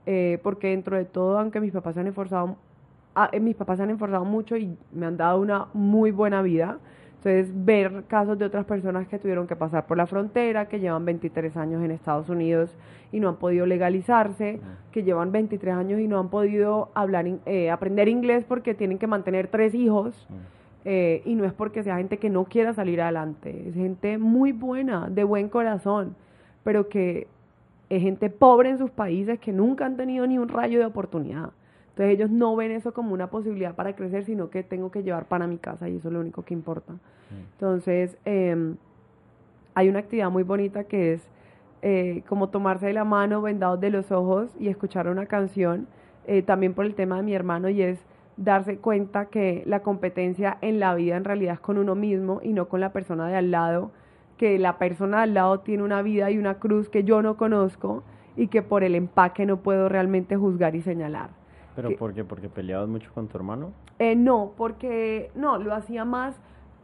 eh, 0.05 0.39
porque 0.41 0.69
dentro 0.69 0.97
de 0.97 1.05
todo, 1.05 1.37
aunque 1.39 1.59
mis 1.59 1.71
papás 1.71 1.93
se 1.93 1.99
han 1.99 2.07
esforzado, 2.07 2.55
ah, 3.15 3.29
eh, 3.31 3.39
mis 3.39 3.55
papás 3.55 3.77
se 3.77 3.83
han 3.83 3.91
esforzado 3.91 4.25
mucho 4.25 4.57
y 4.57 4.75
me 4.91 5.05
han 5.05 5.17
dado 5.17 5.39
una 5.39 5.67
muy 5.73 6.11
buena 6.11 6.41
vida. 6.41 6.79
Entonces, 7.17 7.51
ver 7.53 8.05
casos 8.07 8.39
de 8.39 8.45
otras 8.45 8.65
personas 8.65 9.07
que 9.07 9.19
tuvieron 9.19 9.45
que 9.45 9.55
pasar 9.55 9.85
por 9.85 9.95
la 9.95 10.07
frontera, 10.07 10.67
que 10.67 10.79
llevan 10.79 11.05
23 11.05 11.55
años 11.55 11.83
en 11.83 11.91
Estados 11.91 12.29
Unidos 12.29 12.75
y 13.11 13.19
no 13.19 13.29
han 13.29 13.35
podido 13.35 13.67
legalizarse, 13.67 14.59
que 14.91 15.03
llevan 15.03 15.31
23 15.31 15.75
años 15.75 15.99
y 15.99 16.07
no 16.07 16.19
han 16.19 16.29
podido 16.29 16.89
hablar, 16.95 17.27
eh, 17.45 17.69
aprender 17.69 18.07
inglés 18.07 18.43
porque 18.47 18.73
tienen 18.73 18.97
que 18.97 19.05
mantener 19.05 19.49
tres 19.49 19.75
hijos. 19.75 20.27
Y 20.83 21.35
no 21.35 21.45
es 21.45 21.53
porque 21.53 21.83
sea 21.83 21.97
gente 21.97 22.17
que 22.17 22.29
no 22.29 22.45
quiera 22.45 22.73
salir 22.73 23.01
adelante, 23.01 23.67
es 23.67 23.75
gente 23.75 24.17
muy 24.17 24.51
buena, 24.51 25.09
de 25.09 25.23
buen 25.23 25.47
corazón, 25.47 26.15
pero 26.63 26.89
que 26.89 27.27
es 27.89 28.01
gente 28.01 28.29
pobre 28.29 28.69
en 28.69 28.77
sus 28.77 28.89
países 28.89 29.37
que 29.39 29.51
nunca 29.51 29.85
han 29.85 29.97
tenido 29.97 30.25
ni 30.25 30.37
un 30.37 30.47
rayo 30.47 30.79
de 30.79 30.85
oportunidad. 30.85 31.51
Entonces 31.89 32.15
ellos 32.15 32.29
no 32.29 32.55
ven 32.55 32.71
eso 32.71 32.93
como 32.93 33.13
una 33.13 33.27
posibilidad 33.27 33.75
para 33.75 33.95
crecer, 33.95 34.23
sino 34.23 34.49
que 34.49 34.63
tengo 34.63 34.91
que 34.91 35.03
llevar 35.03 35.25
para 35.25 35.45
mi 35.45 35.57
casa 35.57 35.89
y 35.89 35.97
eso 35.97 36.07
es 36.07 36.13
lo 36.13 36.21
único 36.21 36.43
que 36.43 36.53
importa. 36.53 36.93
Entonces 37.53 38.17
em, 38.23 38.77
hay 39.73 39.89
una 39.89 39.99
actividad 39.99 40.31
muy 40.31 40.43
bonita 40.43 40.85
que 40.85 41.13
es 41.13 41.27
eh, 41.81 42.23
como 42.29 42.47
tomarse 42.47 42.85
de 42.85 42.93
la 42.93 43.03
mano, 43.03 43.41
vendados 43.41 43.81
de 43.81 43.89
los 43.89 44.09
ojos 44.11 44.49
y 44.57 44.69
escuchar 44.69 45.09
una 45.09 45.25
canción, 45.25 45.87
eh, 46.27 46.43
también 46.43 46.73
por 46.73 46.85
el 46.85 46.95
tema 46.95 47.17
de 47.17 47.23
mi 47.23 47.33
hermano 47.33 47.67
y 47.67 47.81
es 47.81 47.99
darse 48.37 48.77
cuenta 48.77 49.25
que 49.25 49.63
la 49.65 49.81
competencia 49.81 50.57
en 50.61 50.79
la 50.79 50.95
vida 50.95 51.17
en 51.17 51.23
realidad 51.23 51.55
es 51.55 51.59
con 51.59 51.77
uno 51.77 51.95
mismo 51.95 52.39
y 52.43 52.53
no 52.53 52.67
con 52.67 52.79
la 52.79 52.91
persona 52.91 53.27
de 53.27 53.35
al 53.35 53.51
lado 53.51 53.91
que 54.41 54.57
la 54.57 54.79
persona 54.79 55.21
al 55.21 55.35
lado 55.35 55.59
tiene 55.59 55.83
una 55.83 56.01
vida 56.01 56.31
y 56.31 56.39
una 56.39 56.55
cruz 56.55 56.89
que 56.89 57.03
yo 57.03 57.21
no 57.21 57.37
conozco 57.37 58.01
y 58.35 58.47
que 58.47 58.63
por 58.63 58.83
el 58.83 58.95
empaque 58.95 59.45
no 59.45 59.57
puedo 59.57 59.87
realmente 59.87 60.35
juzgar 60.35 60.75
y 60.75 60.81
señalar. 60.81 61.29
¿Pero 61.75 61.95
por 61.95 62.15
qué? 62.15 62.23
¿Porque 62.23 62.49
peleabas 62.49 62.89
mucho 62.89 63.13
con 63.13 63.27
tu 63.27 63.37
hermano? 63.37 63.71
Eh, 63.99 64.15
no, 64.15 64.53
porque 64.57 65.29
no, 65.35 65.59
lo 65.59 65.75
hacía 65.75 66.05
más 66.05 66.41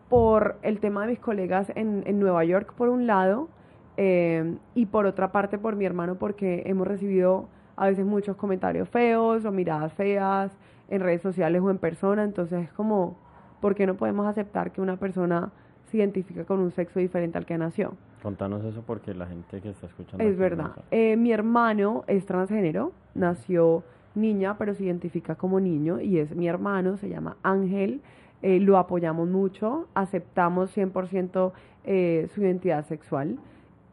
por 0.08 0.58
el 0.62 0.80
tema 0.80 1.02
de 1.02 1.14
mis 1.14 1.20
colegas 1.20 1.72
en, 1.74 2.04
en 2.06 2.20
Nueva 2.20 2.46
York, 2.46 2.74
por 2.78 2.90
un 2.90 3.08
lado, 3.08 3.50
eh, 3.98 4.56
y 4.76 4.86
por 4.86 5.08
otra 5.08 5.32
parte 5.32 5.58
por 5.58 5.76
mi 5.76 5.86
hermano, 5.86 6.14
porque 6.20 6.62
hemos 6.68 6.88
recibido 6.88 7.50
a 7.76 7.88
veces 7.88 8.06
muchos 8.06 8.36
comentarios 8.38 8.88
feos 8.88 9.46
o 9.46 9.52
miradas 9.52 9.94
feas 9.94 10.56
en 10.90 11.02
redes 11.02 11.22
sociales 11.22 11.62
o 11.62 11.70
en 11.70 11.78
persona, 11.78 12.24
entonces 12.24 12.66
es 12.66 12.74
como, 12.74 13.18
¿por 13.62 13.76
qué 13.76 13.86
no 13.86 13.96
podemos 13.96 14.26
aceptar 14.28 14.72
que 14.72 14.82
una 14.82 14.98
persona 14.98 15.52
se 15.90 15.98
identifica 15.98 16.44
con 16.44 16.60
un 16.60 16.72
sexo 16.72 17.00
diferente 17.00 17.38
al 17.38 17.46
que 17.46 17.58
nació. 17.58 17.94
Contanos 18.22 18.64
eso 18.66 18.84
porque 18.86 19.14
la 19.14 19.26
gente 19.26 19.62
que 19.62 19.70
está 19.70 19.88
escuchando... 19.88 20.24
Es 20.24 20.38
verdad. 20.38 20.72
Eh, 20.92 21.16
mi 21.16 21.32
hermano 21.32 22.04
es 22.08 22.26
transgénero, 22.26 22.92
nació 23.16 23.84
niña, 24.16 24.58
pero 24.58 24.74
se 24.74 24.84
identifica 24.84 25.36
como 25.36 25.60
niño 25.60 26.02
y 26.02 26.20
es 26.20 26.36
mi 26.36 26.48
hermano, 26.48 26.98
se 26.98 27.10
llama 27.10 27.38
Ángel. 27.44 28.02
Eh, 28.42 28.60
lo 28.60 28.78
apoyamos 28.78 29.30
mucho, 29.30 29.88
aceptamos 29.94 30.76
100% 30.76 31.54
eh, 31.86 32.28
su 32.34 32.42
identidad 32.42 32.86
sexual, 32.86 33.38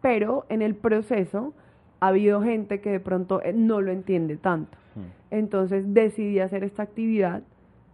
pero 0.01 0.47
en 0.49 0.63
el 0.63 0.75
proceso 0.75 1.53
ha 2.01 2.09
habido 2.09 2.43
gente 2.43 2.81
que 2.81 2.91
de 2.91 3.01
pronto 3.01 3.41
no 3.55 3.81
lo 3.81 3.93
entiende 3.93 4.37
tanto. 4.37 4.77
Hmm. 4.95 5.11
Entonces 5.31 5.85
decidí 5.95 6.41
hacer 6.41 6.65
esta 6.65 6.83
actividad 6.83 7.43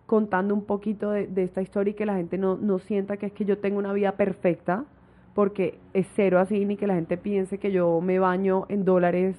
contando 0.06 0.54
un 0.54 0.64
poquito 0.64 1.10
de, 1.12 1.30
esta 1.36 1.62
historia 1.62 1.92
y 1.92 1.94
que 1.94 2.04
la 2.04 2.16
gente 2.16 2.36
no, 2.36 2.56
no 2.56 2.80
sienta 2.80 3.16
que 3.16 3.26
es 3.26 3.32
que 3.32 3.44
yo 3.44 3.58
tengo 3.58 3.78
una 3.78 3.92
vida 3.92 4.12
perfecta, 4.12 4.84
porque 5.34 5.78
es 5.94 6.08
cero 6.14 6.40
así, 6.40 6.64
ni 6.64 6.76
que 6.76 6.88
la 6.88 6.96
gente 6.96 7.16
piense 7.16 7.58
que 7.58 7.70
yo 7.70 8.00
me 8.00 8.18
baño 8.18 8.66
en 8.68 8.84
dólares 8.84 9.36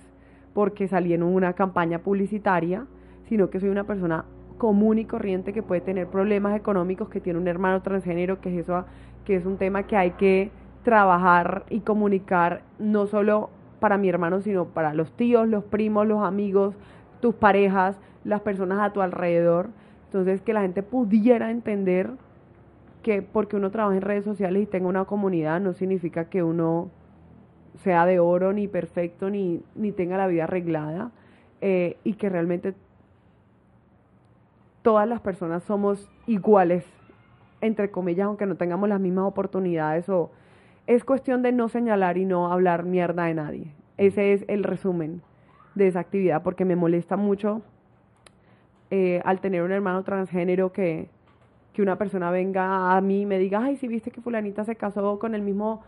porque 0.54 0.88
salí 0.88 1.14
en 1.14 1.24
una 1.24 1.54
campaña 1.54 2.00
publicitaria, 2.00 2.86
sino 3.28 3.50
que 3.50 3.60
soy 3.60 3.70
una 3.70 3.84
persona 3.84 4.26
común 4.58 5.00
y 5.00 5.06
corriente 5.06 5.54
que 5.54 5.64
puede 5.64 5.82
tener 5.82 6.08
problemas 6.08 6.56
económicos, 6.56 7.10
que 7.10 7.20
tiene 7.20 7.40
un 7.40 7.48
hermano 7.48 7.82
transgénero, 7.82 8.40
que 8.42 8.50
es 8.50 8.64
eso, 8.64 8.86
que 9.26 9.36
es 9.36 9.46
un 9.46 9.58
tema 9.58 9.84
que 9.84 9.98
hay 9.98 10.12
que 10.12 10.52
trabajar 10.84 11.66
y 11.70 11.82
comunicar 11.82 12.62
no 12.80 13.08
solo 13.08 13.50
para 13.82 13.98
mi 13.98 14.08
hermano, 14.08 14.42
sino 14.42 14.66
para 14.66 14.94
los 14.94 15.12
tíos, 15.18 15.50
los 15.50 15.64
primos, 15.64 16.08
los 16.08 16.24
amigos, 16.24 16.76
tus 17.20 17.34
parejas, 17.34 18.00
las 18.24 18.42
personas 18.42 18.80
a 18.80 18.94
tu 18.94 19.02
alrededor. 19.02 19.70
Entonces, 20.06 20.40
que 20.42 20.54
la 20.54 20.62
gente 20.62 20.84
pudiera 20.84 21.50
entender 21.50 22.12
que 23.02 23.24
porque 23.24 23.56
uno 23.56 23.72
trabaja 23.72 23.98
en 23.98 24.04
redes 24.04 24.24
sociales 24.24 24.62
y 24.62 24.66
tenga 24.68 24.88
una 24.88 25.06
comunidad 25.06 25.60
no 25.60 25.74
significa 25.74 26.26
que 26.26 26.44
uno 26.44 26.92
sea 27.84 28.06
de 28.06 28.20
oro, 28.20 28.54
ni 28.54 28.68
perfecto, 28.68 29.32
ni, 29.32 29.64
ni 29.74 29.92
tenga 29.92 30.16
la 30.16 30.28
vida 30.28 30.44
arreglada, 30.44 31.10
eh, 31.62 31.98
y 32.04 32.14
que 32.14 32.30
realmente 32.30 32.76
todas 34.84 35.10
las 35.10 35.22
personas 35.22 35.64
somos 35.64 36.08
iguales, 36.28 36.86
entre 37.62 37.90
comillas, 37.90 38.28
aunque 38.28 38.46
no 38.46 38.58
tengamos 38.58 38.90
las 38.90 39.00
mismas 39.00 39.26
oportunidades 39.26 40.08
o 40.08 40.30
es 40.88 41.04
cuestión 41.04 41.42
de 41.42 41.52
no 41.52 41.70
señalar 41.70 42.18
y 42.18 42.26
no 42.26 42.52
hablar 42.52 42.84
mierda 42.84 43.26
de 43.26 43.34
nadie. 43.34 43.74
Ese 43.98 44.34
es 44.34 44.46
el 44.48 44.64
resumen 44.64 45.22
de 45.76 45.88
esa 45.88 46.00
actividad 46.00 46.44
porque 46.44 46.66
me 46.66 46.76
molesta 46.76 47.18
mucho 47.18 47.62
eh, 48.90 49.22
al 49.24 49.40
tener 49.40 49.64
un 49.64 49.72
hermano 49.72 50.04
transgénero 50.04 50.72
que, 50.72 51.10
que 51.74 51.82
una 51.82 51.98
persona 51.98 52.32
venga 52.32 52.96
a 52.96 53.02
mí 53.02 53.22
y 53.22 53.26
me 53.26 53.40
diga, 53.40 53.64
ay, 53.64 53.78
si 53.78 53.88
viste 53.88 54.12
que 54.12 54.22
fulanita 54.22 54.66
se 54.66 54.76
casó 54.76 55.18
con 55.20 55.36
el 55.36 55.42
mismo 55.42 55.84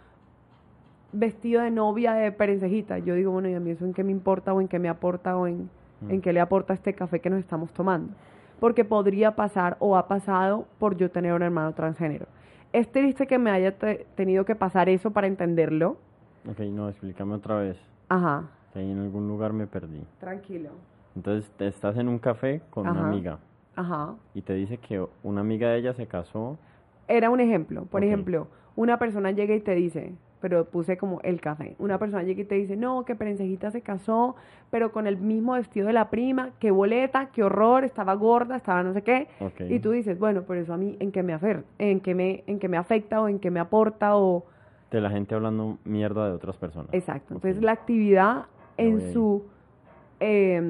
vestido 1.12 1.62
de 1.62 1.72
novia 1.72 2.14
de 2.14 2.32
perencejita. 2.32 3.00
Yo 3.00 3.16
digo, 3.16 3.32
bueno, 3.32 3.50
¿y 3.50 3.54
a 3.54 3.60
mí 3.60 3.72
eso 3.72 3.86
en 3.86 3.94
qué 3.94 4.04
me 4.04 4.12
importa 4.12 4.54
o 4.54 4.62
en 4.62 4.68
qué 4.68 4.80
me 4.80 4.90
aporta 4.90 5.38
o 5.38 5.48
en, 5.48 5.70
mm. 6.02 6.12
en 6.12 6.22
qué 6.22 6.34
le 6.34 6.40
aporta 6.40 6.74
este 6.74 6.94
café 6.94 7.20
que 7.20 7.30
nos 7.30 7.40
estamos 7.40 7.72
tomando? 7.74 8.14
Porque 8.60 8.86
podría 8.86 9.36
pasar 9.36 9.76
o 9.80 9.98
ha 9.98 10.08
pasado 10.08 10.66
por 10.80 10.96
yo 10.96 11.12
tener 11.12 11.34
un 11.34 11.42
hermano 11.42 11.74
transgénero. 11.74 12.28
Es 12.74 12.92
triste 12.92 13.28
que 13.28 13.38
me 13.38 13.52
haya 13.52 13.76
tenido 14.16 14.46
que 14.46 14.56
pasar 14.56 14.90
eso 14.90 15.12
para 15.12 15.28
entenderlo. 15.28 15.98
Ok, 16.50 16.60
no, 16.62 16.90
explícame 16.90 17.36
otra 17.36 17.58
vez. 17.58 17.78
Ajá. 18.10 18.50
Que 18.74 18.80
ahí 18.80 18.92
en 18.92 19.00
algún 19.00 19.28
lugar 19.28 19.54
me 19.54 19.68
perdí. 19.68 20.02
Tranquilo. 20.20 20.72
Entonces 21.16 21.50
te 21.52 21.68
estás 21.68 21.96
en 21.98 22.08
un 22.10 22.18
café 22.18 22.62
con 22.72 22.90
una 22.90 23.08
amiga. 23.08 23.38
Ajá. 23.76 24.16
Y 24.34 24.42
te 24.42 24.54
dice 24.54 24.80
que 24.80 25.06
una 25.22 25.42
amiga 25.42 25.70
de 25.70 25.78
ella 25.78 25.94
se 25.94 26.08
casó. 26.08 26.58
Era 27.08 27.30
un 27.30 27.40
ejemplo. 27.40 27.86
Por 27.86 28.04
ejemplo, 28.04 28.48
una 28.76 28.98
persona 28.98 29.30
llega 29.30 29.54
y 29.54 29.60
te 29.62 29.76
dice, 29.76 30.16
pero 30.44 30.66
puse 30.66 30.98
como 30.98 31.22
el 31.22 31.40
café. 31.40 31.74
Una 31.80 31.98
persona 31.98 32.22
llega 32.22 32.42
y 32.42 32.44
te 32.44 32.56
dice, 32.56 32.76
no, 32.76 33.06
que 33.06 33.16
Perencejita 33.16 33.72
se 33.72 33.80
casó, 33.80 34.36
pero 34.72 34.92
con 34.92 35.08
el 35.08 35.16
mismo 35.16 35.54
vestido 35.54 35.88
de 35.88 35.94
la 35.94 36.10
prima, 36.10 36.50
qué 36.60 36.70
boleta, 36.70 37.30
qué 37.32 37.46
horror, 37.46 37.86
estaba 37.86 38.14
gorda, 38.16 38.58
estaba 38.58 38.84
no 38.84 38.92
sé 38.92 39.04
qué. 39.04 39.30
Y 39.70 39.80
tú 39.80 39.92
dices, 39.92 40.20
bueno, 40.20 40.44
pero 40.46 40.60
eso 40.60 40.74
a 40.74 40.78
mí, 40.78 40.98
¿en 41.00 41.14
qué 41.14 41.24
me, 41.24 41.32
afer 41.32 41.64
en 41.80 42.02
qué 42.02 42.14
me, 42.14 42.44
en 42.46 42.60
qué 42.60 42.68
me 42.68 42.76
afecta 42.76 43.22
o 43.22 43.30
en 43.30 43.40
qué 43.40 43.52
me 43.52 43.62
aporta 43.62 44.18
o... 44.18 44.44
De 44.92 45.00
la 45.00 45.12
gente 45.12 45.34
hablando 45.34 45.78
mierda 45.86 46.28
de 46.28 46.34
otras 46.34 46.58
personas. 46.58 46.94
Exacto. 46.94 47.36
Entonces 47.36 47.64
la 47.64 47.72
actividad 47.72 48.48
en 48.76 49.14
su, 49.14 49.46
eh, 50.20 50.62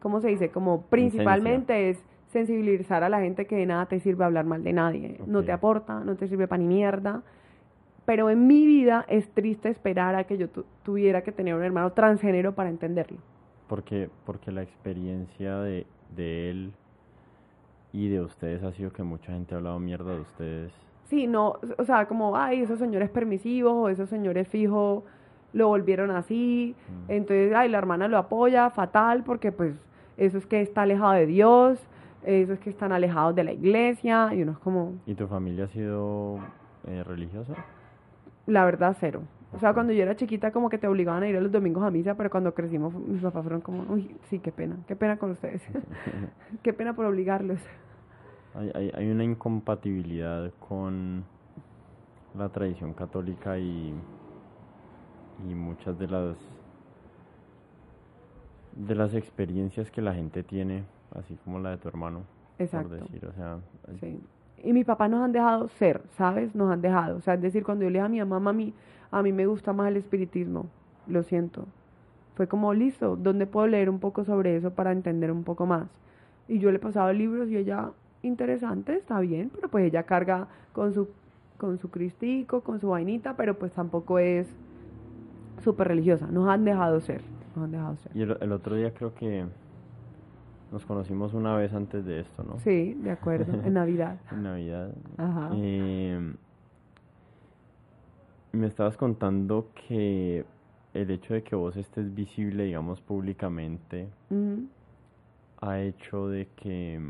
¿cómo 0.00 0.22
se 0.22 0.28
dice? 0.28 0.48
Como 0.48 0.84
principalmente 0.84 1.90
es 1.90 2.02
sensibilizar 2.28 3.04
a 3.04 3.10
la 3.10 3.20
gente 3.20 3.46
que 3.46 3.56
de 3.56 3.66
nada 3.66 3.84
te 3.84 4.00
sirve 4.00 4.24
hablar 4.24 4.46
mal 4.46 4.64
de 4.64 4.72
nadie. 4.72 5.20
No 5.26 5.42
te 5.42 5.52
aporta, 5.52 6.00
no 6.04 6.16
te 6.16 6.26
sirve 6.26 6.48
para 6.48 6.62
ni 6.62 6.68
mierda. 6.68 7.22
Pero 8.04 8.30
en 8.30 8.46
mi 8.46 8.66
vida 8.66 9.04
es 9.08 9.28
triste 9.30 9.68
esperar 9.68 10.14
a 10.14 10.24
que 10.24 10.36
yo 10.36 10.48
tuviera 10.82 11.22
que 11.22 11.32
tener 11.32 11.54
un 11.54 11.62
hermano 11.62 11.92
transgénero 11.92 12.54
para 12.54 12.70
entenderlo. 12.70 13.18
Porque, 13.68 14.10
porque 14.26 14.50
la 14.50 14.62
experiencia 14.62 15.58
de, 15.58 15.86
de 16.16 16.50
él 16.50 16.72
y 17.92 18.08
de 18.08 18.20
ustedes 18.20 18.62
ha 18.62 18.72
sido 18.72 18.92
que 18.92 19.02
mucha 19.02 19.32
gente 19.32 19.54
ha 19.54 19.58
hablado 19.58 19.78
mierda 19.78 20.14
de 20.14 20.20
ustedes. 20.20 20.72
Sí, 21.04 21.26
no, 21.26 21.58
o 21.78 21.84
sea, 21.84 22.06
como, 22.06 22.36
ay, 22.36 22.62
esos 22.62 22.78
señores 22.78 23.10
permisivos 23.10 23.72
o 23.72 23.88
esos 23.88 24.08
señores 24.08 24.48
fijos 24.48 25.04
lo 25.52 25.68
volvieron 25.68 26.10
así. 26.10 26.74
Mm. 26.88 27.10
Entonces, 27.10 27.52
ay, 27.54 27.68
la 27.68 27.78
hermana 27.78 28.08
lo 28.08 28.18
apoya, 28.18 28.70
fatal, 28.70 29.22
porque 29.24 29.52
pues 29.52 29.74
eso 30.16 30.38
es 30.38 30.46
que 30.46 30.60
está 30.60 30.82
alejado 30.82 31.12
de 31.12 31.26
Dios 31.26 31.86
eso 32.22 32.52
es 32.52 32.60
que 32.60 32.70
están 32.70 32.92
alejados 32.92 33.34
de 33.34 33.44
la 33.44 33.52
iglesia 33.52 34.34
y 34.34 34.42
uno 34.42 34.52
es 34.52 34.58
como... 34.58 34.94
¿Y 35.06 35.14
tu 35.14 35.26
familia 35.26 35.64
ha 35.64 35.68
sido 35.68 36.38
eh, 36.86 37.02
religiosa? 37.04 37.54
La 38.46 38.64
verdad, 38.64 38.96
cero. 38.98 39.22
O 39.52 39.58
sea, 39.58 39.74
cuando 39.74 39.92
yo 39.92 40.02
era 40.02 40.14
chiquita 40.14 40.52
como 40.52 40.68
que 40.68 40.78
te 40.78 40.86
obligaban 40.86 41.24
a 41.24 41.28
ir 41.28 41.36
a 41.36 41.40
los 41.40 41.50
domingos 41.50 41.82
a 41.82 41.90
misa, 41.90 42.14
pero 42.14 42.30
cuando 42.30 42.54
crecimos 42.54 42.94
mis 42.94 43.20
papás 43.20 43.42
fueron 43.42 43.60
como, 43.60 43.92
uy, 43.92 44.16
sí, 44.28 44.38
qué 44.38 44.52
pena, 44.52 44.76
qué 44.86 44.94
pena 44.94 45.18
con 45.18 45.32
ustedes. 45.32 45.62
qué 46.62 46.72
pena 46.72 46.94
por 46.94 47.06
obligarlos. 47.06 47.60
Hay, 48.54 48.70
hay, 48.74 48.92
hay 48.94 49.10
una 49.10 49.24
incompatibilidad 49.24 50.52
con 50.60 51.24
la 52.36 52.48
tradición 52.48 52.94
católica 52.94 53.58
y, 53.58 53.92
y 55.48 55.54
muchas 55.54 55.98
de 55.98 56.06
las 56.06 56.36
de 58.72 58.94
las 58.94 59.14
experiencias 59.14 59.90
que 59.90 60.00
la 60.00 60.14
gente 60.14 60.44
tiene 60.44 60.84
así 61.14 61.36
como 61.44 61.58
la 61.58 61.70
de 61.70 61.78
tu 61.78 61.88
hermano. 61.88 62.22
Exacto. 62.58 62.88
Por 62.88 63.00
decir, 63.00 63.26
o 63.26 63.32
sea, 63.32 63.58
sí. 64.00 64.20
Y 64.62 64.72
mis 64.72 64.84
papás 64.84 65.10
nos 65.10 65.22
han 65.22 65.32
dejado 65.32 65.68
ser, 65.68 66.02
¿sabes? 66.16 66.54
Nos 66.54 66.70
han 66.70 66.82
dejado. 66.82 67.16
O 67.16 67.20
sea, 67.20 67.34
es 67.34 67.42
decir, 67.42 67.64
cuando 67.64 67.84
yo 67.84 67.90
le 67.90 67.98
dije 67.98 68.06
a 68.06 68.08
mi 68.08 68.24
mamá, 68.24 68.50
a 68.50 68.52
mí, 68.52 68.74
a 69.10 69.22
mí 69.22 69.32
me 69.32 69.46
gusta 69.46 69.72
más 69.72 69.88
el 69.88 69.96
espiritismo, 69.96 70.66
lo 71.06 71.22
siento. 71.22 71.66
Fue 72.34 72.46
como, 72.46 72.72
listo, 72.74 73.16
¿dónde 73.16 73.46
puedo 73.46 73.66
leer 73.66 73.90
un 73.90 73.98
poco 73.98 74.24
sobre 74.24 74.56
eso 74.56 74.70
para 74.70 74.92
entender 74.92 75.30
un 75.30 75.44
poco 75.44 75.66
más? 75.66 75.88
Y 76.48 76.58
yo 76.58 76.70
le 76.70 76.78
pasaba 76.78 77.12
libros 77.12 77.48
y 77.48 77.56
ella, 77.56 77.90
interesante, 78.22 78.96
está 78.96 79.20
bien, 79.20 79.50
pero 79.54 79.68
pues 79.68 79.84
ella 79.84 80.02
carga 80.02 80.48
con 80.72 80.92
su, 80.92 81.08
con 81.56 81.78
su 81.78 81.90
cristico, 81.90 82.60
con 82.62 82.80
su 82.80 82.88
vainita, 82.88 83.36
pero 83.36 83.58
pues 83.58 83.72
tampoco 83.72 84.18
es 84.18 84.48
súper 85.62 85.88
religiosa. 85.88 86.26
Nos 86.26 86.48
han 86.48 86.64
dejado 86.64 87.00
ser, 87.00 87.22
nos 87.54 87.64
han 87.64 87.72
dejado 87.72 87.96
ser. 87.96 88.16
Y 88.16 88.22
el 88.22 88.52
otro 88.52 88.76
día 88.76 88.92
creo 88.92 89.14
que 89.14 89.44
nos 90.70 90.84
conocimos 90.84 91.34
una 91.34 91.56
vez 91.56 91.72
antes 91.72 92.04
de 92.04 92.20
esto, 92.20 92.42
¿no? 92.42 92.58
Sí, 92.60 92.94
de 92.94 93.10
acuerdo, 93.10 93.52
en 93.64 93.74
Navidad. 93.74 94.18
en 94.30 94.42
Navidad. 94.42 94.92
Ajá. 95.16 95.50
Eh, 95.54 96.34
me 98.52 98.66
estabas 98.66 98.96
contando 98.96 99.68
que 99.74 100.44
el 100.94 101.10
hecho 101.10 101.34
de 101.34 101.42
que 101.42 101.54
vos 101.56 101.76
estés 101.76 102.14
visible, 102.14 102.64
digamos, 102.64 103.00
públicamente, 103.00 104.08
ha 105.60 105.80
hecho 105.80 106.28
de 106.28 106.48
que, 106.56 107.00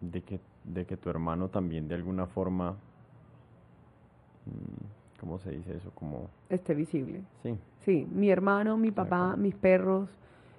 de 0.00 0.22
que, 0.22 0.40
de 0.64 0.86
que 0.86 0.96
tu 0.96 1.10
hermano 1.10 1.48
también 1.48 1.88
de 1.88 1.94
alguna 1.94 2.26
forma, 2.26 2.72
mm, 4.46 5.20
¿cómo 5.20 5.38
se 5.38 5.50
dice 5.50 5.76
eso? 5.76 5.90
Como... 5.94 6.28
Esté 6.48 6.74
visible. 6.74 7.22
Sí. 7.42 7.56
Sí, 7.80 8.08
mi 8.10 8.30
hermano, 8.30 8.76
mi 8.78 8.90
papá, 8.90 9.36
mis 9.36 9.54
perros, 9.54 10.08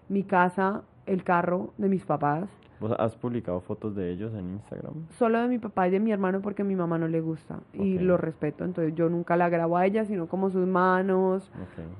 mi 0.10 0.24
casa, 0.24 0.84
el 1.06 1.24
carro 1.24 1.74
de 1.78 1.90
mis 1.90 2.06
papás. 2.06 2.50
¿Vos 2.80 2.94
has 3.00 3.16
publicado 3.16 3.62
fotos 3.62 3.96
de 3.96 4.12
ellos 4.12 4.34
en 4.34 4.52
Instagram? 4.52 5.08
Solo 5.12 5.42
de 5.42 5.48
mi 5.48 5.58
papá 5.58 5.88
y 5.88 5.92
de 5.92 6.00
mi 6.00 6.12
hermano 6.12 6.42
porque 6.42 6.64
a 6.64 6.66
mi 6.66 6.76
mamá 6.76 6.98
no 6.98 7.08
le 7.08 7.22
gusta 7.22 7.60
y 7.72 7.98
lo 7.98 8.18
respeto. 8.18 8.66
Entonces 8.66 8.94
yo 8.94 9.10
nunca 9.10 9.38
la 9.38 9.48
grabo 9.48 9.78
a 9.78 9.86
ella, 9.86 10.04
sino 10.04 10.28
como 10.28 10.50
sus 10.50 10.68
manos 10.68 11.50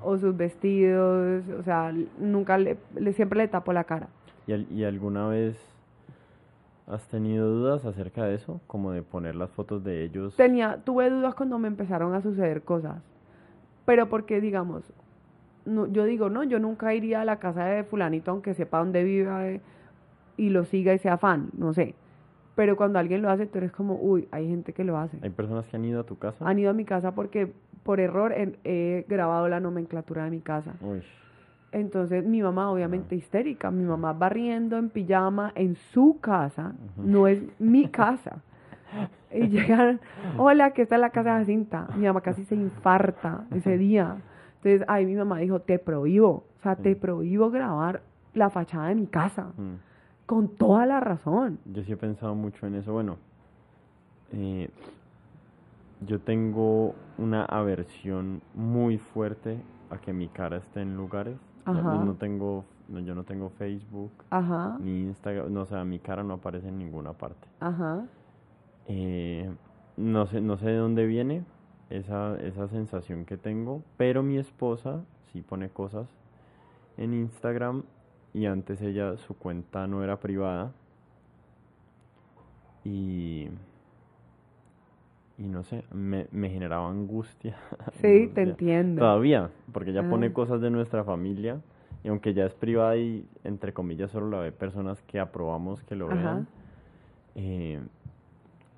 o 0.02 0.18
sus 0.18 0.36
vestidos. 0.36 1.42
O 1.58 1.62
sea, 1.62 1.94
nunca 2.18 2.58
le, 2.58 2.76
siempre 3.14 3.38
le 3.38 3.48
tapo 3.48 3.72
la 3.72 3.84
cara. 3.84 4.08
¿Y, 4.46 4.52
¿Y 4.74 4.84
alguna 4.84 5.26
vez 5.28 5.56
has 6.86 7.08
tenido 7.08 7.48
dudas 7.48 7.86
acerca 7.86 8.24
de 8.24 8.34
eso? 8.34 8.60
Como 8.66 8.92
de 8.92 9.02
poner 9.02 9.36
las 9.36 9.50
fotos 9.52 9.82
de 9.84 10.04
ellos. 10.04 10.36
Tenía, 10.36 10.82
tuve 10.84 11.08
dudas 11.08 11.34
cuando 11.34 11.58
me 11.58 11.68
empezaron 11.68 12.14
a 12.14 12.20
suceder 12.20 12.60
cosas. 12.60 13.02
Pero 13.86 14.08
porque, 14.08 14.40
digamos, 14.40 14.92
no, 15.66 15.86
yo 15.86 16.04
digo, 16.04 16.30
no, 16.30 16.44
yo 16.44 16.58
nunca 16.58 16.94
iría 16.94 17.22
a 17.22 17.24
la 17.24 17.38
casa 17.38 17.64
de 17.64 17.84
fulanito 17.84 18.30
aunque 18.30 18.54
sepa 18.54 18.78
dónde 18.78 19.04
vive 19.04 19.60
y 20.36 20.50
lo 20.50 20.64
siga 20.64 20.94
y 20.94 20.98
sea 20.98 21.16
fan, 21.18 21.50
no 21.56 21.72
sé. 21.72 21.94
Pero 22.54 22.76
cuando 22.76 22.98
alguien 22.98 23.22
lo 23.22 23.30
hace, 23.30 23.46
tú 23.46 23.58
eres 23.58 23.72
como, 23.72 23.96
uy, 23.96 24.28
hay 24.30 24.48
gente 24.48 24.72
que 24.72 24.84
lo 24.84 24.96
hace. 24.96 25.18
¿Hay 25.22 25.30
personas 25.30 25.66
que 25.66 25.76
han 25.76 25.84
ido 25.84 26.00
a 26.00 26.04
tu 26.04 26.18
casa? 26.18 26.46
Han 26.48 26.58
ido 26.58 26.70
a 26.70 26.72
mi 26.72 26.84
casa 26.84 27.12
porque 27.14 27.52
por 27.82 28.00
error 28.00 28.32
he, 28.32 29.04
grabado 29.08 29.48
la 29.48 29.60
nomenclatura 29.60 30.24
de 30.24 30.30
mi 30.30 30.40
casa. 30.40 30.74
Uy. 30.80 31.02
Entonces 31.72 32.24
mi 32.24 32.40
mamá 32.40 32.70
obviamente 32.70 33.16
histérica, 33.16 33.72
mi 33.72 33.84
mamá 33.84 34.12
barriendo 34.12 34.78
en 34.78 34.90
pijama 34.90 35.50
en 35.56 35.74
su 35.74 36.18
casa, 36.20 36.74
no 36.96 37.26
es 37.26 37.42
mi 37.58 37.88
casa. 37.88 38.42
Y 39.32 39.48
llegan, 39.48 40.00
hola, 40.38 40.70
que 40.70 40.82
está 40.82 40.94
en 40.94 41.00
la 41.00 41.10
casa 41.10 41.34
de 41.34 41.40
Jacinta. 41.40 41.88
Mi 41.96 42.06
mamá 42.06 42.20
casi 42.20 42.44
se 42.44 42.54
infarta 42.54 43.46
ese 43.52 43.76
día. 43.76 44.18
Entonces 44.64 44.88
ahí 44.88 45.04
mi 45.04 45.14
mamá 45.14 45.38
dijo, 45.38 45.60
te 45.60 45.78
prohíbo, 45.78 46.44
o 46.58 46.62
sea, 46.62 46.76
te 46.76 46.94
mm. 46.94 46.98
prohíbo 46.98 47.50
grabar 47.50 48.02
la 48.32 48.48
fachada 48.48 48.88
de 48.88 48.94
mi 48.94 49.06
casa. 49.06 49.52
Mm. 49.56 49.74
Con 50.24 50.48
toda 50.48 50.86
la 50.86 51.00
razón. 51.00 51.58
Yo 51.66 51.82
sí 51.82 51.92
he 51.92 51.96
pensado 51.98 52.34
mucho 52.34 52.66
en 52.66 52.76
eso. 52.76 52.94
Bueno, 52.94 53.18
eh, 54.32 54.70
yo 56.00 56.18
tengo 56.18 56.94
una 57.18 57.44
aversión 57.44 58.40
muy 58.54 58.96
fuerte 58.96 59.60
a 59.90 59.98
que 59.98 60.14
mi 60.14 60.28
cara 60.28 60.56
esté 60.56 60.80
en 60.80 60.96
lugares. 60.96 61.36
No, 61.66 62.14
tengo, 62.14 62.64
yo 62.88 63.14
no 63.14 63.24
tengo 63.24 63.50
Facebook, 63.50 64.12
ni 64.80 65.02
Instagram, 65.02 65.52
no, 65.52 65.62
o 65.62 65.66
sea, 65.66 65.84
mi 65.84 65.98
cara 65.98 66.22
no 66.22 66.34
aparece 66.34 66.68
en 66.68 66.78
ninguna 66.78 67.12
parte. 67.12 67.48
Ajá. 67.60 68.04
Eh, 68.86 69.50
no 69.96 70.26
sé, 70.26 70.40
no 70.40 70.58
sé 70.58 70.66
de 70.66 70.76
dónde 70.76 71.06
viene, 71.06 71.42
esa, 71.90 72.36
esa 72.40 72.68
sensación 72.68 73.24
que 73.24 73.36
tengo, 73.36 73.82
pero 73.96 74.22
mi 74.22 74.38
esposa 74.38 75.04
sí 75.32 75.42
pone 75.42 75.68
cosas 75.68 76.08
en 76.96 77.14
Instagram 77.14 77.82
y 78.32 78.46
antes 78.46 78.80
ella 78.82 79.16
su 79.16 79.36
cuenta 79.36 79.86
no 79.86 80.02
era 80.02 80.18
privada 80.20 80.72
y 82.84 83.48
y 85.36 85.48
no 85.48 85.64
sé, 85.64 85.82
me, 85.92 86.28
me 86.30 86.48
generaba 86.48 86.88
angustia. 86.88 87.56
Sí, 87.94 88.30
te 88.32 88.42
entiendo. 88.42 89.00
Todavía, 89.00 89.50
porque 89.72 89.90
ella 89.90 90.08
pone 90.08 90.32
cosas 90.32 90.60
de 90.60 90.70
nuestra 90.70 91.02
familia 91.02 91.60
y 92.04 92.08
aunque 92.08 92.34
ya 92.34 92.44
es 92.44 92.54
privada 92.54 92.96
y 92.96 93.26
entre 93.42 93.72
comillas 93.72 94.10
solo 94.10 94.30
la 94.30 94.38
ve 94.38 94.52
personas 94.52 95.02
que 95.02 95.18
aprobamos 95.18 95.82
que 95.82 95.96
lo 95.96 96.06
vean, 96.08 96.46
eh, 97.34 97.80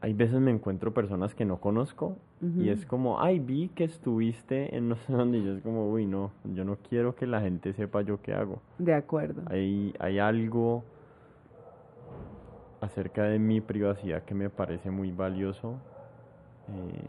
hay 0.00 0.12
veces 0.14 0.40
me 0.40 0.50
encuentro 0.50 0.94
personas 0.94 1.34
que 1.34 1.44
no 1.44 1.60
conozco 1.60 2.16
y 2.40 2.68
es 2.68 2.84
como, 2.84 3.20
ay, 3.20 3.38
vi 3.38 3.68
que 3.68 3.84
estuviste 3.84 4.76
en 4.76 4.90
no 4.90 4.96
sé 4.96 5.12
dónde 5.12 5.38
y 5.38 5.44
yo 5.44 5.54
es 5.54 5.62
como, 5.62 5.90
uy, 5.90 6.06
no, 6.06 6.32
yo 6.44 6.64
no 6.64 6.76
quiero 6.76 7.14
que 7.14 7.26
la 7.26 7.40
gente 7.40 7.72
sepa 7.72 8.02
yo 8.02 8.20
qué 8.20 8.34
hago. 8.34 8.60
De 8.78 8.92
acuerdo. 8.92 9.42
Hay, 9.46 9.94
hay 9.98 10.18
algo 10.18 10.84
acerca 12.80 13.24
de 13.24 13.38
mi 13.38 13.60
privacidad 13.60 14.22
que 14.24 14.34
me 14.34 14.50
parece 14.50 14.90
muy 14.90 15.10
valioso, 15.12 15.76
eh, 16.68 17.04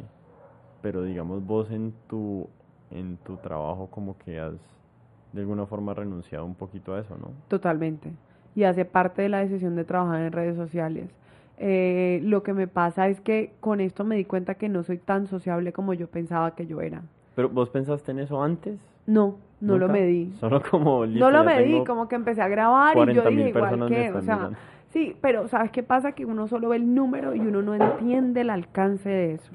pero 0.81 1.03
digamos 1.03 1.45
vos 1.45 1.69
en 1.71 1.93
tu, 2.07 2.47
en 2.89 3.17
tu 3.17 3.35
trabajo 3.37 3.87
como 3.87 4.17
que 4.17 4.39
has 4.39 4.53
de 5.33 5.41
alguna 5.41 5.65
forma 5.65 5.93
renunciado 5.93 6.45
un 6.45 6.55
poquito 6.55 6.95
a 6.95 7.01
eso, 7.01 7.17
¿no? 7.17 7.31
Totalmente. 7.49 8.13
Y 8.55 8.63
hace 8.63 8.85
parte 8.85 9.23
de 9.23 9.29
la 9.29 9.39
decisión 9.39 9.75
de 9.75 9.83
trabajar 9.83 10.21
en 10.21 10.31
redes 10.31 10.55
sociales 10.55 11.09
eh, 11.57 12.19
lo 12.23 12.43
que 12.43 12.53
me 12.53 12.67
pasa 12.67 13.07
es 13.07 13.19
que 13.19 13.53
con 13.59 13.81
esto 13.81 14.03
me 14.03 14.15
di 14.15 14.25
cuenta 14.25 14.55
que 14.55 14.69
no 14.69 14.83
soy 14.83 14.97
tan 14.97 15.27
sociable 15.27 15.73
como 15.73 15.93
yo 15.93 16.07
pensaba 16.07 16.51
que 16.51 16.67
yo 16.67 16.81
era. 16.81 17.01
¿Pero 17.35 17.49
vos 17.49 17.69
pensaste 17.69 18.11
en 18.11 18.19
eso 18.19 18.41
antes? 18.41 18.79
No, 19.05 19.37
no 19.59 19.77
lo 19.77 19.87
medí. 19.87 20.31
Solo 20.39 20.61
como... 20.61 21.05
no 21.05 21.31
lo 21.31 21.43
medí, 21.43 21.83
como 21.83 22.07
que 22.07 22.15
empecé 22.15 22.41
a 22.41 22.47
grabar 22.47 22.97
y 23.09 23.13
yo 23.13 23.29
dije 23.29 23.49
igual 23.49 23.87
que, 23.87 24.11
o 24.11 24.21
sea, 24.21 24.51
sí, 24.89 25.15
pero 25.21 25.47
¿sabes 25.47 25.71
qué 25.71 25.83
pasa? 25.83 26.11
Que 26.11 26.25
uno 26.25 26.47
solo 26.47 26.69
ve 26.69 26.77
el 26.77 26.93
número 26.93 27.33
y 27.33 27.39
uno 27.39 27.61
no 27.61 27.73
entiende 27.73 28.41
el 28.41 28.49
alcance 28.49 29.09
de 29.09 29.33
eso. 29.35 29.51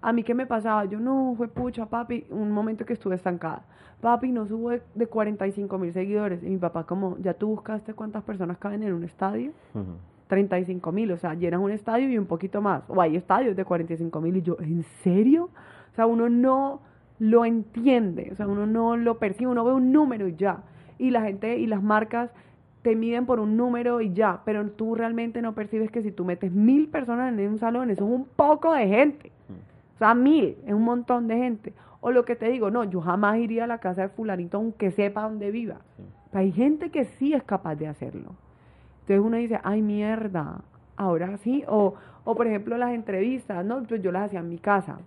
A 0.00 0.12
mí, 0.12 0.24
¿qué 0.24 0.34
me 0.34 0.46
pasaba? 0.46 0.84
Yo, 0.84 0.98
no, 0.98 1.34
fue 1.36 1.46
pucha, 1.46 1.86
papi, 1.86 2.26
un 2.30 2.50
momento 2.50 2.84
que 2.84 2.92
estuve 2.92 3.14
estancada. 3.14 3.62
Papi, 4.00 4.32
no 4.32 4.46
subo 4.46 4.70
de, 4.70 5.06
45 5.06 5.78
mil 5.78 5.92
seguidores. 5.92 6.42
Y 6.42 6.46
mi 6.46 6.58
papá, 6.58 6.84
como, 6.84 7.16
¿ya 7.18 7.34
tú 7.34 7.48
buscaste 7.48 7.94
cuántas 7.94 8.24
personas 8.24 8.58
caben 8.58 8.82
en 8.82 8.92
un 8.94 9.04
estadio? 9.04 9.52
35 10.28 10.92
mil, 10.92 11.12
o 11.12 11.16
sea, 11.16 11.34
llenas 11.34 11.60
un 11.60 11.70
estadio 11.70 12.08
y 12.08 12.18
un 12.18 12.26
poquito 12.26 12.60
más. 12.60 12.82
O 12.88 13.00
hay 13.00 13.16
estadios 13.16 13.56
de 13.56 13.64
45 13.64 14.20
mil. 14.20 14.36
Y 14.36 14.42
yo, 14.42 14.56
¿en 14.60 14.82
serio? 15.02 15.50
O 15.92 15.94
sea, 15.94 16.06
uno 16.06 16.28
no 16.28 16.80
lo 17.18 17.44
entiende, 17.44 18.30
o 18.32 18.34
sea, 18.34 18.46
uno 18.46 18.66
no 18.66 18.96
lo 18.96 19.18
percibe, 19.18 19.50
uno 19.50 19.64
ve 19.64 19.72
un 19.72 19.92
número 19.92 20.26
y 20.26 20.34
ya. 20.34 20.62
Y 20.98 21.10
la 21.10 21.22
gente 21.22 21.58
y 21.58 21.66
las 21.66 21.82
marcas 21.82 22.30
te 22.82 22.96
miden 22.96 23.26
por 23.26 23.38
un 23.38 23.56
número 23.56 24.00
y 24.00 24.12
ya, 24.12 24.40
pero 24.44 24.68
tú 24.70 24.94
realmente 24.94 25.40
no 25.40 25.54
percibes 25.54 25.90
que 25.90 26.02
si 26.02 26.10
tú 26.10 26.24
metes 26.24 26.50
mil 26.50 26.88
personas 26.88 27.32
en 27.32 27.48
un 27.48 27.58
salón, 27.58 27.90
eso 27.90 28.04
es 28.04 28.10
un 28.10 28.24
poco 28.24 28.72
de 28.74 28.88
gente. 28.88 29.30
O 29.94 29.98
sea, 29.98 30.14
mil, 30.14 30.56
es 30.66 30.74
un 30.74 30.82
montón 30.82 31.28
de 31.28 31.36
gente. 31.36 31.72
O 32.00 32.10
lo 32.10 32.24
que 32.24 32.34
te 32.34 32.48
digo, 32.50 32.70
no, 32.70 32.82
yo 32.82 33.00
jamás 33.00 33.38
iría 33.38 33.64
a 33.64 33.66
la 33.68 33.78
casa 33.78 34.02
de 34.02 34.08
fulanito 34.08 34.56
aunque 34.56 34.90
sepa 34.90 35.22
dónde 35.22 35.52
viva. 35.52 35.76
hay 36.32 36.50
gente 36.50 36.90
que 36.90 37.04
sí 37.04 37.34
es 37.34 37.44
capaz 37.44 37.76
de 37.76 37.86
hacerlo. 37.86 38.34
Entonces 39.14 39.26
uno 39.26 39.36
dice, 39.36 39.60
ay 39.62 39.82
mierda, 39.82 40.60
ahora 40.96 41.36
sí. 41.38 41.64
O, 41.68 41.94
o 42.24 42.34
por 42.34 42.46
ejemplo 42.46 42.76
las 42.78 42.92
entrevistas, 42.92 43.64
¿no? 43.64 43.82
Pues 43.82 44.02
yo 44.02 44.12
las 44.12 44.26
hacía 44.26 44.40
en 44.40 44.48
mi 44.48 44.58
casa. 44.58 44.98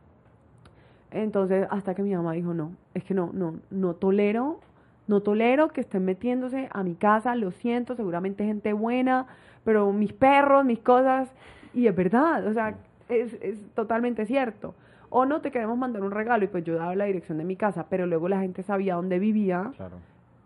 Entonces, 1.12 1.68
hasta 1.72 1.96
que 1.96 2.04
mi 2.04 2.14
mamá 2.14 2.34
dijo, 2.34 2.54
no, 2.54 2.72
es 2.94 3.04
que 3.04 3.14
no, 3.14 3.30
no, 3.34 3.56
no 3.72 3.94
tolero 3.94 4.60
no 5.08 5.22
tolero 5.22 5.70
que 5.70 5.82
estén 5.82 6.06
metiéndose 6.06 6.68
a 6.72 6.84
mi 6.84 6.96
casa, 6.96 7.36
lo 7.36 7.52
siento, 7.52 7.96
seguramente 7.96 8.44
gente 8.46 8.74
buena, 8.74 9.28
pero 9.64 9.92
mis 9.92 10.14
perros, 10.14 10.66
mis 10.66 10.80
cosas, 10.80 11.30
y 11.74 11.88
es 11.88 11.96
verdad, 11.96 12.46
o 12.48 12.54
sea, 12.54 12.76
es, 13.10 13.34
es 13.42 13.60
totalmente 13.76 14.26
cierto. 14.26 14.74
O 15.10 15.26
no 15.26 15.42
te 15.42 15.52
queremos 15.52 15.78
mandar 15.78 16.02
un 16.02 16.12
regalo 16.12 16.44
y 16.44 16.48
pues 16.48 16.64
yo 16.64 16.76
daba 16.76 16.96
la 16.96 17.06
dirección 17.06 17.38
de 17.38 17.44
mi 17.44 17.56
casa, 17.56 17.86
pero 17.90 18.06
luego 18.08 18.28
la 18.28 18.40
gente 18.40 18.64
sabía 18.64 18.96
dónde 18.96 19.20
vivía, 19.20 19.72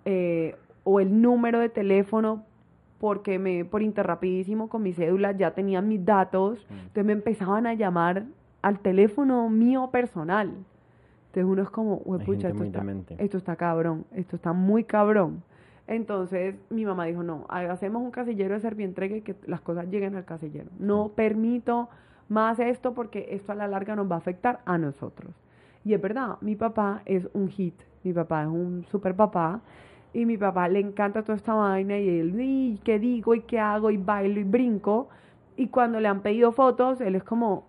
eh, 0.06 0.56
o 0.84 1.00
el 1.00 1.22
número 1.22 1.60
de 1.60 1.70
teléfono, 1.70 2.44
porque 3.00 3.40
me 3.40 3.66
por 3.66 3.82
interrapidísimo 3.82 4.70
con 4.70 4.84
mi 4.84 4.94
cédula 4.94 5.32
ya 5.32 5.52
tenían 5.52 5.88
mis 5.88 6.04
datos, 6.06 6.66
mm. 6.70 6.74
entonces 6.74 7.06
me 7.06 7.14
empezaban 7.14 7.66
a 7.66 7.74
llamar 7.74 8.26
al 8.62 8.80
teléfono 8.80 9.50
mío 9.50 9.90
personal. 9.92 10.54
Entonces 11.28 11.46
uno 11.46 11.62
es 11.62 11.70
como, 11.70 12.02
pucha, 12.26 12.50
esto 12.50 12.64
está, 12.64 12.84
esto 13.20 13.38
está 13.38 13.56
cabrón, 13.56 14.06
esto 14.14 14.36
está 14.36 14.52
muy 14.52 14.84
cabrón. 14.84 15.44
Entonces 15.88 16.56
mi 16.70 16.86
mamá 16.86 17.06
dijo, 17.06 17.24
no, 17.24 17.46
hacemos 17.50 18.02
un 18.02 18.12
casillero 18.12 18.56
de 18.56 18.62
servientrega 18.62 19.16
y 19.16 19.22
que 19.22 19.36
las 19.46 19.62
cosas 19.62 19.88
lleguen 19.90 20.16
al 20.16 20.26
casillero. 20.26 20.70
No 20.80 21.10
permito 21.10 21.90
más 22.28 22.60
esto 22.60 22.94
porque 22.94 23.28
esto 23.32 23.52
a 23.52 23.56
la 23.56 23.68
larga 23.68 23.96
nos 23.96 24.10
va 24.10 24.16
a 24.16 24.20
afectar 24.20 24.60
a 24.66 24.78
nosotros. 24.78 25.34
Y 25.86 25.94
es 25.94 26.02
verdad, 26.02 26.38
mi 26.42 26.56
papá 26.56 27.02
es 27.06 27.28
un 27.34 27.48
hit, 27.48 27.76
mi 28.04 28.14
papá 28.14 28.44
es 28.44 28.50
un 28.50 28.86
super 28.92 29.16
papá 29.16 29.62
y 30.14 30.26
mi 30.26 30.38
papá 30.38 30.68
le 30.68 30.80
encanta 30.80 31.22
toda 31.24 31.36
esta 31.36 31.54
vaina 31.54 31.98
y 31.98 32.20
él, 32.20 32.36
y 32.40 32.80
qué 32.84 33.00
digo 33.00 33.36
y 33.36 33.42
qué 33.42 33.60
hago 33.60 33.92
y 33.92 33.98
bailo 33.98 34.40
y 34.40 34.44
brinco. 34.44 35.10
Y 35.56 35.68
cuando 35.68 36.00
le 36.00 36.08
han 36.08 36.22
pedido 36.22 36.52
fotos, 36.52 37.02
él 37.02 37.16
es 37.16 37.24
como, 37.24 37.66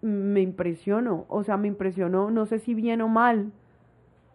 me 0.00 0.40
impresionó, 0.40 1.26
o 1.28 1.44
sea, 1.44 1.56
me 1.56 1.68
impresionó, 1.68 2.30
no 2.30 2.46
sé 2.46 2.58
si 2.58 2.74
bien 2.74 3.02
o 3.02 3.08
mal, 3.08 3.52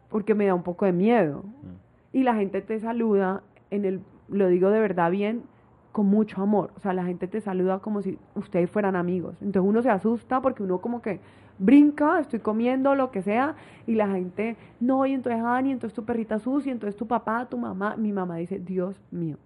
porque 0.10 0.34
me 0.34 0.46
da 0.46 0.54
un 0.54 0.64
poco 0.64 0.86
de 0.86 0.94
miedo. 0.94 1.44
Mm. 1.44 2.18
Y 2.18 2.24
la 2.24 2.36
gente 2.36 2.62
te 2.62 2.80
saluda, 2.80 3.44
en 3.70 3.84
el, 3.84 4.02
lo 4.30 4.48
digo 4.48 4.70
de 4.70 4.80
verdad 4.80 5.12
bien, 5.12 5.44
con 5.92 6.06
mucho 6.06 6.42
amor. 6.42 6.72
O 6.78 6.80
sea, 6.80 6.94
la 6.94 7.04
gente 7.04 7.28
te 7.28 7.42
saluda 7.42 7.80
como 7.80 8.02
si 8.02 8.18
ustedes 8.36 8.70
fueran 8.70 8.96
amigos. 8.96 9.36
Entonces 9.42 9.68
uno 9.68 9.82
se 9.82 9.90
asusta 9.90 10.42
porque 10.42 10.64
uno 10.64 10.80
como 10.80 11.02
que 11.02 11.20
brinca, 11.60 12.20
estoy 12.20 12.40
comiendo, 12.40 12.96
lo 12.96 13.12
que 13.12 13.22
sea, 13.22 13.56
y 13.86 13.96
la 13.96 14.08
gente, 14.08 14.58
no, 14.80 15.06
y 15.06 15.14
entonces 15.14 15.42
Ani, 15.44 15.72
entonces 15.72 15.96
tu 15.96 16.04
perrita 16.06 16.40
sucia, 16.40 16.72
entonces 16.72 16.96
tu 16.98 17.08
papá, 17.08 17.46
tu 17.46 17.58
mamá, 17.58 17.96
mi 17.98 18.12
mamá 18.12 18.38
dice, 18.38 18.60
Dios 18.60 19.02
mío. 19.12 19.38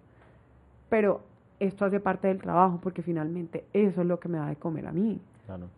Pero 0.88 1.22
esto 1.58 1.84
hace 1.84 2.00
parte 2.00 2.28
del 2.28 2.40
trabajo 2.40 2.80
porque 2.82 3.02
finalmente 3.02 3.64
eso 3.72 4.00
es 4.00 4.06
lo 4.06 4.18
que 4.18 4.28
me 4.28 4.38
da 4.38 4.48
de 4.48 4.56
comer 4.56 4.86
a 4.86 4.92
mí. 4.92 5.20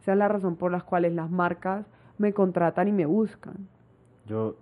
Esa 0.01 0.13
es 0.13 0.19
la 0.19 0.29
razón 0.29 0.57
por 0.57 0.71
las 0.71 0.85
cuales 0.85 1.13
las 1.13 1.31
marcas 1.31 1.85
me 2.19 2.33
contratan 2.33 2.89
y 2.89 2.93
me 2.93 3.07
buscan. 3.07 3.69
Yo, 4.27 4.57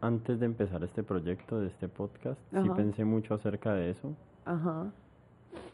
antes 0.00 0.40
de 0.40 0.46
empezar 0.46 0.82
este 0.82 1.02
proyecto, 1.02 1.60
de 1.60 1.68
este 1.68 1.88
podcast, 1.88 2.40
sí 2.50 2.68
pensé 2.74 3.04
mucho 3.04 3.34
acerca 3.34 3.74
de 3.74 3.90
eso. 3.90 4.14
Ajá. 4.44 4.86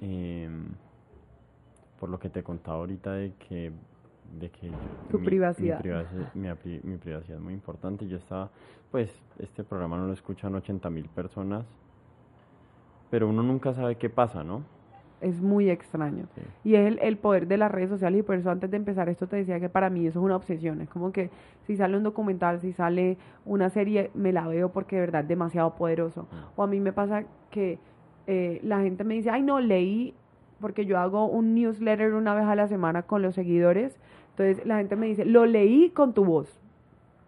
Em, 0.01 0.67
por 1.99 2.09
lo 2.09 2.19
que 2.19 2.29
te 2.29 2.43
contaba 2.43 2.79
ahorita 2.79 3.13
de 3.13 3.33
que 3.35 3.73
de 4.39 4.51
que 4.51 4.71
tu 5.11 5.23
privacidad. 5.23 5.79
Mi 5.79 5.83
privacidad, 5.83 6.35
mi, 6.35 6.97
privacidad 6.97 7.37
es 7.37 7.43
muy 7.43 7.55
importante. 7.55 8.07
Yo 8.07 8.17
estaba, 8.17 8.51
pues, 8.91 9.11
este 9.39 9.65
programa 9.65 9.97
no 9.97 10.07
lo 10.07 10.13
escuchan 10.13 10.55
80 10.55 10.91
mil 10.91 11.09
personas, 11.09 11.65
pero 13.11 13.29
uno 13.29 13.43
nunca 13.43 13.75
sabe 13.75 13.97
qué 13.97 14.11
pasa, 14.11 14.45
¿no? 14.45 14.63
es 15.21 15.41
muy 15.41 15.71
extraño. 15.71 16.27
Y 16.65 16.75
es 16.75 16.97
el, 17.01 17.17
poder 17.19 17.47
de 17.47 17.57
las 17.57 17.71
redes 17.71 17.91
sociales 17.91 18.21
y 18.21 18.23
por 18.23 18.37
eso 18.37 18.51
antes 18.51 18.71
de 18.71 18.77
empezar 18.77 19.09
esto 19.09 19.27
te 19.27 19.37
decía 19.37 19.61
que 19.61 19.69
para 19.69 19.91
mí 19.91 20.07
eso 20.07 20.21
es 20.21 20.25
una 20.25 20.37
obsesión. 20.37 20.81
Es 20.81 20.89
como 20.89 21.13
que 21.13 21.31
si 21.67 21.77
sale 21.77 21.97
un 21.97 22.03
documental, 22.03 22.61
si 22.61 22.73
sale 22.73 23.19
una 23.45 23.71
serie, 23.71 24.11
me 24.15 24.33
la 24.33 24.47
veo 24.49 24.71
porque 24.71 24.97
de 24.97 25.01
verdad 25.03 25.23
es 25.23 25.29
demasiado 25.29 25.75
poderoso. 25.75 26.27
O 26.57 26.63
a 26.63 26.67
mí 26.67 26.81
me 26.81 26.93
pasa 26.93 27.25
que 27.51 27.79
eh, 28.27 28.61
la 28.63 28.81
gente 28.81 29.05
me 29.05 29.15
dice, 29.15 29.31
ay 29.31 29.43
no, 29.43 29.61
leí, 29.61 30.15
porque 30.61 30.87
yo 30.87 30.99
hago 30.99 31.27
un 31.27 31.55
newsletter 31.55 32.15
una 32.15 32.35
vez 32.35 32.45
a 32.45 32.55
la 32.55 32.69
semana 32.69 33.03
con 33.03 33.23
los 33.23 33.35
seguidores. 33.35 33.99
Entonces 34.31 34.67
la 34.67 34.79
gente 34.79 34.97
me 34.97 35.07
dice, 35.07 35.25
lo 35.25 35.47
leí 35.47 35.91
con 35.91 36.15
tu 36.15 36.25
voz. 36.25 36.49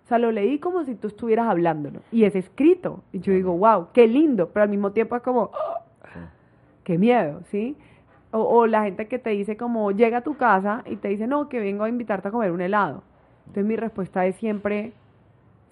O 0.04 0.08
sea, 0.08 0.18
lo 0.18 0.32
leí 0.32 0.58
como 0.58 0.84
si 0.84 0.94
tú 0.94 1.08
estuvieras 1.08 1.48
hablándolo. 1.48 2.00
Y 2.10 2.24
es 2.24 2.34
escrito. 2.34 3.02
Y 3.12 3.20
yo 3.20 3.32
digo, 3.32 3.56
wow, 3.56 3.88
qué 3.92 4.06
lindo. 4.06 4.48
Pero 4.48 4.64
al 4.64 4.68
mismo 4.68 4.92
tiempo 4.92 5.16
es 5.16 5.22
como, 5.22 5.50
qué 6.84 6.98
miedo, 6.98 7.42
¿sí? 7.50 7.76
O, 8.30 8.66
la 8.66 8.84
gente 8.84 9.08
que 9.08 9.18
te 9.18 9.30
dice 9.30 9.58
como 9.58 9.90
llega 9.90 10.18
a 10.18 10.20
tu 10.22 10.36
casa 10.36 10.82
y 10.86 10.96
te 10.96 11.08
dice, 11.08 11.26
no, 11.26 11.48
que 11.50 11.60
vengo 11.60 11.84
a 11.84 11.88
invitarte 11.88 12.28
a 12.28 12.30
comer 12.30 12.50
un 12.50 12.62
helado. 12.62 13.02
Entonces 13.40 13.66
mi 13.66 13.76
respuesta 13.76 14.24
es 14.24 14.36
siempre, 14.36 14.92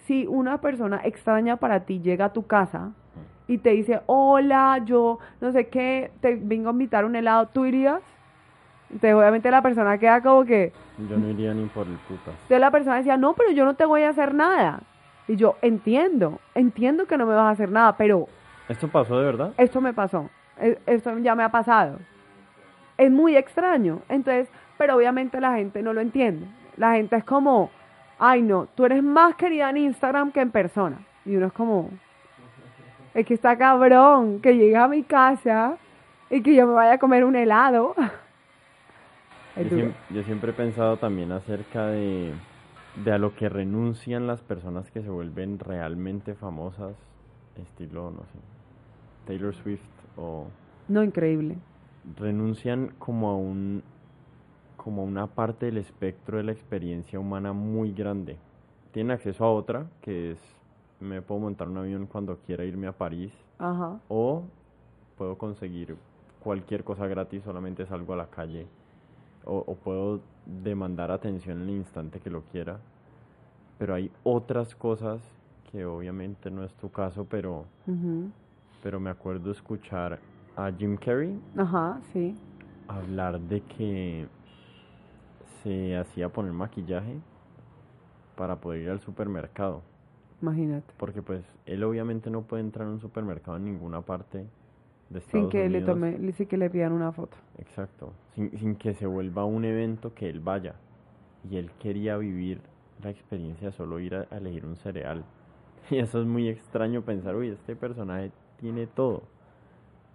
si 0.06 0.26
una 0.26 0.60
persona 0.60 1.00
extraña 1.04 1.56
para 1.56 1.86
ti 1.86 2.00
llega 2.00 2.26
a 2.26 2.32
tu 2.34 2.46
casa 2.46 2.92
y 3.48 3.58
te 3.58 3.70
dice, 3.70 4.02
hola, 4.06 4.82
yo 4.84 5.18
no 5.40 5.52
sé 5.52 5.68
qué, 5.68 6.10
te 6.20 6.36
vengo 6.36 6.68
a 6.68 6.72
invitar 6.72 7.04
a 7.04 7.06
un 7.06 7.16
helado, 7.16 7.46
¿tú 7.46 7.64
irías? 7.64 8.02
Entonces 8.92 9.14
obviamente 9.14 9.50
la 9.50 9.62
persona 9.62 9.98
queda 9.98 10.20
como 10.20 10.44
que... 10.44 10.72
Yo 11.08 11.16
no 11.16 11.28
iría 11.28 11.54
ni 11.54 11.66
por 11.66 11.86
el 11.86 11.94
puta. 12.08 12.32
Entonces 12.32 12.60
la 12.60 12.70
persona 12.70 12.96
decía, 12.96 13.16
no, 13.16 13.34
pero 13.34 13.52
yo 13.52 13.64
no 13.64 13.74
te 13.74 13.84
voy 13.84 14.02
a 14.02 14.10
hacer 14.10 14.34
nada. 14.34 14.80
Y 15.28 15.36
yo 15.36 15.56
entiendo, 15.62 16.40
entiendo 16.54 17.06
que 17.06 17.16
no 17.16 17.24
me 17.24 17.34
vas 17.34 17.46
a 17.46 17.50
hacer 17.50 17.70
nada, 17.70 17.96
pero... 17.96 18.26
¿Esto 18.68 18.88
pasó 18.88 19.18
de 19.18 19.24
verdad? 19.24 19.52
Esto 19.56 19.80
me 19.80 19.92
pasó. 19.92 20.28
E, 20.58 20.78
esto 20.86 21.16
ya 21.18 21.34
me 21.34 21.44
ha 21.44 21.50
pasado. 21.50 21.98
Es 22.96 23.10
muy 23.10 23.36
extraño. 23.36 24.00
Entonces, 24.08 24.48
pero 24.76 24.96
obviamente 24.96 25.40
la 25.40 25.54
gente 25.54 25.82
no 25.82 25.92
lo 25.92 26.00
entiende. 26.00 26.46
La 26.76 26.92
gente 26.92 27.16
es 27.16 27.24
como, 27.24 27.70
ay 28.18 28.42
no, 28.42 28.66
tú 28.74 28.84
eres 28.84 29.02
más 29.02 29.36
querida 29.36 29.70
en 29.70 29.76
Instagram 29.76 30.32
que 30.32 30.40
en 30.40 30.50
persona. 30.50 30.98
Y 31.24 31.36
uno 31.36 31.46
es 31.46 31.52
como, 31.52 31.90
es 33.14 33.24
que 33.24 33.34
está 33.34 33.56
cabrón 33.56 34.40
que 34.40 34.56
llegue 34.56 34.76
a 34.76 34.88
mi 34.88 35.02
casa 35.02 35.76
y 36.28 36.42
que 36.42 36.54
yo 36.54 36.66
me 36.66 36.74
vaya 36.74 36.94
a 36.94 36.98
comer 36.98 37.24
un 37.24 37.36
helado. 37.36 37.94
Yo 40.10 40.22
siempre, 40.24 40.50
he 40.50 40.54
pensado 40.54 40.96
también 40.96 41.32
acerca 41.32 41.88
de, 41.88 42.32
de 43.04 43.12
a 43.12 43.18
lo 43.18 43.34
que 43.34 43.48
renuncian 43.48 44.26
las 44.26 44.40
personas 44.40 44.90
que 44.90 45.02
se 45.02 45.10
vuelven 45.10 45.58
realmente 45.58 46.34
famosas, 46.34 46.96
estilo, 47.56 48.10
no 48.10 48.20
sé, 48.20 48.38
Taylor 49.26 49.54
Swift 49.54 49.80
no, 50.88 51.04
increíble. 51.04 51.56
Renuncian 52.16 52.94
como 52.98 53.30
a 53.30 53.36
un 53.36 53.82
como 54.76 55.02
a 55.02 55.04
una 55.04 55.26
parte 55.26 55.66
del 55.66 55.76
espectro 55.76 56.38
de 56.38 56.44
la 56.44 56.52
experiencia 56.52 57.20
humana 57.20 57.52
muy 57.52 57.92
grande. 57.92 58.38
Tienen 58.92 59.12
acceso 59.12 59.44
a 59.44 59.52
otra, 59.52 59.86
que 60.00 60.32
es 60.32 60.38
me 61.00 61.22
puedo 61.22 61.40
montar 61.40 61.68
un 61.68 61.78
avión 61.78 62.06
cuando 62.06 62.38
quiera 62.38 62.64
irme 62.64 62.86
a 62.86 62.92
París. 62.92 63.32
O 64.08 64.42
puedo 65.16 65.36
conseguir 65.36 65.96
cualquier 66.42 66.82
cosa 66.82 67.06
gratis, 67.06 67.42
solamente 67.44 67.86
salgo 67.86 68.14
a 68.14 68.16
la 68.16 68.30
calle. 68.30 68.66
O, 69.44 69.74
puedo 69.74 70.20
demandar 70.44 71.10
atención 71.10 71.62
en 71.62 71.68
el 71.68 71.76
instante 71.76 72.20
que 72.20 72.30
lo 72.30 72.42
quiera. 72.42 72.78
Pero 73.78 73.94
hay 73.94 74.10
otras 74.22 74.74
cosas 74.74 75.20
que 75.70 75.84
obviamente 75.84 76.50
no 76.50 76.64
es 76.64 76.72
tu 76.74 76.90
caso, 76.90 77.24
pero 77.24 77.64
pero 78.82 78.98
me 78.98 79.10
acuerdo 79.10 79.50
escuchar 79.50 80.18
a 80.56 80.70
Jim 80.72 80.96
Carrey. 80.96 81.38
Ajá, 81.56 82.00
sí. 82.12 82.36
Hablar 82.88 83.40
de 83.40 83.60
que 83.62 84.26
se 85.62 85.96
hacía 85.96 86.28
poner 86.28 86.52
maquillaje 86.52 87.18
para 88.36 88.56
poder 88.56 88.82
ir 88.82 88.90
al 88.90 89.00
supermercado. 89.00 89.82
Imagínate. 90.40 90.92
Porque 90.96 91.20
pues 91.20 91.44
él 91.66 91.84
obviamente 91.84 92.30
no 92.30 92.42
puede 92.42 92.62
entrar 92.62 92.88
a 92.88 92.90
un 92.90 93.00
supermercado 93.00 93.58
en 93.58 93.66
ninguna 93.66 94.00
parte 94.00 94.46
de 95.10 95.18
Estados 95.18 95.42
sin 95.42 95.50
que 95.50 95.68
le 95.68 95.82
tome, 95.82 96.32
sin 96.32 96.46
que 96.46 96.56
le 96.56 96.70
pidan 96.70 96.92
una 96.92 97.12
foto. 97.12 97.36
Exacto. 97.58 98.12
Sin, 98.34 98.56
sin 98.58 98.76
que 98.76 98.94
se 98.94 99.06
vuelva 99.06 99.44
un 99.44 99.64
evento 99.64 100.14
que 100.14 100.28
él 100.28 100.40
vaya. 100.40 100.74
y 101.48 101.56
él 101.56 101.70
quería 101.78 102.16
vivir 102.16 102.60
la 103.02 103.10
experiencia 103.10 103.68
de 103.68 103.72
solo 103.72 103.98
ir 103.98 104.14
a, 104.14 104.24
elegir 104.36 104.64
un 104.64 104.76
cereal. 104.76 105.24
Y 105.90 105.98
eso 105.98 106.20
es 106.20 106.26
muy 106.26 106.48
extraño 106.48 107.02
pensar, 107.02 107.34
uy, 107.34 107.48
este 107.48 107.74
personaje 107.74 108.30
tiene 108.60 108.86
todo, 108.86 109.22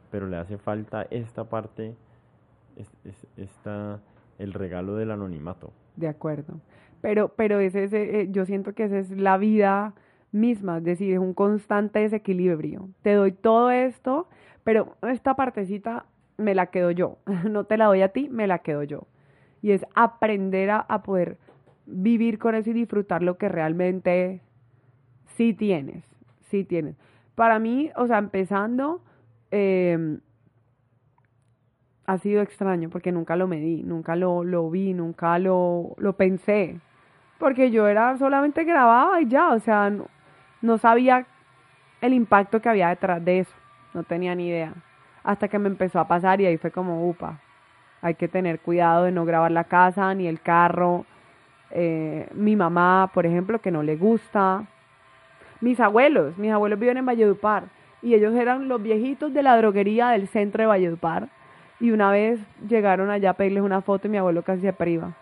pero 0.10 0.28
le 0.28 0.38
hace 0.38 0.58
falta 0.58 1.06
esta 1.10 1.46
parte, 1.46 1.96
esta, 3.36 4.00
el 4.38 4.54
regalo 4.54 4.96
del 4.96 5.12
anonimato. 5.12 5.74
De 5.98 6.08
acuerdo. 6.08 6.62
Pero, 7.02 7.30
pero 7.30 7.60
ese, 7.60 7.86
ese, 7.86 8.22
eh, 8.22 8.28
yo 8.32 8.46
siento 8.46 8.74
que 8.74 8.86
esa 8.86 9.00
es 9.00 9.12
la 9.12 9.38
vida 9.38 9.96
misma, 10.32 10.78
es 10.78 10.84
decir, 10.84 11.14
es 11.14 11.20
un 11.20 11.34
constante 11.34 12.00
desequilibrio. 12.00 12.90
Te 13.02 13.14
doy 13.14 13.32
todo 13.32 13.72
esto, 13.72 14.28
pero 14.64 14.98
esta 15.04 15.36
partecita 15.36 16.06
me 16.38 16.56
la 16.56 16.68
quedo 16.68 16.92
yo. 16.92 17.18
No 17.50 17.66
te 17.66 17.78
la 17.78 17.86
doy 17.86 18.02
a 18.02 18.10
ti, 18.10 18.30
me 18.30 18.48
la 18.48 18.60
quedo 18.60 18.84
yo. 18.84 19.08
Y 19.62 19.72
es 19.72 19.86
aprender 19.96 20.70
a, 20.70 20.80
a 20.80 21.04
poder 21.04 21.38
vivir 21.86 22.40
con 22.40 22.56
eso 22.56 22.70
y 22.70 22.74
disfrutar 22.74 23.24
lo 23.24 23.38
que 23.38 23.50
realmente 23.50 24.42
sí 25.36 25.54
tienes, 25.54 26.04
sí 26.50 26.64
tienes. 26.64 26.96
Para 27.36 27.60
mí, 27.60 27.92
o 27.96 28.08
sea, 28.08 28.18
empezando, 28.18 29.02
em, 29.52 30.20
ha 32.06 32.18
sido 32.18 32.42
extraño 32.42 32.90
porque 32.90 33.12
nunca 33.12 33.36
lo 33.36 33.48
medí, 33.48 33.84
nunca 33.84 34.16
lo, 34.16 34.44
lo 34.44 34.70
vi, 34.70 34.94
nunca 34.94 35.38
lo, 35.40 35.96
lo 35.98 36.14
pensé. 36.16 36.80
Porque 37.40 37.72
yo 37.72 37.88
era 37.88 38.18
solamente 38.18 38.64
grababa 38.64 39.22
y 39.22 39.28
ya, 39.28 39.52
o 39.52 39.60
sea, 39.60 39.90
no, 39.90 40.08
no 40.66 40.78
sabía 40.78 41.26
el 42.02 42.14
impacto 42.14 42.62
que 42.62 42.70
había 42.70 42.90
detrás 42.90 43.24
de 43.24 43.40
eso, 43.40 43.54
no 43.94 44.04
tenía 44.04 44.36
ni 44.36 44.48
idea. 44.48 44.74
Hasta 45.24 45.48
que 45.48 45.60
me 45.60 45.70
empezó 45.70 46.00
a 46.00 46.08
pasar 46.08 46.42
y 46.42 46.46
ahí 46.46 46.58
fue 46.58 46.72
como, 46.72 47.08
upa, 47.08 47.40
hay 48.02 48.16
que 48.16 48.28
tener 48.28 48.60
cuidado 48.60 49.06
de 49.06 49.12
no 49.12 49.26
grabar 49.26 49.52
la 49.52 49.64
casa 49.64 50.14
ni 50.14 50.28
el 50.28 50.42
carro, 50.42 51.06
eh, 51.72 52.28
mi 52.34 52.56
mamá, 52.56 53.10
por 53.14 53.26
ejemplo, 53.26 53.60
que 53.60 53.72
no 53.72 53.84
le 53.84 53.96
gusta. 53.96 54.66
Mis 55.62 55.80
abuelos, 55.80 56.38
mis 56.38 56.52
abuelos 56.52 56.80
viven 56.80 56.98
en 56.98 57.06
Valledupar 57.06 57.64
y 58.02 58.14
ellos 58.14 58.36
eran 58.36 58.68
los 58.68 58.82
viejitos 58.82 59.34
de 59.34 59.42
la 59.42 59.58
droguería 59.58 60.10
del 60.10 60.28
centro 60.28 60.62
de 60.62 60.68
Valledupar. 60.68 61.30
Y 61.80 61.92
una 61.92 62.12
vez 62.12 62.40
llegaron 62.68 63.10
allá 63.10 63.32
a 63.32 63.34
pedirles 63.34 63.64
una 63.64 63.82
foto 63.82 64.08
y 64.08 64.12
mi 64.12 64.18
abuelo 64.18 64.44
casi 64.44 64.62
se 64.62 64.74
priva. 64.74 65.14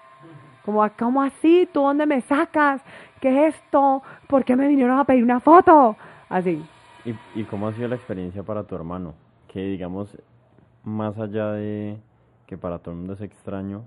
Como, 0.66 0.88
¿cómo 0.98 1.22
así? 1.22 1.68
¿Tú 1.74 1.82
dónde 1.82 2.06
me 2.06 2.22
sacas? 2.22 2.82
¿Qué 3.20 3.48
es 3.48 3.56
esto? 3.56 4.02
¿Por 4.28 4.46
qué 4.46 4.56
me 4.56 4.68
vinieron 4.68 4.98
a 4.98 5.04
pedir 5.04 5.24
una 5.24 5.40
foto? 5.40 5.96
Así. 6.30 6.64
¿Y, 7.06 7.16
y 7.40 7.44
cómo 7.44 7.68
ha 7.68 7.74
sido 7.74 7.88
la 7.88 7.96
experiencia 7.96 8.44
para 8.44 8.64
tu 8.64 8.76
hermano? 8.76 9.14
Que 9.48 9.62
digamos, 9.62 10.18
más 10.84 11.18
allá 11.18 11.52
de 11.52 11.98
que 12.48 12.58
para 12.58 12.80
todo 12.80 12.92
el 12.92 12.98
mundo 12.98 13.14
es 13.14 13.22
extraño, 13.22 13.86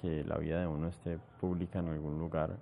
que 0.00 0.24
la 0.24 0.38
vida 0.38 0.60
de 0.60 0.66
uno 0.66 0.88
esté 0.88 1.18
pública 1.40 1.78
en 1.78 1.88
algún 1.88 2.18
lugar, 2.18 2.56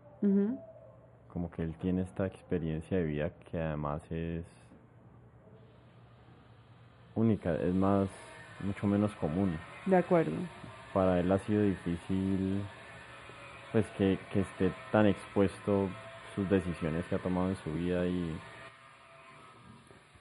como 1.33 1.51
que 1.51 1.63
él 1.63 1.75
tiene 1.81 2.03
esta 2.03 2.27
experiencia 2.27 2.97
de 2.97 3.05
vida 3.05 3.31
que 3.51 3.61
además 3.61 4.01
es 4.11 4.45
única, 7.15 7.55
es 7.57 7.75
más, 7.75 8.09
mucho 8.61 8.87
menos 8.87 9.15
común. 9.17 9.59
De 9.87 9.97
acuerdo. 9.97 10.33
Para 10.95 11.21
él 11.21 11.31
ha 11.31 11.39
sido 11.41 11.63
difícil, 11.63 12.63
pues 13.73 13.85
que, 13.99 14.19
que 14.33 14.41
esté 14.41 14.73
tan 14.91 15.07
expuesto 15.07 15.91
sus 16.35 16.49
decisiones 16.49 17.05
que 17.07 17.17
ha 17.17 17.19
tomado 17.19 17.51
en 17.51 17.57
su 17.57 17.73
vida 17.73 18.07
y... 18.07 18.35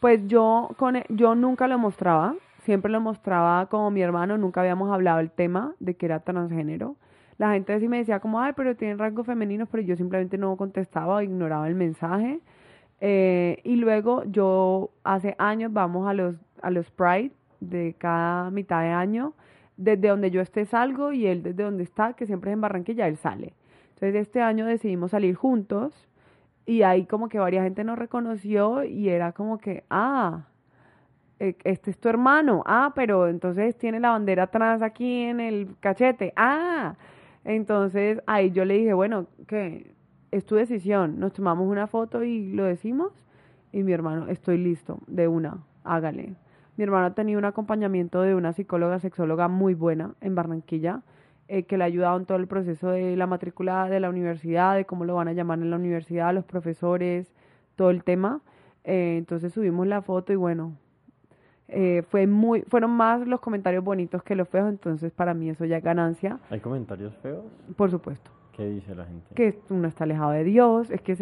Pues 0.02 0.28
yo, 0.28 0.72
con, 0.76 0.98
e, 0.98 1.06
yo 1.08 1.36
nunca 1.36 1.70
lo 1.70 1.78
mostraba, 1.78 2.36
siempre 2.64 2.92
lo 2.92 3.00
mostraba 3.00 3.68
como 3.68 3.90
mi 3.90 4.02
hermano, 4.02 4.38
nunca 4.38 4.60
habíamos 4.60 4.92
hablado 4.92 5.22
el 5.22 5.32
tema 5.32 5.74
de 5.80 5.96
que 5.96 6.08
era 6.08 6.20
transgénero 6.20 6.98
la 7.38 7.52
gente 7.54 7.74
así 7.74 7.88
me 7.88 7.98
decía 7.98 8.20
como, 8.20 8.40
ay, 8.40 8.54
pero 8.56 8.76
tienen 8.76 9.00
rasgos 9.00 9.26
femeninos, 9.26 9.68
pero 9.70 9.84
yo 9.84 9.96
simplemente 9.96 10.38
no 10.38 10.56
contestaba 10.56 11.16
o 11.16 11.22
ignoraba 11.22 11.68
el 11.68 11.76
mensaje. 11.76 12.40
Eh, 13.02 13.60
y 13.64 13.76
luego 13.76 14.24
yo 14.26 14.92
hace 15.04 15.36
años 15.38 15.74
vamos 15.74 16.08
a 16.08 16.14
los, 16.14 16.36
a 16.62 16.70
los 16.70 16.90
Pride 16.92 17.32
de 17.60 17.96
cada 17.98 18.50
mitad 18.52 18.82
de 18.82 18.90
año, 18.90 19.34
desde 19.78 20.08
donde 20.08 20.32
yo 20.32 20.42
esté 20.42 20.66
salgo 20.66 21.12
y 21.12 21.28
él 21.28 21.44
desde 21.44 21.64
donde 21.64 21.84
está, 21.84 22.14
que 22.14 22.26
siempre 22.26 22.52
es 22.52 22.54
en 22.54 22.62
Barranquilla, 22.62 23.08
él 23.08 23.18
sale. 23.18 23.54
Entonces 23.90 24.16
este 24.16 24.42
año 24.42 24.66
decidimos 24.66 25.12
salir 25.12 25.36
juntos 25.36 26.08
y 26.66 26.84
ahí 26.84 27.06
como 27.06 27.30
que 27.30 27.40
varias 27.40 27.64
gente 27.64 27.84
nos 27.84 27.98
reconoció 27.98 28.84
y 28.84 29.10
era 29.10 29.34
como 29.34 29.58
que, 29.58 29.84
ah, 29.90 30.48
e, 31.40 31.56
este 31.64 31.92
es 31.92 31.98
tu 31.98 32.10
hermano, 32.10 32.64
ah, 32.66 32.92
pero 32.96 33.28
entonces 33.28 33.78
tiene 33.78 34.00
la 34.00 34.12
bandera 34.12 34.44
atrás 34.44 34.82
aquí 34.82 35.24
en 35.24 35.40
el 35.40 35.76
cachete, 35.80 36.34
ah, 36.36 36.96
entonces 37.44 38.22
ahí 38.26 38.52
yo 38.52 38.66
le 38.66 38.76
dije, 38.76 38.94
bueno, 38.94 39.28
que 39.48 39.94
es 40.32 40.46
tu 40.46 40.56
decisión, 40.56 41.20
nos 41.20 41.34
tomamos 41.34 41.68
una 41.68 41.88
foto 41.88 42.24
y 42.24 42.52
lo 42.54 42.64
decimos. 42.64 43.12
Y 43.72 43.84
mi 43.84 43.92
hermano, 43.92 44.28
estoy 44.28 44.58
listo, 44.58 45.00
de 45.08 45.28
una, 45.28 45.64
hágale. 45.84 46.36
Mi 46.76 46.84
hermano 46.84 47.06
ha 47.06 47.14
tenido 47.14 47.38
un 47.38 47.46
acompañamiento 47.46 48.22
de 48.22 48.34
una 48.34 48.54
psicóloga, 48.54 49.00
sexóloga 49.00 49.48
muy 49.48 49.76
buena 49.76 50.16
en 50.22 50.34
Barranquilla, 50.34 51.02
eh, 51.48 51.64
que 51.64 51.78
le 51.78 51.84
ha 51.84 51.88
ayudado 51.88 52.18
en 52.18 52.26
todo 52.26 52.38
el 52.38 52.48
proceso 52.48 52.90
de 52.90 53.16
la 53.16 53.28
matrícula 53.28 53.88
de 53.90 54.00
la 54.00 54.10
universidad, 54.10 54.76
de 54.76 54.86
cómo 54.86 55.06
lo 55.06 55.16
van 55.16 55.28
a 55.28 55.34
llamar 55.34 55.60
en 55.60 55.70
la 55.70 55.76
universidad, 55.76 56.34
los 56.34 56.46
profesores, 56.46 57.32
todo 57.76 57.92
el 57.92 58.04
tema. 58.04 58.42
Eh, 58.86 59.18
entonces 59.18 59.54
subimos 59.54 59.86
la 59.86 60.02
foto 60.02 60.34
y 60.34 60.36
bueno, 60.36 60.76
eh, 61.68 62.04
fue 62.10 62.28
muy, 62.28 62.62
fueron 62.64 62.92
más 62.92 63.28
los 63.28 63.40
comentarios 63.40 63.84
bonitos 63.84 64.24
que 64.24 64.36
los 64.36 64.50
feos, 64.50 64.70
entonces 64.70 65.12
para 65.12 65.34
mí 65.34 65.50
eso 65.50 65.66
ya 65.66 65.78
es 65.78 65.84
ganancia. 65.84 66.40
¿Hay 66.50 66.60
comentarios 66.60 67.16
feos? 67.18 67.46
Por 67.76 67.92
supuesto. 67.92 68.32
¿Qué 68.56 68.68
dice 68.68 68.96
la 68.96 69.06
gente? 69.06 69.34
Que 69.36 69.60
uno 69.70 69.88
está 69.88 70.04
alejado 70.06 70.32
de 70.32 70.44
Dios, 70.44 70.90
es 70.90 71.02
que 71.02 71.14
es 71.14 71.22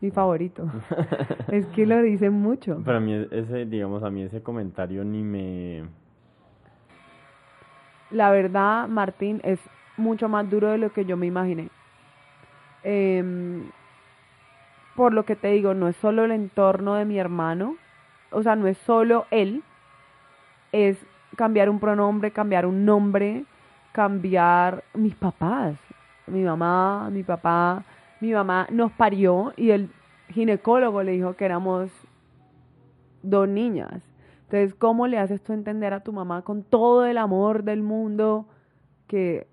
mi 0.00 0.10
favorito. 0.10 0.70
es 1.48 1.66
que 1.66 1.86
lo 1.86 2.00
dicen 2.02 2.32
mucho. 2.32 2.82
Para 2.84 3.00
mí 3.00 3.26
ese, 3.30 3.66
digamos, 3.66 4.02
a 4.02 4.10
mí 4.10 4.22
ese 4.22 4.42
comentario 4.42 5.04
ni 5.04 5.22
me... 5.22 5.84
La 8.10 8.30
verdad, 8.30 8.88
Martín, 8.88 9.40
es 9.44 9.60
mucho 9.98 10.28
más 10.28 10.48
duro 10.48 10.70
de 10.70 10.78
lo 10.78 10.92
que 10.92 11.04
yo 11.04 11.16
me 11.16 11.26
imaginé. 11.26 11.68
Em, 12.82 13.70
por 14.94 15.12
lo 15.12 15.24
que 15.24 15.36
te 15.36 15.48
digo, 15.48 15.74
no 15.74 15.88
es 15.88 15.96
solo 15.96 16.24
el 16.24 16.32
entorno 16.32 16.94
de 16.94 17.04
mi 17.04 17.18
hermano, 17.18 17.76
o 18.30 18.42
sea, 18.42 18.56
no 18.56 18.66
es 18.66 18.78
solo 18.78 19.26
él, 19.30 19.62
es 20.72 20.98
cambiar 21.36 21.68
un 21.68 21.80
pronombre, 21.80 22.30
cambiar 22.30 22.66
un 22.66 22.84
nombre, 22.84 23.44
cambiar 23.92 24.84
mis 24.94 25.14
papás, 25.14 25.76
mi 26.26 26.42
mamá, 26.42 27.10
mi 27.10 27.22
papá, 27.22 27.84
mi 28.20 28.32
mamá 28.32 28.66
nos 28.70 28.92
parió 28.92 29.52
y 29.56 29.70
el 29.70 29.90
ginecólogo 30.28 31.02
le 31.02 31.12
dijo 31.12 31.34
que 31.34 31.44
éramos 31.44 31.90
dos 33.22 33.48
niñas. 33.48 34.02
Entonces, 34.44 34.74
¿cómo 34.74 35.06
le 35.06 35.18
haces 35.18 35.42
tú 35.42 35.52
entender 35.52 35.92
a 35.92 36.00
tu 36.00 36.12
mamá 36.12 36.42
con 36.42 36.62
todo 36.62 37.04
el 37.04 37.18
amor 37.18 37.64
del 37.64 37.82
mundo 37.82 38.46
que 39.06 39.36
eh, 39.36 39.46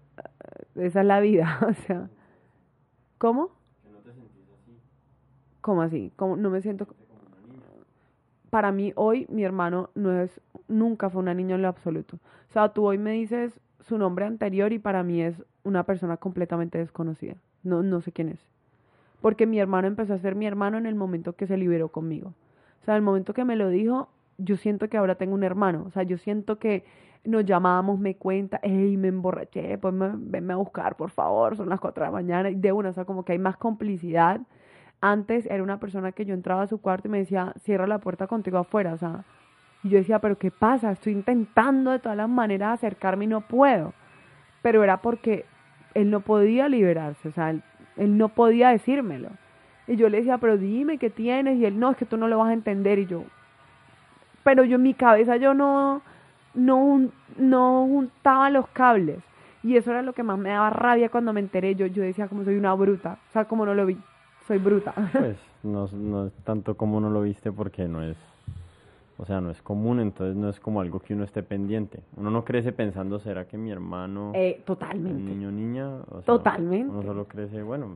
esa 0.76 1.02
es 1.02 1.06
la 1.06 1.20
vida? 1.20 1.60
o 1.70 1.74
sea, 1.86 2.10
¿cómo? 3.18 3.50
Que 3.84 3.90
no 3.90 3.98
te 4.00 4.14
sentís 4.14 4.50
así. 4.54 4.80
¿Cómo 5.62 5.82
así? 5.82 6.14
¿Cómo? 6.16 6.38
No 6.38 6.50
me 6.50 6.62
siento 6.62 6.88
para 8.56 8.72
mí 8.72 8.94
hoy 8.96 9.26
mi 9.28 9.44
hermano 9.44 9.90
no 9.96 10.18
es, 10.18 10.40
nunca 10.70 11.10
fue 11.10 11.22
una 11.22 11.34
niña 11.34 11.56
en 11.56 11.62
lo 11.62 11.68
absoluto. 11.68 12.16
O 12.50 12.54
sea, 12.54 12.70
tú 12.70 12.86
hoy 12.86 12.98
me 12.98 13.12
dices 13.12 13.60
su 13.82 13.98
nombre 13.98 14.24
anterior 14.24 14.72
y 14.72 14.80
para 14.80 15.04
mí 15.04 15.22
es 15.22 15.44
una 15.64 15.84
persona 15.84 16.16
completamente 16.16 16.78
desconocida. 16.78 17.36
No, 17.64 17.84
no 17.84 18.00
sé 18.00 18.14
quién 18.14 18.30
es. 18.30 18.40
Porque 19.26 19.48
mi 19.48 19.58
hermano 19.60 19.88
empezó 19.88 20.14
a 20.14 20.20
ser 20.20 20.36
mi 20.36 20.46
hermano 20.46 20.78
en 20.78 20.86
el 20.86 20.94
momento 20.94 21.34
que 21.34 21.48
se 21.48 21.58
liberó 21.58 21.90
conmigo. 21.90 22.36
O 22.84 22.86
sea, 22.86 22.96
el 22.96 23.02
momento 23.02 23.34
que 23.34 23.44
me 23.44 23.56
lo 23.56 23.70
dijo, 23.70 24.08
yo 24.38 24.56
siento 24.56 24.88
que 24.88 24.98
ahora 24.98 25.16
tengo 25.16 25.34
un 25.34 25.44
hermano. 25.44 25.84
O 25.88 25.90
sea, 25.90 26.04
yo 26.04 26.20
siento 26.20 26.60
que 26.60 26.86
nos 27.24 27.44
llamábamos, 27.44 27.98
me 27.98 28.18
cuenta, 28.18 28.60
hey, 28.62 28.98
me 28.98 29.08
emborraché, 29.08 29.80
pues 29.80 29.96
venme 29.98 30.54
a 30.54 30.58
buscar, 30.58 30.96
por 30.96 31.10
favor, 31.10 31.58
son 31.58 31.70
las 31.70 31.80
cuatro 31.80 32.04
de 32.04 32.10
la 32.10 32.12
mañana. 32.12 32.52
Y 32.52 32.54
de 32.54 32.72
una, 32.72 32.90
o 32.90 32.94
sea, 32.94 33.06
como 33.06 33.26
que 33.26 33.32
hay 33.32 33.40
más 33.40 33.58
complicidad 33.58 34.42
antes 35.02 35.48
era 35.48 35.64
una 35.64 35.80
persona 35.80 36.12
que 36.12 36.26
yo 36.26 36.36
entraba 36.36 36.62
a 36.62 36.68
su 36.68 36.80
cuarto 36.80 37.08
y 37.08 37.12
me 37.12 37.18
decía, 37.18 37.52
cierra 37.64 37.88
la 37.88 37.98
puerta 37.98 38.28
contigo 38.28 38.60
afuera, 38.60 38.94
o 38.94 38.98
sea, 39.00 39.26
y 39.82 39.90
yo 39.90 39.98
decía, 39.98 40.20
pero 40.20 40.38
¿qué 40.38 40.52
pasa? 40.52 40.92
Estoy 40.92 41.14
intentando 41.14 41.90
de 41.90 41.98
todas 41.98 42.16
las 42.16 42.30
maneras 42.30 42.76
acercarme 42.76 43.26
y 43.26 43.30
no 43.30 43.42
puedo. 43.42 43.96
Pero 44.62 44.84
era 44.84 45.02
porque 45.02 45.46
él 45.96 46.12
no 46.12 46.20
podía 46.20 46.70
liberarse, 46.70 47.28
o 47.28 47.32
sea, 47.32 47.50
él, 47.50 47.64
no 47.98 48.30
podía 48.30 48.70
decírmelo. 48.70 49.30
Y 49.88 49.96
yo 49.96 50.10
le 50.10 50.18
decía, 50.18 50.38
pero 50.38 50.58
dime 50.58 50.98
qué 50.98 51.10
tienes, 51.10 51.58
y 51.58 51.66
él, 51.66 51.80
no, 51.80 51.92
es 51.92 51.98
que 51.98 52.06
tú 52.06 52.18
no 52.18 52.28
lo 52.28 52.40
vas 52.40 52.50
a 52.50 52.54
entender, 52.54 53.00
y 53.00 53.06
yo, 53.06 53.24
pero 54.44 54.64
yo 54.64 54.76
en 54.76 54.84
mi 54.84 54.94
cabeza 54.94 55.38
yo 55.38 55.54
no, 55.54 56.02
no, 56.54 57.10
no 57.38 57.88
juntaba 57.88 58.50
los 58.50 58.68
cables. 58.70 59.20
Y 59.64 59.78
eso 59.78 59.90
era 59.90 60.04
lo 60.04 60.14
que 60.14 60.22
más 60.22 60.38
me 60.38 60.50
daba 60.50 60.70
rabia 60.70 61.10
cuando 61.10 61.34
me 61.34 61.40
enteré. 61.40 61.74
Yo, 61.74 61.88
yo 61.88 62.04
decía, 62.04 62.28
como 62.28 62.44
soy 62.44 62.56
una 62.56 62.76
bruta, 62.76 63.18
o 63.30 63.34
sea, 63.34 63.46
como 63.46 63.66
no 63.66 63.74
lo 63.74 63.88
vi 63.88 63.98
soy 64.48 64.60
bruta. 64.60 64.94
Pues 65.12 65.38
no, 65.64 65.88
no 65.88 66.28
es 66.28 66.34
tanto 66.44 66.76
como 66.76 67.00
no 67.00 67.10
lo 67.10 67.22
viste 67.22 67.52
porque 67.52 67.88
no 67.88 68.04
es 68.04 68.18
O 69.18 69.26
sea, 69.26 69.40
no 69.40 69.50
es 69.50 69.62
común, 69.62 70.02
entonces 70.02 70.36
no 70.36 70.50
es 70.50 70.60
como 70.60 70.82
algo 70.82 71.00
que 71.00 71.14
uno 71.14 71.24
esté 71.24 71.42
pendiente. 71.42 72.04
Uno 72.18 72.32
no 72.32 72.44
crece 72.44 72.74
pensando, 72.74 73.20
¿será 73.20 73.48
que 73.48 73.58
mi 73.58 73.72
hermano... 73.72 74.34
Eh, 74.36 74.62
totalmente. 74.66 75.22
Niño, 75.22 75.52
niña. 75.52 75.88
O 76.10 76.22
sea, 76.22 76.26
totalmente. 76.26 76.92
Uno 76.92 77.02
solo 77.02 77.26
crece, 77.26 77.64
bueno, 77.64 77.96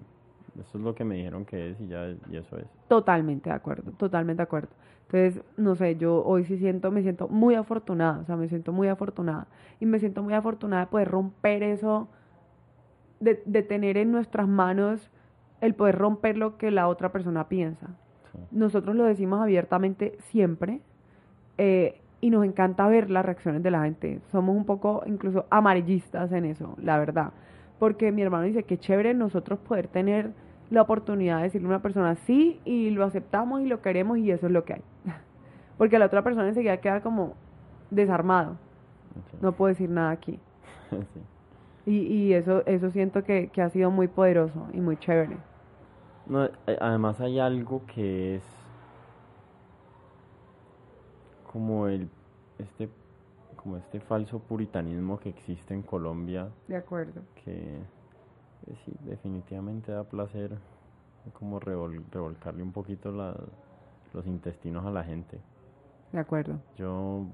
eso 0.57 0.77
es 0.77 0.83
lo 0.83 0.95
que 0.95 1.03
me 1.03 1.15
dijeron 1.15 1.43
que 1.43 1.71
es 1.71 1.81
y 1.81 1.87
ya, 1.87 2.07
y 2.31 2.37
eso 2.37 2.57
es. 2.57 2.67
Totalmente 2.87 3.49
de 3.49 3.55
acuerdo, 3.55 3.91
totalmente 3.91 4.37
de 4.37 4.43
acuerdo. 4.43 4.69
Entonces, 5.07 5.43
no 5.57 5.75
sé, 5.75 5.97
yo 5.97 6.23
hoy 6.23 6.45
sí 6.45 6.57
siento, 6.57 6.89
me 6.89 7.01
siento 7.01 7.27
muy 7.27 7.55
afortunada, 7.55 8.19
o 8.19 8.25
sea, 8.25 8.37
me 8.37 8.47
siento 8.47 8.71
muy 8.71 8.87
afortunada. 8.87 9.47
Y 9.81 9.85
me 9.85 9.99
siento 9.99 10.23
muy 10.23 10.33
afortunada 10.33 10.85
de 10.85 10.91
poder 10.91 11.09
romper 11.09 11.63
eso, 11.63 12.07
de, 13.19 13.41
de 13.45 13.61
tener 13.63 13.97
en 13.97 14.11
nuestras 14.11 14.47
manos 14.47 15.11
el 15.59 15.75
poder 15.75 15.97
romper 15.97 16.37
lo 16.37 16.57
que 16.57 16.71
la 16.71 16.87
otra 16.87 17.11
persona 17.11 17.49
piensa. 17.49 17.87
Nosotros 18.51 18.95
lo 18.95 19.03
decimos 19.03 19.41
abiertamente 19.41 20.17
siempre 20.19 20.81
eh, 21.59 21.99
y 22.21 22.29
nos 22.29 22.45
encanta 22.45 22.87
ver 22.87 23.09
las 23.09 23.25
reacciones 23.25 23.61
de 23.61 23.69
la 23.69 23.83
gente. 23.83 24.21
Somos 24.31 24.55
un 24.55 24.65
poco 24.65 25.03
incluso 25.05 25.45
amarillistas 25.49 26.31
en 26.31 26.45
eso, 26.45 26.75
la 26.81 26.97
verdad. 26.97 27.33
Porque 27.79 28.13
mi 28.13 28.21
hermano 28.21 28.45
dice 28.45 28.63
que 28.63 28.77
chévere 28.77 29.13
nosotros 29.13 29.59
poder 29.59 29.87
tener 29.87 30.31
la 30.69 30.81
oportunidad 30.81 31.37
de 31.37 31.43
decirle 31.43 31.67
a 31.67 31.71
una 31.71 31.81
persona 31.81 32.15
sí 32.15 32.61
y 32.63 32.91
lo 32.91 33.03
aceptamos 33.03 33.61
y 33.61 33.65
lo 33.65 33.81
queremos 33.81 34.17
y 34.19 34.31
eso 34.31 34.47
es 34.47 34.53
lo 34.53 34.63
que 34.63 34.75
hay. 34.75 34.81
Porque 35.77 35.99
la 35.99 36.05
otra 36.05 36.23
persona 36.23 36.47
enseguida 36.47 36.77
queda 36.77 37.01
como 37.01 37.33
desarmado. 37.89 38.55
No 39.41 39.51
puedo 39.51 39.69
decir 39.69 39.89
nada 39.89 40.11
aquí. 40.11 40.39
Y, 41.85 42.01
y 42.01 42.33
eso, 42.33 42.61
eso 42.67 42.91
siento 42.91 43.23
que, 43.23 43.47
que 43.47 43.63
ha 43.63 43.69
sido 43.69 43.89
muy 43.89 44.07
poderoso 44.07 44.67
y 44.73 44.79
muy 44.79 44.97
chévere. 44.97 45.37
No, 46.27 46.45
eh, 46.45 46.77
además 46.79 47.19
hay 47.19 47.39
algo 47.39 47.81
que 47.87 48.35
es 48.35 48.58
como 51.51 51.87
el 51.87 52.09
este 52.57 52.89
como 53.55 53.77
este 53.77 53.99
falso 53.99 54.39
puritanismo 54.39 55.19
que 55.19 55.29
existe 55.29 55.73
en 55.73 55.81
Colombia. 55.81 56.49
De 56.67 56.77
acuerdo. 56.77 57.21
Que, 57.43 57.79
sí, 58.85 58.93
definitivamente 59.01 59.91
da 59.91 60.03
placer 60.05 60.57
como 61.33 61.59
revolcarle 61.59 62.63
un 62.63 62.71
poquito 62.71 63.11
los 63.11 64.25
intestinos 64.25 64.85
a 64.85 64.91
la 64.91 65.03
gente. 65.03 65.39
De 66.13 66.19
acuerdo. 66.19 66.59
Yo 66.77 67.25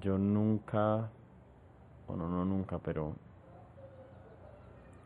yo 0.00 0.16
nunca 0.16 1.10
bueno, 2.06 2.28
no 2.28 2.44
nunca, 2.44 2.78
pero 2.78 3.14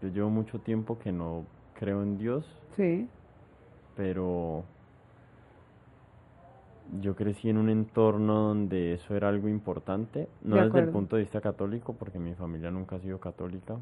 yo 0.00 0.08
llevo 0.08 0.30
mucho 0.30 0.58
tiempo 0.60 0.98
que 0.98 1.12
no 1.12 1.44
creo 1.78 2.02
en 2.02 2.18
Dios. 2.18 2.46
Sí. 2.76 3.08
Pero 3.94 4.64
yo 7.00 7.14
crecí 7.14 7.48
en 7.48 7.58
un 7.58 7.68
entorno 7.68 8.48
donde 8.48 8.94
eso 8.94 9.14
era 9.14 9.28
algo 9.28 9.48
importante, 9.48 10.28
no 10.42 10.56
desde 10.56 10.80
el 10.80 10.88
punto 10.88 11.16
de 11.16 11.22
vista 11.22 11.40
católico, 11.40 11.94
porque 11.94 12.18
mi 12.18 12.34
familia 12.34 12.70
nunca 12.70 12.96
ha 12.96 13.00
sido 13.00 13.18
católica, 13.18 13.78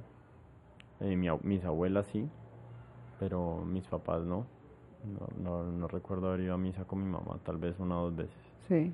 eh, 1.01 1.17
mis 1.17 1.65
abuelas 1.65 2.07
sí, 2.07 2.29
pero 3.19 3.65
mis 3.65 3.87
papás 3.87 4.23
no. 4.25 4.47
No, 5.05 5.27
no. 5.43 5.65
no 5.65 5.89
recuerdo 5.89 6.29
haber 6.29 6.43
ido 6.43 6.55
a 6.55 6.59
misa 6.59 6.85
con 6.85 7.03
mi 7.03 7.11
mamá, 7.11 7.39
tal 7.45 7.57
vez 7.57 7.79
una 7.81 7.99
o 8.01 8.05
dos 8.05 8.17
veces. 8.17 8.53
Sí. 8.69 8.93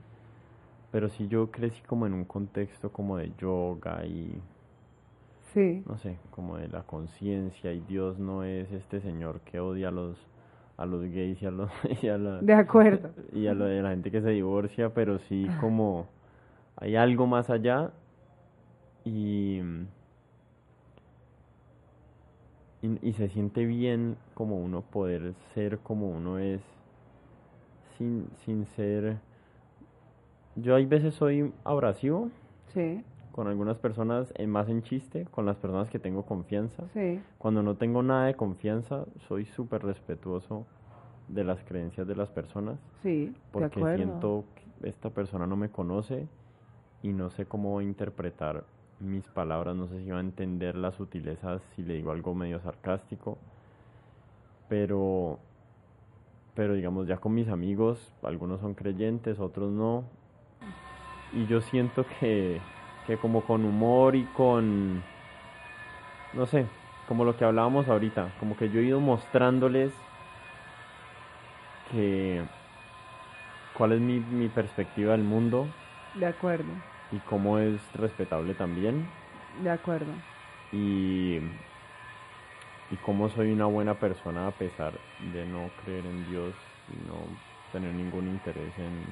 Pero 0.91 1.11
sí 1.11 1.29
yo 1.29 1.51
crecí 1.51 1.83
como 1.83 2.07
en 2.07 2.14
un 2.14 2.25
contexto 2.25 2.91
como 2.91 3.19
de 3.19 3.31
yoga 3.39 4.07
y 4.07 4.41
Sí. 5.55 5.83
No 5.87 5.97
sé, 5.99 6.19
como 6.31 6.59
de 6.59 6.69
la 6.69 6.83
conciencia 6.83 7.73
y 7.73 7.81
Dios 7.81 8.19
no 8.19 8.45
es 8.45 8.71
este 8.71 9.01
señor 9.01 9.41
que 9.41 9.61
odia 9.61 9.89
a 9.89 9.91
los 9.91 10.19
a 10.79 10.87
los 10.87 11.03
gays 11.03 11.43
y 11.43 11.47
a 11.47 11.51
los 11.51 11.70
la, 12.03 12.41
de 12.41 12.55
acuerdo. 12.55 13.11
y 13.33 13.49
a 13.49 13.55
lo 13.55 13.66
de 13.66 13.83
la 13.83 13.91
gente 13.91 14.11
que 14.11 14.22
se 14.22 14.31
divorcia, 14.31 14.95
pero 14.95 15.18
sí 15.18 15.47
como 15.61 16.07
hay 16.76 16.97
algo 16.97 17.26
más 17.26 17.51
allá 17.51 17.91
y 19.05 19.61
y, 22.81 23.09
y 23.09 23.12
se 23.14 23.29
siente 23.29 23.66
bien 23.66 24.16
como 24.35 24.57
uno 24.59 24.83
poder 24.83 25.35
ser 25.53 25.79
como 25.81 26.09
uno 26.11 26.39
es 26.39 26.61
sin 27.97 28.29
sin 28.45 28.64
ser 28.66 29.18
yo 30.55 30.76
hay 30.76 30.87
veces 30.87 31.14
soy 31.14 31.53
abrasivo 31.64 32.31
sí 32.72 33.03
con 33.39 33.47
algunas 33.47 33.78
personas 33.78 34.34
en 34.34 34.51
más 34.51 34.68
en 34.68 34.82
chiste, 34.82 35.24
con 35.30 35.47
las 35.47 35.57
personas 35.59 35.89
que 35.91 36.01
tengo 36.01 36.24
confianza. 36.24 36.82
Sí. 36.93 37.20
Cuando 37.39 37.62
no 37.62 37.76
tengo 37.76 38.03
nada 38.03 38.26
de 38.26 38.34
confianza, 38.34 39.05
soy 39.28 39.45
súper 39.45 39.84
respetuoso 39.84 40.66
de 41.28 41.45
las 41.45 41.62
creencias 41.62 42.05
de 42.09 42.16
las 42.16 42.30
personas. 42.30 42.80
Sí, 43.01 43.32
porque 43.53 43.95
siento 43.95 44.43
que 44.57 44.89
esta 44.89 45.11
persona 45.11 45.47
no 45.47 45.55
me 45.55 45.68
conoce 45.68 46.26
y 47.01 47.12
no 47.12 47.30
sé 47.30 47.47
cómo 47.47 47.80
interpretar 47.80 48.64
mis 48.99 49.24
palabras, 49.28 49.76
no 49.76 49.86
sé 49.86 50.03
si 50.03 50.11
va 50.11 50.16
a 50.16 50.20
entender 50.20 50.74
las 50.74 50.97
sutilezas 50.97 51.62
si 51.76 51.82
le 51.82 51.95
digo 51.95 52.11
algo 52.11 52.34
medio 52.34 52.59
sarcástico. 52.59 53.39
Pero 54.68 55.39
pero 56.57 56.74
digamos 56.74 57.07
ya 57.07 57.18
con 57.18 57.34
mis 57.34 57.47
amigos, 57.47 58.12
algunos 58.24 58.61
son 58.61 58.74
creyentes, 58.74 59.39
otros 59.39 59.70
no. 59.70 60.03
Y 61.32 61.47
yo 61.47 61.61
siento 61.61 62.05
que 62.18 62.61
que 63.09 63.16
como 63.16 63.40
con 63.40 63.64
humor 63.64 64.16
y 64.16 64.24
con, 64.24 65.02
no 66.34 66.44
sé, 66.44 66.66
como 67.09 67.24
lo 67.24 67.38
que 67.38 67.44
hablábamos 67.46 67.88
ahorita, 67.88 68.34
como 68.38 68.54
que 68.54 68.68
yo 68.68 68.80
he 68.80 68.84
ido 68.84 69.00
mostrándoles 69.00 69.94
que 71.90 72.44
cuál 73.72 73.92
es 73.92 74.00
mi, 74.00 74.20
mi 74.20 74.50
perspectiva 74.50 75.12
del 75.12 75.22
mundo. 75.22 75.66
De 76.16 76.26
acuerdo. 76.26 76.70
Y 77.11 77.16
cómo 77.20 77.59
es 77.59 77.80
respetable 77.94 78.52
también. 78.52 79.09
De 79.62 79.70
acuerdo. 79.70 80.12
Y, 80.70 81.38
y 82.90 82.96
cómo 83.06 83.30
soy 83.30 83.52
una 83.52 83.64
buena 83.64 83.94
persona 83.94 84.48
a 84.48 84.50
pesar 84.50 84.92
de 85.32 85.46
no 85.46 85.70
creer 85.82 86.04
en 86.04 86.28
Dios 86.28 86.54
y 86.92 87.09
no 87.09 87.14
tener 87.72 87.94
ningún 87.94 88.28
interés 88.28 88.78
en 88.78 89.06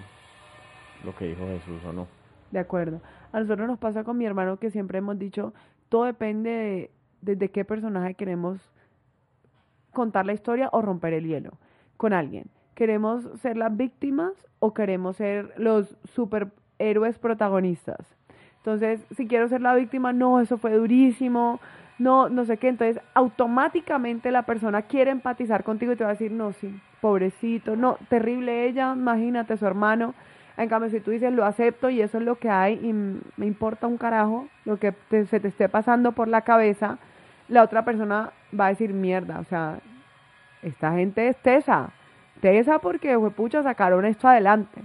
lo 1.02 1.16
que 1.16 1.28
dijo 1.28 1.46
Jesús 1.46 1.82
o 1.86 1.94
no. 1.94 2.15
De 2.50 2.58
acuerdo. 2.58 3.00
A 3.32 3.40
nosotros 3.40 3.66
nos 3.66 3.78
pasa 3.78 4.04
con 4.04 4.16
mi 4.18 4.24
hermano 4.24 4.58
que 4.58 4.70
siempre 4.70 4.98
hemos 4.98 5.18
dicho, 5.18 5.52
todo 5.88 6.04
depende 6.04 6.50
de 6.50 6.90
desde 7.22 7.50
qué 7.50 7.64
personaje 7.64 8.14
queremos 8.14 8.60
contar 9.92 10.26
la 10.26 10.32
historia 10.32 10.68
o 10.72 10.82
romper 10.82 11.14
el 11.14 11.26
hielo 11.26 11.58
con 11.96 12.12
alguien. 12.12 12.46
¿Queremos 12.74 13.24
ser 13.40 13.56
las 13.56 13.74
víctimas 13.76 14.32
o 14.58 14.74
queremos 14.74 15.16
ser 15.16 15.54
los 15.56 15.96
superhéroes 16.04 17.18
protagonistas? 17.18 18.14
Entonces, 18.58 19.06
si 19.16 19.26
quiero 19.26 19.48
ser 19.48 19.60
la 19.60 19.74
víctima, 19.74 20.12
no, 20.12 20.40
eso 20.40 20.58
fue 20.58 20.74
durísimo, 20.74 21.60
no, 21.98 22.28
no 22.28 22.44
sé 22.44 22.58
qué. 22.58 22.68
Entonces, 22.68 23.02
automáticamente 23.14 24.30
la 24.30 24.42
persona 24.42 24.82
quiere 24.82 25.10
empatizar 25.10 25.64
contigo 25.64 25.92
y 25.92 25.96
te 25.96 26.04
va 26.04 26.10
a 26.10 26.14
decir, 26.14 26.32
no, 26.32 26.52
sí, 26.52 26.78
pobrecito, 27.00 27.76
no, 27.76 27.96
terrible 28.08 28.66
ella, 28.66 28.92
imagínate 28.94 29.56
su 29.56 29.66
hermano. 29.66 30.14
En 30.56 30.68
cambio, 30.68 30.90
si 30.90 31.00
tú 31.00 31.10
dices 31.10 31.32
lo 31.32 31.44
acepto 31.44 31.90
y 31.90 32.00
eso 32.00 32.18
es 32.18 32.24
lo 32.24 32.36
que 32.36 32.48
hay 32.48 32.74
y 32.74 32.92
me 32.92 33.46
importa 33.46 33.86
un 33.86 33.98
carajo 33.98 34.48
lo 34.64 34.78
que 34.78 34.94
se 35.10 35.38
te 35.38 35.48
esté 35.48 35.68
pasando 35.68 36.12
por 36.12 36.28
la 36.28 36.42
cabeza, 36.42 36.98
la 37.48 37.62
otra 37.62 37.84
persona 37.84 38.32
va 38.58 38.66
a 38.66 38.70
decir 38.70 38.92
mierda, 38.92 39.38
o 39.40 39.44
sea, 39.44 39.78
esta 40.62 40.92
gente 40.94 41.28
es 41.28 41.36
tesa, 41.36 41.90
tesa 42.40 42.78
porque 42.78 43.18
fue 43.18 43.30
pucha 43.30 43.62
sacaron 43.62 44.04
esto 44.06 44.28
adelante. 44.28 44.80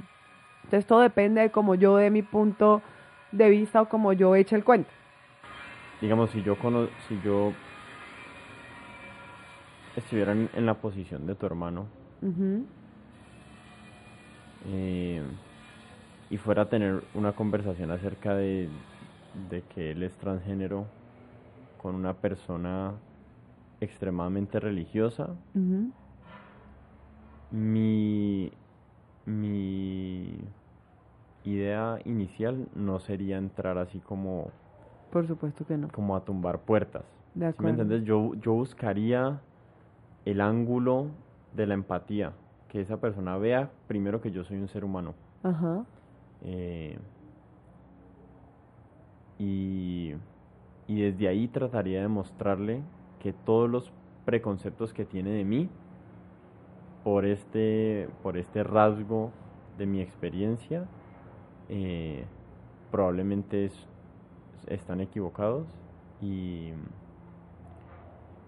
Entonces 0.66 0.86
todo 0.86 1.00
depende 1.00 1.42
de 1.42 1.52
cómo 1.52 1.76
yo 1.76 1.98
de 1.98 2.10
mi 2.10 2.22
punto 2.22 2.82
de 3.32 3.50
vista 3.50 3.82
o 3.82 3.90
como 3.90 4.14
yo 4.14 4.36
eche 4.36 4.56
el 4.56 4.64
cuento. 4.64 4.90
Digamos, 6.02 6.32
si 6.32 6.42
yo 6.44 6.56
si 7.08 7.20
yo 7.24 7.54
estuviera 9.96 10.32
en, 10.32 10.66
la 10.66 10.76
posición 10.76 11.28
de 11.28 11.36
tu 11.36 11.46
hermano, 11.46 11.88
eh, 14.68 15.22
y 16.32 16.38
fuera 16.38 16.64
a 16.64 16.70
tener 16.70 17.04
una 17.14 17.34
conversación 17.34 17.92
acerca 17.92 18.34
de, 18.36 18.70
que 19.76 19.92
él 19.92 20.02
es 20.02 20.16
transgénero 20.16 20.86
con 21.78 21.94
una 21.94 22.14
persona 22.14 22.94
extremadamente 23.82 24.62
religiosa, 24.62 25.36
mi, 27.52 28.50
mi 29.26 30.40
idea 31.44 32.00
inicial 32.06 32.70
no 32.76 33.00
sería 33.00 33.38
entrar 33.38 33.78
así 33.78 34.00
como... 34.00 34.52
Por 35.12 35.28
supuesto 35.28 35.66
que 35.66 35.78
no. 35.78 35.90
Como 35.90 36.16
a 36.16 36.24
tumbar 36.24 36.60
puertas. 36.60 37.04
me 37.36 37.50
entiendes? 37.50 38.06
Yo, 38.06 38.36
yo 38.36 38.54
buscaría 38.54 39.42
el 40.24 40.40
ángulo 40.40 41.08
de 41.54 41.68
la 41.68 41.74
empatía, 41.74 42.32
que 42.70 42.80
esa 42.80 43.02
persona 43.02 43.38
vea 43.38 43.70
primero 43.90 44.22
que 44.22 44.32
yo 44.32 44.46
soy 44.46 44.60
un 44.60 44.70
ser 44.70 44.86
humano. 44.86 45.14
Ajá. 45.44 45.84
Eh, 46.44 46.98
y, 49.40 50.14
y 50.88 51.02
desde 51.02 51.28
ahí 51.28 51.48
trataría 51.48 52.02
de 52.02 52.08
mostrarle 52.08 52.82
que 53.20 53.34
todos 53.34 53.70
los 53.70 53.92
preconceptos 54.26 54.94
que 54.94 55.06
tiene 55.06 55.32
de 55.32 55.44
mí 55.44 55.70
por 57.04 57.26
este, 57.26 58.08
por 58.22 58.38
este 58.38 58.64
rasgo 58.64 59.32
de 59.78 59.86
mi 59.86 60.02
experiencia, 60.02 60.86
eh, 61.70 62.26
probablemente 62.92 63.72
están 64.68 65.02
equivocados 65.02 65.66
y, 66.22 66.72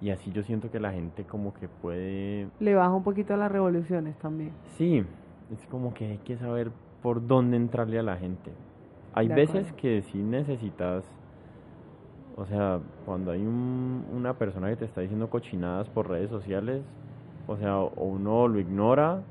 y 0.02 0.12
así 0.12 0.32
yo 0.32 0.44
siento 0.44 0.70
que 0.70 0.80
la 0.80 0.92
gente 0.92 1.24
como 1.24 1.54
que 1.54 1.68
puede... 1.68 2.50
Le 2.60 2.76
baja 2.76 2.94
un 2.94 3.04
poquito 3.04 3.34
a 3.34 3.38
las 3.38 3.52
revoluciones 3.52 4.16
también. 4.20 4.52
Sí, 4.78 5.04
es 5.52 5.66
como 5.68 5.94
que 5.94 6.06
hay 6.06 6.18
que 6.20 6.38
saber 6.38 6.72
por 7.04 7.28
dónde 7.28 7.58
entrarle 7.58 8.00
a 8.00 8.04
la 8.04 8.16
gente. 8.16 8.52
Hay 9.14 9.28
veces 9.28 9.72
que 9.74 10.02
sí 10.02 10.18
necesitas, 10.18 11.04
o 12.36 12.46
sea, 12.46 12.80
cuando 13.06 13.32
hay 13.32 13.46
una 13.46 14.34
persona 14.40 14.70
que 14.70 14.78
te 14.78 14.86
está 14.86 15.02
diciendo 15.02 15.30
cochinadas 15.30 15.88
por 15.90 16.10
redes 16.10 16.32
sociales, 16.32 16.82
o 17.46 17.58
sea, 17.58 17.78
o 17.78 18.06
uno 18.06 18.48
lo 18.48 18.60
ignora 18.60 19.22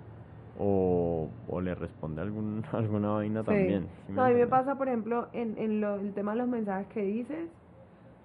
o, 0.58 1.28
le 1.60 1.74
responde 1.74 2.20
algún, 2.20 2.62
alguna 2.72 3.10
vaina 3.12 3.42
también. 3.42 3.88
no, 4.08 4.22
a 4.22 4.28
mí 4.28 4.34
me 4.34 4.46
pasa, 4.46 4.76
por 4.76 4.86
ejemplo, 4.86 5.28
en, 5.32 5.56
en 5.58 5.82
el 5.82 6.12
tema 6.12 6.32
de 6.32 6.38
los 6.38 6.48
mensajes 6.48 6.86
que 6.88 7.02
dices, 7.02 7.48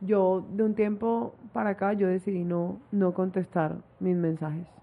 yo 0.01 0.45
de 0.51 0.63
un 0.63 0.75
tiempo 0.75 1.33
para 1.53 1.71
acá 1.71 1.93
yo 1.93 2.07
decidí 2.07 2.43
no, 2.43 2.77
no 2.91 3.13
contestar 3.13 3.77
mis 3.99 4.15
mensajes 4.15 4.76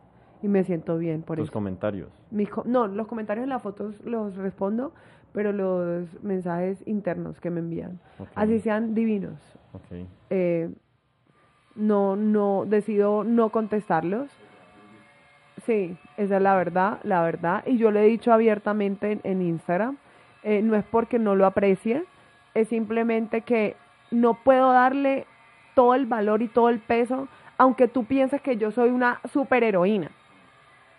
y 0.45 0.49
me 0.49 0.63
siento 0.63 0.99
bien 0.99 1.23
por 1.23 1.39
¿Tus 1.39 1.51
comentarios? 1.51 2.11
no, 2.67 2.87
los 2.87 3.07
comentarios 3.07 3.45
en 3.45 3.49
las 3.49 3.63
fotos 3.63 3.99
los 4.05 4.37
respondo, 4.37 4.93
pero 5.33 5.53
los 5.53 6.23
mensajes 6.23 6.87
internos 6.87 7.41
que 7.41 7.49
me 7.49 7.61
envían, 7.61 7.99
así 8.35 8.61
sean 8.61 8.95
divinos, 8.95 9.41
eh, 10.29 10.71
no, 11.77 12.15
no, 12.15 12.67
decido 12.67 13.25
no 13.25 13.49
contestarlos. 13.49 14.31
Sí, 15.65 15.97
esa 16.19 16.37
es 16.37 16.43
la 16.43 16.55
verdad, 16.57 17.01
la 17.05 17.23
verdad. 17.23 17.65
Y 17.67 17.79
yo 17.79 17.91
lo 17.91 18.01
he 18.01 18.05
dicho 18.05 18.31
abiertamente 18.31 19.19
en, 19.25 19.41
Instagram. 19.41 19.97
Eh, 20.43 20.61
no 20.61 20.77
es 20.77 20.85
porque 20.85 21.19
no 21.19 21.35
lo 21.35 21.47
aprecie, 21.47 22.05
es 22.53 22.69
simplemente 22.69 23.41
que 23.41 23.77
no 24.11 24.35
puedo 24.35 24.73
darle 24.73 25.27
todo 25.75 25.95
el 25.95 26.05
valor 26.05 26.43
y 26.43 26.49
todo 26.49 26.69
el 26.69 26.81
peso, 26.81 27.29
aunque 27.57 27.89
tú 27.89 28.05
pienses 28.05 28.43
que 28.43 28.59
yo 28.59 28.71
soy 28.73 28.91
una 28.91 29.21
superheroína. 29.33 30.11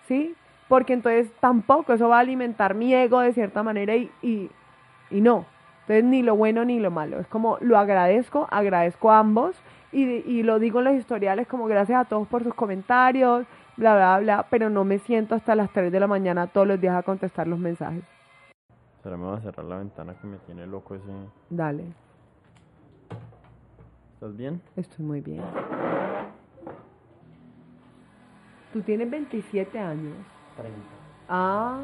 ¿Sí? 0.08 0.36
Porque 0.68 0.93
entonces 0.93 1.32
tampoco 1.39 1.93
eso 1.93 2.10
va 2.10 2.18
a 2.18 2.22
alimentar 2.22 2.74
mi 2.74 2.93
ego 2.93 3.20
de 3.20 3.34
cierta 3.34 3.64
manera 3.64 3.95
y, 3.95 4.12
y, 4.22 4.49
y 5.12 5.22
no. 5.22 5.45
Entonces 5.82 6.03
ni 6.03 6.24
lo 6.24 6.36
bueno 6.36 6.66
ni 6.66 6.80
lo 6.80 6.89
malo. 6.89 7.20
Es 7.20 7.28
como 7.28 7.58
lo 7.62 7.78
agradezco, 7.78 8.47
agradezco 8.49 9.12
a 9.12 9.20
ambos 9.20 9.56
y, 9.91 10.03
y 10.03 10.43
lo 10.43 10.58
digo 10.58 10.80
en 10.80 10.86
los 10.86 10.95
historiales 10.95 11.47
como 11.47 11.66
gracias 11.66 12.01
a 12.01 12.06
todos 12.06 12.28
por 12.28 12.43
sus 12.43 12.56
comentarios, 12.56 13.45
bla, 13.78 13.95
bla, 13.95 14.20
bla, 14.20 14.47
pero 14.49 14.70
no 14.70 14.84
me 14.84 14.97
siento 14.99 15.36
hasta 15.36 15.56
las 15.56 15.70
3 15.72 15.91
de 15.91 15.99
la 15.99 16.08
mañana 16.08 16.47
todos 16.47 16.68
los 16.68 16.82
días 16.82 16.95
a 16.95 17.03
contestar 17.03 17.47
los 17.47 17.60
mensajes. 17.60 18.03
Pero 19.03 19.18
me 19.20 19.26
voy 19.26 19.38
a 19.38 19.41
cerrar 19.41 19.66
la 19.68 19.78
ventana 19.78 20.16
que 20.20 20.26
me 20.26 20.38
tiene 20.39 20.66
loco 20.66 20.95
ese... 20.95 21.06
Dale. 21.51 21.86
¿Estás 24.16 24.36
bien? 24.36 24.62
Estoy 24.76 25.06
muy 25.06 25.22
bien. 25.22 25.43
Tú 28.76 28.82
tienes 28.82 29.09
27 29.09 29.80
años. 29.80 30.17
30. 30.57 30.78
Ah, 31.30 31.80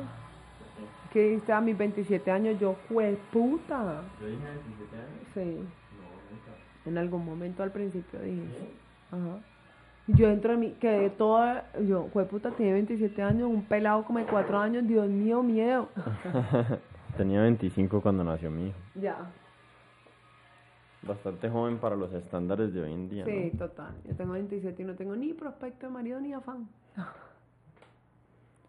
¿qué 1.13 1.29
dices? 1.29 1.49
A 1.49 1.61
mis 1.61 1.77
27 1.77 2.29
años 2.29 2.59
yo, 2.59 2.75
fue 2.89 3.17
puta. 3.31 4.03
¿Yo 4.19 4.27
dije 4.27 4.43
27 4.43 4.95
años? 4.97 5.07
Sí. 5.33 5.69
No, 6.83 6.91
En 6.91 6.97
algún 6.97 7.23
momento 7.23 7.63
al 7.63 7.71
principio 7.71 8.19
dije. 8.19 8.43
Ajá. 9.09 9.39
Yo 10.07 10.27
entro 10.27 10.51
en 10.51 10.59
mi, 10.59 10.71
quedé 10.71 11.09
toda, 11.11 11.71
yo, 11.79 12.07
puta, 12.07 12.51
tiene 12.51 12.73
27 12.73 13.21
años, 13.21 13.49
un 13.49 13.63
pelado 13.63 14.03
como 14.03 14.19
de 14.19 14.25
4 14.25 14.59
años, 14.59 14.85
Dios 14.85 15.07
mío, 15.07 15.41
miedo. 15.41 15.87
Tenía 17.15 17.41
25 17.41 18.01
cuando 18.01 18.25
nació 18.25 18.51
mi 18.51 18.67
hijo. 18.67 18.77
Ya. 18.95 19.31
Bastante 21.03 21.49
joven 21.49 21.77
para 21.77 21.95
los 21.95 22.11
estándares 22.11 22.73
de 22.73 22.81
hoy 22.81 22.91
en 22.91 23.09
día. 23.09 23.23
Sí, 23.23 23.51
total. 23.57 23.95
Yo 24.05 24.13
tengo 24.13 24.33
27 24.33 24.81
y 24.81 24.85
no 24.85 24.95
tengo 24.95 25.15
ni 25.15 25.33
prospecto 25.33 25.87
de 25.87 25.93
marido 25.93 26.19
ni 26.19 26.33
afán. 26.33 26.67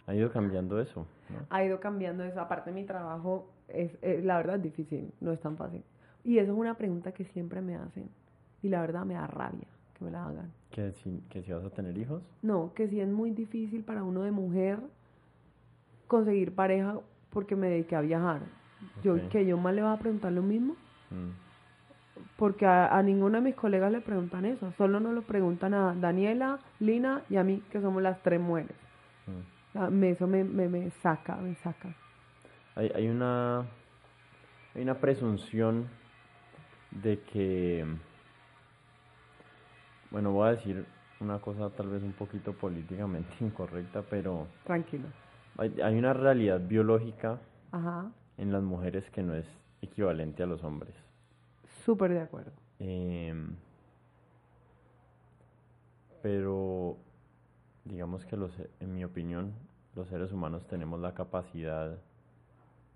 Ha 0.06 0.14
ido 0.14 0.32
cambiando 0.32 0.80
eso. 0.80 1.06
Ha 1.48 1.64
ido 1.64 1.80
cambiando 1.80 2.24
eso. 2.24 2.40
Aparte, 2.40 2.72
mi 2.72 2.84
trabajo 2.84 3.48
es, 3.68 3.92
la 4.24 4.36
verdad, 4.36 4.56
es 4.56 4.62
difícil, 4.62 5.12
no 5.20 5.32
es 5.32 5.40
tan 5.40 5.56
fácil. 5.56 5.82
Y 6.24 6.38
eso 6.38 6.52
es 6.52 6.58
una 6.58 6.74
pregunta 6.74 7.12
que 7.12 7.24
siempre 7.24 7.60
me 7.60 7.76
hacen. 7.76 8.08
Y 8.62 8.68
la 8.68 8.80
verdad 8.80 9.04
me 9.04 9.14
da 9.14 9.26
rabia 9.26 9.66
que 9.98 10.04
me 10.04 10.10
la 10.10 10.26
hagan. 10.26 10.52
¿Que 10.70 10.92
si, 10.92 11.22
que 11.28 11.42
si 11.42 11.52
vas 11.52 11.64
a 11.64 11.70
tener 11.70 11.96
hijos? 11.98 12.22
No, 12.42 12.72
que 12.74 12.88
si 12.88 13.00
es 13.00 13.08
muy 13.08 13.30
difícil 13.30 13.84
para 13.84 14.02
uno 14.02 14.22
de 14.22 14.30
mujer 14.30 14.78
conseguir 16.06 16.54
pareja 16.54 16.98
porque 17.30 17.56
me 17.56 17.68
dediqué 17.68 17.96
a 17.96 18.00
viajar. 18.00 18.42
Yo, 19.02 19.28
que 19.28 19.46
yo 19.46 19.56
más 19.56 19.74
le 19.74 19.82
voy 19.82 19.92
a 19.92 19.98
preguntar 19.98 20.32
lo 20.32 20.42
mismo. 20.42 20.74
Mm. 21.10 21.30
Porque 22.36 22.66
a, 22.66 23.02
ninguna 23.02 23.38
de 23.38 23.44
mis 23.44 23.54
colegas 23.54 23.92
le 23.92 24.00
preguntan 24.00 24.44
eso. 24.44 24.72
Solo 24.78 25.00
nos 25.00 25.14
lo 25.14 25.22
preguntan 25.22 25.74
a 25.74 25.94
Daniela, 25.94 26.58
Lina 26.80 27.22
y 27.28 27.36
a 27.36 27.44
mí, 27.44 27.62
que 27.70 27.80
somos 27.80 28.02
las 28.02 28.22
tres 28.22 28.40
mujeres. 28.40 28.76
Mm. 29.26 29.78
Ah, 29.78 29.90
me, 29.90 30.10
eso 30.10 30.26
me, 30.26 30.44
me, 30.44 30.68
me, 30.68 30.90
saca, 31.02 31.36
me 31.36 31.54
saca. 31.56 31.94
Hay, 32.74 32.90
hay, 32.94 33.08
una, 33.08 33.60
hay 34.74 34.82
una 34.82 34.94
presunción 34.94 35.88
de 36.90 37.20
que 37.20 37.86
bueno, 40.12 40.30
voy 40.30 40.48
a 40.48 40.50
decir 40.50 40.84
una 41.20 41.38
cosa 41.38 41.70
tal 41.70 41.88
vez 41.88 42.02
un 42.02 42.12
poquito 42.12 42.52
políticamente 42.52 43.32
incorrecta, 43.40 44.02
pero... 44.02 44.46
Tranquilo. 44.64 45.08
Hay, 45.56 45.98
una 45.98 46.12
realidad 46.12 46.60
biológica 46.60 47.38
en 48.38 48.52
las 48.52 48.62
mujeres 48.62 49.08
que 49.10 49.22
no 49.22 49.34
es 49.34 49.46
equivalente 49.80 50.42
a 50.42 50.46
los 50.46 50.62
hombres. 50.64 50.94
Súper 51.84 52.12
de 52.12 52.20
acuerdo. 52.20 52.52
Em, 52.78 53.54
pero 56.22 56.96
digamos 57.84 58.24
que 58.26 58.36
los, 58.36 58.52
en 58.80 58.94
mi 58.94 59.04
opinión 59.04 59.52
los 59.94 60.08
seres 60.08 60.32
humanos 60.32 60.66
tenemos 60.66 61.00
la 61.00 61.14
capacidad 61.14 61.98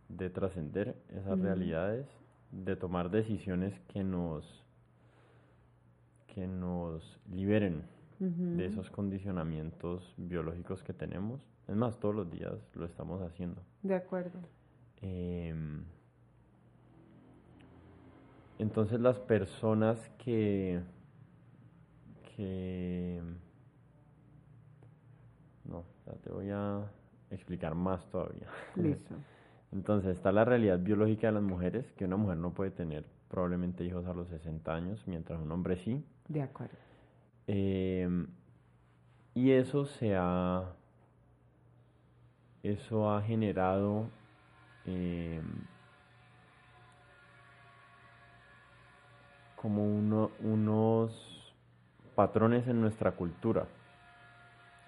de 0.08 0.30
trascender 0.30 0.96
esas 1.10 1.38
realidades, 1.38 2.06
de 2.52 2.76
tomar 2.76 3.10
decisiones 3.10 3.78
que 3.88 4.04
nos 4.04 4.64
que 6.28 6.46
nos 6.46 7.18
liberen 7.30 7.82
de 8.18 8.66
esos 8.66 8.90
condicionamientos 8.90 10.14
biológicos 10.16 10.82
que 10.82 10.92
tenemos. 10.92 11.40
Es 11.66 11.74
más, 11.76 11.98
todos 11.98 12.14
los 12.14 12.30
días 12.30 12.54
lo 12.74 12.86
estamos 12.86 13.22
haciendo. 13.22 13.62
De 13.82 13.94
acuerdo. 13.94 14.38
Em, 15.00 15.84
entonces 18.58 19.00
las 19.00 19.18
personas 19.18 20.10
que, 20.18 20.80
que... 22.36 23.20
No, 25.64 25.84
te 26.22 26.30
voy 26.30 26.50
a 26.50 26.90
explicar 27.30 27.74
más 27.74 28.08
todavía. 28.10 28.46
Listo. 28.76 29.14
Entonces 29.72 30.16
está 30.16 30.32
la 30.32 30.44
realidad 30.44 30.78
biológica 30.78 31.26
de 31.26 31.34
las 31.34 31.42
mujeres, 31.42 31.92
que 31.92 32.04
una 32.04 32.16
mujer 32.16 32.38
no 32.38 32.54
puede 32.54 32.70
tener 32.70 33.04
probablemente 33.28 33.84
hijos 33.84 34.06
a 34.06 34.14
los 34.14 34.28
60 34.28 34.72
años, 34.72 35.02
mientras 35.06 35.40
un 35.40 35.50
hombre 35.50 35.76
sí. 35.76 36.04
De 36.28 36.42
acuerdo. 36.42 36.76
Em, 37.46 38.26
y 39.34 39.50
eso 39.50 39.84
se 39.84 40.14
ha, 40.16 40.72
eso 42.62 43.10
ha 43.10 43.22
generado 43.22 44.08
em, 44.86 45.42
como 49.66 49.84
uno, 49.84 50.30
unos 50.44 51.52
patrones 52.14 52.68
en 52.68 52.80
nuestra 52.80 53.10
cultura, 53.10 53.66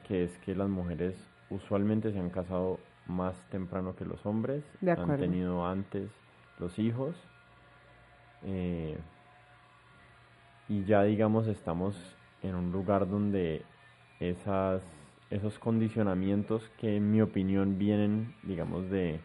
que 0.07 0.23
es 0.23 0.39
que 0.39 0.55
las 0.55 0.69
mujeres 0.69 1.17
usualmente 1.51 2.13
se 2.13 2.21
han 2.21 2.31
casado 2.31 2.79
más 3.09 3.35
temprano 3.51 3.97
que 3.97 4.05
los 4.05 4.25
hombres, 4.25 4.63
han 4.87 5.19
tenido 5.19 5.67
antes 5.67 6.09
los 6.61 6.79
hijos. 6.79 7.17
Eh, 8.45 8.97
y 10.69 10.85
ya 10.85 11.03
digamos 11.03 11.49
estamos 11.49 11.97
en 12.45 12.55
un 12.55 12.71
lugar 12.71 13.09
donde 13.09 13.65
esas, 14.21 14.81
esos 15.31 15.59
condicionamientos 15.59 16.71
que 16.79 16.99
en 16.99 17.11
mi 17.11 17.21
opinión 17.21 17.79
vienen 17.79 18.33
digamos 18.45 18.89
de, 18.91 19.19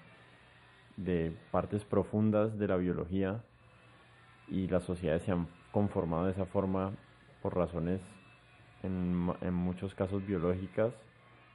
de 0.98 1.32
partes 1.52 1.86
profundas 1.86 2.58
de 2.58 2.68
la 2.68 2.78
biología 2.78 3.44
y 4.54 4.68
las 4.68 4.84
sociedades 4.84 5.24
se 5.24 5.32
han 5.32 5.48
conformado 5.72 6.26
de 6.26 6.32
esa 6.32 6.46
forma 6.46 6.92
por 7.42 7.58
razones 7.58 8.00
en, 8.84 9.34
en 9.42 9.54
muchos 9.54 9.96
casos 9.96 10.24
biológicas, 10.28 10.94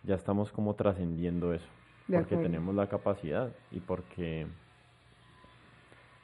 ya 0.03 0.17
estamos 0.17 0.51
como 0.51 0.75
trascendiendo 0.75 1.55
eso, 1.55 1.69
porque 2.13 2.37
tenemos 2.37 2.75
la 2.75 2.89
capacidad 2.89 3.53
y 3.71 3.79
porque 3.79 4.49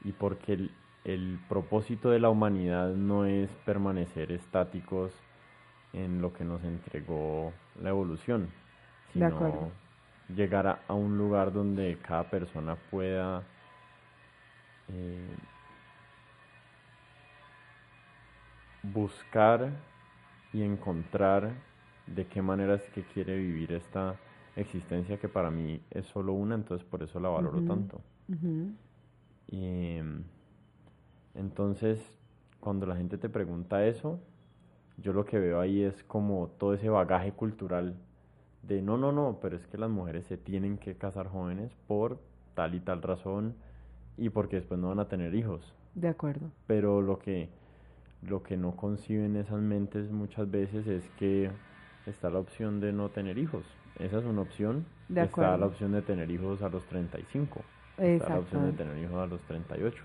y 0.03 0.13
porque 0.13 0.55
el, 0.55 0.71
el 1.05 1.39
propósito 1.49 2.11
de 2.11 2.19
la 2.19 2.29
humanidad 2.29 2.89
no 2.89 3.25
es 3.25 3.49
permanecer 3.65 4.33
estáticos 4.33 5.13
en 5.93 6.21
lo 6.21 6.33
que 6.33 6.45
nos 6.45 6.65
entregó 6.65 7.53
la 7.81 7.91
evolución, 7.91 8.49
sino 9.13 9.71
llegar 10.35 10.81
a, 10.89 10.93
un 10.93 11.17
lugar 11.19 11.53
donde 11.53 11.99
cada 12.03 12.25
persona 12.25 12.75
pueda 12.91 13.45
eh, 14.89 15.37
buscar 18.93 19.71
y 20.53 20.63
encontrar 20.63 21.53
de 22.07 22.27
qué 22.27 22.43
manera 22.43 22.75
es 22.75 22.83
que 22.91 23.03
quiere 23.03 23.37
vivir 23.37 23.73
esta 23.73 24.17
existencia 24.57 25.19
que 25.19 25.29
para 25.29 25.51
mí 25.51 25.81
es 25.91 26.07
solo 26.07 26.33
una, 26.33 26.55
entonces 26.55 26.87
por 26.87 27.03
eso 27.03 27.19
la 27.19 27.29
valoro 27.29 27.63
tanto. 27.63 28.01
Y 29.51 29.99
entonces, 31.35 32.01
cuando 32.61 32.87
la 32.87 32.97
gente 32.97 33.19
te 33.19 33.29
pregunta 33.29 33.87
eso, 33.87 34.21
yo 34.99 35.13
lo 35.13 35.25
que 35.25 35.39
veo 35.39 35.61
ahí 35.61 35.83
es 35.83 36.05
como 36.05 36.49
todo 36.59 36.75
ese 36.75 36.89
bagaje 36.89 37.33
cultural 37.33 37.97
de 38.63 38.81
no, 38.81 38.97
no, 38.97 39.13
no, 39.13 39.39
pero 39.43 39.57
es 39.57 39.67
que 39.67 39.77
las 39.77 39.91
mujeres 39.91 40.25
se 40.27 40.37
tienen 40.37 40.79
que 40.79 40.95
casar 40.95 41.29
jóvenes 41.29 41.73
por 41.87 42.19
tal 42.55 42.75
y 42.75 42.81
tal 42.81 43.03
razón 43.03 43.55
y 44.17 44.31
porque 44.31 44.57
después 44.57 44.81
no 44.81 44.89
van 44.89 45.01
a 45.01 45.09
tener 45.09 45.35
hijos. 45.35 45.75
De 45.95 46.09
acuerdo. 46.09 46.51
Pero 46.67 47.03
lo 47.03 47.19
que, 47.19 47.51
lo 48.29 48.43
que 48.43 48.57
no 48.57 48.73
conciben 48.77 49.37
esas 49.37 49.61
mentes 49.61 50.11
muchas 50.11 50.51
veces 50.51 50.87
es 50.87 51.09
que 51.19 51.51
está 52.07 52.31
la 52.31 52.39
opción 52.39 52.81
de 52.81 52.93
no 52.93 53.11
tener 53.11 53.39
hijos. 53.39 53.65
Esa 53.99 54.19
es 54.19 54.25
una 54.25 54.43
opción. 54.43 54.87
De 55.09 55.23
está 55.23 55.57
la 55.57 55.67
opción 55.67 55.93
de 55.93 56.03
tener 56.03 56.31
hijos 56.31 56.63
a 56.63 56.69
los 56.69 56.85
35. 56.87 57.61
Está 57.99 58.31
la 58.31 58.39
opción 58.41 58.67
de 58.67 58.73
tener 58.73 58.99
hijos 58.99 59.17
a 59.17 59.27
los 59.27 59.41
38. 59.43 60.03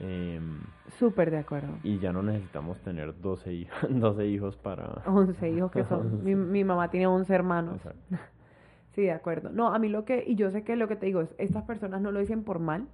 Eh, 0.00 0.36
em, 0.36 0.60
Súper 0.98 1.30
de 1.30 1.38
acuerdo. 1.38 1.78
Y 1.82 1.98
ya 1.98 2.12
no 2.12 2.22
necesitamos 2.22 2.78
tener 2.80 3.18
12, 3.20 3.52
hijos, 3.52 3.78
12 3.88 4.26
hijos 4.26 4.56
para... 4.56 5.02
11 5.06 5.50
hijos 5.50 5.70
que 5.70 5.84
son. 5.84 6.22
mi, 6.24 6.34
mi, 6.34 6.64
mamá 6.64 6.90
tiene 6.90 7.06
11 7.06 7.34
hermanos. 7.34 7.80
sí, 8.94 9.02
de 9.02 9.12
acuerdo. 9.12 9.50
No, 9.50 9.74
a 9.74 9.78
mí 9.78 9.88
lo 9.88 10.04
que, 10.04 10.24
y 10.26 10.34
yo 10.34 10.50
sé 10.50 10.62
que 10.62 10.76
lo 10.76 10.88
que 10.88 10.96
te 10.96 11.06
digo 11.06 11.20
es, 11.20 11.34
estas 11.38 11.64
personas 11.64 12.00
no 12.00 12.12
lo 12.12 12.20
dicen 12.20 12.44
por 12.44 12.58
mal, 12.58 12.86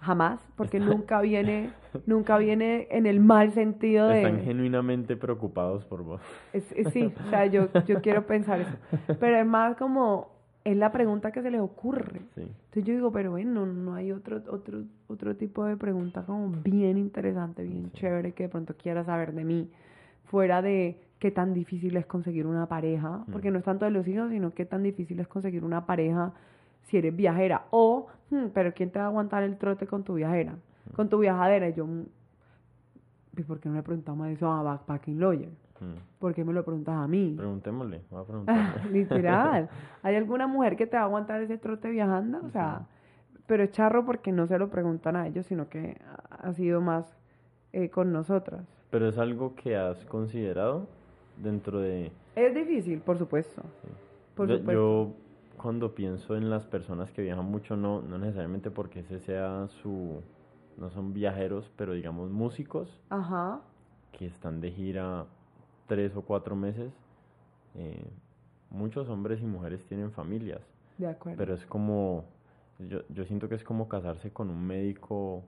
jamás, 0.00 0.40
porque 0.56 0.78
nunca 0.78 1.20
viene, 1.20 1.70
nunca 2.06 2.38
viene 2.38 2.86
en 2.90 3.06
el 3.06 3.20
mal 3.20 3.52
sentido 3.52 4.08
de... 4.08 4.22
Están 4.22 4.44
genuinamente 4.44 5.16
preocupados 5.16 5.84
por 5.84 6.02
vos. 6.02 6.20
sí, 6.92 7.12
o 7.26 7.30
sea, 7.30 7.46
yo, 7.46 7.68
yo 7.86 8.00
quiero 8.02 8.26
pensar 8.26 8.60
eso. 8.60 8.76
Pero 9.18 9.38
es 9.38 9.46
más 9.46 9.76
como, 9.76 10.30
es 10.64 10.76
la 10.76 10.92
pregunta 10.92 11.30
que 11.32 11.42
se 11.42 11.50
les 11.50 11.60
ocurre. 11.60 12.22
Entonces 12.36 12.84
yo 12.84 12.94
digo, 12.94 13.12
pero 13.12 13.30
bueno, 13.32 13.66
no 13.66 13.94
hay 13.94 14.12
otro, 14.12 14.42
otro, 14.50 14.82
otro 15.08 15.36
tipo 15.36 15.64
de 15.64 15.76
pregunta 15.76 16.24
como 16.24 16.50
bien 16.62 16.98
interesante, 16.98 17.62
bien 17.62 17.90
chévere 17.92 18.32
que 18.32 18.44
de 18.44 18.48
pronto 18.48 18.74
quiera 18.76 19.04
saber 19.04 19.32
de 19.32 19.44
mí, 19.44 19.70
fuera 20.24 20.62
de 20.62 20.98
qué 21.18 21.30
tan 21.30 21.54
difícil 21.54 21.96
es 21.96 22.06
conseguir 22.06 22.46
una 22.46 22.66
pareja, 22.66 23.24
porque 23.32 23.50
no 23.50 23.58
es 23.58 23.64
tanto 23.64 23.84
de 23.84 23.90
los 23.90 24.06
hijos, 24.06 24.30
sino 24.30 24.52
qué 24.52 24.64
tan 24.64 24.82
difícil 24.82 25.20
es 25.20 25.28
conseguir 25.28 25.64
una 25.64 25.86
pareja 25.86 26.32
si 26.82 26.98
eres 26.98 27.14
viajera. 27.14 27.66
O, 27.70 28.08
hmm, 28.30 28.46
pero 28.52 28.72
¿quién 28.72 28.90
te 28.90 28.98
va 28.98 29.06
a 29.06 29.08
aguantar 29.08 29.42
el 29.42 29.56
trote 29.56 29.86
con 29.86 30.04
tu 30.04 30.14
viajera? 30.14 30.54
Con 30.94 31.08
tu 31.08 31.18
viajadera. 31.18 31.68
Y 31.68 31.74
yo, 31.74 31.86
hmm, 31.86 32.04
¿y 33.36 33.42
por 33.42 33.60
qué 33.60 33.68
no 33.68 33.76
le 33.76 33.82
preguntamos 33.82 34.28
eso 34.28 34.50
a 34.50 34.62
Backpacking 34.62 35.18
Lawyer? 35.20 35.50
¿Por 36.18 36.34
qué 36.34 36.44
me 36.44 36.52
lo 36.52 36.64
preguntas 36.64 36.94
a 36.94 37.06
mí? 37.06 37.34
Preguntémosle, 37.36 38.02
voy 38.10 38.22
a 38.22 38.24
preguntarle. 38.26 38.90
Literal. 38.90 39.68
¿Hay 40.02 40.16
alguna 40.16 40.46
mujer 40.46 40.76
que 40.76 40.86
te 40.86 40.96
va 40.96 41.02
a 41.02 41.06
aguantar 41.06 41.42
ese 41.42 41.58
trote 41.58 41.90
viajando? 41.90 42.40
O 42.44 42.48
sea, 42.50 42.86
pero 43.46 43.64
es 43.64 43.70
charro 43.72 44.04
porque 44.04 44.32
no 44.32 44.46
se 44.46 44.58
lo 44.58 44.70
preguntan 44.70 45.16
a 45.16 45.26
ellos, 45.26 45.46
sino 45.46 45.68
que 45.68 46.00
ha 46.30 46.52
sido 46.52 46.80
más 46.80 47.18
eh, 47.72 47.90
con 47.90 48.12
nosotras. 48.12 48.62
Pero 48.90 49.08
es 49.08 49.18
algo 49.18 49.54
que 49.54 49.76
has 49.76 50.04
considerado 50.04 50.86
dentro 51.42 51.80
de... 51.80 52.12
Es 52.36 52.54
difícil, 52.54 53.00
por 53.00 53.18
supuesto. 53.18 53.62
Por 54.34 54.48
supuesto. 54.48 54.72
yo 54.72 55.12
cuando 55.56 55.94
pienso 55.94 56.36
en 56.36 56.50
las 56.50 56.64
personas 56.66 57.10
que 57.12 57.22
viajan 57.22 57.44
mucho, 57.44 57.76
no, 57.76 58.02
no 58.02 58.18
necesariamente 58.18 58.70
porque 58.70 59.00
ese 59.00 59.20
sea 59.20 59.68
su, 59.82 60.22
no 60.76 60.90
son 60.90 61.12
viajeros, 61.12 61.70
pero 61.76 61.92
digamos 61.92 62.30
músicos, 62.30 63.00
Ajá. 63.10 63.60
que 64.12 64.26
están 64.26 64.60
de 64.60 64.70
gira 64.70 65.26
tres 65.86 66.14
o 66.16 66.22
cuatro 66.22 66.56
meses, 66.56 66.92
eh, 67.74 68.04
muchos 68.70 69.08
hombres 69.08 69.40
y 69.40 69.46
mujeres 69.46 69.84
tienen 69.86 70.12
familias. 70.12 70.60
De 70.98 71.08
acuerdo. 71.08 71.38
Pero 71.38 71.54
es 71.54 71.66
como, 71.66 72.24
yo, 72.78 73.00
yo 73.08 73.24
siento 73.24 73.48
que 73.48 73.54
es 73.54 73.64
como 73.64 73.88
casarse 73.88 74.32
con 74.32 74.50
un 74.50 74.64
médico, 74.64 75.42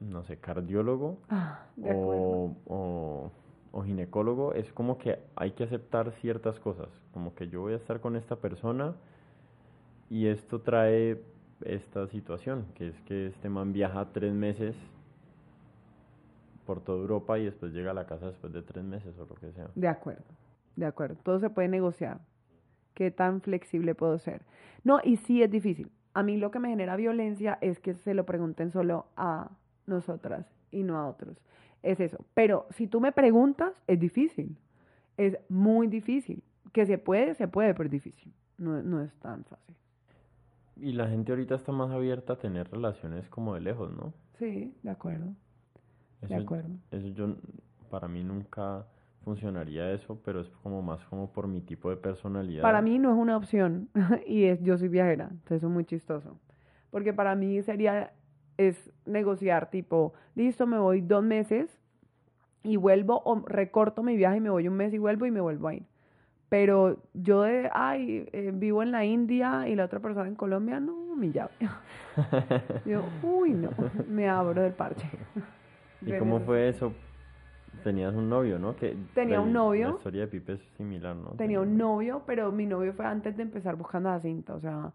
no 0.00 0.24
sé, 0.24 0.38
cardiólogo 0.38 1.18
ah, 1.28 1.66
o, 1.82 2.52
o 2.66 3.30
o 3.74 3.82
ginecólogo 3.82 4.54
es 4.54 4.72
como 4.72 4.98
que 4.98 5.18
hay 5.34 5.50
que 5.50 5.64
aceptar 5.64 6.12
ciertas 6.20 6.60
cosas, 6.60 6.88
como 7.12 7.34
que 7.34 7.48
yo 7.48 7.62
voy 7.62 7.72
a 7.72 7.76
estar 7.76 8.00
con 8.00 8.14
esta 8.14 8.36
persona 8.36 8.94
y 10.08 10.28
esto 10.28 10.60
trae 10.60 11.20
esta 11.64 12.06
situación, 12.06 12.66
que 12.76 12.88
es 12.88 13.00
que 13.02 13.26
este 13.26 13.48
man 13.48 13.72
viaja 13.72 14.12
tres 14.12 14.32
meses 14.32 14.76
por 16.64 16.82
toda 16.82 17.00
Europa 17.00 17.36
y 17.38 17.46
después 17.46 17.72
llega 17.72 17.90
a 17.90 17.94
la 17.94 18.06
casa 18.06 18.26
después 18.26 18.52
de 18.52 18.62
tres 18.62 18.84
meses 18.84 19.18
o 19.18 19.26
lo 19.26 19.34
que 19.34 19.50
sea. 19.50 19.68
De 19.74 19.88
acuerdo, 19.88 20.22
de 20.76 20.86
acuerdo, 20.86 21.16
todo 21.24 21.40
se 21.40 21.50
puede 21.50 21.66
negociar. 21.66 22.20
¿Qué 22.94 23.10
tan 23.10 23.40
flexible 23.40 23.96
puedo 23.96 24.18
ser? 24.18 24.42
No, 24.84 25.00
y 25.02 25.16
sí 25.16 25.42
es 25.42 25.50
difícil. 25.50 25.90
A 26.12 26.22
mí 26.22 26.36
lo 26.36 26.52
que 26.52 26.60
me 26.60 26.68
genera 26.68 26.94
violencia 26.94 27.58
es 27.60 27.80
que 27.80 27.94
se 27.94 28.14
lo 28.14 28.24
pregunten 28.24 28.70
solo 28.70 29.06
a 29.16 29.50
nosotras 29.86 30.46
y 30.70 30.84
no 30.84 30.96
a 30.96 31.08
otros 31.08 31.42
es 31.84 32.00
eso. 32.00 32.24
Pero 32.34 32.66
si 32.70 32.86
tú 32.86 33.00
me 33.00 33.12
preguntas, 33.12 33.82
es 33.86 34.00
difícil. 34.00 34.56
Es 35.16 35.38
muy 35.48 35.86
difícil. 35.86 36.42
Que 36.72 36.86
se 36.86 36.98
puede, 36.98 37.34
se 37.34 37.46
puede, 37.46 37.74
pero 37.74 37.84
es 37.84 37.92
difícil. 37.92 38.32
No, 38.58 38.82
no 38.82 39.00
es 39.00 39.14
tan 39.20 39.44
fácil. 39.44 39.74
Y 40.76 40.92
la 40.92 41.08
gente 41.08 41.30
ahorita 41.30 41.54
está 41.54 41.70
más 41.70 41.90
abierta 41.90 42.32
a 42.32 42.38
tener 42.38 42.68
relaciones 42.70 43.28
como 43.28 43.54
de 43.54 43.60
lejos, 43.60 43.92
¿no? 43.92 44.12
Sí, 44.38 44.74
de 44.82 44.90
acuerdo. 44.90 45.34
de 46.22 46.34
acuerdo. 46.34 46.70
Eso 46.90 47.06
yo, 47.08 47.36
para 47.90 48.08
mí 48.08 48.24
nunca 48.24 48.86
funcionaría 49.24 49.92
eso, 49.92 50.20
pero 50.24 50.40
es 50.40 50.48
como 50.62 50.82
más 50.82 51.04
como 51.06 51.32
por 51.32 51.46
mi 51.46 51.60
tipo 51.60 51.90
de 51.90 51.96
personalidad. 51.96 52.62
Para 52.62 52.82
mí 52.82 52.98
no 52.98 53.12
es 53.12 53.16
una 53.16 53.36
opción 53.36 53.88
y 54.26 54.44
es 54.44 54.60
yo 54.62 54.76
soy 54.76 54.88
viajera, 54.88 55.28
entonces 55.30 55.62
es 55.62 55.68
muy 55.68 55.84
chistoso. 55.84 56.38
Porque 56.90 57.12
para 57.12 57.34
mí 57.34 57.62
sería 57.62 58.12
es 58.56 58.90
negociar 59.06 59.70
tipo, 59.70 60.12
listo, 60.34 60.66
me 60.66 60.78
voy 60.78 61.00
dos 61.00 61.22
meses 61.22 61.78
y 62.62 62.76
vuelvo 62.76 63.22
o 63.24 63.44
recorto 63.46 64.02
mi 64.02 64.16
viaje 64.16 64.38
y 64.38 64.40
me 64.40 64.50
voy 64.50 64.68
un 64.68 64.74
mes 64.74 64.92
y 64.94 64.98
vuelvo 64.98 65.26
y 65.26 65.30
me 65.30 65.40
vuelvo 65.40 65.68
a 65.68 65.74
ir. 65.74 65.84
Pero 66.48 66.98
yo 67.14 67.42
de, 67.42 67.68
ay, 67.72 68.28
eh, 68.32 68.52
vivo 68.54 68.82
en 68.82 68.92
la 68.92 69.04
India 69.04 69.68
y 69.68 69.74
la 69.74 69.84
otra 69.84 70.00
persona 70.00 70.28
en 70.28 70.36
Colombia, 70.36 70.78
no, 70.78 71.16
mi 71.16 71.32
llave. 71.32 71.52
yo, 72.86 73.02
uy, 73.22 73.50
no, 73.54 73.70
me 74.08 74.28
abro 74.28 74.62
del 74.62 74.72
parche. 74.72 75.08
¿Y 76.00 76.16
cómo 76.18 76.40
fue 76.40 76.68
eso? 76.68 76.92
Tenías 77.82 78.14
un 78.14 78.28
novio, 78.28 78.58
¿no? 78.58 78.76
Que 78.76 78.96
Tenía 79.14 79.40
un 79.40 79.52
novio. 79.52 79.88
La 79.88 79.94
historia 79.96 80.20
de 80.22 80.26
Pipe 80.28 80.52
es 80.52 80.60
similar, 80.76 81.16
¿no? 81.16 81.30
Tenía 81.30 81.60
un 81.60 81.76
novio, 81.76 82.22
pero 82.26 82.52
mi 82.52 82.66
novio 82.66 82.92
fue 82.92 83.04
antes 83.04 83.36
de 83.36 83.42
empezar 83.42 83.76
buscando 83.76 84.10
a 84.10 84.20
cinta, 84.20 84.54
o 84.54 84.60
sea, 84.60 84.92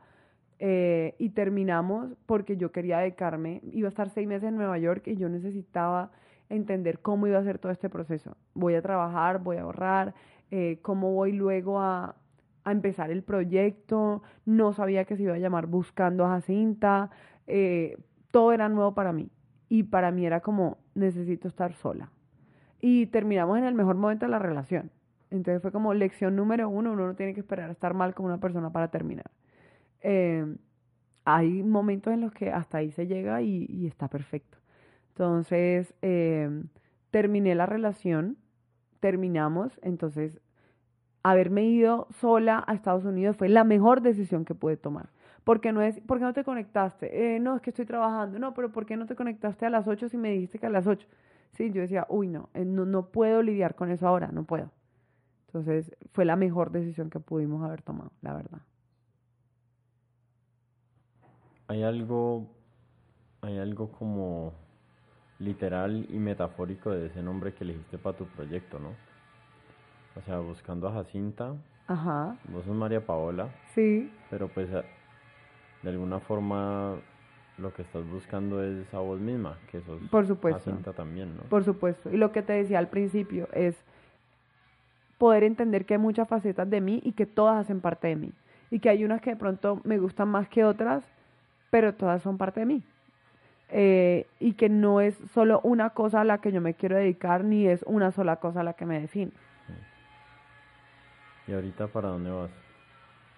eh, 0.60 1.16
y 1.18 1.30
terminamos 1.30 2.14
porque 2.26 2.58
yo 2.58 2.72
quería 2.72 3.00
dedicarme, 3.00 3.62
iba 3.72 3.88
a 3.88 3.90
estar 3.90 4.10
seis 4.10 4.28
meses 4.28 4.50
en 4.50 4.58
Nueva 4.58 4.78
York 4.78 5.08
y 5.08 5.16
yo 5.16 5.30
necesitaba 5.30 6.12
entender 6.50 7.00
cómo 7.00 7.28
iba 7.28 7.40
a 7.40 7.44
ser 7.44 7.60
todo 7.60 7.72
este 7.72 7.90
proceso. 7.90 8.36
Voy 8.54 8.76
a 8.76 8.82
trabajar, 8.82 9.40
voy 9.42 9.58
a 9.58 9.62
ahorrar, 9.62 10.14
eh, 10.52 10.80
cómo 10.82 11.14
voy 11.14 11.32
luego 11.32 11.80
a, 11.80 12.16
a, 12.66 12.72
empezar 12.72 13.10
el 13.10 13.24
proyecto, 13.24 14.22
no 14.46 14.74
sabía 14.74 15.06
que 15.06 15.16
se 15.16 15.24
iba 15.24 15.36
a 15.36 15.40
llamar 15.40 15.68
Buscando 15.68 16.26
a 16.26 16.30
Jacinta, 16.30 17.10
eh, 17.48 17.98
todo 18.32 18.52
era 18.52 18.68
nuevo 18.68 18.94
para 18.94 19.14
mí 19.14 19.30
y 19.70 19.84
para 19.84 20.12
mí 20.12 20.26
era 20.26 20.42
como 20.42 20.80
necesito 20.94 21.48
estar 21.48 21.74
sola. 21.74 22.12
Y 22.82 23.08
terminamos 23.08 23.58
en 23.58 23.64
el 23.66 23.76
mejor 23.76 23.96
momento 23.96 24.26
de 24.26 24.32
la 24.32 24.40
relación. 24.40 24.92
Entonces 25.32 25.62
fue 25.62 25.72
como 25.72 25.94
lección 25.94 26.36
número 26.36 26.68
uno, 26.70 26.94
uno 26.94 27.08
no 27.08 27.16
tiene 27.16 27.34
que 27.34 27.40
esperar 27.40 27.70
a 27.70 27.74
estar 27.74 27.94
mal 27.94 28.14
con 28.14 28.26
una 28.26 28.40
persona 28.40 28.72
para 28.72 28.90
terminar. 28.90 29.30
Eh, 30.02 30.46
hay 31.26 31.64
momentos 31.64 32.14
en 32.14 32.22
los 32.22 32.32
que 32.34 32.52
hasta 32.52 32.80
ahí 32.80 32.92
se 32.92 33.08
llega 33.08 33.42
y, 33.42 33.86
está 33.88 34.08
perfecto. 34.08 34.58
Entonces, 35.10 35.94
eh, 36.02 36.64
terminé 37.12 37.56
la 37.56 37.66
relación, 37.66 38.38
terminamos, 39.00 39.80
entonces 39.84 40.40
haberme 41.24 41.66
ido 41.66 42.08
sola 42.12 42.64
a 42.68 42.74
Estados 42.74 43.06
Unidos 43.06 43.36
fue 43.38 43.50
la 43.50 43.64
mejor 43.64 44.02
decisión 44.02 44.46
que 44.46 44.56
pude 44.56 44.78
tomar. 44.78 45.10
Porque 45.44 45.72
no 45.72 45.82
es, 45.82 46.00
¿por 46.02 46.20
qué 46.20 46.24
no 46.26 46.34
te 46.34 46.44
conectaste? 46.44 47.36
Eh, 47.36 47.40
no, 47.40 47.56
es 47.56 47.62
que 47.62 47.72
estoy 47.72 47.86
trabajando. 47.86 48.40
No, 48.40 48.54
pero 48.54 48.72
¿por 48.72 48.86
qué 48.86 48.98
no 48.98 49.06
te 49.06 49.16
conectaste 49.16 49.66
a 49.66 49.70
las 49.70 49.88
8 49.88 50.10
si 50.10 50.18
me 50.18 50.32
dijiste 50.32 50.60
que 50.60 50.68
a 50.68 50.70
las 50.70 50.88
8? 50.88 51.08
Sí, 51.52 51.72
yo 51.72 51.82
decía, 51.82 52.06
uy, 52.10 52.28
no, 52.28 52.50
no, 52.54 52.86
no 52.86 53.08
puedo 53.08 53.42
lidiar 53.42 53.76
con 53.76 53.90
eso 53.92 54.08
ahora, 54.08 54.30
no 54.32 54.44
puedo. 54.44 54.72
Entonces, 55.48 55.96
fue 56.14 56.26
la 56.26 56.36
mejor 56.36 56.72
decisión 56.72 57.10
que 57.10 57.20
pudimos 57.20 57.64
haber 57.64 57.82
tomado, 57.82 58.12
la 58.22 58.36
verdad. 58.36 58.60
Hay 61.70 61.84
algo, 61.84 62.48
hay 63.42 63.58
algo 63.60 63.92
como 63.92 64.54
literal 65.40 66.06
y 66.10 66.18
metafórico 66.18 66.90
de 66.90 67.06
ese 67.08 67.22
nombre 67.24 67.54
que 67.54 67.64
elegiste 67.64 67.98
para 67.98 68.18
tu 68.18 68.26
proyecto, 68.26 68.80
¿no? 68.80 68.90
o 70.20 70.22
sea, 70.26 70.40
buscando 70.40 70.88
a 70.90 70.94
Jacinta, 70.94 71.54
Ajá. 71.88 72.36
vos 72.50 72.66
sos 72.66 72.76
María 72.76 73.06
Paola, 73.06 73.48
Sí. 73.74 74.12
pero 74.30 74.50
pues 74.50 74.70
de 74.70 75.90
alguna 75.90 76.20
forma 76.20 76.96
lo 77.58 77.74
que 77.74 77.84
estás 77.84 78.06
buscando 78.10 78.62
es 78.64 78.92
a 78.94 79.00
vos 79.00 79.20
misma, 79.20 79.58
que 79.72 79.80
sos 79.82 80.02
Por 80.10 80.26
supuesto. 80.28 80.60
Jacinta 80.72 80.92
también, 80.92 81.38
¿no? 81.38 81.44
Por 81.44 81.64
supuesto. 81.64 82.10
Y 82.12 82.18
lo 82.18 82.32
que 82.32 82.42
te 82.42 82.54
decía 82.54 82.80
al 82.80 82.90
principio 82.90 83.48
es 83.54 83.78
poder 85.18 85.44
entender 85.44 85.86
que 85.86 85.94
hay 85.94 86.00
muchas 86.00 86.28
facetas 86.28 86.70
de 86.70 86.82
mí 86.82 87.00
y 87.04 87.12
que 87.14 87.26
todas 87.26 87.58
hacen 87.62 87.80
parte 87.80 88.08
de 88.08 88.16
mí. 88.16 88.32
Y 88.72 88.80
que 88.80 88.90
hay 88.90 89.06
unas 89.06 89.22
que 89.22 89.30
de 89.32 89.36
pronto 89.36 89.80
me 89.84 89.98
gustan 90.00 90.30
más 90.30 90.48
que 90.50 90.64
otras, 90.66 91.04
pero 91.70 91.94
todas 91.94 92.22
son 92.22 92.38
parte 92.38 92.62
de 92.62 92.66
mí. 92.66 92.84
Eh, 93.72 94.26
y 94.40 94.54
que 94.54 94.68
no 94.68 95.00
es 95.00 95.16
solo 95.34 95.62
una 95.64 95.92
cosa 95.92 96.22
a 96.22 96.24
la 96.24 96.40
que 96.40 96.52
yo 96.52 96.60
me 96.60 96.74
quiero 96.74 96.96
dedicar, 96.96 97.44
ni 97.44 97.68
es 97.68 97.84
una 97.84 98.12
sola 98.12 98.38
cosa 98.38 98.62
a 98.62 98.64
la 98.64 98.74
que 98.74 98.86
me 98.86 99.00
define. 99.00 99.32
¿Y 101.48 101.54
ahorita 101.54 101.88
para 101.88 102.10
dónde 102.10 102.32
vas? 102.32 102.52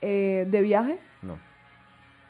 Eh, 0.02 0.48
¿De 0.50 0.62
viaje? 0.62 1.00
No. 1.22 1.38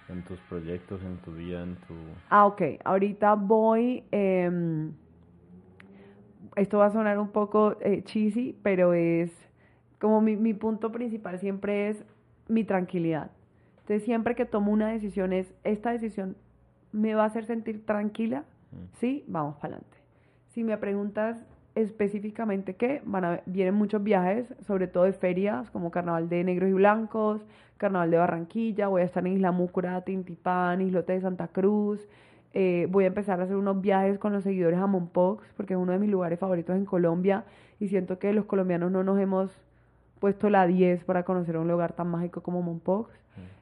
En 0.10 0.24
tus 0.24 0.40
proyectos, 0.42 1.02
en 1.04 1.18
tu 1.18 1.34
vida, 1.34 1.64
en 1.64 1.76
tu... 1.76 1.94
Ah, 2.30 2.46
ok. 2.46 2.62
Ahorita 2.84 3.36
voy. 3.36 4.04
em, 4.12 4.92
esto 6.56 6.80
va 6.80 6.88
a 6.88 6.92
sonar 6.92 7.18
un 7.18 7.30
poco 7.30 7.78
eh, 7.82 8.04
cheesy, 8.04 8.58
pero 8.62 8.94
es 8.94 9.32
como 10.00 10.22
mi, 10.22 10.36
mi 10.36 10.54
punto 10.54 10.92
principal 10.92 11.40
siempre 11.40 11.90
es 11.90 12.04
mi 12.48 12.64
tranquilidad. 12.64 13.32
Entonces, 13.82 14.04
siempre 14.04 14.36
que 14.36 14.46
tomo 14.46 14.72
una 14.72 14.90
decisión, 14.90 15.34
es 15.34 15.54
esta 15.64 15.92
decisión 15.92 16.36
me 16.92 17.16
va 17.16 17.24
a 17.24 17.28
hacer 17.28 17.46
sentir 17.46 17.86
tranquila. 17.86 18.46
Mm. 18.72 18.98
Sí, 19.00 19.24
vamos 19.28 19.56
para 19.56 19.76
adelante. 19.76 19.98
Si 20.54 20.64
me 20.64 20.78
preguntas 20.78 21.38
específicamente 21.76 22.76
qué, 22.76 23.02
van 23.06 23.26
a, 23.26 23.42
vienen 23.46 23.76
muchos 23.76 24.04
viajes, 24.04 24.54
sobre 24.66 24.88
todo 24.88 25.06
de 25.06 25.14
ferias, 25.14 25.70
como 25.72 25.92
Carnaval 25.92 26.28
de 26.30 26.44
Negros 26.44 26.70
y 26.70 26.74
Blancos, 26.74 27.46
Carnaval 27.78 28.12
de 28.12 28.18
Barranquilla, 28.18 28.88
voy 28.88 29.02
a 29.02 29.06
estar 29.06 29.26
en 29.26 29.34
Isla 29.34 29.52
Múcura, 29.52 30.02
Tintipán, 30.02 30.82
Islote 30.82 31.14
de 31.14 31.22
Santa 31.22 31.48
Cruz, 31.48 32.08
eh, 32.54 32.88
voy 32.90 33.06
a 33.06 33.08
empezar 33.08 33.40
a 33.40 33.44
hacer 33.46 33.56
unos 33.56 33.82
viajes 33.82 34.20
con 34.20 34.34
los 34.34 34.44
seguidores 34.44 34.80
a 34.80 34.88
Mompox, 34.88 35.54
porque 35.56 35.74
es 35.74 35.80
uno 35.80 35.94
de 35.94 36.00
mis 36.00 36.10
lugares 36.10 36.38
favoritos 36.38 36.76
en 36.76 36.86
Colombia, 36.86 37.46
y 37.80 37.88
siento 37.88 38.20
que 38.20 38.34
los 38.34 38.46
colombianos 38.46 38.92
no 38.92 39.04
nos 39.04 39.20
hemos 39.20 39.52
puesto 40.20 40.50
la 40.50 40.68
10 40.68 41.06
para 41.06 41.24
conocer 41.24 41.58
un 41.58 41.68
lugar 41.68 41.94
tan 41.94 42.08
mágico 42.10 42.42
como 42.42 42.62
Mompox. 42.62 43.10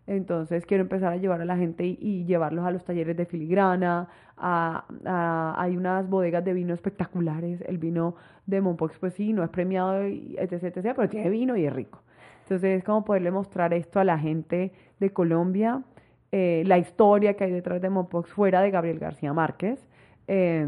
Entonces 0.10 0.66
quiero 0.66 0.82
empezar 0.82 1.14
a 1.14 1.18
llevar 1.18 1.40
a 1.40 1.46
la 1.46 1.56
gente 1.56 1.86
y, 1.86 2.26
llevarlos 2.26 2.66
a 2.66 2.72
los 2.72 2.84
talleres 2.84 3.16
de 3.16 3.28
filigrana. 3.28 4.08
A, 4.38 5.56
hay 5.56 5.78
unas 5.78 6.10
bodegas 6.10 6.44
de 6.44 6.54
vino 6.54 6.74
espectaculares. 6.74 7.62
El 7.68 7.78
vino 7.78 8.16
de 8.48 8.60
Mompox, 8.60 8.98
pues 8.98 9.14
sí, 9.14 9.34
no 9.34 9.44
es 9.44 9.50
premiado, 9.52 10.02
etc, 10.02 10.64
etc, 10.64 10.94
pero 10.96 11.10
tiene 11.10 11.30
vino 11.30 11.56
y 11.56 11.68
es 11.68 11.74
rico. 11.74 12.02
Entonces 12.42 12.80
es 12.80 12.84
como 12.84 13.06
poderle 13.06 13.30
mostrar 13.30 13.72
esto 13.72 14.00
a 14.00 14.04
la 14.04 14.18
gente 14.18 14.74
de 15.00 15.14
Colombia, 15.14 15.84
eh, 16.32 16.64
la 16.66 16.80
historia 16.80 17.36
que 17.36 17.44
hay 17.44 17.52
detrás 17.52 17.80
de 17.80 17.92
Mompox 17.92 18.32
fuera 18.32 18.62
de 18.62 18.72
Gabriel 18.72 18.98
García 18.98 19.32
Márquez. 19.32 19.88
Eh, 20.28 20.68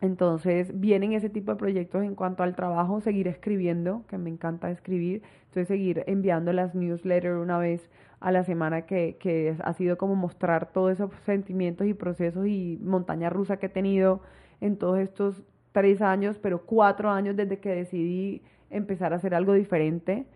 entonces 0.00 0.70
vienen 0.80 1.12
ese 1.12 1.28
tipo 1.28 1.52
de 1.52 1.58
proyectos 1.58 2.02
en 2.02 2.14
cuanto 2.14 2.44
al 2.44 2.54
trabajo, 2.54 3.02
seguir 3.02 3.28
escribiendo, 3.28 4.04
que 4.08 4.16
me 4.16 4.30
encanta 4.30 4.70
escribir, 4.70 5.22
entonces 5.48 5.68
seguir 5.68 6.04
enviando 6.06 6.52
las 6.54 6.74
newsletters 6.74 7.36
una 7.36 7.58
vez 7.58 7.90
a 8.20 8.32
la 8.32 8.42
semana 8.44 8.82
que, 8.82 9.16
que 9.18 9.56
ha 9.62 9.72
sido 9.74 9.96
como 9.98 10.14
mostrar 10.16 10.72
todos 10.72 10.92
esos 10.92 11.10
sentimientos 11.24 11.86
y 11.86 11.94
procesos 11.94 12.46
y 12.46 12.78
montaña 12.82 13.30
rusa 13.30 13.58
que 13.58 13.66
he 13.66 13.70
tenido 13.70 14.20
en 14.60 14.76
todos 14.76 14.98
estos 14.98 15.42
tres 15.72 16.02
años, 16.02 16.38
pero 16.38 16.62
cuatro 16.66 17.10
años 17.10 17.36
desde 17.36 17.60
que 17.60 17.68
decidí 17.70 18.42
empezar 18.70 19.12
a 19.12 19.16
hacer 19.16 19.34
algo 19.34 19.52
diferente 19.52 20.26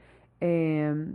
eh, 0.40 1.14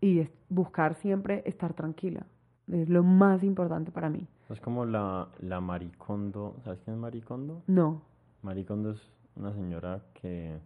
y 0.00 0.20
es- 0.20 0.30
buscar 0.48 0.94
siempre 0.94 1.42
estar 1.46 1.72
tranquila. 1.74 2.26
Es 2.70 2.88
lo 2.88 3.02
más 3.02 3.42
importante 3.42 3.90
para 3.90 4.10
mí. 4.10 4.26
Es 4.50 4.60
como 4.60 4.84
la, 4.84 5.28
la 5.40 5.60
Maricondo, 5.60 6.56
¿sabes 6.64 6.80
quién 6.84 6.96
es 6.96 7.00
Maricondo? 7.00 7.62
No. 7.66 8.02
Maricondo 8.42 8.90
es 8.92 9.00
una 9.36 9.52
señora 9.52 10.02
que 10.14 10.58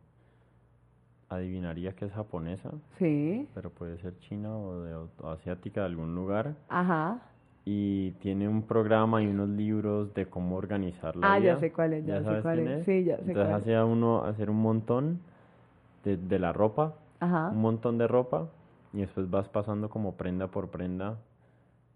adivinaría 1.34 1.92
que 1.92 2.04
es 2.06 2.12
japonesa, 2.12 2.70
Sí. 2.98 3.48
pero 3.54 3.70
puede 3.70 3.98
ser 3.98 4.18
china 4.20 4.56
o, 4.56 4.80
de, 4.82 4.94
o 4.94 5.28
asiática 5.30 5.80
de 5.80 5.86
algún 5.86 6.14
lugar. 6.14 6.54
Ajá. 6.68 7.20
Y 7.64 8.10
tiene 8.20 8.48
un 8.48 8.62
programa 8.62 9.22
y 9.22 9.28
unos 9.28 9.48
libros 9.48 10.12
de 10.14 10.26
cómo 10.26 10.56
organizar 10.56 11.14
la 11.16 11.34
Ah, 11.34 11.38
vida. 11.38 11.54
ya 11.54 11.60
sé 11.60 11.72
cuál 11.72 11.92
es, 11.92 12.04
ya 12.06 12.18
sé 12.18 12.24
sabes 12.24 12.42
cuál 12.42 12.58
es. 12.60 12.84
Sí, 12.84 13.04
ya 13.04 13.16
sé 13.18 13.22
Entonces 13.30 13.64
cuál 13.64 13.68
es. 13.68 13.84
uno 13.92 14.24
hacer 14.24 14.50
un 14.50 14.60
montón 14.60 15.20
de, 16.04 16.16
de 16.16 16.38
la 16.40 16.52
ropa, 16.52 16.94
Ajá. 17.20 17.50
un 17.50 17.60
montón 17.60 17.98
de 17.98 18.08
ropa, 18.08 18.48
y 18.92 18.98
después 18.98 19.30
vas 19.30 19.48
pasando 19.48 19.88
como 19.90 20.16
prenda 20.16 20.48
por 20.48 20.70
prenda, 20.70 21.18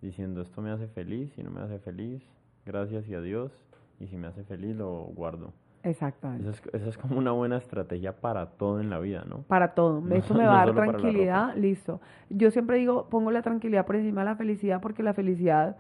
diciendo 0.01 0.41
esto 0.43 0.63
me 0.63 0.71
hace 0.71 0.87
feliz, 0.89 1.37
y 1.37 1.43
no 1.43 1.51
me 1.51 1.61
hace 1.61 1.79
feliz, 1.81 2.23
gracias 2.65 3.09
y 3.09 3.15
adiós, 3.15 3.51
y 3.99 4.07
si 4.07 4.17
me 4.17 4.29
hace 4.29 4.45
feliz 4.45 4.77
lo 4.77 4.93
guardo. 5.17 5.53
Exactamente. 5.87 6.49
Esa 6.51 6.61
es, 6.69 6.75
esa 6.75 6.89
es 6.89 6.99
como 6.99 7.17
una 7.17 7.31
buena 7.33 7.57
estrategia 7.59 8.13
para 8.13 8.47
todo 8.47 8.81
en 8.81 8.91
la 8.91 8.99
vida, 8.99 9.25
¿no? 9.29 9.43
Para 9.43 9.75
todo. 9.75 10.01
No- 10.01 10.15
Esto 10.17 10.35
me 10.35 10.43
no 10.45 10.51
va 10.51 10.63
a 10.63 10.67
dar 10.67 10.75
tranquilidad, 10.75 11.55
listo. 11.57 12.01
Yo 12.29 12.51
siempre 12.51 12.77
digo, 12.79 13.09
pongo 13.09 13.31
la 13.31 13.43
tranquilidad 13.43 13.87
por 13.87 13.97
encima 13.97 14.23
de 14.23 14.25
la 14.27 14.37
felicidad 14.37 14.81
porque 14.81 15.03
la 15.03 15.15
felicidad 15.15 15.77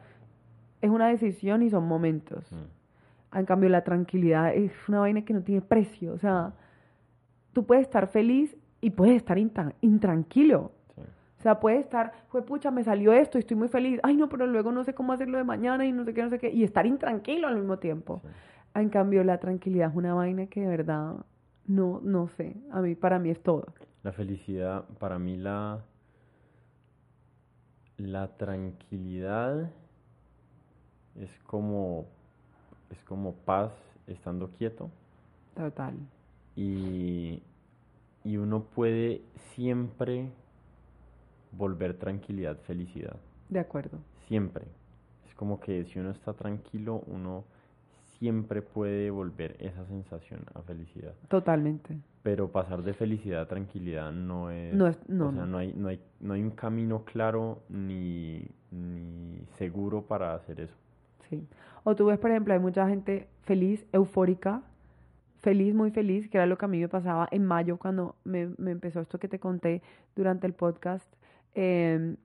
es 0.80 0.90
una 0.90 1.08
decisión 1.08 1.62
y 1.62 1.70
son 1.70 1.86
momentos. 1.88 2.50
Mm. 2.52 3.36
En 3.38 3.44
cambio, 3.46 3.68
la 3.68 3.82
tranquilidad 3.82 4.54
es 4.54 4.72
una 4.88 5.00
vaina 5.00 5.22
que 5.24 5.34
no 5.34 5.42
tiene 5.42 5.60
precio. 5.60 6.12
O 6.12 6.18
sea, 6.18 6.52
tú 7.52 7.66
puedes 7.66 7.82
estar 7.82 8.06
feliz 8.06 8.56
y 8.80 8.90
puedes 8.90 9.16
estar 9.16 9.38
intan- 9.38 9.74
intranquilo. 9.80 10.70
Sí. 10.94 11.00
O 11.38 11.42
sea, 11.42 11.58
puedes 11.58 11.80
estar, 11.80 12.12
fue 12.28 12.42
pucha, 12.42 12.70
me 12.70 12.84
salió 12.84 13.12
esto 13.12 13.38
y 13.38 13.40
estoy 13.40 13.56
muy 13.56 13.68
feliz. 13.68 13.98
Ay, 14.04 14.16
no, 14.16 14.28
pero 14.28 14.46
luego 14.46 14.70
no 14.70 14.84
sé 14.84 14.94
cómo 14.94 15.12
hacerlo 15.12 15.36
de 15.38 15.44
mañana 15.44 15.84
y 15.84 15.90
no 15.92 16.04
sé 16.04 16.14
qué, 16.14 16.22
no 16.22 16.30
sé 16.30 16.38
qué. 16.38 16.50
Y 16.50 16.62
estar 16.62 16.86
intranquilo 16.86 17.48
al 17.48 17.56
mismo 17.56 17.78
tiempo. 17.78 18.20
Sí. 18.22 18.28
En 18.80 18.88
cambio, 18.90 19.24
la 19.24 19.38
tranquilidad 19.38 19.90
es 19.90 19.96
una 19.96 20.14
vaina 20.14 20.46
que 20.46 20.60
de 20.60 20.66
verdad 20.68 21.16
no, 21.66 22.00
no 22.02 22.28
sé. 22.36 22.56
A 22.70 22.80
mí, 22.80 22.94
para 22.94 23.18
mí 23.18 23.30
es 23.30 23.42
todo. 23.42 23.66
La 24.02 24.12
felicidad, 24.12 24.84
para 24.98 25.18
mí 25.18 25.36
la, 25.36 25.84
la 27.96 28.28
tranquilidad 28.36 29.70
es 31.16 31.30
como, 31.46 32.06
es 32.90 32.98
como 33.04 33.34
paz 33.34 33.72
estando 34.06 34.50
quieto 34.50 34.90
Total. 35.56 35.94
y, 36.54 37.42
y 38.22 38.36
uno 38.36 38.62
puede 38.64 39.22
siempre 39.54 40.30
volver 41.52 41.98
tranquilidad, 41.98 42.58
felicidad, 42.66 43.16
De 43.48 43.58
acuerdo. 43.58 43.98
siempre. 44.28 44.66
Es 45.26 45.34
como 45.34 45.58
que 45.58 45.84
si 45.86 45.98
uno 45.98 46.10
está 46.10 46.34
tranquilo, 46.34 47.02
uno 47.06 47.44
siempre 48.26 48.60
puede 48.60 49.08
volver 49.10 49.54
esa 49.60 49.86
sensación 49.86 50.40
a 50.54 50.60
felicidad. 50.62 51.14
Totalmente. 51.28 51.96
Pero 52.24 52.50
pasar 52.50 52.82
de 52.82 52.92
felicidad 52.92 53.42
a 53.42 53.46
tranquilidad 53.46 54.10
no 54.10 54.50
es... 54.50 54.74
No 54.74 54.88
es- 54.88 54.98
no, 55.08 55.28
o 55.28 55.32
sea, 55.32 55.42
no. 55.42 55.46
no 55.46 55.58
hay, 55.58 55.72
no, 55.74 55.88
hay, 55.88 56.00
no 56.18 56.34
hay 56.34 56.42
un 56.42 56.50
camino 56.50 57.04
claro 57.04 57.62
ni, 57.68 58.42
ni 58.72 59.38
seguro 59.58 60.02
para 60.02 60.34
hacer 60.34 60.60
eso. 60.60 60.74
Sí. 61.30 61.46
O 61.84 61.94
tú 61.94 62.06
ves, 62.06 62.18
por 62.18 62.30
ejemplo, 62.32 62.52
hay 62.52 62.58
mucha 62.58 62.88
gente 62.88 63.28
feliz, 63.42 63.86
eufórica, 63.92 64.62
feliz, 65.38 65.72
muy 65.72 65.92
feliz, 65.92 66.28
que 66.28 66.36
era 66.38 66.46
lo 66.46 66.58
que 66.58 66.64
a 66.64 66.68
mí 66.68 66.80
me 66.80 66.88
pasaba 66.88 67.28
en 67.30 67.44
mayo 67.44 67.76
cuando 67.76 68.16
me, 68.24 68.48
me 68.58 68.72
empezó 68.72 69.00
esto 69.00 69.18
que 69.20 69.28
te 69.28 69.38
conté 69.38 69.82
durante 70.16 70.48
el 70.48 70.52
podcast. 70.52 71.06
eh, 71.54 72.16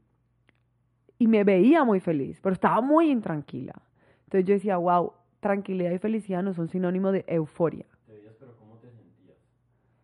y 1.19 1.27
me 1.27 1.43
veía 1.43 1.83
muy 1.83 1.99
feliz, 1.99 2.39
pero 2.41 2.53
estaba 2.53 2.81
muy 2.81 3.11
intranquila. 3.11 3.75
Entonces 4.23 4.47
yo 4.47 4.53
decía, 4.55 4.77
wow, 4.77 5.13
tranquilidad 5.41 5.91
y 5.91 5.97
felicidad 5.99 6.41
no 6.43 6.53
son 6.53 6.69
sinónimos 6.69 7.11
de 7.13 7.25
euforia. 7.27 7.85
¿Te 8.07 8.13
veías, 8.13 8.35
pero 8.39 8.53
cómo 8.57 8.75
te 8.77 8.89
sentías? 8.91 9.37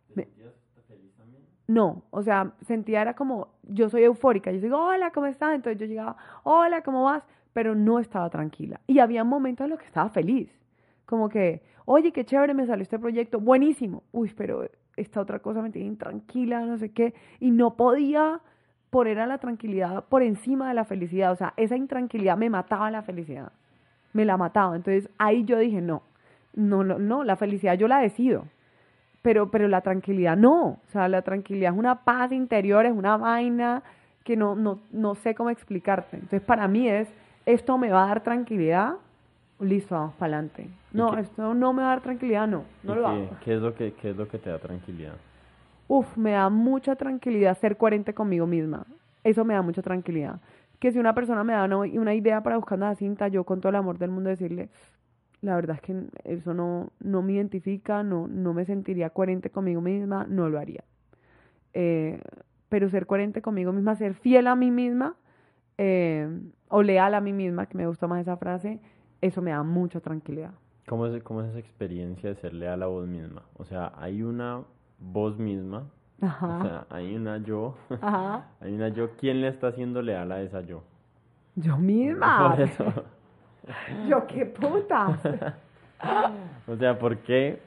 ¿Te 0.08 0.14
Me- 0.16 0.24
sentías 0.24 0.54
feliz 0.86 1.14
también? 1.16 1.42
No, 1.66 2.02
o 2.10 2.22
sea, 2.22 2.52
sentía 2.66 3.02
era 3.02 3.14
como, 3.14 3.48
yo 3.62 3.88
soy 3.88 4.02
eufórica, 4.04 4.50
yo 4.52 4.60
digo, 4.60 4.78
hola, 4.78 5.10
¿cómo 5.12 5.26
estás? 5.26 5.54
Entonces 5.54 5.80
yo 5.80 5.86
llegaba, 5.86 6.16
hola, 6.44 6.82
¿cómo 6.82 7.04
vas? 7.04 7.24
Pero 7.54 7.74
no 7.74 7.98
estaba 7.98 8.28
tranquila. 8.30 8.80
Y 8.86 8.98
había 8.98 9.24
momentos 9.24 9.64
en 9.64 9.70
los 9.70 9.78
que 9.78 9.86
estaba 9.86 10.10
feliz, 10.10 10.50
como 11.06 11.28
que, 11.30 11.62
oye, 11.86 12.12
qué 12.12 12.24
chévere, 12.24 12.54
me 12.54 12.66
salió 12.66 12.82
este 12.82 12.98
proyecto, 12.98 13.40
buenísimo. 13.40 14.02
Uy, 14.12 14.32
pero 14.36 14.68
esta 14.96 15.20
otra 15.20 15.38
cosa 15.40 15.62
me 15.62 15.70
tiene 15.70 15.88
intranquila, 15.88 16.60
no 16.66 16.76
sé 16.78 16.90
qué. 16.92 17.14
Y 17.40 17.50
no 17.50 17.76
podía 17.76 18.40
poner 18.90 19.18
a 19.20 19.26
la 19.26 19.38
tranquilidad 19.38 20.04
por 20.06 20.22
encima 20.22 20.68
de 20.68 20.74
la 20.74 20.84
felicidad. 20.84 21.32
O 21.32 21.36
sea, 21.36 21.54
esa 21.56 21.76
intranquilidad 21.76 22.36
me 22.36 22.50
mataba 22.50 22.90
la 22.90 23.02
felicidad, 23.02 23.52
me 24.18 24.24
la 24.24 24.36
mataba. 24.36 24.74
Entonces 24.76 25.08
ahí 25.18 25.44
yo 25.44 25.58
dije, 25.58 25.80
no, 25.80 26.02
no, 26.54 26.82
no, 26.84 26.98
no, 26.98 27.22
la 27.24 27.36
felicidad 27.36 27.74
yo 27.78 27.86
la 27.88 27.98
decido 28.00 28.44
pero, 29.22 29.50
pero 29.50 29.68
la 29.68 29.80
tranquilidad 29.80 30.36
no. 30.36 30.62
O 30.68 30.90
sea, 30.92 31.08
la 31.08 31.22
tranquilidad 31.22 31.72
es 31.72 31.78
una 31.78 31.96
paz 32.04 32.32
interior, 32.32 32.86
es 32.86 32.92
una 32.92 33.16
vaina 33.16 33.82
que 34.24 34.36
no, 34.36 34.54
no, 34.54 34.78
no 34.92 35.14
sé 35.16 35.34
cómo 35.34 35.50
explicarte. 35.50 36.16
Entonces, 36.16 36.40
para 36.40 36.66
mí 36.68 36.88
es, 36.88 37.08
esto 37.44 37.76
me 37.78 37.90
va 37.90 38.04
a 38.04 38.08
dar 38.08 38.22
tranquilidad, 38.22 38.94
listo, 39.60 39.94
vamos 39.96 40.14
para 40.14 40.36
adelante. 40.36 40.68
No, 40.92 41.10
qué- 41.10 41.20
esto 41.20 41.52
no 41.52 41.72
me 41.72 41.82
va 41.82 41.88
a 41.88 41.94
dar 41.96 42.00
tranquilidad, 42.02 42.46
no, 42.46 42.64
no 42.84 42.92
¿Y 42.92 42.96
lo 42.96 43.02
qué, 43.02 43.10
hago. 43.10 43.30
qué 43.44 43.54
es 43.56 43.60
lo 43.60 43.74
que, 43.74 43.92
qué 43.94 44.10
es 44.10 44.16
lo 44.16 44.28
que 44.28 44.38
te 44.38 44.50
da 44.50 44.58
tranquilidad? 44.58 45.14
Uf, 45.88 46.16
me 46.16 46.30
da 46.32 46.48
mucha 46.48 46.94
tranquilidad 46.96 47.58
ser 47.58 47.76
coherente 47.76 48.14
conmigo 48.14 48.46
misma. 48.46 48.86
Eso 49.24 49.44
me 49.44 49.54
da 49.54 49.62
mucha 49.62 49.82
tranquilidad. 49.82 50.36
Que 50.78 50.92
si 50.92 50.98
una 50.98 51.14
persona 51.14 51.44
me 51.44 51.52
da 51.52 51.64
una, 51.64 52.14
idea 52.14 52.42
para 52.42 52.56
buscar 52.56 52.78
una 52.78 52.94
cinta, 52.94 53.28
yo 53.28 53.44
con 53.44 53.60
todo 53.60 53.70
el 53.70 53.76
amor 53.76 53.98
del 53.98 54.10
mundo 54.10 54.30
decirle, 54.30 54.70
la 55.40 55.56
verdad 55.56 55.76
es 55.76 55.82
que 55.82 56.04
eso 56.24 56.54
no, 56.54 56.92
no 57.00 57.22
me 57.22 57.32
identifica, 57.34 58.02
no, 58.02 58.28
no 58.28 58.54
me 58.54 58.64
sentiría 58.64 59.10
coherente 59.10 59.50
conmigo 59.50 59.80
misma, 59.80 60.26
no 60.28 60.48
lo 60.48 60.58
haría. 60.58 60.84
Eh, 61.74 62.20
pero 62.68 62.88
ser 62.88 63.06
coherente 63.06 63.42
conmigo 63.42 63.72
misma, 63.72 63.96
ser 63.96 64.14
fiel 64.14 64.46
a 64.46 64.54
mí 64.54 64.70
misma, 64.70 65.16
eh, 65.78 66.28
o 66.68 66.82
leal 66.82 67.14
a 67.14 67.20
mí 67.20 67.32
misma, 67.32 67.66
que 67.66 67.76
me 67.76 67.86
gusta 67.86 68.06
más 68.06 68.20
esa 68.20 68.36
frase, 68.36 68.80
eso 69.20 69.42
me 69.42 69.50
da 69.50 69.62
mucha 69.62 70.00
tranquilidad. 70.00 70.52
¿Cómo 70.86 71.06
es, 71.06 71.22
¿Cómo 71.22 71.42
es 71.42 71.50
esa 71.50 71.58
experiencia 71.58 72.30
de 72.30 72.36
ser 72.36 72.54
leal 72.54 72.82
a 72.82 72.86
vos 72.86 73.06
misma? 73.06 73.42
O 73.54 73.64
sea, 73.64 73.92
hay 73.96 74.22
una 74.22 74.62
voz 74.98 75.38
misma, 75.38 75.90
o 76.20 76.62
sea, 76.62 76.86
hay 76.90 77.14
una 77.14 77.38
yo, 77.38 77.76
Ajá. 78.00 78.46
hay 78.60 78.74
una 78.74 78.88
yo, 78.88 79.10
¿quién 79.16 79.40
le 79.40 79.48
está 79.48 79.68
haciendo 79.68 80.02
leal 80.02 80.32
a 80.32 80.40
esa 80.42 80.62
yo? 80.62 80.82
Yo 81.54 81.76
misma. 81.76 82.56
yo 84.08 84.26
qué 84.26 84.46
puta. 84.46 85.18
o 86.66 86.76
sea, 86.76 86.98
¿por 86.98 87.18
qué, 87.18 87.60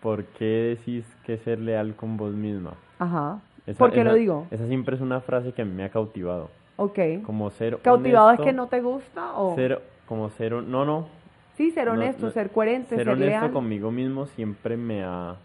¿por 0.00 0.24
qué 0.24 0.76
decís 0.76 1.04
que 1.24 1.38
ser 1.38 1.60
leal 1.60 1.94
con 1.94 2.16
vos 2.16 2.32
misma? 2.32 2.74
Ajá. 2.98 3.40
¿Por 3.78 3.92
qué 3.92 4.02
lo 4.02 4.14
digo? 4.14 4.46
Esa 4.50 4.66
siempre 4.66 4.96
es 4.96 5.00
una 5.00 5.20
frase 5.20 5.52
que 5.52 5.64
me 5.64 5.84
ha 5.84 5.88
cautivado. 5.88 6.50
Ok. 6.76 6.98
Como 7.24 7.50
ser 7.50 7.78
¿Cautivado 7.78 8.32
es 8.32 8.40
que 8.40 8.52
no 8.52 8.66
te 8.66 8.80
gusta 8.80 9.34
o...? 9.34 9.54
Ser, 9.54 9.80
como 10.06 10.30
ser... 10.30 10.52
No, 10.52 10.84
no. 10.84 11.06
Sí, 11.54 11.70
ser 11.70 11.88
honesto, 11.88 12.30
ser 12.30 12.50
coherente, 12.50 12.96
ser, 12.96 13.04
ser 13.04 13.08
honesto 13.10 13.52
conmigo 13.52 13.90
mismo 13.90 14.26
siempre 14.26 14.76
me 14.76 15.04
ha... 15.04 15.36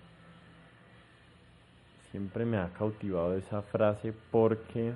Siempre 2.18 2.46
me 2.46 2.58
ha 2.58 2.70
cautivado 2.70 3.38
esa 3.38 3.62
frase 3.62 4.12
porque... 4.32 4.92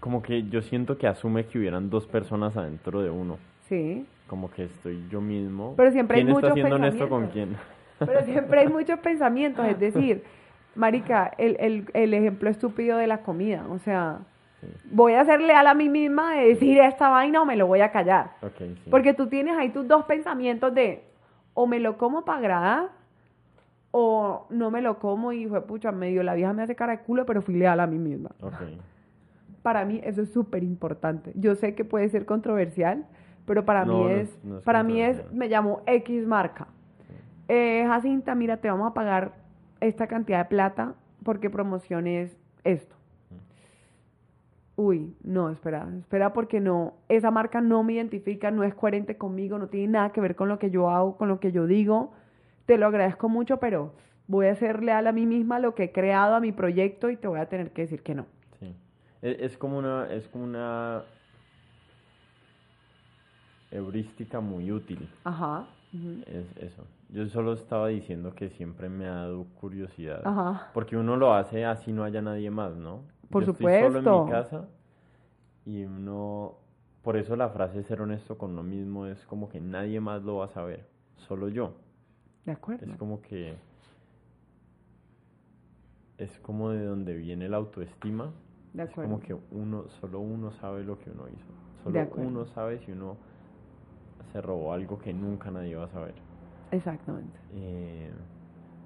Como 0.00 0.22
que 0.22 0.44
yo 0.44 0.62
siento 0.62 0.96
que 0.96 1.06
asume 1.06 1.44
que 1.44 1.58
hubieran 1.58 1.90
dos 1.90 2.06
personas 2.06 2.56
adentro 2.56 3.02
de 3.02 3.10
uno. 3.10 3.36
Sí. 3.68 4.06
Como 4.28 4.50
que 4.50 4.64
estoy 4.64 5.06
yo 5.10 5.20
mismo. 5.20 5.74
Pero 5.76 5.92
siempre 5.92 6.16
hay 6.16 6.24
muchos 6.24 6.44
está 6.44 6.54
siendo 6.54 6.76
honesto 6.76 7.06
con 7.06 7.26
quién? 7.26 7.54
Pero 7.98 8.24
siempre 8.24 8.60
hay 8.60 8.68
muchos 8.78 8.98
pensamientos, 9.00 9.66
es 9.66 9.78
decir... 9.78 10.24
Marica, 10.74 11.30
el, 11.36 11.58
el, 11.60 11.84
el 11.92 12.14
ejemplo 12.14 12.48
estúpido 12.48 12.96
de 12.96 13.06
la 13.06 13.18
comida, 13.18 13.66
o 13.68 13.78
sea, 13.78 14.20
voy 14.90 15.12
a 15.12 15.24
ser 15.26 15.42
leal 15.42 15.66
a 15.66 15.74
mí 15.74 15.90
misma 15.90 16.36
de 16.36 16.48
decir 16.48 16.80
esta 16.80 17.10
vaina 17.10 17.42
o 17.42 17.44
me 17.44 17.56
lo 17.56 17.66
voy 17.66 17.82
a 17.82 17.92
callar. 17.92 18.30
Porque 18.88 19.12
tú 19.12 19.26
tienes 19.26 19.54
ahí 19.58 19.68
tus 19.68 19.86
dos 19.86 20.06
pensamientos 20.06 20.72
de 20.72 21.04
o 21.52 21.66
me 21.66 21.78
lo 21.78 21.98
como 21.98 22.24
para 22.24 22.38
agradar 22.38 23.01
o 23.92 24.46
no 24.50 24.70
me 24.70 24.82
lo 24.82 24.98
como 24.98 25.32
y 25.32 25.46
fue 25.46 25.60
pucha, 25.62 25.92
medio 25.92 26.22
la 26.22 26.34
vieja 26.34 26.52
me 26.52 26.62
hace 26.62 26.74
cara 26.74 26.96
de 26.96 27.02
culo, 27.02 27.24
pero 27.24 27.42
fui 27.42 27.54
leal 27.54 27.78
a 27.78 27.86
mí 27.86 27.98
misma. 27.98 28.30
Para 29.62 29.84
mí 29.84 30.00
eso 30.02 30.22
es 30.22 30.32
súper 30.32 30.64
importante. 30.64 31.32
Yo 31.36 31.54
sé 31.54 31.74
que 31.74 31.84
puede 31.84 32.08
ser 32.08 32.24
controversial, 32.24 33.06
pero 33.46 33.64
para 33.64 33.84
mí 33.84 34.10
es, 34.10 34.36
para 34.64 34.82
mí 34.82 35.00
es, 35.00 35.22
me 35.32 35.48
llamo 35.48 35.82
X 35.86 36.26
marca. 36.26 36.66
Eh, 37.48 37.84
Jacinta, 37.86 38.34
mira, 38.34 38.56
te 38.56 38.70
vamos 38.70 38.90
a 38.90 38.94
pagar 38.94 39.32
esta 39.80 40.06
cantidad 40.06 40.38
de 40.38 40.44
plata 40.46 40.94
porque 41.22 41.50
promociones 41.50 42.36
esto. 42.64 42.96
Uy, 44.74 45.14
no, 45.22 45.50
espera, 45.50 45.86
espera 45.98 46.32
porque 46.32 46.58
no, 46.58 46.94
esa 47.10 47.30
marca 47.30 47.60
no 47.60 47.82
me 47.82 47.92
identifica, 47.92 48.50
no 48.50 48.64
es 48.64 48.74
coherente 48.74 49.18
conmigo, 49.18 49.58
no 49.58 49.68
tiene 49.68 49.92
nada 49.92 50.12
que 50.12 50.20
ver 50.22 50.34
con 50.34 50.48
lo 50.48 50.58
que 50.58 50.70
yo 50.70 50.88
hago, 50.88 51.18
con 51.18 51.28
lo 51.28 51.40
que 51.40 51.52
yo 51.52 51.66
digo. 51.66 52.12
Te 52.66 52.78
lo 52.78 52.86
agradezco 52.86 53.28
mucho, 53.28 53.58
pero 53.58 53.92
voy 54.26 54.46
a 54.46 54.54
ser 54.54 54.82
leal 54.82 55.06
a 55.06 55.12
mí 55.12 55.26
misma, 55.26 55.56
a 55.56 55.60
lo 55.60 55.74
que 55.74 55.84
he 55.84 55.92
creado, 55.92 56.34
a 56.34 56.40
mi 56.40 56.52
proyecto 56.52 57.10
y 57.10 57.16
te 57.16 57.28
voy 57.28 57.40
a 57.40 57.46
tener 57.46 57.72
que 57.72 57.82
decir 57.82 58.02
que 58.02 58.14
no. 58.14 58.26
Sí. 58.60 58.74
E, 59.22 59.38
es, 59.40 59.56
como 59.56 59.78
una, 59.78 60.12
es 60.12 60.28
como 60.28 60.44
una 60.44 61.02
heurística 63.70 64.40
muy 64.40 64.70
útil. 64.70 65.08
Ajá. 65.24 65.66
Es 66.26 66.56
eso. 66.56 66.86
Yo 67.10 67.28
solo 67.28 67.52
estaba 67.52 67.88
diciendo 67.88 68.34
que 68.34 68.48
siempre 68.48 68.88
me 68.88 69.06
ha 69.06 69.14
dado 69.14 69.44
curiosidad. 69.60 70.22
Porque 70.72 70.96
uno 70.96 71.16
lo 71.16 71.34
hace 71.34 71.66
así 71.66 71.92
no 71.92 72.04
haya 72.04 72.22
nadie 72.22 72.50
más, 72.50 72.74
¿no? 72.74 73.02
Por 73.28 73.44
supuesto. 73.44 73.86
Estoy 73.86 74.02
solo 74.02 74.20
en 74.20 74.24
mi 74.24 74.30
casa 74.30 74.68
y 75.66 75.84
uno. 75.84 76.54
Por 77.02 77.16
eso 77.16 77.34
la 77.36 77.48
frase 77.48 77.82
ser 77.82 78.00
honesto 78.00 78.38
con 78.38 78.52
uno 78.52 78.62
mismo 78.62 79.06
es 79.06 79.26
como 79.26 79.48
que 79.48 79.60
nadie 79.60 80.00
más 80.00 80.22
lo 80.22 80.36
va 80.36 80.44
a 80.46 80.48
saber, 80.48 80.86
solo 81.16 81.48
yo. 81.48 81.74
De 82.44 82.52
acuerdo. 82.52 82.86
Es 82.86 82.96
como 82.96 83.22
que. 83.22 83.56
Es 86.18 86.38
como 86.40 86.70
de 86.70 86.84
donde 86.84 87.14
viene 87.14 87.48
la 87.48 87.56
autoestima. 87.56 88.32
De 88.72 88.82
acuerdo. 88.82 89.02
Es 89.02 89.08
como 89.08 89.20
que 89.20 89.54
uno, 89.54 89.88
solo 90.00 90.20
uno 90.20 90.52
sabe 90.52 90.84
lo 90.84 90.98
que 90.98 91.10
uno 91.10 91.28
hizo. 91.28 91.52
Solo 91.84 92.08
uno 92.16 92.46
sabe 92.46 92.78
si 92.78 92.92
uno 92.92 93.16
se 94.32 94.40
robó 94.40 94.72
algo 94.72 94.98
que 94.98 95.12
nunca 95.12 95.50
nadie 95.50 95.74
va 95.76 95.84
a 95.84 95.88
saber. 95.88 96.14
Exactamente. 96.70 97.38
Eh, 97.54 98.10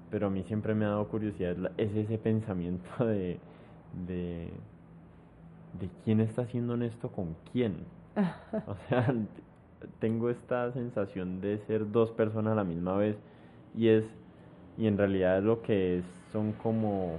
pero 0.09 0.27
a 0.27 0.29
mí 0.29 0.43
siempre 0.43 0.73
me 0.73 0.85
ha 0.85 0.89
dado 0.89 1.07
curiosidad, 1.07 1.55
es 1.77 1.95
ese 1.95 2.17
pensamiento 2.17 2.89
de, 3.05 3.39
de, 4.07 4.51
de 5.79 5.89
quién 6.03 6.19
está 6.19 6.43
haciendo 6.43 6.75
esto 6.83 7.09
con 7.11 7.35
quién. 7.51 7.85
o 8.67 8.75
sea, 8.87 9.13
tengo 9.99 10.29
esta 10.29 10.71
sensación 10.71 11.39
de 11.39 11.59
ser 11.59 11.91
dos 11.91 12.11
personas 12.11 12.53
a 12.53 12.55
la 12.55 12.63
misma 12.63 12.97
vez 12.97 13.17
y 13.75 13.89
es, 13.89 14.05
y 14.77 14.87
en 14.87 14.97
realidad 14.97 15.41
lo 15.41 15.61
que 15.61 15.99
es, 15.99 16.05
son 16.31 16.53
como, 16.53 17.17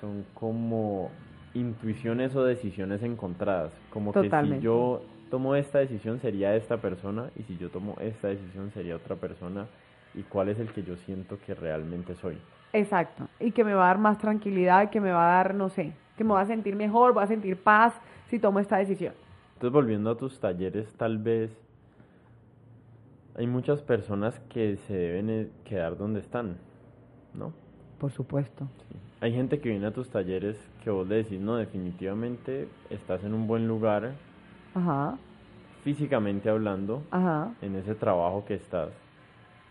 son 0.00 0.24
como 0.34 1.10
intuiciones 1.54 2.34
o 2.36 2.44
decisiones 2.44 3.02
encontradas. 3.02 3.72
Como 3.90 4.12
que 4.12 4.30
si 4.30 4.60
yo 4.60 5.02
tomo 5.30 5.54
esta 5.54 5.78
decisión 5.78 6.20
sería 6.20 6.54
esta 6.54 6.78
persona 6.78 7.30
y 7.36 7.42
si 7.44 7.56
yo 7.56 7.70
tomo 7.70 7.96
esta 8.00 8.28
decisión 8.28 8.70
sería 8.72 8.96
otra 8.96 9.16
persona 9.16 9.66
y 10.14 10.22
cuál 10.22 10.48
es 10.48 10.58
el 10.58 10.72
que 10.72 10.82
yo 10.82 10.96
siento 10.96 11.38
que 11.44 11.54
realmente 11.54 12.14
soy. 12.16 12.38
Exacto, 12.72 13.28
y 13.40 13.52
que 13.52 13.64
me 13.64 13.74
va 13.74 13.84
a 13.84 13.88
dar 13.88 13.98
más 13.98 14.18
tranquilidad 14.18 14.90
que 14.90 15.00
me 15.00 15.10
va 15.10 15.30
a 15.30 15.36
dar, 15.36 15.54
no 15.54 15.68
sé, 15.68 15.92
que 16.16 16.24
me 16.24 16.32
va 16.32 16.42
a 16.42 16.46
sentir 16.46 16.76
mejor, 16.76 17.12
voy 17.14 17.24
a 17.24 17.26
sentir 17.26 17.56
paz 17.56 17.94
si 18.28 18.38
tomo 18.38 18.60
esta 18.60 18.76
decisión. 18.76 19.14
Entonces, 19.54 19.72
volviendo 19.72 20.10
a 20.10 20.16
tus 20.16 20.38
talleres, 20.38 20.92
tal 20.94 21.16
vez 21.16 21.50
hay 23.36 23.46
muchas 23.46 23.82
personas 23.82 24.38
que 24.48 24.76
se 24.86 24.94
deben 24.94 25.30
eh, 25.30 25.48
quedar 25.64 25.96
donde 25.98 26.20
están, 26.20 26.56
¿no? 27.34 27.52
Por 27.98 28.10
supuesto. 28.10 28.66
Hay 29.20 29.32
gente 29.32 29.60
que 29.60 29.68
viene 29.70 29.86
a 29.86 29.92
tus 29.92 30.08
talleres 30.10 30.56
que 30.82 30.90
vos 30.90 31.06
le 31.06 31.16
decís, 31.16 31.40
no, 31.40 31.56
definitivamente 31.56 32.68
estás 32.90 33.24
en 33.24 33.34
un 33.34 33.46
buen 33.46 33.66
lugar, 33.68 34.12
Ajá. 34.74 35.18
físicamente 35.84 36.48
hablando, 36.48 37.02
Ajá. 37.10 37.52
en 37.62 37.76
ese 37.76 37.94
trabajo 37.94 38.44
que 38.46 38.54
estás, 38.54 38.90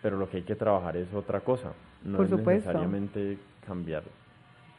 pero 0.01 0.17
lo 0.17 0.29
que 0.29 0.37
hay 0.37 0.43
que 0.43 0.55
trabajar 0.55 0.97
es 0.97 1.11
otra 1.13 1.41
cosa. 1.41 1.73
No 2.03 2.23
es 2.23 2.29
necesariamente 2.29 3.39
cambiar, 3.65 4.03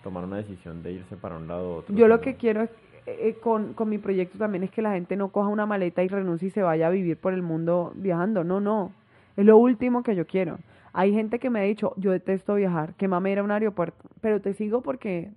tomar 0.03 0.25
una 0.25 0.37
decisión 0.37 0.83
de 0.85 0.93
irse 0.93 1.17
para 1.17 1.37
un 1.37 1.49
lado 1.49 1.69
u 1.69 1.73
otro. 1.79 1.95
Yo 1.95 2.07
lo 2.07 2.21
que 2.21 2.37
quiero 2.37 2.63
es, 2.63 2.71
eh, 3.07 3.37
con, 3.41 3.75
con 3.75 3.89
mi 3.89 3.99
proyecto 3.99 4.39
también 4.39 4.65
es 4.65 4.71
que 4.71 4.83
la 4.83 4.93
gente 4.93 5.17
no 5.17 5.29
coja 5.29 5.49
una 5.49 5.67
maleta 5.67 6.03
y 6.03 6.09
renuncie 6.09 6.49
y 6.49 6.51
se 6.51 6.63
vaya 6.63 6.89
a 6.89 6.91
vivir 6.91 7.17
por 7.17 7.33
el 7.33 7.43
mundo 7.43 7.93
viajando. 7.95 8.45
No, 8.45 8.61
no. 8.61 8.93
Es 9.37 9.45
lo 9.45 9.57
último 9.59 10.03
que 10.03 10.17
yo 10.17 10.27
quiero. 10.27 10.59
Hay 10.93 11.13
gente 11.13 11.39
que 11.39 11.51
me 11.51 11.61
ha 11.61 11.63
dicho, 11.63 11.93
yo 11.99 12.11
detesto 12.11 12.55
viajar, 12.55 12.95
que 12.95 13.07
mame 13.07 13.31
ir 13.31 13.39
a 13.39 13.43
un 13.43 13.51
aeropuerto, 13.51 14.09
pero 14.21 14.41
te 14.41 14.55
sigo 14.55 14.81
porque 14.81 15.31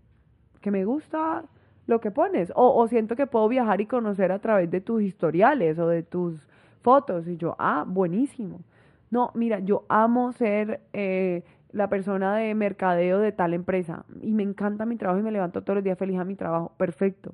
que 0.62 0.72
me 0.72 0.86
gusta 0.86 1.44
lo 1.86 2.00
que 2.00 2.12
pones. 2.12 2.52
O, 2.56 2.88
siento 2.88 3.16
que 3.16 3.28
puedo 3.28 3.48
viajar 3.50 3.82
y 3.82 3.86
conocer 3.86 4.32
a 4.32 4.40
través 4.40 4.72
de 4.72 4.82
tus 4.82 5.02
historiales 5.02 5.78
o 5.78 5.88
de 5.88 6.04
tus 6.04 6.48
fotos. 6.82 7.28
Y 7.28 7.38
yo, 7.38 7.56
ah, 7.60 7.84
buenísimo. 7.86 8.62
No, 9.12 9.32
mira, 9.34 9.60
yo 9.60 9.84
amo 9.90 10.32
ser 10.32 10.82
eh, 10.94 11.44
la 11.72 11.90
persona 11.90 12.36
de 12.36 12.56
mercadeo 12.56 13.20
de 13.20 13.32
tal 13.32 13.54
empresa 13.54 14.06
y 14.22 14.32
me 14.32 14.44
encanta 14.44 14.86
mi 14.86 14.96
trabajo 14.96 15.20
y 15.20 15.24
me 15.24 15.32
levanto 15.32 15.62
todos 15.62 15.76
los 15.76 15.84
días 15.84 15.98
feliz 15.98 16.20
a 16.20 16.24
mi 16.24 16.36
trabajo. 16.36 16.72
Perfecto. 16.78 17.34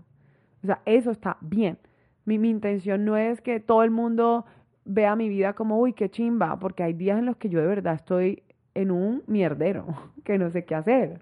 O 0.65 0.67
sea, 0.67 0.81
eso 0.85 1.11
está 1.11 1.37
bien. 1.41 1.77
Mi, 2.25 2.39
mi 2.39 2.49
intención 2.49 3.05
no 3.05 3.17
es 3.17 3.39
que 3.39 3.59
todo 3.59 3.83
el 3.83 3.91
mundo 3.91 4.45
vea 4.83 5.15
mi 5.15 5.29
vida 5.29 5.53
como, 5.53 5.79
uy, 5.79 5.93
qué 5.93 6.09
chimba, 6.09 6.57
porque 6.57 6.81
hay 6.81 6.93
días 6.93 7.19
en 7.19 7.27
los 7.27 7.37
que 7.37 7.49
yo 7.49 7.59
de 7.59 7.67
verdad 7.67 7.93
estoy 7.93 8.41
en 8.73 8.89
un 8.89 9.21
mierdero, 9.27 9.85
que 10.23 10.39
no 10.39 10.49
sé 10.49 10.65
qué 10.65 10.73
hacer. 10.73 11.21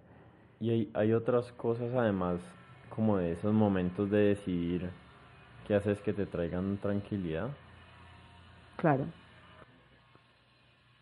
Y 0.61 0.69
hay, 0.69 0.91
hay 0.93 1.11
otras 1.11 1.51
cosas 1.51 1.93
además 1.93 2.39
como 2.87 3.17
de 3.17 3.33
esos 3.33 3.53
momentos 3.53 4.09
de 4.09 4.29
decidir 4.29 4.89
qué 5.67 5.75
haces 5.75 5.99
que 5.99 6.13
te 6.13 6.25
traigan 6.25 6.77
tranquilidad. 6.77 7.49
Claro. 8.77 9.07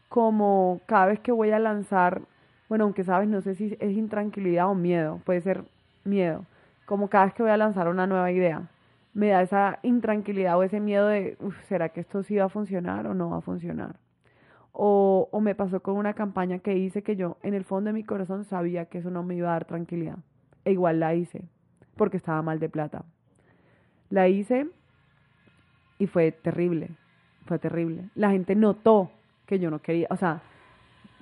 Como 0.10 0.82
cada 0.88 1.06
vez 1.06 1.20
que 1.20 1.32
voy 1.32 1.52
a 1.52 1.60
lanzar, 1.60 2.24
bueno, 2.70 2.86
aunque 2.86 3.04
sabes, 3.04 3.30
no 3.30 3.42
sé 3.42 3.54
si 3.54 3.78
es 3.80 3.92
intranquilidad 3.92 4.68
o 4.68 4.74
miedo, 4.74 5.22
puede 5.26 5.42
ser 5.42 5.64
miedo. 6.04 6.44
Como 6.92 7.08
cada 7.08 7.24
vez 7.24 7.34
que 7.34 7.42
voy 7.42 7.54
a 7.54 7.56
lanzar 7.56 7.88
una 7.88 8.06
nueva 8.06 8.34
idea, 8.34 8.68
me 9.14 9.30
da 9.30 9.42
esa 9.42 9.80
intranquilidad 9.82 10.58
o 10.58 10.64
ese 10.64 10.82
miedo 10.82 11.08
de, 11.08 11.38
¿será 11.70 11.88
que 11.88 12.02
esto 12.02 12.22
sí 12.22 12.36
va 12.36 12.44
a 12.44 12.50
funcionar 12.50 13.08
o 13.08 13.14
no 13.14 13.30
va 13.30 13.38
a 13.38 13.42
funcionar? 13.42 13.96
O, 14.74 15.30
o 15.32 15.40
me 15.40 15.56
pasó 15.56 15.80
con 15.80 15.96
una 15.96 16.14
campaña 16.14 16.60
que 16.60 16.76
hice 16.76 17.02
que 17.02 17.16
yo 17.16 17.38
en 17.44 17.54
el 17.54 17.64
fondo 17.64 17.88
de 17.88 17.94
mi 17.94 18.04
corazón 18.04 18.44
sabía 18.44 18.88
que 18.88 18.98
eso 18.98 19.10
no 19.10 19.24
me 19.24 19.36
iba 19.36 19.48
a 19.48 19.54
dar 19.54 19.64
tranquilidad. 19.64 20.18
E 20.66 20.74
igual 20.74 21.00
la 21.00 21.16
hice, 21.16 21.46
porque 21.96 22.18
estaba 22.18 22.42
mal 22.42 22.60
de 22.60 22.68
plata. 22.68 23.06
La 24.10 24.28
hice 24.28 24.68
y 25.98 26.08
fue 26.08 26.34
terrible, 26.34 26.90
fue 27.46 27.58
terrible. 27.58 28.10
La 28.16 28.32
gente 28.32 28.54
notó 28.54 29.12
que 29.46 29.60
yo 29.60 29.72
no 29.72 29.80
quería, 29.80 30.08
o 30.10 30.18
sea, 30.18 30.42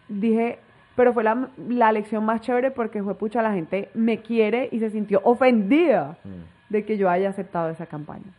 dije, 0.07 0.57
pero 0.99 1.13
fue 1.13 1.23
la, 1.23 1.49
la 1.69 1.93
lección 1.93 2.25
más 2.25 2.41
chévere 2.41 2.71
porque 2.71 3.01
fue 3.01 3.15
pucha, 3.15 3.41
la 3.41 3.53
gente 3.53 3.89
me 3.93 4.21
quiere 4.21 4.67
y 4.69 4.79
se 4.79 4.89
sintió 4.89 5.21
ofendida 5.23 6.17
Mm, 6.25 6.73
de 6.73 6.83
que 6.83 6.97
yo 6.97 7.09
haya 7.09 7.29
aceptado 7.29 7.69
esa 7.69 7.85
campaña. 7.85 8.33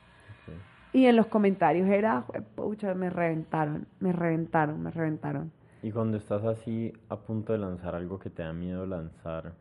Y 0.92 1.06
en 1.06 1.16
los 1.16 1.26
comentarios 1.28 1.88
era, 1.88 2.26
pucha, 2.56 2.92
me 2.92 3.08
reventaron, 3.08 3.86
me 3.98 4.12
reventaron, 4.12 4.82
me 4.82 4.90
reventaron. 4.90 5.50
Y 5.82 5.90
cuando 5.90 6.18
estás 6.18 6.44
así 6.44 6.92
a 7.08 7.16
punto 7.16 7.54
de 7.54 7.60
lanzar 7.60 7.94
algo 7.94 8.18
que 8.18 8.28
te 8.28 8.42
da 8.42 8.52
miedo 8.52 8.84
lanzar, 8.84 9.54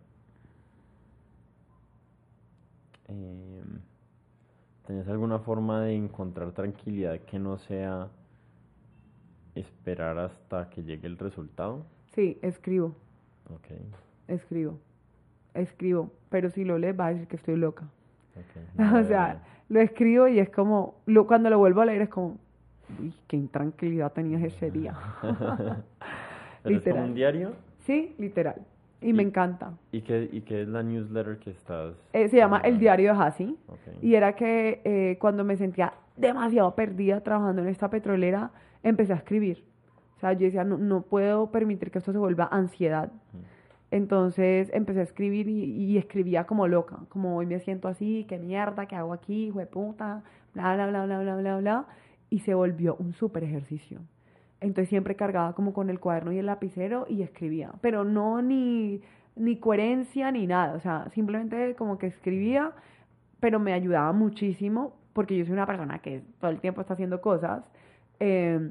¿tenés 4.85 5.07
alguna 5.07 5.39
forma 5.39 5.83
de 5.83 5.95
encontrar 5.95 6.51
tranquilidad 6.51 7.17
que 7.19 7.39
no 7.39 7.59
sea 7.59 8.09
esperar 9.55 10.19
hasta 10.19 10.69
que 10.69 10.83
llegue 10.83 11.07
el 11.07 11.17
resultado? 11.17 11.85
Sí, 12.19 12.37
escribo, 12.41 12.93
escribo, 14.27 14.77
escribo, 15.53 16.11
pero 16.29 16.49
si 16.49 16.65
lo 16.65 16.77
lees 16.77 16.99
va 16.99 17.07
a 17.07 17.09
decir 17.13 17.27
que 17.27 17.37
estoy 17.37 17.55
loca. 17.55 17.85
ok. 18.35 18.79
o 18.95 19.03
sea, 19.05 19.41
lo 19.69 19.79
escribo 19.79 20.27
y 20.27 20.39
es 20.39 20.49
como, 20.49 20.95
lo, 21.05 21.25
cuando 21.27 21.49
lo 21.49 21.57
vuelvo 21.59 21.79
a 21.79 21.85
leer 21.85 22.01
es 22.01 22.09
como, 22.09 22.37
uy, 22.99 23.13
qué 23.27 23.37
intranquilidad 23.37 24.11
tenías 24.11 24.43
ese 24.43 24.69
día. 24.69 24.93
¿Pero 25.21 25.45
es 25.45 25.77
como 26.61 26.63
literal. 26.65 27.05
un 27.05 27.13
diario? 27.13 27.53
sí, 27.79 28.13
literal. 28.17 28.55
Y 29.01 29.13
me 29.13 29.23
Y- 29.23 29.27
encanta. 29.27 29.71
¿Y 29.93 30.01
qué, 30.01 30.27
¿Y 30.29 30.41
qué 30.41 30.63
es 30.63 30.67
la 30.67 30.83
newsletter 30.83 31.37
que 31.39 31.51
estás...? 31.51 31.95
Eh, 32.11 32.27
se 32.27 32.35
llama 32.35 32.59
El 32.65 32.79
Diario 32.79 33.13
de 33.13 33.19
Hassi. 33.23 33.57
ok. 33.69 33.79
Y 34.03 34.15
era 34.15 34.35
que 34.35 34.81
eh, 34.83 35.17
cuando 35.21 35.45
me 35.45 35.55
sentía 35.55 35.93
demasiado 36.17 36.75
perdida 36.75 37.21
trabajando 37.21 37.61
en 37.61 37.69
esta 37.69 37.89
petrolera, 37.89 38.51
empecé 38.83 39.13
a 39.13 39.15
escribir. 39.15 39.63
O 40.19 40.21
sea, 40.21 40.33
yo 40.33 40.41
decía, 40.47 40.65
no, 40.65 40.77
no 40.77 41.03
puedo 41.03 41.49
permitir 41.49 41.91
que 41.91 41.99
esto 41.99 42.11
se 42.11 42.17
vuelva 42.17 42.49
ansiedad. 42.51 43.09
Entonces 43.89 44.69
empecé 44.73 44.99
a 44.99 45.03
escribir 45.03 45.47
y, 45.47 45.63
y 45.63 45.97
escribía 45.97 46.43
como 46.43 46.67
loca, 46.67 46.97
como 47.07 47.37
hoy 47.37 47.45
me 47.45 47.61
siento 47.61 47.87
así, 47.87 48.25
qué 48.27 48.37
mierda, 48.37 48.85
qué 48.85 48.97
hago 48.97 49.13
aquí, 49.13 49.45
hijo 49.45 49.59
de 49.59 49.65
puta, 49.65 50.21
bla, 50.53 50.75
bla, 50.75 50.87
bla, 50.87 51.05
bla, 51.05 51.19
bla, 51.21 51.35
bla, 51.37 51.57
bla. 51.59 51.87
Y 52.29 52.39
se 52.39 52.53
volvió 52.53 52.97
un 52.99 53.13
súper 53.13 53.45
ejercicio. 53.45 54.01
Entonces 54.59 54.89
siempre 54.89 55.15
cargaba 55.15 55.53
como 55.53 55.71
con 55.71 55.89
el 55.89 56.01
cuaderno 56.01 56.33
y 56.33 56.39
el 56.39 56.47
lapicero 56.47 57.05
y 57.07 57.21
escribía, 57.21 57.71
pero 57.79 58.03
no 58.03 58.41
ni, 58.41 59.01
ni 59.37 59.55
coherencia 59.55 60.33
ni 60.33 60.47
nada, 60.47 60.73
o 60.73 60.81
sea, 60.81 61.07
simplemente 61.13 61.75
como 61.75 61.97
que 61.97 62.07
escribía, 62.07 62.73
pero 63.39 63.57
me 63.61 63.71
ayudaba 63.71 64.11
muchísimo 64.11 64.97
porque 65.13 65.37
yo 65.37 65.45
soy 65.45 65.53
una 65.53 65.65
persona 65.65 65.99
que 65.99 66.23
todo 66.41 66.51
el 66.51 66.59
tiempo 66.59 66.81
está 66.81 66.93
haciendo 66.93 67.21
cosas, 67.21 67.63
eh, 68.19 68.69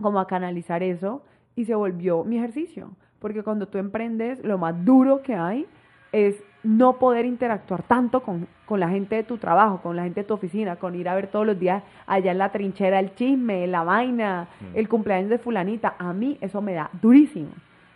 como 0.00 0.20
a 0.20 0.26
canalizar 0.26 0.82
eso 0.82 1.22
y 1.54 1.64
se 1.64 1.74
volvió 1.74 2.24
mi 2.24 2.36
ejercicio, 2.38 2.90
porque 3.18 3.42
cuando 3.42 3.66
tú 3.66 3.78
emprendes, 3.78 4.44
lo 4.44 4.58
más 4.58 4.84
duro 4.84 5.22
que 5.22 5.34
hay 5.34 5.66
es 6.12 6.42
no 6.62 6.98
poder 6.98 7.24
interactuar 7.24 7.82
tanto 7.82 8.20
con, 8.22 8.46
con 8.66 8.80
la 8.80 8.88
gente 8.88 9.14
de 9.16 9.22
tu 9.22 9.38
trabajo, 9.38 9.80
con 9.82 9.94
la 9.96 10.02
gente 10.04 10.20
de 10.22 10.26
tu 10.26 10.34
oficina, 10.34 10.76
con 10.76 10.94
ir 10.94 11.08
a 11.08 11.14
ver 11.14 11.28
todos 11.28 11.46
los 11.46 11.58
días 11.58 11.82
allá 12.06 12.32
en 12.32 12.38
la 12.38 12.50
trinchera 12.50 12.98
el 12.98 13.14
chisme, 13.14 13.66
la 13.66 13.84
vaina, 13.84 14.48
Mm. 14.60 14.76
el 14.76 14.88
cumpleaños 14.88 15.30
de 15.30 15.38
fulanita. 15.38 15.94
A 15.98 16.12
mí 16.12 16.38
eso 16.40 16.60
me 16.60 16.74
da 16.74 16.90
durísimo, 17.00 17.50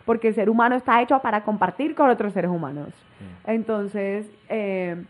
porque 0.05 0.29
el 0.29 0.35
ser 0.35 0.49
humano 0.49 0.75
está 0.75 1.01
hecho 1.01 1.19
para 1.19 1.43
compartir 1.43 1.95
con 1.95 2.09
otros 2.09 2.31
seres 2.33 2.49
humanos. 2.49 2.89
Entonces, 3.45 4.29
eh, 4.49 5.03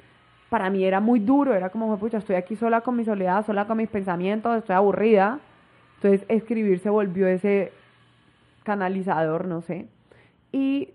para 0.49 0.69
mí 0.69 0.83
era 0.83 0.99
muy 0.99 1.19
duro, 1.19 1.53
era 1.53 1.69
como, 1.69 1.95
pucha, 1.97 2.17
estoy 2.17 2.35
aquí 2.35 2.55
sola 2.55 2.81
con 2.81 2.95
mi 2.95 3.05
soledad, 3.05 3.45
sola 3.45 3.65
con 3.65 3.77
mis 3.77 3.89
pensamientos, 3.89 4.57
estoy 4.57 4.75
aburrida. 4.75 5.39
Entonces, 6.01 6.25
escribir 6.29 6.79
se 6.79 6.89
volvió 6.89 7.27
ese 7.27 7.71
canalizador, 8.63 9.47
no 9.47 9.61
sé. 9.61 9.87
Y 10.51 10.89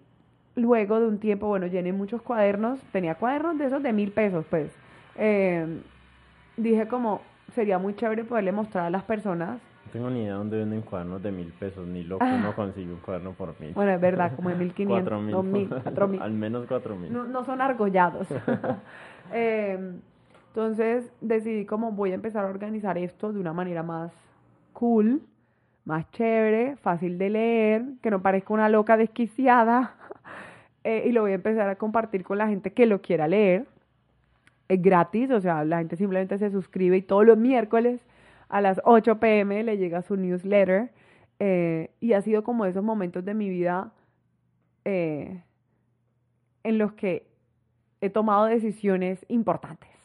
luego 0.56 0.98
de 1.00 1.06
un 1.06 1.18
tiempo, 1.18 1.46
bueno, 1.46 1.66
llené 1.66 1.92
muchos 1.92 2.22
cuadernos, 2.22 2.80
tenía 2.92 3.14
cuadernos 3.14 3.58
de 3.58 3.66
esos 3.66 3.82
de 3.82 3.92
mil 3.92 4.10
pesos, 4.12 4.44
pues. 4.50 4.70
Eh, 5.16 5.80
dije 6.56 6.88
como, 6.88 7.20
sería 7.54 7.78
muy 7.78 7.94
chévere 7.94 8.24
poderle 8.24 8.52
mostrar 8.52 8.86
a 8.86 8.90
las 8.90 9.02
personas, 9.04 9.60
No 9.86 9.92
tengo 9.92 10.10
ni 10.10 10.22
idea 10.24 10.34
dónde 10.34 10.58
venden 10.58 10.82
cuadernos 10.82 11.22
de 11.22 11.30
mil 11.30 11.52
pesos, 11.52 11.86
ni 11.86 12.02
loco 12.02 12.24
Ah. 12.24 12.34
uno 12.38 12.54
consigue 12.56 12.92
un 12.92 12.98
cuaderno 12.98 13.32
por 13.32 13.54
mil. 13.60 13.72
bueno, 13.74 13.92
es 13.92 14.00
verdad, 14.00 14.32
como 14.34 14.48
de 14.50 14.56
mil 14.64 14.72
quinientos, 14.74 15.08
Cuatro 15.08 15.42
mil. 15.42 15.52
mil, 15.60 15.68
cuatro 15.82 16.08
mil. 16.08 16.20
Al 16.22 16.32
menos 16.32 16.66
cuatro 16.66 16.96
mil. 16.96 17.12
no, 17.12 17.24
no 17.24 17.44
son 17.44 17.60
argollados. 17.60 18.26
Eh, 19.32 19.76
entonces 20.50 21.10
decidí 21.20 21.64
como 21.66 21.90
voy 21.90 22.12
a 22.12 22.14
empezar 22.14 22.44
a 22.44 22.48
organizar 22.48 22.96
esto 22.96 23.32
de 23.32 23.40
una 23.40 23.52
manera 23.52 23.82
más 23.82 24.12
cool, 24.76 25.22
más 25.86 26.10
chévere, 26.10 26.76
fácil 26.76 27.16
de 27.16 27.30
leer, 27.30 27.84
que 28.02 28.10
no 28.10 28.20
parezca 28.20 28.52
una 28.52 28.68
loca 28.68 28.96
desquiciada. 28.96 29.94
Eh, 30.88 31.08
y 31.08 31.10
lo 31.10 31.22
voy 31.22 31.32
a 31.32 31.34
empezar 31.34 31.68
a 31.68 31.74
compartir 31.74 32.22
con 32.22 32.38
la 32.38 32.46
gente 32.46 32.72
que 32.72 32.86
lo 32.86 33.02
quiera 33.02 33.26
leer. 33.26 33.66
Es 34.68 34.80
gratis, 34.80 35.32
o 35.32 35.40
sea, 35.40 35.64
la 35.64 35.78
gente 35.78 35.96
simplemente 35.96 36.38
se 36.38 36.48
suscribe 36.48 36.96
y 36.96 37.02
todos 37.02 37.26
los 37.26 37.36
miércoles 37.36 38.00
a 38.48 38.60
las 38.60 38.80
8 38.84 39.18
pm 39.18 39.64
le 39.64 39.78
llega 39.78 40.02
su 40.02 40.16
newsletter. 40.16 40.92
eh, 41.40 41.90
y 41.98 42.12
ha 42.12 42.22
sido 42.22 42.44
como 42.44 42.66
esos 42.66 42.84
momentos 42.84 43.24
de 43.24 43.34
mi 43.34 43.48
vida 43.48 43.90
eh, 44.84 45.42
en 46.62 46.78
los 46.78 46.92
que 46.92 47.26
he 48.00 48.08
tomado 48.08 48.44
decisiones 48.44 49.26
importantes. 49.26 49.95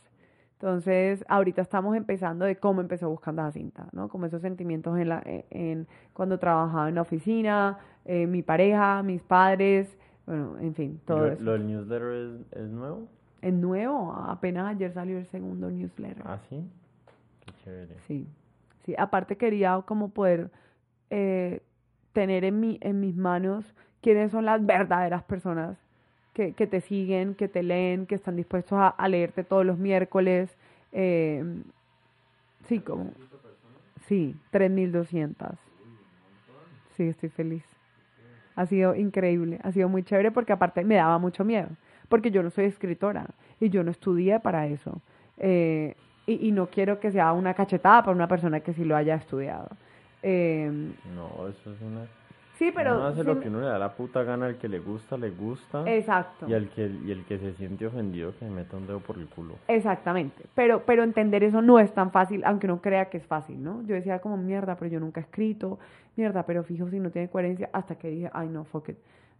Entonces, 0.61 1.25
ahorita 1.27 1.63
estamos 1.63 1.95
empezando 1.95 2.45
de 2.45 2.55
cómo 2.57 2.81
empezó 2.81 3.09
buscando 3.09 3.41
a 3.41 3.45
Jacinta, 3.45 3.87
¿no? 3.93 4.09
Como 4.09 4.27
esos 4.27 4.43
sentimientos 4.43 4.95
en 4.99 5.09
la, 5.09 5.19
en, 5.25 5.43
en 5.49 5.87
cuando 6.13 6.37
trabajaba 6.37 6.87
en 6.87 6.93
la 6.93 7.01
oficina, 7.01 7.79
eh, 8.05 8.27
mi 8.27 8.43
pareja, 8.43 9.01
mis 9.01 9.23
padres, 9.23 9.97
bueno, 10.27 10.59
en 10.59 10.75
fin, 10.75 11.01
todo 11.03 11.21
lo, 11.21 11.27
eso. 11.31 11.43
¿Lo 11.43 11.51
del 11.53 11.65
newsletter 11.65 12.13
es, 12.13 12.61
es 12.61 12.69
nuevo? 12.69 13.07
Es 13.41 13.53
nuevo, 13.55 14.13
apenas 14.13 14.67
ayer 14.67 14.93
salió 14.93 15.17
el 15.17 15.25
segundo 15.25 15.71
newsletter. 15.71 16.23
Ah, 16.27 16.37
sí. 16.47 16.63
Qué 17.43 17.53
chévere. 17.63 17.95
Sí, 18.05 18.27
sí. 18.85 18.93
Aparte 18.99 19.37
quería 19.37 19.81
como 19.87 20.09
poder 20.09 20.51
eh, 21.09 21.63
tener 22.13 22.43
en, 22.43 22.59
mi, 22.59 22.77
en 22.81 22.99
mis 22.99 23.15
manos 23.15 23.65
quiénes 23.99 24.31
son 24.31 24.45
las 24.45 24.63
verdaderas 24.63 25.23
personas 25.23 25.75
que, 26.33 26.53
que 26.53 26.67
te 26.67 26.81
siguen, 26.81 27.35
que 27.35 27.47
te 27.47 27.63
leen, 27.63 28.05
que 28.05 28.15
están 28.15 28.35
dispuestos 28.35 28.77
a, 28.77 28.87
a 28.89 29.07
leerte 29.07 29.43
todos 29.43 29.65
los 29.65 29.77
miércoles. 29.77 30.55
eh, 30.91 31.43
sí, 32.65 32.79
como... 32.79 33.11
Sí, 34.07 34.35
3.200. 34.51 35.55
Sí, 36.97 37.03
estoy 37.03 37.29
feliz. 37.29 37.63
Ha 38.55 38.65
sido 38.65 38.95
increíble, 38.95 39.59
ha 39.63 39.71
sido 39.71 39.87
muy 39.89 40.03
chévere 40.03 40.31
porque 40.31 40.51
aparte 40.53 40.83
me 40.83 40.95
daba 40.95 41.17
mucho 41.17 41.45
miedo, 41.45 41.69
porque 42.09 42.31
yo 42.31 42.43
no 42.43 42.49
soy 42.49 42.65
escritora 42.65 43.25
y 43.59 43.69
yo 43.69 43.83
no 43.83 43.91
estudié 43.91 44.39
para 44.39 44.67
eso. 44.67 45.01
Eh, 45.37 45.95
y, 46.27 46.47
y 46.47 46.51
no 46.51 46.67
quiero 46.67 46.99
que 46.99 47.11
sea 47.11 47.31
una 47.31 47.53
cachetada 47.53 48.01
para 48.03 48.15
una 48.15 48.27
persona 48.27 48.59
que 48.59 48.73
sí 48.73 48.83
lo 48.83 48.95
haya 48.95 49.15
estudiado. 49.15 49.69
Eh, 50.21 50.69
No, 51.15 51.47
eso 51.47 51.73
es 51.73 51.81
una... 51.81 52.05
sí, 52.57 52.71
pero... 52.73 52.95
uno 52.95 53.05
hace 53.07 53.23
lo 53.23 53.39
que 53.39 53.47
uno 53.49 53.59
le 53.61 53.67
da 53.67 53.79
la 53.79 53.93
puta 53.95 54.23
gana, 54.23 54.45
al 54.47 54.57
que 54.57 54.67
le 54.67 54.79
gusta, 54.79 55.17
le 55.17 55.31
gusta. 55.31 55.83
Exacto. 55.91 56.47
Y 56.47 56.53
al 56.53 56.69
que, 56.69 56.87
y 57.05 57.11
el 57.11 57.25
que 57.25 57.37
se 57.39 57.53
siente 57.53 57.85
ofendido, 57.87 58.33
que 58.37 58.45
meta 58.45 58.77
un 58.77 58.87
dedo 58.87 58.99
por 58.99 59.17
el 59.17 59.27
culo. 59.27 59.55
Exactamente, 59.67 60.43
pero, 60.55 60.83
pero 60.85 61.03
entender 61.03 61.43
eso 61.43 61.61
no 61.61 61.79
es 61.79 61.91
tan 61.93 62.11
fácil, 62.11 62.43
aunque 62.45 62.67
uno 62.67 62.81
crea 62.81 63.09
que 63.09 63.17
es 63.17 63.25
fácil, 63.25 63.63
¿no? 63.63 63.81
Yo 63.83 63.95
decía 63.95 64.19
como 64.19 64.37
mierda, 64.37 64.75
pero 64.75 64.91
yo 64.91 64.99
nunca 64.99 65.19
he 65.21 65.23
escrito, 65.23 65.79
mierda, 66.15 66.43
pero 66.45 66.63
fijo 66.63 66.89
si 66.89 66.99
no 66.99 67.09
tiene 67.09 67.29
coherencia, 67.29 67.69
hasta 67.73 67.95
que 67.95 68.09
dije, 68.09 68.29
ay 68.33 68.47
no, 68.49 68.63
fuck 68.65 68.89
it, 68.89 68.97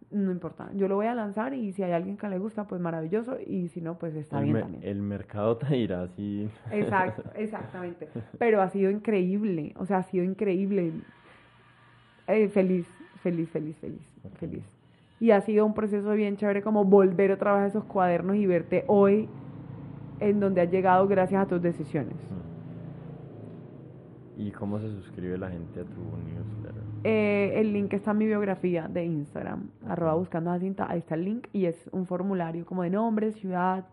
no 0.09 0.31
importa, 0.31 0.69
yo 0.73 0.88
lo 0.89 0.95
voy 0.95 1.05
a 1.05 1.15
lanzar 1.15 1.53
y 1.53 1.71
si 1.71 1.83
hay 1.83 1.91
alguien 1.93 2.17
que 2.17 2.27
le 2.27 2.38
gusta, 2.38 2.65
pues 2.65 2.81
maravilloso, 2.81 3.38
y 3.45 3.69
si 3.69 3.79
no, 3.81 3.95
pues 3.97 4.13
está 4.15 4.39
el, 4.39 4.43
bien 4.45 4.53
me- 4.55 4.61
también. 4.61 4.83
el 4.83 5.01
mercado 5.01 5.55
te 5.57 5.67
dirá 5.73 6.03
así. 6.03 6.49
Exacto, 6.71 7.23
exactamente, 7.35 8.09
pero 8.38 8.61
ha 8.61 8.69
sido 8.69 8.89
increíble, 8.91 9.73
o 9.77 9.85
sea, 9.85 9.97
ha 9.99 10.03
sido 10.03 10.23
increíble, 10.25 10.91
Eh, 12.27 12.47
feliz, 12.49 12.88
feliz, 13.22 13.49
feliz, 13.49 13.76
feliz, 13.77 14.02
feliz. 14.39 14.64
Y 15.19 15.31
ha 15.31 15.41
sido 15.41 15.65
un 15.65 15.73
proceso 15.73 16.11
bien 16.14 16.38
chévere 16.38 16.61
como 16.61 16.84
volver 16.84 17.31
otra 17.31 17.53
vez 17.53 17.64
a 17.64 17.68
esos 17.68 17.84
cuadernos 17.84 18.35
y 18.35 18.45
verte 18.45 18.84
hoy 18.88 19.30
en 20.19 20.39
donde 20.39 20.61
has 20.61 20.72
llegado 20.72 21.07
gracias 21.07 21.43
a 21.43 21.48
tus 21.48 21.61
decisiones. 21.61 22.15
¿Y 24.38 24.52
cómo 24.52 24.80
se 24.80 24.89
suscribe 24.89 25.38
la 25.38 25.49
gente 25.49 25.81
a 25.81 25.84
tu 25.84 26.02
newsletter? 26.02 26.84
Eh, 27.03 27.53
el 27.60 27.73
link 27.73 27.93
está 27.93 28.11
en 28.11 28.18
mi 28.18 28.26
biografía 28.26 28.88
de 28.88 29.06
Instagram, 29.06 29.69
arroba 29.88 30.15
buscando 30.15 30.52
Jacinta, 30.52 30.89
ahí 30.89 30.99
está 30.99 31.15
el 31.15 31.26
link 31.26 31.48
y 31.53 31.65
es 31.65 31.89
un 31.91 32.06
formulario 32.06 32.65
como 32.65 32.84
de 32.84 32.89
nombre, 32.89 33.31
ciudad, 33.34 33.85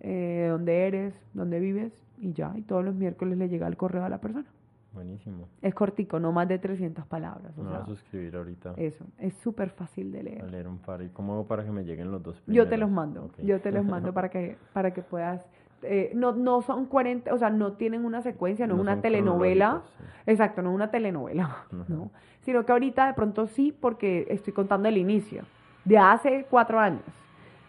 eh, 0.00 0.48
dónde 0.50 0.86
eres, 0.86 1.14
dónde 1.32 1.60
vives 1.60 1.92
y 2.18 2.32
ya, 2.32 2.52
y 2.56 2.62
todos 2.62 2.84
los 2.84 2.94
miércoles 2.94 3.38
le 3.38 3.48
llega 3.48 3.66
el 3.66 3.76
correo 3.76 4.04
a 4.04 4.08
la 4.08 4.18
persona. 4.18 4.46
Buenísimo. 4.94 5.48
Es 5.60 5.74
cortico, 5.74 6.20
no 6.20 6.30
más 6.32 6.46
de 6.48 6.58
300 6.58 7.04
palabras. 7.06 7.52
O 7.58 7.62
Me 7.62 7.70
voy 7.70 7.78
a 7.78 7.84
suscribir 7.84 8.36
ahorita. 8.36 8.74
eso, 8.76 9.04
es 9.18 9.34
súper 9.34 9.70
fácil 9.70 10.12
de 10.12 10.20
A 10.20 10.22
leer. 10.22 10.50
leer 10.50 10.68
un 10.68 10.78
par. 10.78 11.02
¿Y 11.02 11.08
cómo 11.08 11.32
hago 11.34 11.46
para 11.46 11.64
que 11.64 11.70
me 11.72 11.84
lleguen 11.84 12.10
los 12.12 12.22
dos 12.22 12.36
Yo 12.46 12.62
te 12.64 12.68
primeros? 12.70 12.80
los 12.80 12.90
mando, 12.90 13.30
yo 13.42 13.60
te 13.60 13.72
los 13.72 13.84
mando 13.84 14.12
para 14.14 14.28
que, 14.30 14.56
para 14.72 14.92
que 14.94 15.02
puedas... 15.02 15.44
eh, 15.82 16.12
no, 16.14 16.32
no 16.32 16.62
son 16.62 16.86
40, 16.86 17.34
o 17.34 17.38
sea, 17.38 17.50
no 17.50 17.72
tienen 17.72 18.04
una 18.04 18.22
secuencia, 18.22 18.66
no, 18.66 18.74
es 18.76 18.80
una 18.80 19.00
telenovela. 19.02 19.82
sí. 19.98 20.04
Exacto, 20.26 20.62
no 20.62 20.70
es 20.70 20.74
una 20.76 20.90
telenovela. 20.90 21.64
¿no? 21.88 22.10
Sino 22.42 22.64
que 22.64 22.72
ahorita 22.72 23.06
de 23.08 23.14
pronto 23.14 23.46
sí, 23.48 23.76
porque 23.78 24.26
estoy 24.30 24.52
contando 24.52 24.88
el 24.88 24.96
inicio, 24.96 25.42
de 25.84 25.98
hace 25.98 26.46
cuatro 26.48 26.78
años. 26.78 27.02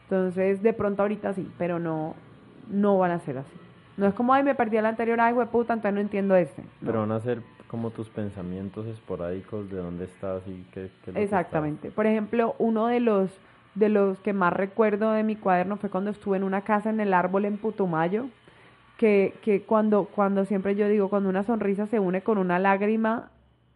Entonces, 0.04 0.62
de 0.62 0.74
pronto 0.74 1.02
ahorita 1.02 1.34
sí, 1.34 1.52
pero 1.58 1.80
no, 1.80 2.14
no 2.70 2.98
van 3.00 3.12
a 3.12 3.20
ser 3.20 3.40
así. 3.40 3.58
No 3.98 4.08
es 4.08 4.14
como, 4.14 4.34
ay, 4.34 4.44
me 4.44 4.56
perdí 4.56 4.78
el 4.78 4.86
anterior, 4.86 5.20
ay, 5.20 5.34
puta, 5.52 5.74
entonces 5.74 5.94
no 5.94 6.02
entiendo 6.02 6.36
este. 6.36 6.62
No. 6.62 6.68
Pero 6.88 7.00
van 7.02 7.12
a 7.12 7.20
ser 7.20 7.42
como 7.68 7.92
tus 7.92 8.10
pensamientos 8.10 8.86
esporádicos 8.88 9.70
de 9.70 9.78
dónde 9.78 10.06
estás 10.06 10.42
y 10.48 10.66
qué, 10.74 10.82
qué 10.82 10.86
es 10.86 11.08
lo 11.08 11.14
que 11.14 11.24
Exactamente. 11.24 11.92
Por 11.92 12.06
ejemplo, 12.06 12.56
uno 12.60 12.88
de 12.88 13.00
los 13.00 13.30
de 13.76 13.90
los 13.90 14.18
que 14.20 14.34
más 14.34 14.54
recuerdo 14.54 15.12
de 15.12 15.24
mi 15.24 15.36
cuaderno 15.36 15.78
fue 15.78 15.90
cuando 15.90 16.10
estuve 16.10 16.38
en 16.38 16.44
una 16.44 16.62
casa 16.62 16.90
en 16.90 17.02
el 17.02 17.14
árbol 17.14 17.46
en 17.46 17.58
Putumayo, 17.58 18.28
que, 18.98 19.34
que 19.42 19.64
cuando, 19.64 20.06
cuando 20.06 20.46
siempre 20.46 20.76
yo 20.76 20.88
digo, 20.88 21.10
cuando 21.10 21.30
una 21.30 21.44
sonrisa 21.44 21.86
se 21.86 22.00
une 22.00 22.22
con 22.22 22.38
una 22.38 22.58
lágrima, 22.58 23.32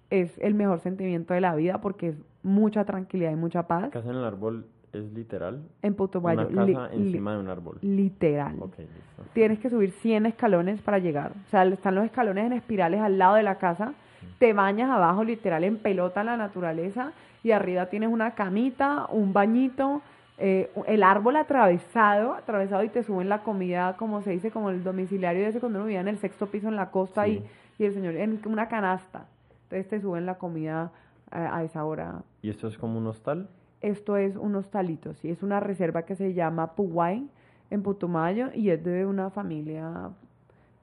es 0.10 0.38
el 0.40 0.54
mejor 0.54 0.80
sentimiento 0.80 1.34
de 1.34 1.42
la 1.42 1.54
vida 1.54 1.82
porque 1.82 2.08
es 2.08 2.16
mucha 2.42 2.86
tranquilidad 2.86 3.32
y 3.32 3.36
mucha 3.36 3.68
paz. 3.68 3.90
¿Casa 3.90 4.10
en 4.10 4.16
el 4.16 4.24
árbol 4.24 4.66
es 4.94 5.12
literal? 5.14 5.62
En 5.82 5.94
Putumayo, 5.96 6.48
Una 6.48 6.66
casa 6.66 6.90
li- 6.96 7.04
encima 7.08 7.34
de 7.34 7.40
un 7.40 7.48
árbol. 7.50 7.78
literal. 7.82 8.54
Listo. 8.56 9.24
Tienes 9.34 9.60
que 9.60 9.70
subir 9.70 9.92
100 9.92 10.26
escalones 10.26 10.82
para 10.82 11.00
llegar. 11.00 11.34
O 11.46 11.50
sea, 11.50 11.64
están 11.66 11.96
los 11.96 12.06
escalones 12.06 12.46
en 12.46 12.54
espirales 12.54 13.02
al 13.02 13.18
lado 13.18 13.36
de 13.36 13.44
la 13.44 13.58
casa. 13.58 13.94
Te 14.40 14.54
bañas 14.54 14.90
abajo, 14.90 15.24
literal, 15.24 15.64
en 15.64 15.78
pelota 15.78 16.22
en 16.22 16.28
la 16.28 16.38
naturaleza. 16.38 17.12
Y 17.44 17.52
arriba 17.52 17.86
tienes 17.88 18.10
una 18.12 18.32
camita, 18.36 19.06
un 19.12 19.32
bañito, 19.34 20.02
eh, 20.38 20.72
el 20.88 21.04
árbol 21.04 21.36
atravesado, 21.38 22.34
atravesado 22.34 22.84
y 22.84 22.90
te 22.90 23.04
suben 23.04 23.30
la 23.30 23.44
comida, 23.44 23.96
como 23.98 24.22
se 24.22 24.32
dice, 24.32 24.52
como 24.52 24.70
el 24.70 24.84
domiciliario 24.84 25.46
ese 25.48 25.60
cuando 25.60 25.80
uno 25.80 25.86
vivía 25.86 26.02
en 26.02 26.08
el 26.08 26.18
sexto 26.18 26.48
piso 26.48 26.68
en 26.70 26.76
la 26.76 26.92
costa 26.92 27.26
Sí. 27.26 27.44
y, 27.78 27.84
y 27.84 27.86
el 27.86 27.94
señor 27.94 28.16
en 28.16 28.40
una 28.46 28.68
canasta. 28.68 29.26
Entonces 29.64 29.88
te 29.90 30.02
suben 30.02 30.26
la 30.26 30.36
comida 30.38 30.92
eh, 31.32 31.36
a 31.38 31.64
esa 31.64 31.84
hora 31.86 32.24
¿Y 32.42 32.50
esto 32.50 32.68
es 32.68 32.78
como 32.78 32.98
un 32.98 33.08
hostal? 33.08 33.48
Esto 33.82 34.18
es 34.18 34.36
un 34.36 34.56
hostalito, 34.56 35.14
sí, 35.16 35.30
es 35.30 35.44
una 35.44 35.60
reserva 35.60 36.04
que 36.04 36.16
se 36.16 36.34
llama 36.34 36.76
Puguay 36.76 37.28
en 37.70 37.82
Putumayo 37.84 38.50
y 38.54 38.70
es 38.72 38.84
de 38.84 39.06
una 39.06 39.30
familia, 39.30 40.10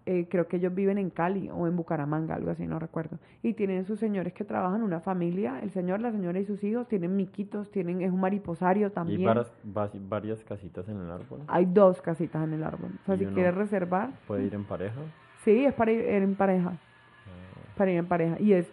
eh, 0.07 0.27
creo 0.31 0.47
que 0.47 0.57
ellos 0.59 0.73
viven 0.75 0.99
en 0.99 1.11
Cali 1.11 1.51
o 1.53 1.67
en 1.67 1.75
Bucaramanga, 1.77 2.37
algo 2.37 2.51
así, 2.51 2.65
no 2.67 2.79
recuerdo. 2.79 3.19
Y 3.43 3.55
tienen 3.55 3.85
sus 3.87 3.99
señores 3.99 4.33
que 4.33 4.45
trabajan, 4.45 4.83
una 4.83 5.01
familia, 5.01 5.59
el 5.63 5.71
señor, 5.73 6.01
la 6.01 6.13
señora 6.13 6.39
y 6.39 6.45
sus 6.45 6.63
hijos, 6.63 6.87
tienen 6.87 7.17
miquitos, 7.17 7.71
tienen, 7.73 8.03
es 8.03 8.13
un 8.13 8.21
mariposario 8.21 8.87
¿Y 8.87 8.91
también. 8.91 9.21
hay 9.21 9.27
varias, 9.27 10.09
varias 10.09 10.45
casitas 10.45 10.89
en 10.89 10.99
el 11.01 11.11
árbol? 11.11 11.41
Hay 11.49 11.67
dos 11.67 12.01
casitas 12.01 12.45
en 12.45 12.53
el 12.55 12.63
árbol. 12.63 12.91
O 13.03 13.05
sea, 13.05 13.17
Y 13.17 13.19
si 13.19 13.27
quieres 13.27 13.55
reservar, 13.55 14.11
¿Puede 14.29 14.45
ir 14.45 14.55
en 14.55 14.65
pareja? 14.65 15.01
sí, 15.45 15.65
es 15.65 15.75
para 15.75 15.91
ir 15.91 16.01
en 16.03 16.35
pareja. 16.37 16.71
Ah, 16.71 17.75
para 17.77 17.91
ir 17.91 17.99
en 17.99 18.07
pareja. 18.07 18.37
Y 18.41 18.53
es, 18.53 18.71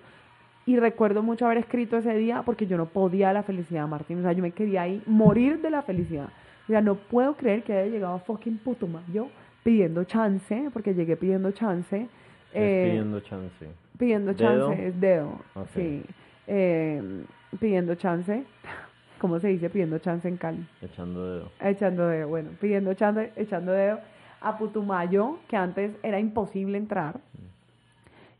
y 0.65 0.77
recuerdo 0.77 1.22
mucho 1.23 1.45
haber 1.45 1.57
escrito 1.60 1.98
ese 1.98 2.15
día 2.15 2.44
porque 2.45 2.68
yo 2.68 2.77
no 2.77 2.85
podía 2.85 3.34
la 3.34 3.44
felicidad, 3.44 3.88
Martín. 3.88 4.19
O 4.19 4.22
sea, 4.22 4.31
yo 4.31 4.41
me 4.41 4.52
quería 4.52 4.84
ahí 4.84 5.02
morir 5.06 5.61
de 5.61 5.69
la 5.69 5.81
felicidad. 5.81 6.30
O 6.64 6.68
sea, 6.68 6.81
no 6.81 6.95
puedo 6.95 7.35
creer 7.35 7.64
que 7.64 7.73
haya 7.73 7.91
llegado 7.91 8.15
a 8.15 8.19
fucking 8.19 8.57
Putumayo 8.60 9.27
pidiendo 9.64 10.03
chance, 10.06 10.69
porque 10.73 10.94
llegué 10.94 11.18
pidiendo 11.18 11.52
chance. 11.52 12.07
eh, 12.53 12.85
pidiendo 12.90 13.19
chance. 13.22 13.68
pidiendo 13.98 14.34
¿Dedo? 14.34 14.69
chance, 14.69 14.88
es 14.88 14.99
dedo. 15.02 15.40
Sí. 15.73 16.03
Eh, 16.48 17.23
pidiendo 17.60 17.95
chance. 17.95 18.44
¿Cómo 19.19 19.40
se 19.40 19.48
dice 19.49 19.69
pidiendo 19.69 19.99
chance 19.99 20.27
en 20.27 20.38
Cali? 20.38 20.65
Echando 20.81 21.26
dedo. 21.34 21.52
Echando 21.61 22.07
dedo, 22.07 22.27
bueno, 22.27 22.49
pidiendo 22.60 22.94
chance, 22.94 23.31
echando 23.38 23.72
dedo 23.72 23.99
a 24.41 24.57
Putumayo, 24.57 25.40
que 25.48 25.56
antes 25.56 25.91
era 26.03 26.19
imposible 26.19 26.77
entrar. 26.77 27.19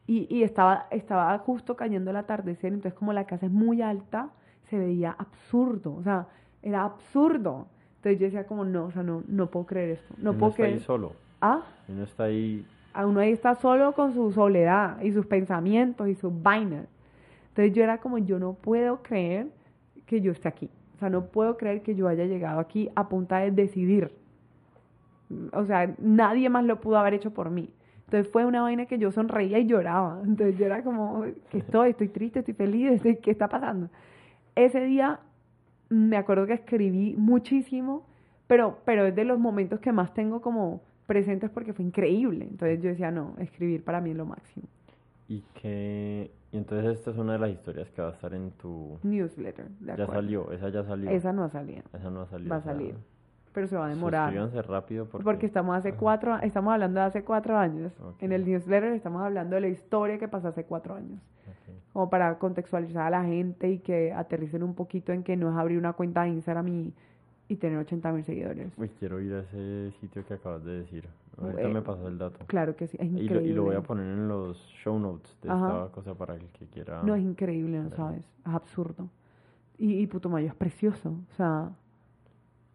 Y, 0.07 0.27
y 0.35 0.43
estaba, 0.43 0.88
estaba 0.91 1.38
justo 1.39 1.75
cayendo 1.75 2.11
el 2.11 2.17
atardecer, 2.17 2.73
entonces 2.73 2.93
como 2.97 3.13
la 3.13 3.25
casa 3.25 3.45
es 3.45 3.51
muy 3.51 3.81
alta, 3.81 4.30
se 4.69 4.77
veía 4.77 5.11
absurdo, 5.17 5.95
o 5.95 6.03
sea, 6.03 6.27
era 6.61 6.84
absurdo. 6.84 7.67
Entonces 7.97 8.19
yo 8.19 8.25
decía 8.25 8.45
como, 8.45 8.65
no, 8.65 8.85
o 8.85 8.91
sea, 8.91 9.03
no, 9.03 9.23
no 9.27 9.49
puedo 9.49 9.65
creer 9.65 9.91
esto, 9.91 10.13
no 10.17 10.31
Uno 10.31 10.39
puedo 10.39 10.51
está 10.51 10.65
ahí 10.65 10.71
creer. 10.71 10.80
solo. 10.80 11.13
Ah, 11.41 11.61
Uno 11.88 12.03
está 12.03 12.23
ahí 12.25 12.65
a 12.93 13.07
uno 13.07 13.21
ahí 13.21 13.31
está 13.31 13.55
solo 13.55 13.93
con 13.93 14.13
su 14.13 14.31
soledad 14.31 15.01
y 15.01 15.11
sus 15.11 15.25
pensamientos 15.25 16.07
y 16.07 16.15
sus 16.15 16.31
vainas. 16.43 16.88
Entonces 17.49 17.73
yo 17.73 17.84
era 17.84 17.97
como, 17.99 18.19
yo 18.19 18.38
no 18.39 18.53
puedo 18.53 19.01
creer 19.01 19.47
que 20.05 20.21
yo 20.21 20.31
esté 20.31 20.47
aquí. 20.47 20.69
O 20.95 20.99
sea, 20.99 21.09
no 21.09 21.25
puedo 21.25 21.57
creer 21.57 21.81
que 21.81 21.95
yo 21.95 22.07
haya 22.07 22.25
llegado 22.25 22.59
aquí 22.59 22.89
a 22.95 23.09
punta 23.09 23.38
de 23.39 23.51
decidir. 23.51 24.11
O 25.53 25.65
sea, 25.65 25.93
nadie 25.97 26.49
más 26.49 26.65
lo 26.65 26.80
pudo 26.80 26.97
haber 26.97 27.15
hecho 27.15 27.31
por 27.34 27.49
mí. 27.49 27.73
Entonces 28.14 28.31
fue 28.31 28.45
una 28.45 28.61
vaina 28.61 28.85
que 28.85 28.99
yo 28.99 29.11
sonreía 29.11 29.57
y 29.57 29.65
lloraba. 29.65 30.22
Entonces 30.23 30.56
yo 30.60 30.68
era 30.68 30.84
como, 30.84 31.26
¿qué 31.49 31.57
estoy? 31.57 31.90
Estoy 31.90 32.10
triste, 32.10 32.40
estoy 32.40 32.53
feliz, 32.53 33.02
¿qué 33.02 33.31
está 33.31 33.48
pasando? 33.48 33.90
Ese 34.53 34.81
día 34.85 35.19
me 35.90 36.15
acuerdo 36.18 36.45
que 36.45 36.53
escribí 36.53 37.15
muchísimo, 37.18 38.06
pero, 38.45 38.77
pero 38.85 39.07
es 39.07 39.15
de 39.15 39.26
los 39.26 39.40
momentos 39.40 39.80
que 39.80 39.91
más 39.91 40.14
tengo 40.14 40.41
como 40.41 40.84
presentes 41.07 41.49
porque 41.49 41.73
fue 41.73 41.85
increíble. 41.85 42.45
Entonces 42.52 42.84
yo 42.84 42.90
decía, 42.90 43.10
no, 43.10 43.34
escribir 43.40 43.84
para 43.84 43.99
mí 43.99 44.11
es 44.11 44.15
lo 44.18 44.27
máximo. 44.27 44.68
y 45.27 45.41
que... 45.56 46.30
Y 46.52 46.57
entonces 46.57 46.99
esta 46.99 47.10
es 47.10 47.18
una 47.18 47.34
de 47.34 47.40
las 47.40 47.49
historias 47.49 47.90
que 47.90 48.03
va 48.03 48.10
a 48.10 48.11
estar 48.11 48.31
en 48.35 48.52
tu... 48.52 48.99
Newsletter, 49.02 49.69
de 49.80 49.98
Ya 49.98 50.06
salió, 50.06 50.52
esa 50.52 50.69
ya 50.69 50.84
salió. 50.84 51.10
Esa 51.10 51.34
no 51.34 51.45
ha 51.45 51.49
salido, 51.49 51.81
Esa 51.91 52.11
no 52.11 52.22
ha 52.22 52.27
salido. 52.27 52.52
va 52.52 52.57
a 52.57 52.61
salir, 52.61 52.95
pero 53.53 53.67
se 53.67 53.75
va 53.77 53.85
a 53.85 53.89
demorar. 53.89 54.30
Suscríbanse 54.34 54.61
rápido 54.63 55.05
porque... 55.05 55.23
Porque 55.23 55.45
estamos 55.45 55.75
hace 55.75 55.93
cuatro, 55.93 56.38
estamos 56.39 56.73
hablando 56.73 56.99
de 56.99 57.05
hace 57.05 57.23
cuatro 57.23 57.57
años. 57.57 57.93
Ok. 58.01 58.21
En 58.23 58.31
el 58.31 58.45
newsletter 58.45 58.93
estamos 58.93 59.21
hablando 59.21 59.55
de 59.55 59.61
la 59.61 59.67
historia 59.67 60.17
que 60.17 60.27
pasó 60.27 60.47
hace 60.49 60.65
cuatro 60.65 60.95
años. 60.95 61.19
Ok. 61.47 61.75
Como 61.93 62.09
para 62.09 62.38
contextualizar 62.39 63.05
a 63.05 63.09
la 63.09 63.23
gente 63.23 63.69
y 63.69 63.80
que 63.80 64.11
aterricen 64.11 64.63
un 64.63 64.73
poquito 64.73 65.11
en 65.13 65.23
que 65.23 65.38
no 65.38 65.49
es 65.51 65.55
abrir 65.55 65.77
una 65.77 65.93
cuenta 65.93 66.23
de 66.23 66.30
Instagram 66.30 66.67
y, 66.67 66.93
y 67.47 67.55
tener 67.57 67.77
80 67.77 68.11
mil 68.11 68.23
seguidores. 68.23 68.73
Uy, 68.77 68.89
quiero 68.99 69.21
ir 69.21 69.34
a 69.34 69.39
ese 69.41 69.91
sitio 70.01 70.25
que 70.25 70.34
acabas 70.34 70.63
de 70.65 70.80
decir. 70.80 71.07
Ahorita 71.38 71.61
Eh, 71.61 71.67
me 71.73 71.81
pasó 71.81 72.07
el 72.07 72.17
dato. 72.17 72.45
Claro 72.47 72.75
que 72.75 72.88
sí, 72.88 72.97
es 72.99 73.07
Y 73.07 73.11
lo, 73.11 73.21
increíble. 73.21 73.49
y 73.49 73.53
lo 73.53 73.63
voy 73.63 73.75
a 73.75 73.81
poner 73.81 74.05
en 74.05 74.27
los 74.27 74.57
show 74.84 74.97
notes 74.99 75.38
de 75.41 75.49
Ajá. 75.51 75.67
esta 75.67 75.91
cosa 75.91 76.13
para 76.15 76.35
el 76.35 76.47
que 76.49 76.65
quiera. 76.67 77.01
No, 77.03 77.15
es 77.15 77.21
increíble, 77.23 77.80
¿no 77.80 77.89
sabes? 77.91 78.19
Es 78.19 78.53
absurdo. 78.53 79.09
Y, 79.77 79.99
y 79.99 80.07
Putumayo 80.07 80.47
es 80.47 80.53
precioso, 80.55 81.09
o 81.09 81.34
sea, 81.35 81.71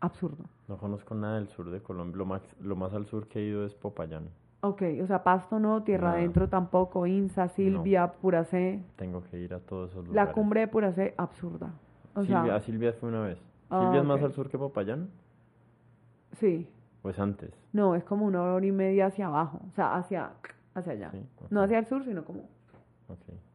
absurdo. 0.01 0.45
No 0.69 0.77
conozco 0.79 1.15
nada 1.15 1.37
del 1.37 1.49
sur 1.49 1.71
de 1.71 1.81
Colombia. 1.83 2.17
Lo 2.19 2.27
más, 2.27 2.43
lo 2.61 2.77
más 2.77 2.93
al 2.95 3.07
sur 3.07 3.27
que 3.29 3.41
he 3.41 3.45
ido 3.45 3.65
es 3.65 3.75
Popayán. 3.75 4.29
Ok, 4.61 4.83
o 5.03 5.07
sea, 5.07 5.23
Pasto 5.23 5.59
no, 5.61 5.83
Tierra. 5.85 6.13
Adentro 6.13 6.49
tampoco, 6.49 7.07
Insa, 7.07 7.49
Silvia, 7.49 8.13
Puracé. 8.13 8.83
Tengo 8.97 9.23
que 9.25 9.39
ir 9.39 9.55
a 9.55 9.61
todos 9.61 9.91
esos 9.91 10.05
La 10.07 10.11
lugares. 10.11 10.35
cumbre 10.35 10.61
de 10.63 10.69
Puracé, 10.69 11.15
absurda. 11.17 11.73
O 12.15 12.23
Silvia, 12.23 12.43
sea, 12.45 12.55
a 12.57 12.61
Silvia 12.61 12.93
fue 12.95 13.09
una 13.09 13.21
vez. 13.23 13.39
Ah, 13.71 13.81
¿Silvia 13.85 14.01
es 14.01 14.07
más 14.07 14.23
al 14.23 14.33
sur 14.33 14.49
que 14.49 14.59
Popayán? 14.59 15.09
sí. 16.33 16.69
Pues 17.03 17.19
antes. 17.21 17.53
No, 17.73 17.95
es 17.95 18.03
como 18.03 18.27
una 18.27 18.43
hora 18.43 18.67
y 18.67 18.73
media 18.73 19.07
hacia 19.07 19.29
abajo, 19.29 19.61
o 19.71 19.73
sea, 19.75 19.95
hacia, 19.97 20.33
hacia 20.75 20.93
allá. 20.93 21.11
Sí, 21.13 21.25
No 21.49 21.63
hacia 21.63 21.79
el 21.79 21.87
sur, 21.87 22.05
sino 22.05 22.25
como, 22.25 22.43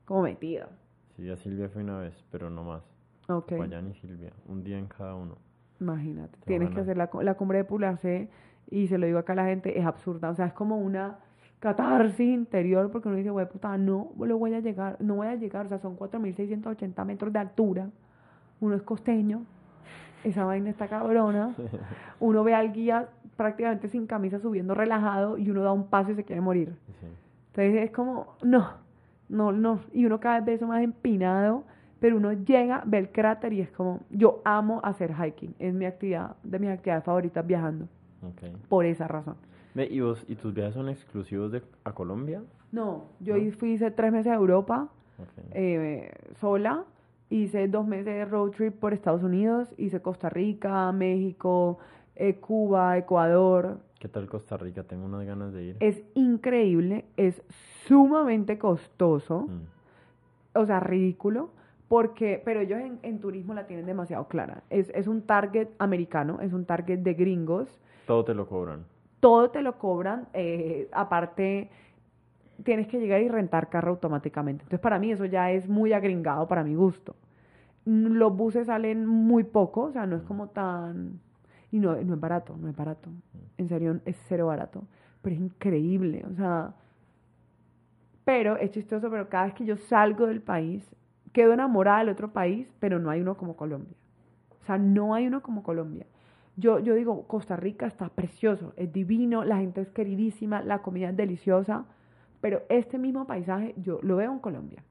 como 0.05 0.21
metida. 0.23 0.69
Sí, 1.17 1.29
a 1.29 1.35
Silvia 1.35 1.67
fue 1.67 1.83
una 1.83 1.99
vez, 1.99 2.23
pero 2.31 2.49
no 2.49 2.63
más. 2.63 2.83
Ok, 3.27 3.49
Popayán 3.51 3.89
y 3.89 3.93
Silvia. 3.95 4.31
Un 4.47 4.63
día 4.63 4.77
en 4.79 4.87
cada 4.87 5.13
uno. 5.15 5.35
Imagínate. 5.83 6.37
Tienes 6.45 6.71
que 6.71 6.81
hacer 6.81 6.97
la, 6.97 7.09
la 7.21 7.33
cumbre 7.35 7.59
de 7.59 7.63
Puracé 7.63 8.29
y 8.69 8.87
se 8.87 8.97
lo 8.97 9.05
digo 9.05 9.19
acá 9.19 9.33
a 9.33 9.35
la 9.35 9.45
gente, 9.45 9.77
es 9.77 9.85
absurda. 9.85 10.29
O 10.29 10.35
sea, 10.35 10.47
es 10.47 10.53
como 10.53 10.77
una 10.77 11.19
catarsis 11.59 12.27
interior 12.27 12.91
porque 12.91 13.07
uno 13.07 13.17
dice, 13.17 13.29
güey, 13.29 13.47
puta, 13.47 13.77
no 13.77 14.11
lo 14.19 14.37
voy 14.37 14.53
a 14.53 14.59
llegar, 14.59 14.97
no 14.99 15.15
voy 15.15 15.27
a 15.27 15.35
llegar. 15.35 15.65
O 15.65 15.69
sea, 15.69 15.79
son 15.79 15.97
4.680 15.97 17.05
metros 17.05 17.31
de 17.31 17.39
altura. 17.39 17.89
Uno 18.59 18.75
es 18.75 18.81
costeño. 18.81 19.45
Esa 20.23 20.45
vaina 20.45 20.69
está 20.69 20.87
cabrona. 20.87 21.55
Uno 22.19 22.43
ve 22.43 22.53
al 22.53 22.71
guía 22.71 23.09
prácticamente 23.35 23.89
sin 23.89 24.07
camisa 24.07 24.39
subiendo 24.39 24.73
relajado 24.73 25.37
y 25.37 25.49
uno 25.49 25.63
da 25.63 25.71
un 25.71 25.87
paso 25.87 26.11
y 26.11 26.15
se 26.15 26.23
quiere 26.23 26.39
morir. 26.39 26.75
Sí. 26.99 27.07
Entonces 27.47 27.83
es 27.83 27.91
como, 27.91 28.35
no, 28.41 28.73
no, 29.29 29.51
no. 29.51 29.79
Y 29.91 30.05
uno 30.05 30.19
cada 30.19 30.37
vez 30.37 30.45
ve 30.45 30.53
eso 30.53 30.67
más 30.67 30.81
empinado, 30.81 31.63
pero 32.03 32.17
uno 32.17 32.33
llega, 32.33 32.83
ve 32.85 32.97
el 32.97 33.11
cráter 33.13 33.53
y 33.53 33.61
es 33.61 33.71
como, 33.71 34.01
yo 34.09 34.41
amo 34.43 34.81
hacer 34.83 35.13
hiking. 35.15 35.55
Es 35.57 35.73
mi 35.73 35.85
actividad, 35.85 36.35
de 36.43 36.59
mis 36.59 36.69
actividades 36.69 37.05
favoritas 37.05 37.47
viajando, 37.47 37.87
por 38.67 38.83
esa 38.83 39.07
razón. 39.07 39.37
¿y, 39.73 40.01
vos, 40.01 40.25
¿Y 40.27 40.35
tus 40.35 40.53
viajes 40.53 40.73
son 40.73 40.89
exclusivos 40.89 41.53
de, 41.53 41.63
a 41.85 41.93
Colombia? 41.93 42.41
No, 42.73 43.05
yo 43.21 43.37
¿No? 43.37 43.51
fui, 43.53 43.71
hice 43.71 43.89
tres 43.89 44.11
meses 44.11 44.33
a 44.33 44.35
Europa 44.35 44.89
eh, 45.53 46.11
sola, 46.41 46.83
hice 47.29 47.69
dos 47.69 47.87
meses 47.87 48.03
de 48.07 48.25
road 48.25 48.51
trip 48.51 48.73
por 48.77 48.91
Estados 48.91 49.23
Unidos, 49.23 49.73
hice 49.77 50.01
Costa 50.01 50.27
Rica, 50.27 50.91
México, 50.91 51.77
eh, 52.17 52.35
Cuba, 52.35 52.97
Ecuador. 52.97 53.79
¿Qué 53.97 54.09
tal 54.09 54.27
Costa 54.27 54.57
Rica? 54.57 54.83
Tengo 54.83 55.05
unas 55.05 55.25
ganas 55.25 55.53
de 55.53 55.63
ir. 55.63 55.77
Es 55.79 56.03
increíble, 56.15 57.05
es 57.15 57.41
sumamente 57.87 58.57
costoso, 58.57 59.47
Mm. 59.47 60.57
o 60.59 60.65
sea, 60.65 60.81
ridículo, 60.81 61.51
porque, 61.93 62.41
pero 62.43 62.59
ellos 62.61 62.79
en, 62.79 62.97
en 63.03 63.19
turismo 63.19 63.53
la 63.53 63.67
tienen 63.67 63.85
demasiado 63.85 64.27
clara. 64.27 64.63
Es, 64.71 64.89
es 64.95 65.05
un 65.07 65.21
target 65.21 65.67
americano, 65.77 66.39
es 66.41 66.51
un 66.51 66.65
target 66.65 66.97
de 66.99 67.13
gringos, 67.13 67.79
Todo 68.07 68.23
te 68.25 68.33
lo 68.33 68.47
cobran. 68.47 68.85
todo 69.19 69.51
te 69.51 69.61
lo 69.61 69.77
cobran, 69.77 70.27
eh, 70.33 70.89
aparte 70.91 71.69
tienes 72.63 72.87
que 72.87 72.99
llegar 72.99 73.21
y 73.21 73.29
rentar 73.29 73.69
carro 73.69 73.91
automáticamente. 73.91 74.63
Entonces 74.63 74.79
para 74.79 74.97
mí 74.97 75.11
eso 75.11 75.25
ya 75.25 75.51
es 75.51 75.69
muy 75.69 75.93
agringado 75.93 76.47
para 76.47 76.63
mi 76.63 76.73
gusto. 76.73 77.15
Mm, 77.85 78.13
Los 78.17 78.35
buses 78.35 78.65
salen 78.65 79.05
muy 79.05 79.43
poco, 79.43 79.81
o 79.83 79.91
sea, 79.91 80.07
no 80.07 80.15
es 80.15 80.23
como 80.23 80.47
tan... 80.47 81.19
Y 81.71 81.79
no, 81.79 81.95
no 81.95 82.13
es 82.15 82.19
barato, 82.19 82.55
no 82.57 82.69
es 82.69 82.75
barato. 82.75 83.09
En 83.57 83.67
serio, 83.67 83.99
es 84.05 84.17
cero 84.27 84.47
barato. 84.47 84.83
Pero 85.21 85.35
es 85.35 85.41
increíble, 85.41 86.25
o 86.31 86.33
sea... 86.33 86.73
Pero 88.25 88.57
es 88.57 88.71
chistoso, 88.71 89.09
pero 89.11 89.27
cada 89.29 89.45
vez 89.45 89.53
que 89.53 89.65
yo 89.65 89.75
salgo 89.77 90.25
del 90.27 90.41
país, 90.41 90.83
quedo 91.33 91.53
enamorada 91.53 91.99
del 91.99 92.09
otro 92.09 92.31
país, 92.31 92.67
pero 92.79 92.99
no 92.99 93.09
hay 93.09 93.21
uno 93.21 93.35
como 93.35 93.55
Colombia. 93.55 93.97
O 94.61 94.65
sea, 94.65 94.77
no 94.77 95.13
hay 95.13 95.27
uno 95.27 95.41
como 95.41 95.63
Colombia. 95.63 96.05
Yo, 96.55 96.79
yo 96.79 96.93
digo, 96.93 97.27
Costa 97.27 97.55
Rica 97.55 97.87
está 97.87 98.09
precioso, 98.09 98.73
es 98.77 98.93
divino, 98.93 99.43
la 99.43 99.57
gente 99.57 99.81
es 99.81 99.89
queridísima, 99.89 100.61
la 100.61 100.83
comida 100.83 101.09
es 101.09 101.17
deliciosa, 101.17 101.85
pero 102.41 102.61
este 102.69 102.97
mismo 102.97 103.25
paisaje 103.25 103.73
yo 103.77 103.99
lo 104.03 104.17
veo 104.17 104.31
en 104.31 104.39
Colombia. 104.39 104.83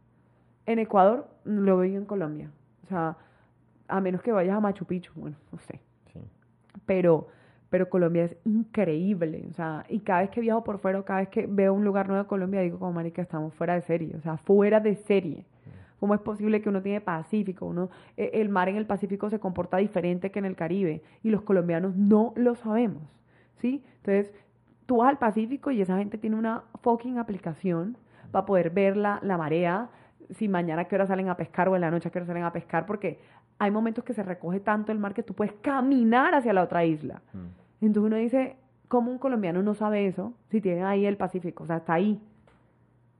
En 0.66 0.78
Ecuador 0.78 1.28
lo 1.44 1.78
veo 1.78 1.96
en 1.96 2.04
Colombia. 2.04 2.50
O 2.82 2.86
sea, 2.88 3.16
a 3.88 4.00
menos 4.00 4.22
que 4.22 4.32
vayas 4.32 4.56
a 4.56 4.60
Machu 4.60 4.84
Picchu, 4.84 5.12
bueno, 5.14 5.36
no 5.52 5.58
sé. 5.58 5.80
Sí. 6.12 6.20
Pero, 6.84 7.28
pero 7.70 7.88
Colombia 7.88 8.24
es 8.24 8.36
increíble. 8.44 9.46
O 9.50 9.54
sea, 9.54 9.84
y 9.88 10.00
cada 10.00 10.22
vez 10.22 10.30
que 10.30 10.40
viajo 10.40 10.64
por 10.64 10.78
fuera, 10.78 10.98
o 10.98 11.04
cada 11.04 11.20
vez 11.20 11.28
que 11.28 11.46
veo 11.46 11.72
un 11.74 11.84
lugar 11.84 12.08
nuevo 12.08 12.24
de 12.24 12.28
Colombia, 12.28 12.60
digo, 12.60 12.78
como 12.78 12.92
marica, 12.92 13.22
estamos 13.22 13.54
fuera 13.54 13.74
de 13.74 13.82
serie. 13.82 14.16
O 14.16 14.20
sea, 14.20 14.36
fuera 14.36 14.80
de 14.80 14.96
serie. 14.96 15.44
¿Cómo 16.02 16.16
es 16.16 16.20
posible 16.20 16.60
que 16.60 16.68
uno 16.68 16.82
tiene 16.82 17.00
Pacífico? 17.00 17.64
Uno, 17.64 17.88
eh, 18.16 18.32
el 18.34 18.48
mar 18.48 18.68
en 18.68 18.74
el 18.74 18.86
Pacífico 18.86 19.30
se 19.30 19.38
comporta 19.38 19.76
diferente 19.76 20.32
que 20.32 20.40
en 20.40 20.46
el 20.46 20.56
Caribe 20.56 21.00
y 21.22 21.30
los 21.30 21.42
colombianos 21.42 21.94
no 21.94 22.32
lo 22.34 22.56
sabemos, 22.56 23.04
¿sí? 23.58 23.84
Entonces, 23.98 24.34
tú 24.86 24.96
vas 24.96 25.10
al 25.10 25.18
Pacífico 25.18 25.70
y 25.70 25.80
esa 25.80 25.96
gente 25.98 26.18
tiene 26.18 26.34
una 26.34 26.64
fucking 26.82 27.18
aplicación 27.18 27.96
para 28.32 28.44
poder 28.44 28.70
ver 28.70 28.96
la, 28.96 29.20
la 29.22 29.38
marea, 29.38 29.90
si 30.30 30.48
mañana 30.48 30.82
a 30.82 30.84
qué 30.86 30.96
hora 30.96 31.06
salen 31.06 31.28
a 31.28 31.36
pescar 31.36 31.68
o 31.68 31.76
en 31.76 31.82
la 31.82 31.92
noche 31.92 32.08
a 32.08 32.10
qué 32.10 32.18
hora 32.18 32.26
salen 32.26 32.42
a 32.42 32.52
pescar, 32.52 32.84
porque 32.84 33.20
hay 33.60 33.70
momentos 33.70 34.02
que 34.02 34.12
se 34.12 34.24
recoge 34.24 34.58
tanto 34.58 34.90
el 34.90 34.98
mar 34.98 35.14
que 35.14 35.22
tú 35.22 35.34
puedes 35.34 35.54
caminar 35.62 36.34
hacia 36.34 36.52
la 36.52 36.64
otra 36.64 36.84
isla. 36.84 37.22
Mm. 37.32 37.84
Entonces 37.84 38.06
uno 38.08 38.16
dice, 38.16 38.56
¿cómo 38.88 39.12
un 39.12 39.18
colombiano 39.18 39.62
no 39.62 39.74
sabe 39.74 40.08
eso 40.08 40.34
si 40.50 40.60
tiene 40.60 40.82
ahí 40.82 41.06
el 41.06 41.16
Pacífico? 41.16 41.62
O 41.62 41.66
sea, 41.68 41.76
está 41.76 41.92
ahí. 41.92 42.20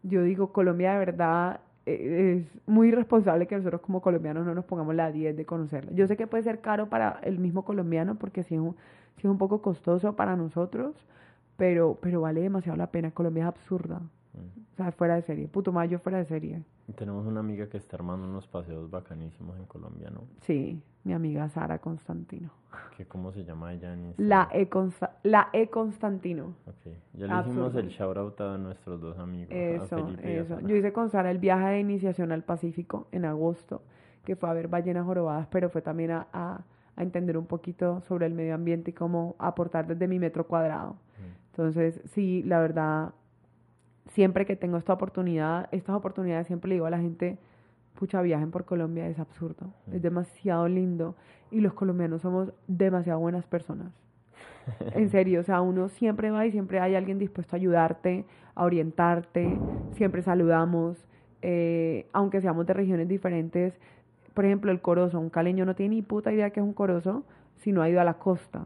Yo 0.03 0.25
digo, 0.25 0.53
Colombia 0.53 0.95
de 0.95 0.99
verdad 0.99 1.61
es 1.85 2.47
muy 2.67 2.89
irresponsable 2.89 3.47
que 3.47 3.57
nosotros 3.57 3.81
como 3.81 4.01
colombianos 4.01 4.47
no 4.47 4.55
nos 4.55 4.65
pongamos 4.65 4.95
la 4.95 5.11
10 5.11 5.37
de 5.37 5.45
conocerla. 5.45 5.93
Yo 5.93 6.07
sé 6.07 6.17
que 6.17 6.27
puede 6.27 6.43
ser 6.45 6.61
caro 6.61 6.89
para 6.89 7.19
el 7.23 7.39
mismo 7.39 7.65
colombiano 7.65 8.17
porque 8.17 8.43
sí 8.43 8.55
es 8.55 8.61
un, 8.61 8.77
sí 9.17 9.27
es 9.27 9.31
un 9.31 9.39
poco 9.39 9.63
costoso 9.63 10.15
para 10.15 10.37
nosotros, 10.37 10.95
pero, 11.57 11.99
pero 12.01 12.21
vale 12.21 12.41
demasiado 12.41 12.77
la 12.77 12.91
pena. 12.91 13.11
Colombia 13.11 13.43
es 13.45 13.49
absurda. 13.49 14.01
Mm. 14.35 14.61
O 14.73 14.77
sea, 14.77 14.93
fuera 14.93 15.15
de 15.17 15.23
serie. 15.23 15.49
Putumayo 15.49 15.99
fuera 15.99 16.19
de 16.19 16.25
serie. 16.25 16.63
Tenemos 16.97 17.27
una 17.27 17.41
amiga 17.41 17.69
que 17.69 17.77
está 17.77 17.97
armando 17.97 18.27
unos 18.27 18.47
paseos 18.49 18.91
bacanísimos 18.91 19.57
en 19.59 19.65
Colombia, 19.67 20.11
¿no? 20.11 20.23
Sí, 20.43 20.83
mi 21.05 21.13
amiga 21.13 21.49
Sara 21.49 21.79
Constantino. 21.79 22.51
¿Qué, 22.97 23.07
¿Cómo 23.07 23.33
se 23.33 23.45
llama 23.45 23.73
ella 23.73 23.93
en 23.93 24.15
La? 24.17 24.49
E, 24.53 24.69
Consta- 24.69 25.17
la 25.23 25.49
e 25.53 25.69
Constantino. 25.69 26.55
Ok. 26.67 26.93
Ya 27.15 27.27
le 27.27 27.41
hicimos 27.41 27.67
Absurdo. 27.67 27.79
el 27.81 27.89
shout 27.89 28.17
out 28.17 28.41
a 28.41 28.59
nuestros 28.59 29.01
dos 29.01 29.19
amigos, 29.19 29.53
a 29.53 29.55
Eso, 29.57 29.97
Felipe 30.07 30.23
y 30.33 30.37
a 30.37 30.41
eso. 30.41 30.61
Yo 30.61 30.77
hice 30.77 30.93
con 30.93 31.11
Sara 31.11 31.31
el 31.31 31.39
viaje 31.39 31.67
de 31.67 31.81
iniciación 31.81 32.33
al 32.33 32.43
Pacífico 32.43 33.09
en 33.13 33.25
agosto, 33.27 33.83
que 34.25 34.37
fue 34.37 34.49
a 34.49 34.53
ver 34.55 34.69
ballenas 34.69 35.05
jorobadas, 35.05 35.47
pero 35.51 35.69
fue 35.71 35.83
también 35.83 36.11
a, 36.13 36.27
a- 36.33 36.61
a 36.97 37.03
entender 37.03 37.39
un 37.39 37.47
poquito 37.47 38.01
sobre 38.03 38.27
el 38.27 38.35
medio 38.35 38.55
ambiente 38.55 38.91
y 38.91 38.95
cómo 38.95 39.35
aportar 39.39 39.87
desde 39.87 40.07
mi 40.09 40.19
metro 40.19 40.47
cuadrado. 40.47 40.93
Mm. 40.93 41.51
Entonces, 41.51 42.01
sí, 42.13 42.43
la 42.45 42.61
verdad, 42.61 43.13
siempre 44.09 44.47
que 44.47 44.57
tengo 44.57 44.77
esta 44.77 44.93
oportunidad, 44.93 45.69
estas 45.73 45.97
oportunidades 45.97 46.47
siempre 46.47 46.69
le 46.69 46.75
digo 46.77 46.87
a 46.87 46.91
la 46.91 46.99
gente, 46.99 47.39
pucha, 47.95 48.21
viajen 48.23 48.51
por 48.51 48.65
Colombia, 48.65 49.07
es 49.09 49.19
absurdo, 49.19 49.67
Mm. 49.87 49.95
es 49.95 50.03
demasiado 50.03 50.69
lindo 50.69 51.15
y 51.51 51.61
los 51.61 51.73
colombianos 51.75 52.23
somos 52.23 52.53
demasiado 52.67 53.21
buenas 53.21 53.47
personas. 53.47 53.93
En 54.95 55.11
serio, 55.11 55.41
o 55.41 55.43
sea, 55.43 55.61
uno 55.61 55.89
siempre 55.89 56.31
va 56.31 56.47
y 56.47 56.53
siempre 56.53 56.79
hay 56.81 56.95
alguien 56.95 57.19
dispuesto 57.19 57.57
a 57.57 57.59
ayudarte, 57.59 58.25
a 58.55 58.65
orientarte, 58.65 59.59
siempre 59.93 60.23
saludamos, 60.23 61.05
eh, 61.43 62.07
aunque 62.13 62.41
seamos 62.41 62.67
de 62.67 62.73
regiones 62.75 63.09
diferentes. 63.09 63.75
Por 64.35 64.45
ejemplo, 64.45 64.71
el 64.71 64.81
corozo, 64.81 65.19
un 65.19 65.31
caleño 65.31 65.65
no 65.65 65.75
tiene 65.75 65.97
ni 65.97 66.03
puta 66.03 66.33
idea 66.33 66.51
que 66.51 66.61
es 66.61 66.65
un 66.67 66.73
corozo 66.75 67.25
si 67.57 67.73
no 67.73 67.83
ha 67.83 67.89
ido 67.89 68.01
a 68.01 68.05
la 68.05 68.15
costa. 68.15 68.65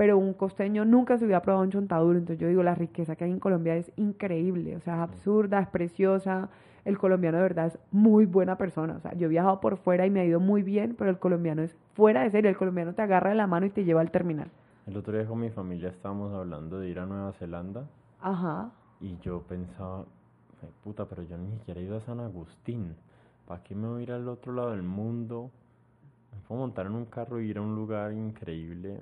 Pero 0.00 0.16
un 0.16 0.32
costeño 0.32 0.86
nunca 0.86 1.18
se 1.18 1.26
hubiera 1.26 1.42
probado 1.42 1.62
un 1.62 1.70
chontaduro. 1.72 2.18
Entonces 2.18 2.40
yo 2.40 2.48
digo, 2.48 2.62
la 2.62 2.74
riqueza 2.74 3.16
que 3.16 3.24
hay 3.24 3.30
en 3.32 3.38
Colombia 3.38 3.76
es 3.76 3.92
increíble, 3.96 4.74
o 4.74 4.80
sea, 4.80 4.94
es 4.94 5.00
absurda, 5.02 5.60
es 5.60 5.68
preciosa. 5.68 6.48
El 6.86 6.96
colombiano 6.96 7.36
de 7.36 7.42
verdad 7.42 7.66
es 7.66 7.78
muy 7.90 8.24
buena 8.24 8.56
persona. 8.56 8.94
O 8.96 9.00
sea, 9.00 9.12
yo 9.12 9.26
he 9.26 9.28
viajado 9.28 9.60
por 9.60 9.76
fuera 9.76 10.06
y 10.06 10.10
me 10.10 10.20
ha 10.20 10.24
ido 10.24 10.40
muy 10.40 10.62
bien, 10.62 10.94
pero 10.98 11.10
el 11.10 11.18
colombiano 11.18 11.60
es 11.60 11.76
fuera 11.92 12.22
de 12.22 12.30
serie. 12.30 12.48
El 12.48 12.56
colombiano 12.56 12.94
te 12.94 13.02
agarra 13.02 13.28
de 13.28 13.36
la 13.36 13.46
mano 13.46 13.66
y 13.66 13.68
te 13.68 13.84
lleva 13.84 14.00
al 14.00 14.10
terminal. 14.10 14.50
El 14.86 14.96
otro 14.96 15.12
día 15.18 15.26
con 15.26 15.38
mi 15.38 15.50
familia 15.50 15.90
estábamos 15.90 16.32
hablando 16.32 16.80
de 16.80 16.88
ir 16.88 16.98
a 16.98 17.04
Nueva 17.04 17.32
Zelanda 17.34 17.84
Ajá. 18.22 18.70
y 19.02 19.18
yo 19.18 19.42
pensaba, 19.42 20.06
"Ay, 20.62 20.70
puta, 20.82 21.04
pero 21.10 21.24
yo 21.24 21.36
ni 21.36 21.52
siquiera 21.58 21.78
he 21.78 21.84
ido 21.84 21.98
a 21.98 22.00
San 22.00 22.20
Agustín. 22.20 22.96
¿Para 23.46 23.62
qué 23.62 23.74
me 23.74 23.86
voy 23.86 24.00
a 24.00 24.02
ir 24.04 24.12
al 24.12 24.28
otro 24.28 24.54
lado 24.54 24.70
del 24.70 24.82
mundo? 24.82 25.50
Me 26.32 26.40
puedo 26.48 26.62
montar 26.62 26.86
en 26.86 26.92
un 26.92 27.04
carro 27.04 27.38
y 27.38 27.50
ir 27.50 27.58
a 27.58 27.60
un 27.60 27.74
lugar 27.74 28.14
increíble. 28.14 29.00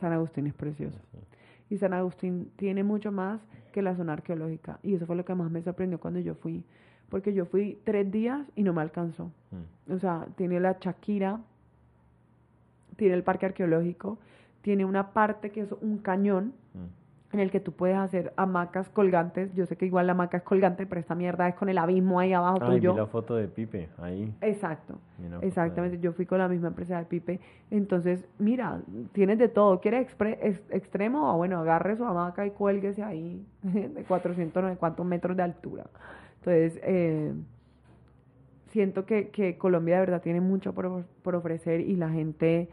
San 0.00 0.12
Agustín 0.12 0.46
es 0.46 0.54
precioso. 0.54 0.98
Y 1.68 1.78
San 1.78 1.92
Agustín 1.92 2.50
tiene 2.56 2.82
mucho 2.82 3.12
más 3.12 3.40
que 3.72 3.82
la 3.82 3.94
zona 3.94 4.14
arqueológica. 4.14 4.78
Y 4.82 4.94
eso 4.94 5.06
fue 5.06 5.16
lo 5.16 5.24
que 5.24 5.34
más 5.34 5.50
me 5.50 5.62
sorprendió 5.62 6.00
cuando 6.00 6.20
yo 6.20 6.34
fui. 6.34 6.64
Porque 7.08 7.32
yo 7.32 7.44
fui 7.44 7.80
tres 7.84 8.10
días 8.10 8.46
y 8.56 8.62
no 8.62 8.72
me 8.72 8.80
alcanzó. 8.80 9.30
Mm. 9.50 9.92
O 9.92 9.98
sea, 9.98 10.26
tiene 10.36 10.58
la 10.60 10.76
Shakira, 10.80 11.40
tiene 12.96 13.14
el 13.14 13.22
parque 13.22 13.46
arqueológico, 13.46 14.18
tiene 14.62 14.84
una 14.84 15.12
parte 15.12 15.50
que 15.50 15.60
es 15.60 15.72
un 15.80 15.98
cañón 15.98 16.52
Mm. 16.74 16.99
En 17.32 17.38
el 17.40 17.50
que 17.52 17.60
tú 17.60 17.70
puedes 17.72 17.96
hacer 17.96 18.32
hamacas 18.36 18.88
colgantes. 18.88 19.54
Yo 19.54 19.64
sé 19.66 19.76
que 19.76 19.86
igual 19.86 20.06
la 20.06 20.12
hamaca 20.12 20.38
es 20.38 20.42
colgante, 20.42 20.84
pero 20.86 21.00
esta 21.00 21.14
mierda 21.14 21.46
es 21.48 21.54
con 21.54 21.68
el 21.68 21.78
abismo 21.78 22.18
ahí 22.18 22.32
abajo 22.32 22.58
Ay, 22.62 22.80
vi 22.80 22.86
la 22.88 23.06
foto 23.06 23.36
de 23.36 23.46
Pipe 23.46 23.88
ahí. 23.98 24.34
Exacto. 24.40 24.98
de- 25.18 25.46
Exactamente, 25.46 26.00
yo 26.00 26.12
fui 26.12 26.26
con 26.26 26.38
la 26.38 26.48
misma 26.48 26.68
empresa 26.68 26.98
de 26.98 27.04
Pipe. 27.04 27.38
Entonces, 27.70 28.24
mira, 28.38 28.80
tienes 29.12 29.38
de 29.38 29.48
todo. 29.48 29.80
¿Quieres 29.80 30.08
expre- 30.08 30.38
ex- 30.42 30.70
extremo? 30.70 31.30
Ah, 31.30 31.36
bueno, 31.36 31.60
agarre 31.60 31.96
su 31.96 32.04
hamaca 32.04 32.44
y 32.46 32.50
cuélguese 32.50 33.02
ahí 33.04 33.46
de 33.62 34.02
400 34.08 34.62
no 34.62 34.68
sé 34.70 34.76
cuántos 34.76 35.06
metros 35.06 35.36
de 35.36 35.42
altura. 35.44 35.84
Entonces, 36.38 36.80
eh, 36.82 37.32
siento 38.70 39.04
que, 39.06 39.28
que 39.30 39.56
Colombia 39.58 39.96
de 39.96 40.00
verdad 40.00 40.22
tiene 40.22 40.40
mucho 40.40 40.72
por, 40.74 41.04
por 41.22 41.34
ofrecer 41.34 41.80
y 41.80 41.96
la 41.96 42.08
gente 42.10 42.68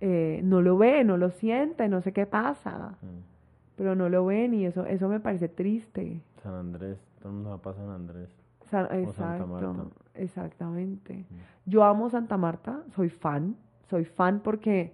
eh, 0.00 0.40
no 0.44 0.62
lo 0.62 0.78
ve, 0.78 1.04
no 1.04 1.16
lo 1.16 1.30
siente, 1.30 1.88
no 1.88 2.00
sé 2.00 2.12
qué 2.12 2.24
pasa, 2.26 2.96
Mm. 3.02 3.37
Pero 3.78 3.94
no 3.94 4.08
lo 4.10 4.26
ven 4.26 4.52
y 4.52 4.66
eso, 4.66 4.84
eso 4.84 5.08
me 5.08 5.20
parece 5.20 5.48
triste. 5.48 6.20
San 6.42 6.54
Andrés, 6.54 6.98
todo 7.20 7.28
el 7.30 7.34
mundo 7.36 7.50
va 7.50 7.58
para 7.62 7.76
San 7.76 7.88
Andrés. 7.88 8.28
Sa- 8.70 8.88
O 8.92 9.12
Santa 9.12 9.46
Marta. 9.46 9.84
Exactamente. 10.14 11.14
Mm. 11.30 11.70
Yo 11.70 11.84
amo 11.84 12.10
Santa 12.10 12.36
Marta, 12.36 12.82
soy 12.94 13.08
fan, 13.08 13.56
soy 13.88 14.04
fan 14.04 14.40
porque 14.40 14.92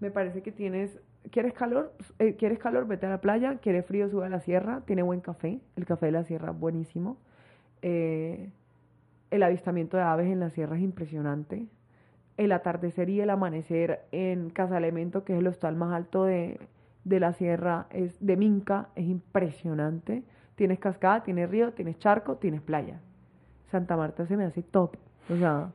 me 0.00 0.10
parece 0.10 0.42
que 0.42 0.52
tienes, 0.52 1.00
¿quieres 1.32 1.54
calor? 1.54 1.92
Eh, 2.18 2.36
¿Quieres 2.36 2.58
calor? 2.58 2.86
Vete 2.86 3.06
a 3.06 3.10
la 3.10 3.20
playa, 3.20 3.56
¿quieres 3.56 3.84
frío? 3.86 4.08
Sube 4.08 4.26
a 4.26 4.28
la 4.28 4.40
sierra, 4.40 4.82
tiene 4.84 5.02
buen 5.02 5.20
café, 5.20 5.58
el 5.76 5.86
café 5.86 6.06
de 6.06 6.12
la 6.12 6.22
sierra 6.24 6.52
buenísimo. 6.52 7.16
Eh, 7.82 8.50
el 9.30 9.42
avistamiento 9.42 9.96
de 9.96 10.02
aves 10.04 10.26
en 10.30 10.38
la 10.40 10.50
sierra 10.50 10.76
es 10.76 10.82
impresionante. 10.82 11.66
El 12.36 12.52
atardecer 12.52 13.08
y 13.08 13.20
el 13.20 13.30
amanecer 13.30 14.04
en 14.12 14.50
Casa 14.50 14.76
Elemento, 14.76 15.24
que 15.24 15.32
es 15.32 15.38
el 15.38 15.46
hostal 15.46 15.74
más 15.74 15.92
alto 15.94 16.24
de, 16.24 16.60
de 17.06 17.20
la 17.20 17.32
sierra, 17.32 17.86
es 17.90 18.14
de 18.20 18.36
Minca, 18.36 18.88
es 18.96 19.06
impresionante. 19.06 20.24
Tienes 20.56 20.80
cascada, 20.80 21.22
tienes 21.22 21.48
río, 21.48 21.72
tienes 21.72 21.98
charco, 22.00 22.36
tienes 22.36 22.60
playa. 22.62 23.00
Santa 23.70 23.96
Marta 23.96 24.26
se 24.26 24.36
me 24.36 24.44
hace 24.44 24.62
top. 24.62 24.96
O 25.32 25.36
sea, 25.36 25.70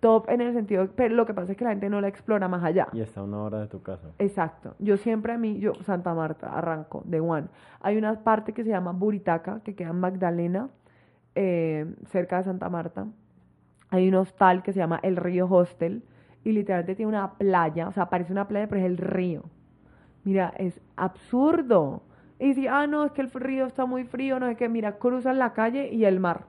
top 0.00 0.28
en 0.28 0.42
el 0.42 0.52
sentido, 0.52 0.88
pero 0.94 1.14
lo 1.14 1.24
que 1.24 1.32
pasa 1.32 1.52
es 1.52 1.58
que 1.58 1.64
la 1.64 1.70
gente 1.70 1.88
no 1.88 2.02
la 2.02 2.08
explora 2.08 2.48
más 2.48 2.62
allá. 2.62 2.88
Y 2.92 3.00
está 3.00 3.20
a 3.20 3.24
una 3.24 3.38
hora 3.38 3.60
de 3.60 3.68
tu 3.68 3.82
casa. 3.82 4.08
Exacto. 4.18 4.74
Yo 4.78 4.98
siempre 4.98 5.32
a 5.32 5.38
mí, 5.38 5.58
yo, 5.58 5.72
Santa 5.84 6.12
Marta, 6.12 6.52
arranco, 6.52 7.02
de 7.06 7.20
One. 7.20 7.48
Hay 7.80 7.96
una 7.96 8.22
parte 8.22 8.52
que 8.52 8.62
se 8.62 8.68
llama 8.68 8.92
Buritaca, 8.92 9.60
que 9.60 9.74
queda 9.74 9.90
en 9.90 10.00
Magdalena, 10.00 10.68
eh, 11.34 11.94
cerca 12.10 12.38
de 12.38 12.44
Santa 12.44 12.68
Marta. 12.68 13.06
Hay 13.88 14.06
un 14.06 14.16
hostal 14.16 14.62
que 14.62 14.74
se 14.74 14.80
llama 14.80 15.00
El 15.02 15.16
Río 15.16 15.48
Hostel, 15.48 16.02
y 16.44 16.52
literalmente 16.52 16.94
tiene 16.94 17.08
una 17.08 17.32
playa, 17.34 17.88
o 17.88 17.92
sea, 17.92 18.10
parece 18.10 18.32
una 18.32 18.46
playa, 18.48 18.68
pero 18.68 18.82
es 18.82 18.86
el 18.86 18.98
río. 18.98 19.44
Mira, 20.28 20.52
es 20.58 20.78
absurdo. 20.94 22.02
Y 22.38 22.52
si, 22.52 22.66
ah, 22.66 22.86
no, 22.86 23.06
es 23.06 23.12
que 23.12 23.22
el 23.22 23.30
río 23.30 23.64
está 23.64 23.86
muy 23.86 24.04
frío, 24.04 24.38
no 24.38 24.46
es 24.46 24.58
que, 24.58 24.68
mira, 24.68 24.98
cruzan 24.98 25.38
la 25.38 25.54
calle 25.54 25.88
y 25.90 26.04
el 26.04 26.20
mar. 26.20 26.44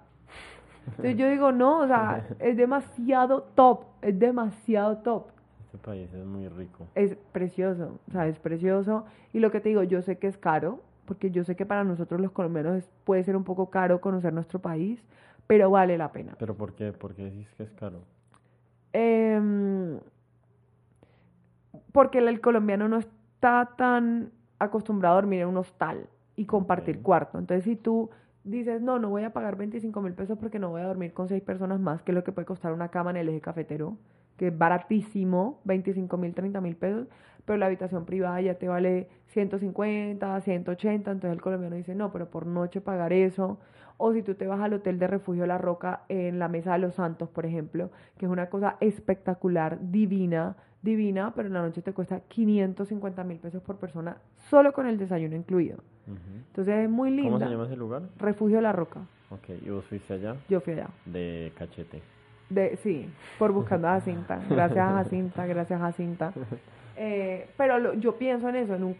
Entonces 0.85 1.15
yo 1.15 1.29
digo, 1.29 1.53
no, 1.53 1.79
o 1.79 1.87
sea, 1.87 2.27
es 2.39 2.57
demasiado 2.57 3.43
top, 3.55 3.85
es 4.01 4.19
demasiado 4.19 4.97
top. 4.97 5.27
Este 5.63 5.77
país 5.77 6.13
es 6.13 6.25
muy 6.25 6.49
rico. 6.49 6.87
Es 6.93 7.15
precioso, 7.31 7.99
o 8.09 8.11
sea, 8.11 8.27
es 8.27 8.37
precioso. 8.37 9.05
Y 9.31 9.39
lo 9.39 9.49
que 9.49 9.61
te 9.61 9.69
digo, 9.69 9.83
yo 9.83 10.01
sé 10.01 10.17
que 10.17 10.27
es 10.27 10.37
caro, 10.37 10.81
porque 11.05 11.31
yo 11.31 11.45
sé 11.45 11.55
que 11.55 11.65
para 11.65 11.85
nosotros 11.85 12.19
los 12.19 12.33
colombianos 12.33 12.83
puede 13.05 13.23
ser 13.23 13.37
un 13.37 13.45
poco 13.45 13.69
caro 13.69 14.01
conocer 14.01 14.33
nuestro 14.33 14.59
país, 14.59 15.01
pero 15.47 15.71
vale 15.71 15.97
la 15.97 16.11
pena. 16.11 16.35
¿Pero 16.37 16.53
por 16.53 16.73
qué? 16.73 16.91
¿Por 16.91 17.15
qué 17.15 17.23
decís 17.23 17.49
que 17.55 17.63
es 17.63 17.71
caro? 17.71 18.01
Em, 18.91 19.99
porque 21.91 22.19
el, 22.19 22.41
colombiano 22.41 22.89
no 22.89 22.99
está 23.39 23.69
tan 23.77 24.33
acostumbrado 24.59 25.13
a 25.13 25.21
dormir 25.21 25.39
en 25.39 25.47
un 25.47 25.55
hostal 25.55 26.09
y 26.35 26.45
compartir 26.45 27.01
cuarto. 27.01 27.39
Entonces, 27.39 27.63
si 27.63 27.77
tú 27.77 28.09
dices, 28.43 28.81
no, 28.81 28.99
no 28.99 29.09
voy 29.09 29.23
a 29.23 29.31
pagar 29.31 29.55
25 29.55 30.01
mil 30.01 30.11
pesos 30.11 30.37
porque 30.37 30.59
no 30.59 30.71
voy 30.71 30.81
a 30.81 30.87
dormir 30.87 31.13
con 31.13 31.29
seis 31.29 31.41
personas 31.41 31.79
más, 31.79 32.01
que 32.01 32.11
es 32.11 32.15
lo 32.15 32.25
que 32.25 32.33
puede 32.33 32.45
costar 32.45 32.73
una 32.73 32.89
cama 32.89 33.11
en 33.11 33.17
el 33.17 33.29
eje 33.29 33.39
cafetero, 33.39 33.95
que 34.35 34.47
es 34.47 34.57
baratísimo, 34.57 35.61
25 35.63 36.17
mil, 36.17 36.33
30 36.33 36.59
mil 36.59 36.75
pesos, 36.75 37.07
pero 37.45 37.55
la 37.57 37.67
habitación 37.67 38.03
privada 38.03 38.41
ya 38.41 38.55
te 38.55 38.67
vale 38.67 39.07
150, 39.27 40.41
180, 40.41 41.11
entonces 41.11 41.33
el 41.33 41.41
colombiano 41.41 41.77
dice, 41.77 41.95
no, 41.95 42.11
pero 42.11 42.29
por 42.29 42.45
noche 42.45 42.81
pagar 42.81 43.13
eso. 43.13 43.57
O 43.95 44.11
si 44.11 44.21
tú 44.21 44.35
te 44.35 44.47
vas 44.47 44.59
al 44.59 44.73
Hotel 44.73 44.99
de 44.99 45.07
Refugio 45.07 45.45
La 45.45 45.57
Roca 45.57 46.03
en 46.09 46.39
la 46.39 46.49
Mesa 46.49 46.73
de 46.73 46.79
los 46.79 46.95
Santos, 46.95 47.29
por 47.29 47.45
ejemplo, 47.45 47.89
que 48.17 48.25
es 48.25 48.31
una 48.31 48.49
cosa 48.49 48.75
espectacular, 48.81 49.77
divina, 49.81 50.57
divina, 50.81 51.33
pero 51.35 51.47
en 51.47 51.53
la 51.53 51.61
noche 51.61 51.81
te 51.81 51.93
cuesta 51.93 52.21
550 52.21 53.23
mil 53.23 53.37
pesos 53.37 53.61
por 53.61 53.77
persona, 53.77 54.17
solo 54.49 54.73
con 54.73 54.87
el 54.87 54.97
desayuno 54.97 55.35
incluido. 55.35 55.79
Entonces 56.07 56.85
es 56.85 56.89
muy 56.89 57.11
lindo. 57.11 57.31
¿Cómo 57.33 57.39
se 57.39 57.51
llama 57.51 57.65
ese 57.65 57.75
lugar? 57.75 58.01
Refugio 58.17 58.61
La 58.61 58.71
Roca. 58.71 59.01
Ok, 59.29 59.49
¿y 59.63 59.69
vos 59.69 59.85
fuiste 59.85 60.13
allá? 60.13 60.35
Yo 60.49 60.59
fui 60.59 60.73
allá. 60.73 60.87
De 61.05 61.51
cachete. 61.55 62.01
De, 62.49 62.77
sí, 62.77 63.07
por 63.37 63.51
buscando 63.51 63.87
a 63.87 63.91
Jacinta. 63.91 64.41
Gracias 64.49 64.79
a 64.79 64.93
Jacinta, 65.03 65.45
gracias 65.45 65.79
a 65.79 65.83
Jacinta. 65.85 66.33
Eh, 66.95 67.47
pero 67.55 67.93
yo 67.93 68.17
pienso 68.17 68.49
en 68.49 68.55
eso, 68.55 68.73
en 68.73 68.83
un 68.83 68.95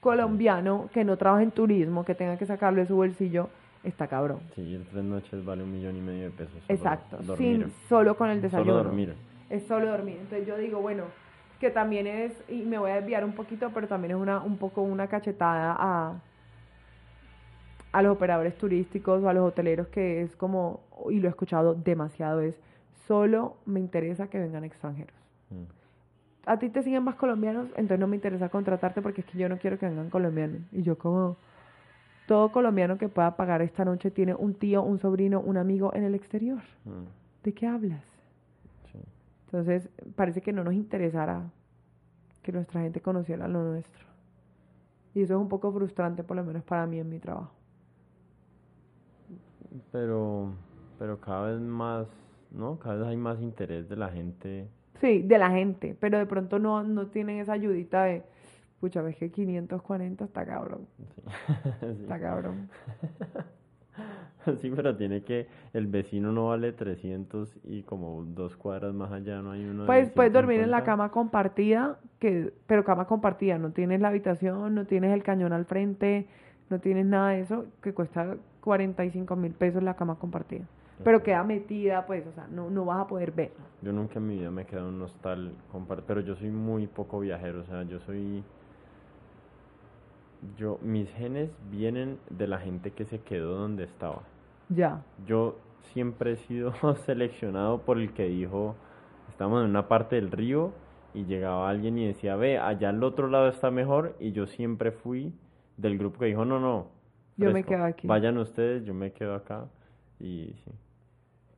colombiano 0.00 0.88
que 0.92 1.04
no 1.04 1.16
trabaja 1.16 1.42
en 1.42 1.50
turismo, 1.50 2.04
que 2.04 2.14
tenga 2.14 2.36
que 2.36 2.46
sacarlo 2.46 2.80
de 2.80 2.86
su 2.86 2.94
bolsillo, 2.94 3.48
está 3.82 4.06
cabrón. 4.06 4.40
Sí, 4.54 4.74
el 4.74 4.84
tres 4.84 5.04
noches 5.04 5.44
vale 5.44 5.62
un 5.64 5.72
millón 5.72 5.96
y 5.96 6.00
medio 6.00 6.24
de 6.24 6.30
pesos. 6.30 6.62
Exacto, 6.68 7.18
sin, 7.36 7.70
solo 7.88 8.16
con 8.16 8.30
el 8.30 8.40
desayuno. 8.40 8.72
Solo 8.72 8.84
dormir. 8.84 9.14
Es 9.50 9.64
solo 9.64 9.86
dormir. 9.90 10.18
Entonces 10.20 10.46
yo 10.46 10.56
digo, 10.56 10.80
bueno, 10.80 11.04
que 11.62 11.70
también 11.70 12.08
es, 12.08 12.32
y 12.48 12.64
me 12.64 12.76
voy 12.76 12.90
a 12.90 12.96
desviar 12.96 13.24
un 13.24 13.34
poquito, 13.34 13.70
pero 13.72 13.86
también 13.86 14.16
es 14.16 14.16
una, 14.16 14.40
un 14.40 14.58
poco 14.58 14.82
una 14.82 15.06
cachetada 15.06 15.76
a, 15.78 16.20
a 17.92 18.02
los 18.02 18.16
operadores 18.16 18.58
turísticos 18.58 19.22
o 19.22 19.28
a 19.28 19.32
los 19.32 19.46
hoteleros 19.46 19.86
que 19.86 20.22
es 20.22 20.34
como, 20.34 20.80
y 21.08 21.20
lo 21.20 21.28
he 21.28 21.30
escuchado 21.30 21.74
demasiado, 21.74 22.40
es 22.40 22.58
solo 23.06 23.58
me 23.64 23.78
interesa 23.78 24.26
que 24.26 24.40
vengan 24.40 24.64
extranjeros. 24.64 25.14
Mm. 25.50 26.50
A 26.50 26.58
ti 26.58 26.68
te 26.68 26.82
siguen 26.82 27.04
más 27.04 27.14
colombianos, 27.14 27.68
entonces 27.76 28.00
no 28.00 28.08
me 28.08 28.16
interesa 28.16 28.48
contratarte 28.48 29.00
porque 29.00 29.20
es 29.20 29.26
que 29.28 29.38
yo 29.38 29.48
no 29.48 29.58
quiero 29.58 29.78
que 29.78 29.86
vengan 29.86 30.10
colombianos. 30.10 30.62
Y 30.72 30.82
yo 30.82 30.98
como, 30.98 31.36
todo 32.26 32.50
colombiano 32.50 32.98
que 32.98 33.08
pueda 33.08 33.36
pagar 33.36 33.62
esta 33.62 33.84
noche 33.84 34.10
tiene 34.10 34.34
un 34.34 34.54
tío, 34.54 34.82
un 34.82 34.98
sobrino, 34.98 35.38
un 35.38 35.58
amigo 35.58 35.94
en 35.94 36.02
el 36.02 36.16
exterior. 36.16 36.62
Mm. 36.84 37.44
¿De 37.44 37.54
qué 37.54 37.68
hablas? 37.68 38.11
Entonces, 39.52 39.90
parece 40.16 40.40
que 40.40 40.50
no 40.50 40.64
nos 40.64 40.72
interesara 40.72 41.42
que 42.42 42.52
nuestra 42.52 42.80
gente 42.80 43.02
conociera 43.02 43.46
lo 43.48 43.62
nuestro. 43.62 44.06
Y 45.14 45.20
eso 45.20 45.34
es 45.34 45.40
un 45.40 45.50
poco 45.50 45.70
frustrante, 45.70 46.24
por 46.24 46.38
lo 46.38 46.42
menos 46.42 46.62
para 46.62 46.86
mí 46.86 46.98
en 46.98 47.10
mi 47.10 47.18
trabajo. 47.18 47.52
Pero, 49.90 50.54
pero 50.98 51.20
cada 51.20 51.52
vez 51.52 51.60
más, 51.60 52.06
¿no? 52.50 52.78
Cada 52.78 52.96
vez 52.96 53.08
hay 53.08 53.16
más 53.18 53.42
interés 53.42 53.90
de 53.90 53.96
la 53.96 54.08
gente. 54.08 54.68
Sí, 55.02 55.20
de 55.20 55.36
la 55.36 55.50
gente, 55.50 55.94
pero 56.00 56.16
de 56.16 56.24
pronto 56.24 56.58
no, 56.58 56.82
no 56.82 57.08
tienen 57.08 57.38
esa 57.38 57.52
ayudita 57.52 58.04
de, 58.04 58.22
pucha, 58.80 59.02
ves 59.02 59.16
que 59.16 59.30
540 59.30 60.24
está 60.24 60.46
cabrón. 60.46 60.88
Está 62.00 62.18
cabrón. 62.18 62.70
Sí, 64.60 64.72
pero 64.74 64.96
tiene 64.96 65.22
que, 65.22 65.46
el 65.72 65.86
vecino 65.86 66.32
no 66.32 66.48
vale 66.48 66.72
300 66.72 67.56
y 67.64 67.82
como 67.82 68.24
dos 68.24 68.56
cuadras 68.56 68.94
más 68.94 69.12
allá 69.12 69.40
no 69.42 69.52
hay 69.52 69.64
uno. 69.64 69.86
Pues 69.86 70.10
puedes 70.10 70.32
dormir 70.32 70.60
en 70.60 70.70
la 70.70 70.84
cama 70.84 71.10
compartida, 71.10 71.98
que, 72.18 72.52
pero 72.66 72.84
cama 72.84 73.06
compartida, 73.06 73.58
no 73.58 73.70
tienes 73.70 74.00
la 74.00 74.08
habitación, 74.08 74.74
no 74.74 74.86
tienes 74.86 75.12
el 75.12 75.22
cañón 75.22 75.52
al 75.52 75.64
frente, 75.64 76.26
no 76.70 76.80
tienes 76.80 77.06
nada 77.06 77.30
de 77.30 77.40
eso, 77.40 77.66
que 77.82 77.92
cuesta 77.92 78.36
45 78.60 79.36
mil 79.36 79.52
pesos 79.52 79.82
la 79.82 79.94
cama 79.94 80.16
compartida. 80.16 80.64
Pero 81.04 81.22
queda 81.22 81.42
metida, 81.42 82.06
pues, 82.06 82.24
o 82.28 82.32
sea, 82.32 82.46
no, 82.48 82.70
no 82.70 82.84
vas 82.84 83.00
a 83.00 83.08
poder 83.08 83.32
ver. 83.32 83.50
Yo 83.80 83.92
nunca 83.92 84.20
en 84.20 84.26
mi 84.28 84.38
vida 84.38 84.52
me 84.52 84.62
he 84.62 84.66
quedado 84.66 84.88
en 84.88 84.94
un 84.94 85.02
hostal 85.02 85.52
compartido, 85.72 86.06
pero 86.06 86.20
yo 86.20 86.36
soy 86.36 86.50
muy 86.50 86.86
poco 86.86 87.18
viajero, 87.18 87.62
o 87.62 87.64
sea, 87.64 87.82
yo 87.82 87.98
soy 88.00 88.44
yo, 90.56 90.78
mis 90.82 91.08
genes 91.12 91.50
vienen 91.70 92.18
de 92.30 92.46
la 92.46 92.58
gente 92.58 92.90
que 92.90 93.04
se 93.04 93.20
quedó 93.20 93.56
donde 93.56 93.84
estaba. 93.84 94.22
Ya. 94.74 95.02
Yo 95.26 95.58
siempre 95.92 96.32
he 96.32 96.36
sido 96.36 96.72
seleccionado 97.06 97.82
por 97.82 97.98
el 97.98 98.12
que 98.12 98.28
dijo, 98.28 98.76
estamos 99.28 99.62
en 99.62 99.70
una 99.70 99.88
parte 99.88 100.16
del 100.16 100.30
río 100.30 100.72
y 101.14 101.24
llegaba 101.24 101.68
alguien 101.68 101.98
y 101.98 102.06
decía, 102.06 102.36
ve, 102.36 102.58
allá 102.58 102.88
al 102.90 103.02
otro 103.02 103.28
lado 103.28 103.48
está 103.48 103.70
mejor 103.70 104.16
y 104.18 104.32
yo 104.32 104.46
siempre 104.46 104.92
fui 104.92 105.32
del 105.76 105.98
grupo 105.98 106.20
que 106.20 106.26
dijo, 106.26 106.44
no, 106.44 106.60
no. 106.60 106.88
Yo 107.36 107.50
me 107.50 107.64
quedo 107.64 107.84
aquí. 107.84 108.06
Vayan 108.06 108.38
ustedes, 108.38 108.84
yo 108.84 108.94
me 108.94 109.12
quedo 109.12 109.34
acá 109.34 109.66
y 110.20 110.54
sí. 110.64 110.70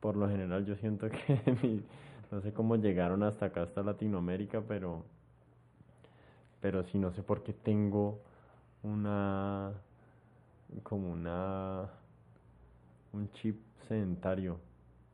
Por 0.00 0.16
lo 0.16 0.28
general 0.28 0.64
yo 0.64 0.76
siento 0.76 1.08
que 1.10 1.82
no 2.30 2.40
sé 2.40 2.52
cómo 2.52 2.76
llegaron 2.76 3.22
hasta 3.22 3.46
acá, 3.46 3.62
hasta 3.62 3.82
Latinoamérica, 3.82 4.62
pero 4.66 5.04
pero 6.60 6.82
sí 6.84 6.98
no 6.98 7.12
sé 7.12 7.22
por 7.22 7.42
qué 7.42 7.52
tengo 7.52 8.22
una 8.82 9.72
como 10.82 11.12
una 11.12 11.90
un 13.14 13.30
chip 13.32 13.56
sedentario. 13.88 14.58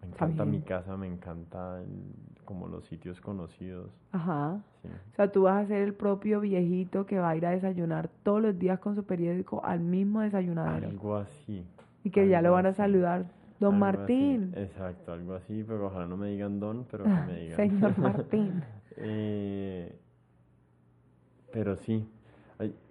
Me 0.01 0.09
encanta 0.09 0.45
mi 0.47 0.63
casa, 0.63 0.97
me 0.97 1.07
encanta 1.07 1.83
como 2.47 2.67
los 2.69 2.87
sitios 2.87 3.21
conocidos. 3.21 3.91
Ajá. 4.13 4.63
O 5.13 5.15
sea, 5.15 5.31
tú 5.31 5.43
vas 5.43 5.65
a 5.65 5.69
ser 5.69 5.83
el 5.83 5.93
propio 5.93 6.41
viejito 6.41 7.05
que 7.05 7.19
va 7.19 7.31
a 7.31 7.37
ir 7.37 7.45
a 7.45 7.51
desayunar 7.51 8.09
todos 8.23 8.41
los 8.41 8.59
días 8.59 8.79
con 8.81 8.95
su 8.95 9.05
periódico 9.05 9.63
al 9.63 9.81
mismo 9.81 10.23
desayunadero. 10.23 10.89
Algo 10.89 11.17
así. 11.17 11.67
Y 12.03 12.11
que 12.11 12.27
ya 12.29 12.41
lo 12.41 12.53
van 12.53 12.65
a 12.67 12.73
saludar. 12.73 13.27
Don 13.61 13.79
Martín. 13.79 14.55
Exacto, 14.57 15.13
algo 15.13 15.35
así, 15.35 15.63
pero 15.65 15.89
ojalá 15.89 16.07
no 16.07 16.17
me 16.17 16.29
digan 16.31 16.59
don, 16.61 16.87
pero 16.91 17.05
que 17.05 17.11
me 17.11 17.37
digan. 17.43 17.57
Señor 17.57 17.99
Martín. 17.99 18.63
eh, 18.97 19.99
pero 21.53 21.77
sí, 21.77 22.09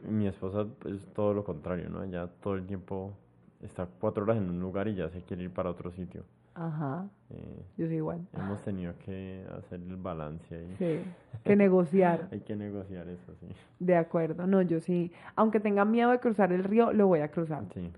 mi 0.07 0.27
esposa 0.27 0.67
es 0.85 1.07
todo 1.13 1.33
lo 1.33 1.43
contrario, 1.43 1.89
¿no? 1.89 2.03
Ella 2.03 2.27
todo 2.41 2.53
el 2.55 2.67
tiempo 2.67 3.13
está 3.61 3.87
cuatro 3.99 4.23
horas 4.23 4.37
en 4.37 4.49
un 4.49 4.59
lugar 4.59 4.87
y 4.87 4.95
ya 4.95 5.09
se 5.09 5.21
quiere 5.21 5.43
ir 5.43 5.51
para 5.51 5.69
otro 5.69 5.91
sitio. 5.91 6.23
Ajá. 6.55 7.07
Eh, 7.29 7.63
yo 7.77 7.87
soy 7.87 7.95
igual. 7.95 8.27
Hemos 8.33 8.61
tenido 8.63 8.93
que 9.05 9.45
hacer 9.57 9.79
el 9.79 9.95
balance 9.95 10.55
ahí. 10.55 10.75
Sí, 10.77 11.01
que 11.45 11.55
negociar. 11.55 12.27
Hay 12.31 12.41
que 12.41 12.55
negociar 12.55 13.07
eso, 13.07 13.33
sí. 13.39 13.47
De 13.79 13.95
acuerdo, 13.95 14.45
no, 14.45 14.61
yo 14.61 14.79
sí. 14.79 15.11
Aunque 15.35 15.59
tenga 15.59 15.85
miedo 15.85 16.11
de 16.11 16.19
cruzar 16.19 16.51
el 16.51 16.63
río, 16.63 16.91
lo 16.91 17.07
voy 17.07 17.19
a 17.19 17.29
cruzar. 17.29 17.63
Sí. 17.73 17.89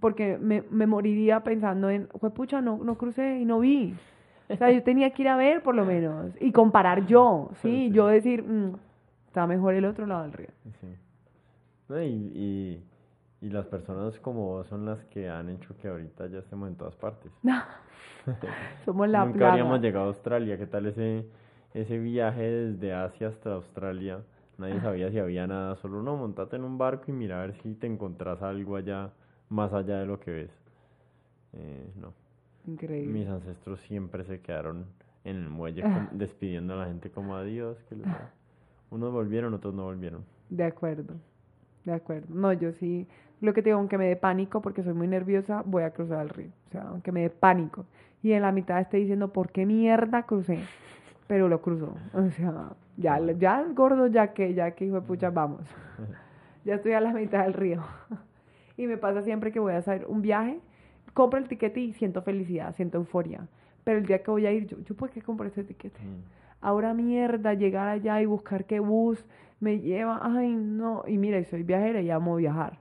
Porque 0.00 0.38
me, 0.38 0.62
me 0.70 0.86
moriría 0.86 1.40
pensando 1.40 1.88
en, 1.90 2.08
pucha, 2.34 2.60
no, 2.60 2.78
no 2.82 2.96
crucé 2.96 3.38
y 3.38 3.44
no 3.44 3.60
vi. 3.60 3.94
O 4.50 4.56
sea, 4.56 4.70
yo 4.70 4.82
tenía 4.82 5.10
que 5.10 5.22
ir 5.22 5.28
a 5.28 5.36
ver 5.36 5.62
por 5.62 5.74
lo 5.74 5.84
menos 5.84 6.32
y 6.40 6.50
comparar 6.52 7.06
yo, 7.06 7.50
¿sí? 7.62 7.90
Yo 7.92 8.08
decir, 8.08 8.42
mm, 8.42 8.74
está 9.28 9.46
mejor 9.46 9.74
el 9.74 9.84
otro 9.84 10.06
lado 10.06 10.22
del 10.22 10.32
río. 10.32 10.48
Sí. 10.80 10.88
Y, 11.90 11.94
y, 11.94 12.84
las 13.48 13.66
personas 13.66 14.18
como 14.20 14.46
vos 14.46 14.66
son 14.66 14.84
las 14.84 15.02
que 15.06 15.28
han 15.28 15.48
hecho 15.48 15.74
que 15.78 15.88
ahorita 15.88 16.26
ya 16.26 16.40
estemos 16.40 16.68
en 16.68 16.76
todas 16.76 16.94
partes. 16.96 17.32
Somos 18.84 19.08
la 19.08 19.24
Nunca 19.24 19.52
habíamos 19.52 19.80
llegado 19.80 20.06
a 20.06 20.08
Australia. 20.08 20.58
¿Qué 20.58 20.66
tal 20.66 20.86
ese, 20.86 21.26
ese 21.72 21.98
viaje 21.98 22.42
desde 22.42 22.92
Asia 22.92 23.28
hasta 23.28 23.54
Australia? 23.54 24.20
Nadie 24.58 24.78
sabía 24.82 25.10
si 25.10 25.18
había 25.18 25.46
nada, 25.46 25.76
solo 25.76 26.02
no, 26.02 26.18
montate 26.18 26.56
en 26.56 26.64
un 26.64 26.76
barco 26.76 27.04
y 27.08 27.12
mira 27.12 27.38
a 27.38 27.46
ver 27.46 27.54
si 27.62 27.74
te 27.74 27.86
encontrás 27.86 28.42
algo 28.42 28.76
allá, 28.76 29.10
más 29.48 29.72
allá 29.72 30.00
de 30.00 30.06
lo 30.06 30.20
que 30.20 30.30
ves. 30.32 30.50
Eh, 31.54 31.90
no. 31.96 32.12
Increíble. 32.66 33.10
Mis 33.10 33.26
ancestros 33.26 33.80
siempre 33.80 34.22
se 34.24 34.40
quedaron 34.42 34.84
en 35.24 35.36
el 35.36 35.48
muelle 35.48 35.82
despidiendo 36.12 36.74
a 36.74 36.76
la 36.76 36.86
gente 36.86 37.10
como 37.10 37.36
adiós. 37.36 37.78
Que 37.88 37.96
Unos 38.90 39.12
volvieron, 39.12 39.54
otros 39.54 39.72
no 39.72 39.84
volvieron. 39.84 40.24
De 40.50 40.64
acuerdo. 40.64 41.14
De 41.84 41.92
acuerdo. 41.92 42.26
No, 42.28 42.52
yo 42.52 42.72
sí, 42.72 43.08
lo 43.40 43.54
que 43.54 43.62
te 43.62 43.70
digo, 43.70 43.78
aunque 43.78 43.98
me 43.98 44.06
dé 44.06 44.16
pánico, 44.16 44.60
porque 44.60 44.82
soy 44.82 44.94
muy 44.94 45.08
nerviosa, 45.08 45.62
voy 45.64 45.82
a 45.82 45.90
cruzar 45.90 46.22
el 46.22 46.28
río. 46.28 46.50
O 46.68 46.70
sea, 46.70 46.82
aunque 46.82 47.12
me 47.12 47.22
dé 47.22 47.30
pánico. 47.30 47.86
Y 48.22 48.32
en 48.32 48.42
la 48.42 48.52
mitad 48.52 48.80
esté 48.80 48.98
diciendo, 48.98 49.32
¿por 49.32 49.50
qué 49.50 49.64
mierda 49.64 50.24
crucé? 50.24 50.60
pero 51.30 51.48
lo 51.48 51.62
cruzo. 51.62 51.94
O 52.12 52.28
sea, 52.30 52.72
ya, 52.96 53.20
ya 53.38 53.60
el 53.60 53.72
gordo, 53.72 54.08
ya 54.08 54.32
que, 54.32 54.52
ya 54.52 54.72
que 54.72 54.86
hijo 54.86 54.96
de 54.96 55.02
pucha, 55.02 55.30
vamos. 55.30 55.60
ya 56.64 56.74
estoy 56.74 56.94
a 56.94 57.00
la 57.00 57.12
mitad 57.12 57.44
del 57.44 57.54
río. 57.54 57.84
y 58.76 58.88
me 58.88 58.96
pasa 58.96 59.22
siempre 59.22 59.52
que 59.52 59.60
voy 59.60 59.74
a 59.74 59.76
hacer 59.76 60.06
un 60.08 60.22
viaje, 60.22 60.58
compro 61.14 61.38
el 61.38 61.46
tiquete 61.46 61.78
y 61.78 61.92
siento 61.92 62.22
felicidad, 62.22 62.74
siento 62.74 62.98
euforia. 62.98 63.46
Pero 63.84 63.98
el 63.98 64.06
día 64.06 64.24
que 64.24 64.30
voy 64.32 64.44
a 64.44 64.50
ir, 64.50 64.66
yo, 64.66 64.76
¿yo 64.80 64.96
por 64.96 65.10
qué 65.10 65.22
compré 65.22 65.46
ese 65.46 65.62
tiquete? 65.62 66.00
Mm. 66.00 66.24
Ahora 66.62 66.94
mierda, 66.94 67.54
llegar 67.54 67.86
allá 67.86 68.20
y 68.20 68.26
buscar 68.26 68.64
qué 68.64 68.80
bus 68.80 69.24
me 69.60 69.78
lleva, 69.78 70.18
ay 70.20 70.52
no, 70.52 71.04
y 71.06 71.16
mira, 71.16 71.40
soy 71.44 71.62
viajera 71.62 72.00
y 72.00 72.10
amo 72.10 72.34
viajar. 72.34 72.76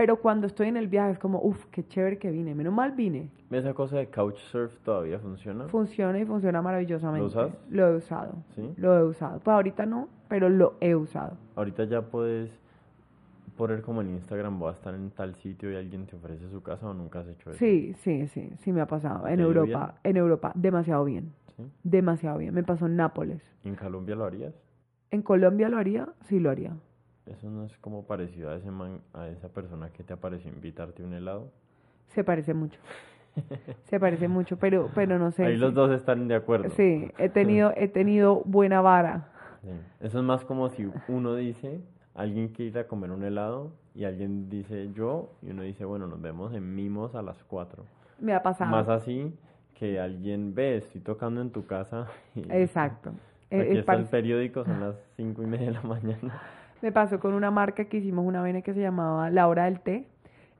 Pero 0.00 0.16
cuando 0.16 0.46
estoy 0.46 0.68
en 0.68 0.78
el 0.78 0.88
viaje 0.88 1.10
es 1.10 1.18
como, 1.18 1.42
uff, 1.42 1.66
qué 1.66 1.86
chévere 1.86 2.18
que 2.18 2.30
vine, 2.30 2.54
menos 2.54 2.72
mal 2.72 2.92
vine. 2.92 3.28
¿Esa 3.50 3.74
cosa 3.74 3.98
de 3.98 4.06
Couchsurf 4.06 4.74
todavía 4.78 5.18
funciona? 5.18 5.68
Funciona 5.68 6.18
y 6.18 6.24
funciona 6.24 6.62
maravillosamente. 6.62 7.20
¿Lo 7.20 7.26
usas? 7.26 7.52
Lo 7.68 7.86
he 7.86 7.96
usado. 7.96 8.32
¿Sí? 8.54 8.72
Lo 8.78 8.96
he 8.96 9.04
usado. 9.04 9.40
Pues 9.40 9.54
ahorita 9.54 9.84
no, 9.84 10.08
pero 10.26 10.48
lo 10.48 10.78
he 10.80 10.94
usado. 10.94 11.36
Ahorita 11.54 11.84
ya 11.84 12.00
puedes 12.00 12.50
poner 13.58 13.82
como 13.82 14.00
en 14.00 14.08
Instagram, 14.08 14.58
voy 14.58 14.70
a 14.70 14.72
estar 14.72 14.94
en 14.94 15.10
tal 15.10 15.34
sitio 15.34 15.70
y 15.70 15.76
alguien 15.76 16.06
te 16.06 16.16
ofrece 16.16 16.48
su 16.48 16.62
casa 16.62 16.88
o 16.88 16.94
nunca 16.94 17.20
has 17.20 17.28
hecho 17.28 17.50
eso. 17.50 17.58
Sí, 17.58 17.92
sí, 17.98 18.26
sí, 18.28 18.54
sí 18.60 18.72
me 18.72 18.80
ha 18.80 18.86
pasado. 18.86 19.24
¿Te 19.24 19.34
En 19.34 19.40
Europa, 19.40 19.96
en 20.02 20.16
Europa, 20.16 20.52
demasiado 20.54 21.04
bien. 21.04 21.34
¿Sí? 21.58 21.64
Demasiado 21.82 22.38
bien. 22.38 22.54
Me 22.54 22.62
pasó 22.62 22.86
en 22.86 22.96
Nápoles. 22.96 23.42
¿En 23.64 23.74
Colombia 23.74 24.16
lo 24.16 24.24
harías? 24.24 24.54
En 25.10 25.20
Colombia 25.20 25.68
lo 25.68 25.76
haría, 25.76 26.08
sí 26.22 26.40
lo 26.40 26.48
haría. 26.48 26.72
Eso 27.30 27.48
no 27.48 27.64
es 27.64 27.76
como 27.78 28.06
parecido 28.06 28.50
a 28.50 28.56
ese 28.56 28.70
man, 28.70 29.00
a 29.14 29.28
esa 29.28 29.48
persona 29.48 29.90
que 29.90 30.02
te 30.02 30.12
apareció 30.12 30.50
invitarte 30.50 31.04
un 31.04 31.14
helado. 31.14 31.50
Se 32.08 32.24
parece 32.24 32.54
mucho. 32.54 32.80
Se 33.84 34.00
parece 34.00 34.26
mucho, 34.26 34.56
pero, 34.56 34.90
pero 34.94 35.18
no 35.18 35.30
sé. 35.30 35.44
Ahí 35.44 35.56
los 35.56 35.72
dos 35.72 35.92
están 35.92 36.26
de 36.26 36.34
acuerdo. 36.34 36.70
Sí, 36.70 37.10
he 37.18 37.28
tenido, 37.28 37.72
he 37.76 37.86
tenido 37.86 38.42
buena 38.44 38.80
vara. 38.80 39.28
Sí. 39.62 39.70
Eso 40.00 40.18
es 40.18 40.24
más 40.24 40.44
como 40.44 40.68
si 40.70 40.90
uno 41.06 41.36
dice, 41.36 41.80
alguien 42.14 42.48
quiere 42.48 42.70
ir 42.70 42.78
a 42.78 42.88
comer 42.88 43.12
un 43.12 43.22
helado 43.22 43.72
y 43.94 44.04
alguien 44.04 44.48
dice 44.48 44.92
yo 44.92 45.30
y 45.42 45.50
uno 45.50 45.62
dice, 45.62 45.84
bueno, 45.84 46.08
nos 46.08 46.20
vemos 46.20 46.52
en 46.54 46.74
Mimos 46.74 47.14
a 47.14 47.22
las 47.22 47.42
4. 47.44 47.84
Me 48.18 48.34
ha 48.34 48.42
pasado. 48.42 48.70
Más 48.70 48.88
así 48.88 49.32
que 49.74 50.00
alguien 50.00 50.54
ve, 50.54 50.78
estoy 50.78 51.00
tocando 51.00 51.40
en 51.40 51.50
tu 51.50 51.66
casa. 51.66 52.08
Y 52.34 52.40
Exacto. 52.50 53.10
Aquí 53.50 53.60
es 53.60 53.78
está 53.78 53.94
el 53.94 54.04
periódico, 54.04 54.64
son 54.64 54.80
las 54.80 54.96
cinco 55.16 55.42
y 55.42 55.46
media 55.46 55.66
de 55.66 55.72
la 55.72 55.82
mañana. 55.82 56.40
Me 56.82 56.92
pasó 56.92 57.20
con 57.20 57.34
una 57.34 57.50
marca 57.50 57.84
que 57.84 57.98
hicimos 57.98 58.26
una 58.26 58.42
vez 58.42 58.62
que 58.64 58.74
se 58.74 58.80
llamaba 58.80 59.30
La 59.30 59.48
Hora 59.48 59.64
del 59.64 59.80
Té. 59.80 60.06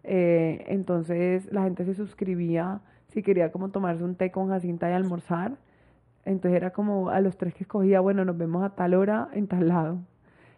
Eh, 0.05 0.64
entonces 0.68 1.51
la 1.52 1.62
gente 1.64 1.84
se 1.84 1.94
suscribía 1.94 2.80
si 3.09 3.22
quería 3.22 3.51
como 3.52 3.70
tomarse 3.70 4.05
un 4.05 4.14
té 4.14 4.30
con 4.30 4.48
Jacinta 4.48 4.88
y 4.90 4.92
almorzar. 4.92 5.56
Entonces 6.24 6.56
era 6.56 6.70
como 6.70 7.10
a 7.10 7.20
los 7.20 7.36
tres 7.36 7.55
que 7.55 7.64
escogía, 7.64 8.01
bueno, 8.01 8.24
nos 8.24 8.36
vemos 8.36 8.62
a 8.62 8.70
tal 8.70 8.94
hora 8.94 9.28
en 9.32 9.47
tal 9.47 9.68
lado. 9.68 9.98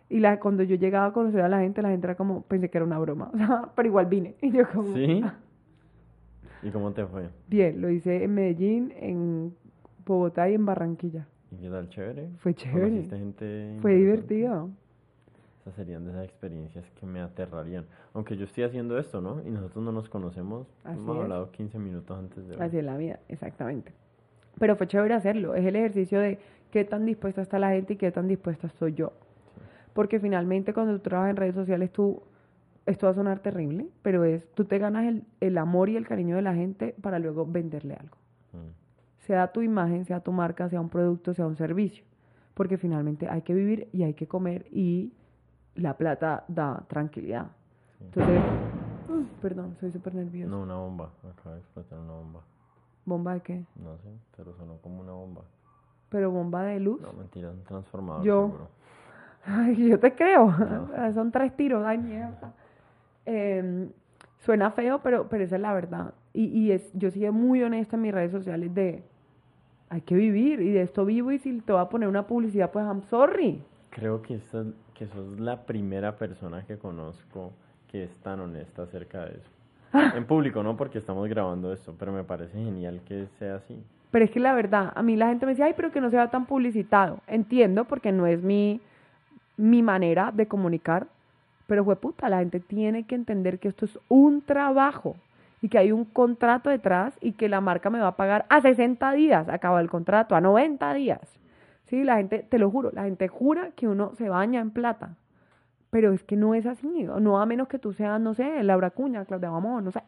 Y 0.08 0.18
la, 0.18 0.38
cuando 0.40 0.62
yo 0.62 0.76
llegaba 0.76 1.06
a 1.06 1.12
conocer 1.12 1.40
a 1.40 1.48
la 1.48 1.60
gente, 1.60 1.80
la 1.80 1.88
gente 1.88 2.06
era 2.06 2.16
como, 2.16 2.42
pensé 2.42 2.68
que 2.68 2.78
era 2.78 2.84
una 2.84 2.98
broma, 2.98 3.30
o 3.34 3.36
sea, 3.36 3.70
pero 3.74 3.88
igual 3.88 4.06
vine. 4.06 4.34
Y 4.42 4.50
yo 4.50 4.68
como, 4.68 4.92
¿Sí? 4.94 5.24
¿Y 6.62 6.70
cómo 6.70 6.92
te 6.92 7.06
fue? 7.06 7.28
bien, 7.48 7.80
lo 7.80 7.88
hice 7.88 8.22
en 8.24 8.34
Medellín, 8.34 8.92
en 8.96 9.54
Bogotá 10.04 10.50
y 10.50 10.54
en 10.54 10.66
Barranquilla. 10.66 11.26
¿Y 11.50 11.56
qué 11.56 11.70
tal? 11.70 11.88
¿Chévere? 11.88 12.28
Fue 12.38 12.54
chévere. 12.54 12.82
¿Conociste 12.82 13.18
gente 13.18 13.76
Fue 13.80 13.94
divertido. 13.94 14.70
Esas 15.62 15.74
serían 15.76 16.04
de 16.04 16.10
esas 16.10 16.24
experiencias 16.24 16.84
que 16.98 17.06
me 17.06 17.20
aterrarían. 17.20 17.86
Aunque 18.14 18.36
yo 18.36 18.46
estoy 18.46 18.64
haciendo 18.64 18.98
esto, 18.98 19.20
¿no? 19.20 19.40
Y 19.46 19.50
nosotros 19.50 19.84
no 19.84 19.92
nos 19.92 20.08
conocemos. 20.08 20.66
Así 20.82 20.98
Hemos 20.98 21.16
es. 21.16 21.22
hablado 21.22 21.52
15 21.52 21.78
minutos 21.78 22.18
antes 22.18 22.48
de 22.48 22.56
hoy. 22.56 22.60
Así 22.60 22.78
es 22.78 22.84
la 22.84 22.96
vida, 22.96 23.20
exactamente. 23.28 23.92
Pero 24.58 24.74
fue 24.74 24.88
chévere 24.88 25.14
hacerlo. 25.14 25.54
Es 25.54 25.64
el 25.64 25.76
ejercicio 25.76 26.18
de 26.18 26.40
qué 26.72 26.84
tan 26.84 27.06
dispuesta 27.06 27.42
está 27.42 27.60
la 27.60 27.70
gente 27.70 27.92
y 27.92 27.96
qué 27.96 28.10
tan 28.10 28.26
dispuesta 28.26 28.66
estoy 28.66 28.94
yo. 28.94 29.12
Porque 29.92 30.18
finalmente 30.18 30.74
cuando 30.74 30.94
tú 30.94 30.98
trabajas 31.00 31.30
en 31.30 31.36
redes 31.36 31.54
sociales, 31.54 31.92
tú, 31.92 32.22
esto 32.84 33.06
va 33.06 33.12
a 33.12 33.14
sonar 33.14 33.38
terrible, 33.38 33.86
pero 34.02 34.24
es, 34.24 34.44
tú 34.54 34.64
te 34.64 34.78
ganas 34.78 35.06
el, 35.06 35.22
el 35.40 35.58
amor 35.58 35.90
y 35.90 35.96
el 35.96 36.08
cariño 36.08 36.34
de 36.34 36.42
la 36.42 36.54
gente 36.54 36.96
para 37.00 37.20
luego 37.20 37.46
venderle 37.46 37.94
algo. 37.94 38.16
Mm. 38.52 39.26
Sea 39.26 39.52
tu 39.52 39.62
imagen, 39.62 40.04
sea 40.06 40.18
tu 40.18 40.32
marca, 40.32 40.68
sea 40.68 40.80
un 40.80 40.88
producto, 40.88 41.34
sea 41.34 41.46
un 41.46 41.56
servicio. 41.56 42.04
Porque 42.54 42.78
finalmente 42.78 43.28
hay 43.28 43.42
que 43.42 43.54
vivir 43.54 43.88
y 43.92 44.02
hay 44.02 44.14
que 44.14 44.26
comer 44.26 44.66
y 44.72 45.12
la 45.76 45.96
plata 45.96 46.44
da 46.48 46.82
tranquilidad. 46.88 47.46
Sí. 47.98 48.04
Entonces, 48.04 48.42
perdón, 49.40 49.76
soy 49.80 49.90
súper 49.92 50.14
nerviosa. 50.14 50.50
No, 50.50 50.62
una 50.62 50.76
bomba. 50.76 51.10
Acaba 51.30 51.54
de 51.54 51.60
explotar 51.60 51.98
una 51.98 52.12
bomba. 52.12 52.40
¿Bomba 53.04 53.34
de 53.34 53.40
qué? 53.40 53.64
No 53.76 53.96
sé, 53.98 54.08
pero 54.36 54.54
sonó 54.54 54.76
como 54.76 55.00
una 55.00 55.12
bomba. 55.12 55.42
¿Pero 56.08 56.30
bomba 56.30 56.62
de 56.64 56.78
luz? 56.78 57.00
No, 57.00 57.12
mentira, 57.12 57.50
un 57.50 57.64
transformador. 57.64 58.24
Yo. 58.24 58.46
seguro. 58.46 58.68
Ay, 59.44 59.88
yo 59.88 59.98
te 59.98 60.14
creo. 60.14 60.50
No. 60.50 61.12
Son 61.14 61.32
tres 61.32 61.56
tiros. 61.56 61.84
Ay, 61.84 61.98
mierda. 61.98 62.52
Em, 63.24 63.90
suena 64.40 64.70
feo, 64.70 65.00
pero, 65.02 65.28
pero 65.28 65.44
esa 65.44 65.56
es 65.56 65.62
la 65.62 65.72
verdad. 65.72 66.14
Y, 66.32 66.44
y 66.46 66.72
es, 66.72 66.92
yo 66.94 67.10
soy 67.10 67.30
muy 67.30 67.62
honesta 67.62 67.96
en 67.96 68.02
mis 68.02 68.12
redes 68.12 68.30
sociales 68.30 68.72
de 68.74 69.02
hay 69.92 70.00
que 70.00 70.14
vivir 70.14 70.60
y 70.62 70.70
de 70.70 70.82
esto 70.82 71.04
vivo 71.04 71.32
y 71.32 71.38
si 71.38 71.60
te 71.60 71.72
va 71.72 71.82
a 71.82 71.88
poner 71.90 72.08
una 72.08 72.26
publicidad, 72.26 72.70
pues 72.70 72.82
I'm 72.84 73.02
sorry. 73.02 73.62
Creo 73.90 74.22
que, 74.22 74.36
esta, 74.36 74.64
que 74.94 75.06
sos 75.08 75.38
la 75.38 75.62
primera 75.62 76.16
persona 76.16 76.64
que 76.66 76.78
conozco 76.78 77.52
que 77.90 78.04
es 78.04 78.16
tan 78.18 78.40
honesta 78.40 78.82
acerca 78.82 79.24
de 79.26 79.32
eso. 79.32 79.50
En 80.16 80.24
público, 80.24 80.62
no 80.62 80.76
porque 80.76 80.98
estamos 80.98 81.28
grabando 81.28 81.72
esto, 81.72 81.94
pero 81.98 82.12
me 82.12 82.24
parece 82.24 82.58
genial 82.58 83.00
que 83.06 83.26
sea 83.38 83.56
así. 83.56 83.82
Pero 84.10 84.24
es 84.24 84.30
que 84.30 84.40
la 84.40 84.54
verdad, 84.54 84.92
a 84.94 85.02
mí 85.02 85.16
la 85.16 85.28
gente 85.28 85.46
me 85.46 85.52
dice, 85.52 85.62
ay, 85.62 85.74
pero 85.76 85.90
que 85.90 86.00
no 86.00 86.10
sea 86.10 86.28
tan 86.30 86.46
publicitado. 86.46 87.20
Entiendo 87.26 87.84
porque 87.84 88.12
no 88.12 88.26
es 88.26 88.42
mi, 88.42 88.80
mi 89.56 89.82
manera 89.82 90.32
de 90.32 90.46
comunicar, 90.46 91.06
pero 91.66 91.84
fue 91.84 91.96
puta, 91.96 92.28
la 92.28 92.38
gente 92.38 92.60
tiene 92.60 93.04
que 93.04 93.14
entender 93.14 93.58
que 93.58 93.68
esto 93.68 93.84
es 93.84 93.98
un 94.08 94.42
trabajo 94.42 95.16
y 95.62 95.68
que 95.68 95.78
hay 95.78 95.92
un 95.92 96.04
contrato 96.04 96.68
detrás 96.68 97.14
y 97.20 97.32
que 97.32 97.48
la 97.48 97.60
marca 97.60 97.88
me 97.88 98.00
va 98.00 98.08
a 98.08 98.16
pagar 98.16 98.44
a 98.48 98.60
60 98.60 99.12
días, 99.12 99.48
acaba 99.48 99.80
el 99.80 99.88
contrato, 99.88 100.34
a 100.34 100.40
90 100.40 100.92
días. 100.94 101.20
Sí, 101.84 102.04
la 102.04 102.16
gente, 102.16 102.40
te 102.48 102.58
lo 102.58 102.70
juro, 102.70 102.90
la 102.92 103.04
gente 103.04 103.28
jura 103.28 103.72
que 103.72 103.88
uno 103.88 104.14
se 104.14 104.28
baña 104.28 104.60
en 104.60 104.70
plata. 104.70 105.16
Pero 105.90 106.12
es 106.12 106.24
que 106.24 106.36
no 106.36 106.54
es 106.54 106.66
así, 106.66 107.04
no 107.04 107.40
a 107.40 107.46
menos 107.46 107.68
que 107.68 107.78
tú 107.78 107.92
seas, 107.92 108.18
no 108.20 108.32
sé, 108.32 108.62
Laura 108.62 108.90
Cuña, 108.90 109.26
Claudia 109.26 109.50
Mamón, 109.50 109.84
no 109.84 109.90
sé. 109.90 110.02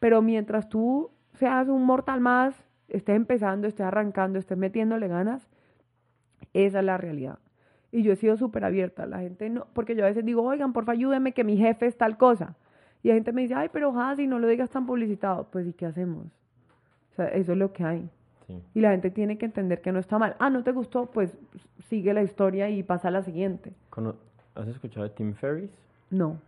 Pero 0.00 0.20
mientras 0.20 0.68
tú 0.68 1.10
seas 1.34 1.68
un 1.68 1.84
mortal 1.84 2.20
más, 2.20 2.64
estés 2.88 3.14
empezando, 3.14 3.68
estés 3.68 3.86
arrancando, 3.86 4.38
estés 4.38 4.58
metiéndole 4.58 5.06
ganas, 5.06 5.48
esa 6.52 6.80
es 6.80 6.84
la 6.84 6.98
realidad. 6.98 7.38
Y 7.92 8.02
yo 8.02 8.12
he 8.12 8.16
sido 8.16 8.36
súper 8.36 8.64
abierta. 8.64 9.06
La 9.06 9.20
gente 9.20 9.48
no, 9.50 9.66
porque 9.74 9.94
yo 9.94 10.04
a 10.04 10.08
veces 10.08 10.24
digo, 10.24 10.42
oigan, 10.42 10.72
porfa, 10.72 10.92
ayúdenme 10.92 11.32
que 11.32 11.44
mi 11.44 11.56
jefe 11.56 11.86
es 11.86 11.96
tal 11.96 12.16
cosa. 12.16 12.56
Y 13.02 13.08
la 13.08 13.14
gente 13.14 13.32
me 13.32 13.42
dice, 13.42 13.54
ay, 13.54 13.68
pero 13.72 13.90
ojalá 13.90 14.16
si 14.16 14.26
no 14.26 14.38
lo 14.38 14.48
digas 14.48 14.70
tan 14.70 14.86
publicitado. 14.86 15.48
Pues, 15.50 15.66
¿y 15.66 15.72
qué 15.72 15.86
hacemos? 15.86 16.26
O 17.12 17.14
sea, 17.14 17.28
eso 17.28 17.52
es 17.52 17.58
lo 17.58 17.72
que 17.72 17.84
hay. 17.84 18.10
Sí. 18.46 18.60
Y 18.74 18.80
la 18.80 18.90
gente 18.90 19.10
tiene 19.10 19.38
que 19.38 19.46
entender 19.46 19.80
que 19.82 19.92
no 19.92 19.98
está 19.98 20.18
mal. 20.18 20.36
Ah, 20.38 20.50
¿no 20.50 20.62
te 20.64 20.72
gustó? 20.72 21.06
Pues 21.06 21.36
sigue 21.88 22.12
la 22.12 22.22
historia 22.22 22.68
y 22.70 22.82
pasa 22.82 23.08
a 23.08 23.10
la 23.12 23.22
siguiente. 23.22 23.72
¿Has 24.54 24.68
escuchado 24.68 25.04
de 25.04 25.10
Tim 25.14 25.34
Ferriss? 25.34 25.70
No. 26.10 26.38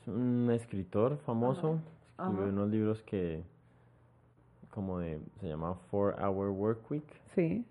Es 0.00 0.06
un 0.08 0.50
escritor 0.52 1.18
famoso. 1.24 1.80
Ajá. 2.16 2.28
Escribió 2.30 2.44
Ajá. 2.44 2.52
unos 2.52 2.70
libros 2.70 3.02
que, 3.04 3.42
como 4.70 4.98
de, 4.98 5.20
se 5.40 5.48
llama 5.48 5.74
Four 5.90 6.16
Hour 6.22 6.50
Work 6.50 6.90
Week, 6.90 7.04
Sí. 7.34 7.64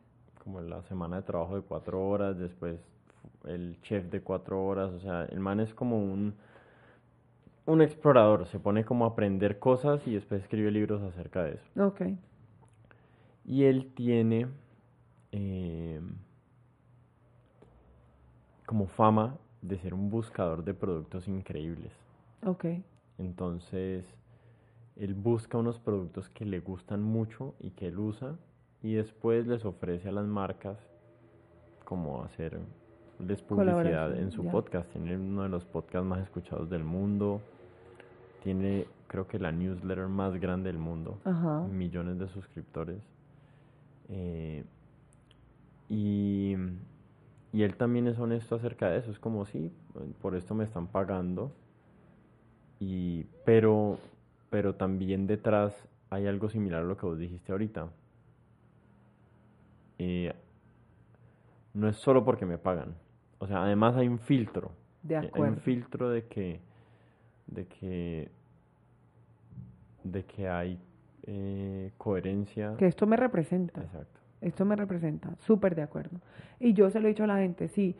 como 0.44 0.61
la 0.61 0.81
semana 0.84 1.18
de 1.18 1.22
trabajo 1.23 1.56
de 1.56 1.61
cuatro 1.61 2.06
horas, 2.07 2.38
después 2.38 2.80
el 3.45 3.77
chef 3.81 4.06
de 4.10 4.22
cuatro 4.22 4.64
horas, 4.65 4.91
o 4.91 4.99
sea, 4.99 5.26
el 5.26 5.39
man 5.39 5.60
es 5.60 5.73
como 5.73 5.98
un, 6.02 6.34
un 7.68 7.81
explorador, 7.81 8.48
se 8.48 8.60
pone 8.60 8.85
como 8.85 9.06
a 9.06 9.10
aprender 9.10 9.60
cosas 9.60 10.06
y 10.07 10.14
después 10.14 10.41
escribe 10.41 10.72
libros 10.72 11.02
acerca 11.03 11.44
de 11.44 11.56
eso. 11.56 11.85
Ok. 11.85 12.02
Y 13.45 13.65
él 13.65 13.91
tiene 13.94 14.48
eh, 15.34 16.02
como 18.65 18.88
fama 18.88 19.38
de 19.61 19.77
ser 19.80 19.94
un 19.94 20.10
buscador 20.10 20.64
de 20.64 20.73
productos 20.73 21.27
increíbles. 21.27 21.91
Ok. 22.45 22.65
Entonces, 23.18 24.06
él 24.95 25.14
busca 25.14 25.57
unos 25.57 25.77
productos 25.77 26.30
que 26.30 26.45
le 26.45 26.61
gustan 26.61 27.03
mucho 27.03 27.53
y 27.60 27.72
que 27.72 27.88
él 27.88 27.99
usa 27.99 28.38
y 28.81 28.94
después 28.94 29.45
les 29.45 29.65
ofrece 29.65 30.07
a 30.07 30.14
las 30.14 30.26
marcas 30.26 30.77
como 31.84 32.23
hacerles 32.23 33.41
publicidad 33.45 34.18
en 34.18 34.31
su 34.31 34.44
ya. 34.44 34.52
podcast. 34.52 34.89
Tiene 34.91 35.18
uno 35.18 35.44
de 35.44 35.49
los 35.49 35.65
podcasts 35.65 36.07
más 36.07 36.22
escuchados 36.23 36.69
del 36.69 36.85
mundo. 36.85 37.41
Tiene, 38.43 38.85
creo 39.07 39.27
que 39.27 39.39
la 39.39 39.51
newsletter 39.51 40.07
más 40.07 40.39
grande 40.39 40.69
del 40.72 40.80
mundo. 40.80 41.19
Ajá. 41.26 41.61
Millones 41.68 42.18
de 42.19 42.27
suscriptores. 42.30 42.99
Eh, 44.09 44.64
y, 45.89 46.55
y 47.53 47.64
él 47.64 47.76
también 47.76 48.07
es 48.07 48.18
honesto 48.19 48.55
acerca 48.55 48.89
de 48.89 48.99
eso. 48.99 49.11
Es 49.11 49.19
como, 49.19 49.45
sí, 49.45 49.72
por 50.22 50.35
esto 50.35 50.53
me 50.55 50.64
están 50.64 50.88
pagando. 50.88 51.51
Y, 52.80 53.23
pero, 53.45 53.97
pero 54.49 54.76
también 54.76 55.27
detrás 55.27 55.73
hay 56.09 56.27
algo 56.27 56.49
similar 56.49 56.84
a 56.84 56.85
lo 56.85 56.95
que 56.97 57.05
vos 57.05 57.18
dijiste 57.18 57.51
ahorita. 57.51 57.89
eh, 59.99 60.34
no 61.73 61.88
es 61.89 61.97
solo 61.97 62.23
porque 62.26 62.45
me 62.45 62.57
pagan. 62.57 62.95
O 63.39 63.47
sea, 63.47 63.64
además 63.64 63.95
hay 63.95 64.07
un 64.07 64.19
filtro. 64.19 64.72
De 65.03 65.15
Eh, 65.15 65.18
Hay 65.19 65.27
acuerdo. 65.27 65.53
un 65.53 65.59
filtro 65.59 66.09
de 66.09 66.26
que, 66.26 66.59
de 67.48 67.65
que, 67.65 68.30
de 70.03 70.24
que 70.26 70.48
hay 70.48 70.80
eh, 71.24 71.91
coherencia. 71.98 72.76
Que 72.78 72.88
esto 72.88 73.07
me 73.07 73.18
representa. 73.18 73.82
Exacto. 73.82 74.19
Esto 74.41 74.65
me 74.65 74.76
representa. 74.76 75.36
Súper 75.40 75.76
de 75.76 75.82
acuerdo. 75.82 76.19
Y 76.60 76.74
yo 76.74 76.90
se 76.90 76.99
lo 76.99 77.07
he 77.07 77.10
dicho 77.10 77.24
a 77.24 77.28
la 77.28 77.38
gente, 77.38 77.68
sí, 77.68 77.95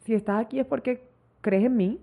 si 0.00 0.14
estás 0.14 0.40
aquí 0.40 0.58
es 0.58 0.66
porque 0.66 1.08
crees 1.40 1.64
en 1.64 1.76
mí, 1.76 2.00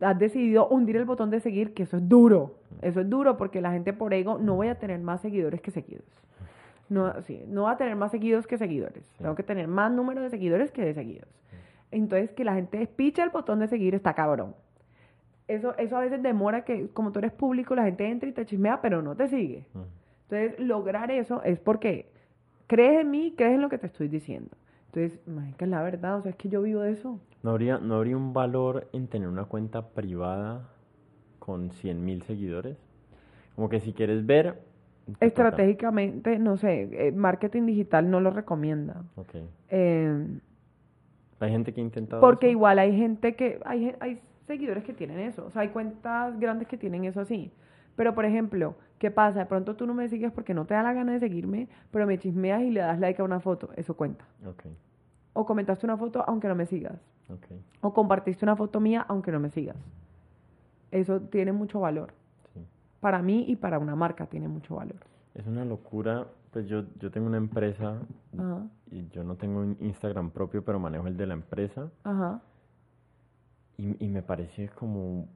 has 0.00 0.18
decidido 0.18 0.68
hundir 0.68 0.96
el 0.96 1.04
botón 1.04 1.30
de 1.30 1.40
seguir, 1.40 1.74
que 1.74 1.84
eso 1.84 1.96
es 1.96 2.08
duro. 2.08 2.56
Eso 2.82 3.00
es 3.00 3.08
duro 3.08 3.36
porque 3.36 3.60
la 3.60 3.72
gente 3.72 3.92
por 3.92 4.12
ego 4.12 4.38
no 4.38 4.56
voy 4.56 4.68
a 4.68 4.78
tener 4.78 5.00
más 5.00 5.20
seguidores 5.20 5.60
que 5.60 5.70
seguidos. 5.70 6.06
No, 6.88 7.22
sí, 7.22 7.42
no 7.46 7.62
va 7.62 7.72
a 7.72 7.76
tener 7.76 7.96
más 7.96 8.10
seguidos 8.10 8.46
que 8.46 8.58
seguidores. 8.58 9.08
Tengo 9.18 9.34
que 9.34 9.42
tener 9.42 9.68
más 9.68 9.90
número 9.90 10.20
de 10.20 10.30
seguidores 10.30 10.70
que 10.70 10.84
de 10.84 10.92
seguidos. 10.92 11.28
Entonces, 11.90 12.32
que 12.32 12.44
la 12.44 12.54
gente 12.54 12.78
despicha 12.78 13.22
el 13.22 13.30
botón 13.30 13.60
de 13.60 13.68
seguir 13.68 13.94
está 13.94 14.14
cabrón. 14.14 14.54
Eso, 15.48 15.76
eso 15.76 15.96
a 15.96 16.00
veces 16.00 16.22
demora 16.22 16.64
que, 16.64 16.88
como 16.88 17.12
tú 17.12 17.18
eres 17.18 17.32
público, 17.32 17.74
la 17.74 17.84
gente 17.84 18.08
entra 18.08 18.28
y 18.28 18.32
te 18.32 18.46
chismea, 18.46 18.80
pero 18.80 19.02
no 19.02 19.16
te 19.16 19.28
sigue. 19.28 19.66
Mm. 19.74 19.80
Entonces, 20.30 20.60
lograr 20.60 21.10
eso 21.10 21.42
es 21.42 21.58
porque 21.58 22.10
crees 22.66 23.00
en 23.02 23.10
mí, 23.10 23.34
crees 23.36 23.54
en 23.54 23.60
lo 23.60 23.68
que 23.68 23.78
te 23.78 23.86
estoy 23.86 24.08
diciendo. 24.08 24.56
Entonces, 24.86 25.20
que 25.56 25.64
es 25.64 25.70
la 25.70 25.82
verdad, 25.82 26.18
o 26.18 26.22
sea, 26.22 26.30
es 26.30 26.36
que 26.36 26.48
yo 26.48 26.62
vivo 26.62 26.80
de 26.80 26.92
eso. 26.92 27.18
¿No 27.42 27.50
habría, 27.50 27.78
¿No 27.78 27.96
habría 27.96 28.16
un 28.16 28.32
valor 28.32 28.88
en 28.92 29.08
tener 29.08 29.28
una 29.28 29.44
cuenta 29.44 29.88
privada 29.88 30.68
con 31.38 31.70
100.000 31.70 32.22
seguidores? 32.22 32.76
Como 33.56 33.68
que 33.68 33.80
si 33.80 33.92
quieres 33.92 34.24
ver... 34.24 34.62
Estratégicamente, 35.18 36.38
no 36.38 36.56
sé, 36.56 36.88
eh, 36.92 37.12
marketing 37.12 37.66
digital 37.66 38.08
no 38.08 38.20
lo 38.20 38.30
recomienda. 38.30 39.02
Ok. 39.16 39.34
Eh, 39.68 40.26
Hay 41.40 41.50
gente 41.50 41.74
que 41.74 41.80
ha 41.80 41.84
intentado 41.84 42.20
porque 42.20 42.46
eso? 42.46 42.52
igual 42.52 42.78
hay 42.78 42.96
gente 42.96 43.34
que, 43.34 43.58
hay, 43.64 43.94
hay 43.98 44.20
seguidores 44.52 44.84
que 44.84 44.92
tienen 44.92 45.18
eso, 45.18 45.46
o 45.46 45.50
sea, 45.50 45.62
hay 45.62 45.68
cuentas 45.68 46.38
grandes 46.38 46.68
que 46.68 46.76
tienen 46.76 47.04
eso 47.04 47.20
así. 47.20 47.50
Pero, 47.96 48.14
por 48.14 48.24
ejemplo, 48.24 48.74
¿qué 48.98 49.10
pasa? 49.10 49.40
De 49.40 49.46
pronto 49.46 49.76
tú 49.76 49.86
no 49.86 49.94
me 49.94 50.08
sigues 50.08 50.32
porque 50.32 50.54
no 50.54 50.64
te 50.64 50.74
da 50.74 50.82
la 50.82 50.92
gana 50.94 51.12
de 51.12 51.20
seguirme, 51.20 51.68
pero 51.90 52.06
me 52.06 52.18
chismeas 52.18 52.62
y 52.62 52.70
le 52.70 52.80
das 52.80 52.98
like 52.98 53.20
a 53.20 53.24
una 53.24 53.40
foto, 53.40 53.70
eso 53.76 53.94
cuenta. 53.96 54.24
Ok, 54.46 54.62
O 55.34 55.44
comentaste 55.44 55.84
una 55.86 55.96
foto 55.96 56.24
aunque 56.26 56.48
no 56.48 56.54
me 56.54 56.66
sigas. 56.66 56.98
ok. 57.28 57.46
O 57.82 57.92
compartiste 57.92 58.44
una 58.44 58.56
foto 58.56 58.80
mía 58.80 59.04
aunque 59.08 59.30
no 59.32 59.40
me 59.40 59.50
sigas. 59.50 59.76
Eso 60.90 61.20
tiene 61.20 61.52
mucho 61.52 61.80
valor. 61.80 62.12
Sí. 62.52 62.60
Para 63.00 63.20
mí 63.22 63.44
y 63.48 63.56
para 63.56 63.78
una 63.78 63.94
marca 63.96 64.26
tiene 64.26 64.48
mucho 64.48 64.76
valor. 64.76 64.96
Es 65.34 65.46
una 65.46 65.64
locura. 65.64 66.26
Pues 66.52 66.66
yo, 66.68 66.84
yo 67.00 67.10
tengo 67.10 67.26
una 67.28 67.38
empresa 67.38 67.96
Ajá, 68.38 68.66
y 68.90 69.08
yo 69.08 69.24
no 69.24 69.36
tengo 69.36 69.60
un 69.60 69.76
Instagram 69.80 70.30
propio, 70.30 70.62
pero 70.62 70.78
manejo 70.78 71.06
el 71.06 71.16
de 71.16 71.26
la 71.26 71.32
empresa. 71.34 71.88
ajá. 72.04 72.40
Y, 73.78 74.04
y 74.04 74.08
me 74.08 74.22
parece 74.22 74.68
como, 74.68 75.26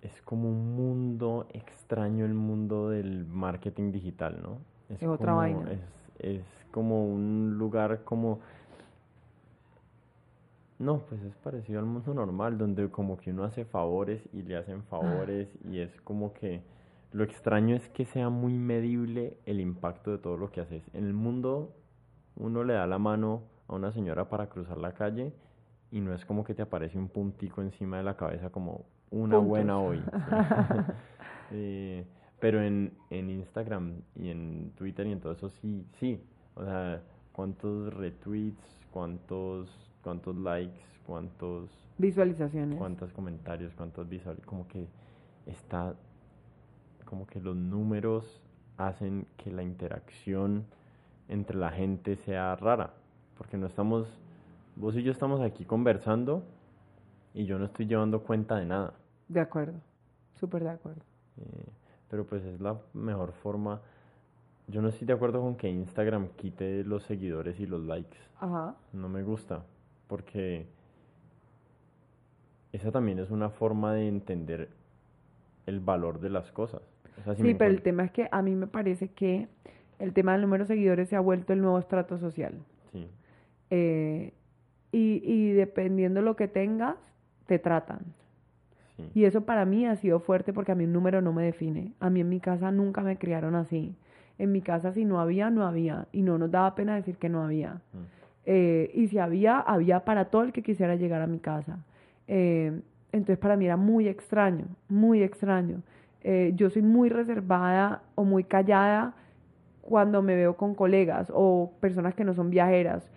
es 0.00 0.20
como 0.22 0.48
un 0.48 0.74
mundo 0.74 1.46
extraño 1.52 2.24
el 2.24 2.34
mundo 2.34 2.88
del 2.90 3.26
marketing 3.26 3.92
digital, 3.92 4.40
¿no? 4.42 4.58
Es 4.88 5.02
otra 5.02 5.26
como- 5.26 5.36
vaina. 5.38 5.72
Es, 5.72 5.80
es 6.18 6.44
como 6.70 7.06
un 7.06 7.56
lugar 7.58 8.02
como... 8.04 8.40
No, 10.78 10.98
pues 11.08 11.22
es 11.22 11.36
parecido 11.36 11.78
al 11.78 11.86
mundo 11.86 12.12
normal, 12.12 12.58
donde 12.58 12.90
como 12.90 13.16
que 13.16 13.30
uno 13.30 13.44
hace 13.44 13.64
favores 13.64 14.20
y 14.32 14.42
le 14.42 14.56
hacen 14.56 14.82
favores 14.84 15.48
y 15.70 15.78
es 15.78 16.00
como 16.00 16.32
que 16.32 16.60
lo 17.12 17.22
extraño 17.22 17.76
es 17.76 17.88
que 17.90 18.04
sea 18.04 18.30
muy 18.30 18.54
medible 18.58 19.36
el 19.46 19.60
impacto 19.60 20.10
de 20.10 20.18
todo 20.18 20.36
lo 20.36 20.50
que 20.50 20.60
haces. 20.60 20.82
En 20.92 21.04
el 21.04 21.12
mundo 21.14 21.70
uno 22.36 22.64
le 22.64 22.72
da 22.72 22.86
la 22.88 22.98
mano 22.98 23.42
a 23.68 23.74
una 23.76 23.92
señora 23.92 24.28
para 24.28 24.48
cruzar 24.48 24.78
la 24.78 24.92
calle 24.94 25.32
y 25.92 26.00
no 26.00 26.12
es 26.14 26.24
como 26.24 26.42
que 26.42 26.54
te 26.54 26.62
aparece 26.62 26.98
un 26.98 27.08
puntico 27.08 27.62
encima 27.62 27.98
de 27.98 28.02
la 28.02 28.16
cabeza 28.16 28.50
como 28.50 28.86
una 29.10 29.36
Puntos. 29.36 29.48
buena 29.48 29.78
hoy. 29.78 30.02
Eh, 31.54 32.06
pero 32.40 32.62
en, 32.62 32.94
en 33.10 33.28
Instagram 33.28 34.00
y 34.16 34.30
en 34.30 34.72
Twitter 34.74 35.06
y 35.06 35.12
en 35.12 35.20
todo 35.20 35.32
eso 35.32 35.50
sí, 35.50 35.86
sí. 36.00 36.18
O 36.54 36.64
sea, 36.64 37.02
cuántos 37.32 37.92
retweets, 37.92 38.62
cuántos, 38.90 39.68
cuántos 40.02 40.34
likes, 40.38 40.80
cuántos, 41.06 41.70
Visualizaciones. 41.98 42.78
cuántos 42.78 43.12
comentarios, 43.12 43.74
cuántos 43.74 44.08
visual, 44.08 44.38
como 44.46 44.66
que 44.66 44.88
está, 45.44 45.94
como 47.04 47.26
que 47.26 47.38
los 47.38 47.54
números 47.54 48.42
hacen 48.78 49.26
que 49.36 49.50
la 49.52 49.62
interacción 49.62 50.64
entre 51.28 51.58
la 51.58 51.70
gente 51.70 52.16
sea 52.16 52.56
rara, 52.56 52.94
porque 53.36 53.58
no 53.58 53.66
estamos, 53.66 54.08
vos 54.76 54.96
y 54.96 55.02
yo 55.02 55.12
estamos 55.12 55.40
aquí 55.40 55.64
conversando 55.64 56.42
y 57.34 57.44
yo 57.44 57.58
no 57.58 57.66
estoy 57.66 57.86
llevando 57.86 58.22
cuenta 58.22 58.56
de 58.56 58.66
nada. 58.66 58.94
De 59.28 59.40
acuerdo. 59.40 59.80
Súper 60.34 60.64
de 60.64 60.70
acuerdo. 60.70 61.02
Eh, 61.38 61.66
pero 62.10 62.26
pues 62.26 62.44
es 62.44 62.60
la 62.60 62.78
mejor 62.92 63.32
forma. 63.32 63.80
Yo 64.68 64.82
no 64.82 64.88
estoy 64.88 65.06
de 65.06 65.12
acuerdo 65.12 65.40
con 65.40 65.56
que 65.56 65.68
Instagram 65.68 66.28
quite 66.36 66.84
los 66.84 67.02
seguidores 67.04 67.58
y 67.60 67.66
los 67.66 67.82
likes. 67.82 68.16
Ajá. 68.38 68.76
No 68.92 69.08
me 69.08 69.22
gusta, 69.22 69.64
porque 70.08 70.66
esa 72.72 72.90
también 72.90 73.18
es 73.18 73.30
una 73.30 73.50
forma 73.50 73.94
de 73.94 74.08
entender 74.08 74.70
el 75.66 75.80
valor 75.80 76.20
de 76.20 76.30
las 76.30 76.50
cosas. 76.52 76.82
O 77.20 77.22
sea, 77.24 77.34
si 77.34 77.42
Sí, 77.42 77.54
pero 77.54 77.70
el 77.70 77.82
tema 77.82 78.04
es 78.04 78.10
que 78.10 78.28
a 78.30 78.42
mí 78.42 78.54
me 78.54 78.66
parece 78.66 79.08
que 79.08 79.48
el 79.98 80.12
tema 80.12 80.32
del 80.32 80.42
número 80.42 80.64
de 80.64 80.68
seguidores 80.68 81.08
se 81.08 81.16
ha 81.16 81.20
vuelto 81.20 81.52
el 81.52 81.60
nuevo 81.60 81.78
estrato 81.78 82.18
social. 82.18 82.54
Sí, 82.92 83.08
Eh, 83.70 84.32
y, 84.92 85.22
y 85.24 85.52
dependiendo 85.52 86.22
lo 86.22 86.36
que 86.36 86.46
tengas, 86.46 86.96
te 87.46 87.58
tratan. 87.58 88.00
sí. 88.96 89.10
Y 89.14 89.24
eso 89.24 89.40
para 89.42 89.64
mí 89.64 89.86
ha 89.86 89.96
sido 89.96 90.20
fuerte 90.20 90.52
porque 90.52 90.72
a 90.72 90.74
mí 90.74 90.84
un 90.84 90.92
número 90.92 91.20
no 91.20 91.32
me 91.32 91.44
define. 91.44 91.92
A 91.98 92.10
mí 92.10 92.20
en 92.20 92.28
mi 92.28 92.40
casa 92.40 92.70
nunca 92.70 93.00
me 93.00 93.16
criaron 93.16 93.54
así. 93.54 93.94
En 94.38 94.52
mi 94.52 94.60
casa 94.60 94.92
si 94.92 95.04
no 95.04 95.20
había, 95.20 95.50
no 95.50 95.66
había. 95.66 96.06
Y 96.12 96.22
no 96.22 96.38
nos 96.38 96.50
daba 96.50 96.74
pena 96.74 96.94
decir 96.94 97.16
que 97.16 97.28
no 97.28 97.42
había. 97.42 97.74
Mm. 97.74 98.22
Eh, 98.44 98.90
y 98.94 99.08
si 99.08 99.18
había, 99.18 99.58
había 99.60 100.04
para 100.04 100.26
todo 100.26 100.42
el 100.42 100.52
que 100.52 100.62
quisiera 100.62 100.96
llegar 100.96 101.22
a 101.22 101.26
mi 101.26 101.38
casa. 101.38 101.78
Eh, 102.28 102.80
entonces 103.12 103.38
para 103.38 103.56
mí 103.56 103.66
era 103.66 103.76
muy 103.76 104.08
extraño, 104.08 104.66
muy 104.88 105.22
extraño. 105.22 105.82
Eh, 106.22 106.52
yo 106.54 106.70
soy 106.70 106.82
muy 106.82 107.08
reservada 107.08 108.02
o 108.14 108.24
muy 108.24 108.44
callada 108.44 109.14
cuando 109.82 110.22
me 110.22 110.36
veo 110.36 110.56
con 110.56 110.74
colegas 110.74 111.30
o 111.34 111.72
personas 111.80 112.14
que 112.14 112.24
no 112.24 112.34
son 112.34 112.50
viajeras. 112.50 113.10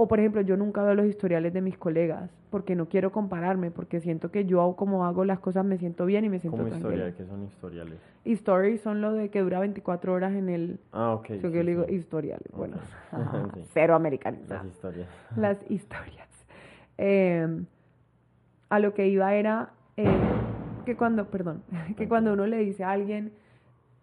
O 0.00 0.06
por 0.06 0.20
ejemplo, 0.20 0.40
yo 0.42 0.56
nunca 0.56 0.84
veo 0.84 0.94
los 0.94 1.06
historiales 1.06 1.52
de 1.52 1.60
mis 1.60 1.76
colegas 1.76 2.30
porque 2.50 2.76
no 2.76 2.86
quiero 2.88 3.10
compararme, 3.10 3.72
porque 3.72 4.00
siento 4.00 4.30
que 4.30 4.44
yo 4.44 4.76
como 4.76 5.04
hago 5.04 5.24
las 5.24 5.40
cosas 5.40 5.64
me 5.64 5.76
siento 5.76 6.06
bien 6.06 6.24
y 6.24 6.28
me 6.28 6.38
siento 6.38 6.58
tranquila. 6.58 6.76
historial, 6.78 7.14
¿qué 7.16 7.26
son 7.26 7.42
historiales? 7.42 7.98
Y 8.24 8.32
stories 8.34 8.80
son 8.80 9.00
lo 9.00 9.12
de 9.12 9.28
que 9.28 9.40
dura 9.40 9.58
24 9.58 10.12
horas 10.12 10.34
en 10.34 10.50
el... 10.50 10.78
Ah, 10.92 11.14
ok. 11.14 11.26
Yo 11.30 11.48
sí, 11.48 11.52
que 11.52 11.64
le 11.64 11.72
digo 11.72 11.84
sí. 11.88 11.94
historiales. 11.96 12.46
Bueno, 12.56 12.76
Sí. 13.54 13.64
cero 13.74 13.94
Las 13.94 14.00
americanizado 14.00 14.68
historias. 14.68 15.08
las 15.36 15.58
historias. 15.68 16.28
Eh, 16.96 17.64
a 18.68 18.78
lo 18.78 18.94
que 18.94 19.08
iba 19.08 19.34
era 19.34 19.70
eh, 19.96 20.06
que 20.86 20.96
cuando, 20.96 21.24
perdón, 21.24 21.64
que 21.96 22.06
cuando 22.06 22.34
uno 22.34 22.46
le 22.46 22.58
dice 22.58 22.84
a 22.84 22.92
alguien, 22.92 23.32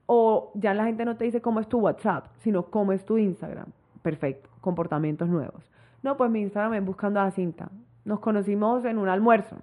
o 0.07 0.51
ya 0.55 0.73
la 0.73 0.84
gente 0.88 1.05
no 1.05 1.15
te 1.15 1.23
dice 1.23 1.39
cómo 1.39 1.61
es 1.61 1.69
tu 1.69 1.80
WhatsApp, 1.80 2.26
sino 2.39 2.63
cómo 2.63 2.91
es 2.91 3.05
tu 3.05 3.17
Instagram. 3.17 3.67
Perfecto, 4.01 4.49
comportamientos 4.59 5.30
nuevos. 5.30 5.72
No, 6.06 6.18
pues 6.18 6.30
mi 6.30 6.41
Instagram 6.41 6.76
es 6.76 6.86
buscando 6.86 7.19
a 7.19 7.32
Cinta. 7.32 7.72
Nos 8.03 8.19
conocimos 8.19 8.86
en 8.86 8.99
un 8.99 9.10
almuerzo 9.10 9.57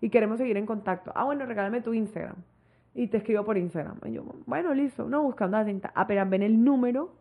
y 0.00 0.10
queremos 0.10 0.38
seguir 0.38 0.56
en 0.56 0.64
contacto. 0.64 1.10
Ah, 1.12 1.24
bueno, 1.24 1.44
regálame 1.44 1.80
tu 1.80 1.92
Instagram. 1.92 2.36
Y 2.94 3.08
te 3.08 3.16
escribo 3.16 3.44
por 3.44 3.58
Instagram. 3.58 3.96
Y 4.04 4.12
yo, 4.12 4.22
bueno, 4.46 4.72
listo. 4.74 5.08
No, 5.08 5.24
buscando 5.24 5.56
a 5.56 5.64
Cinta. 5.64 5.90
Apenas 5.96 6.30
ven 6.30 6.44
el 6.44 6.62
número, 6.62 7.16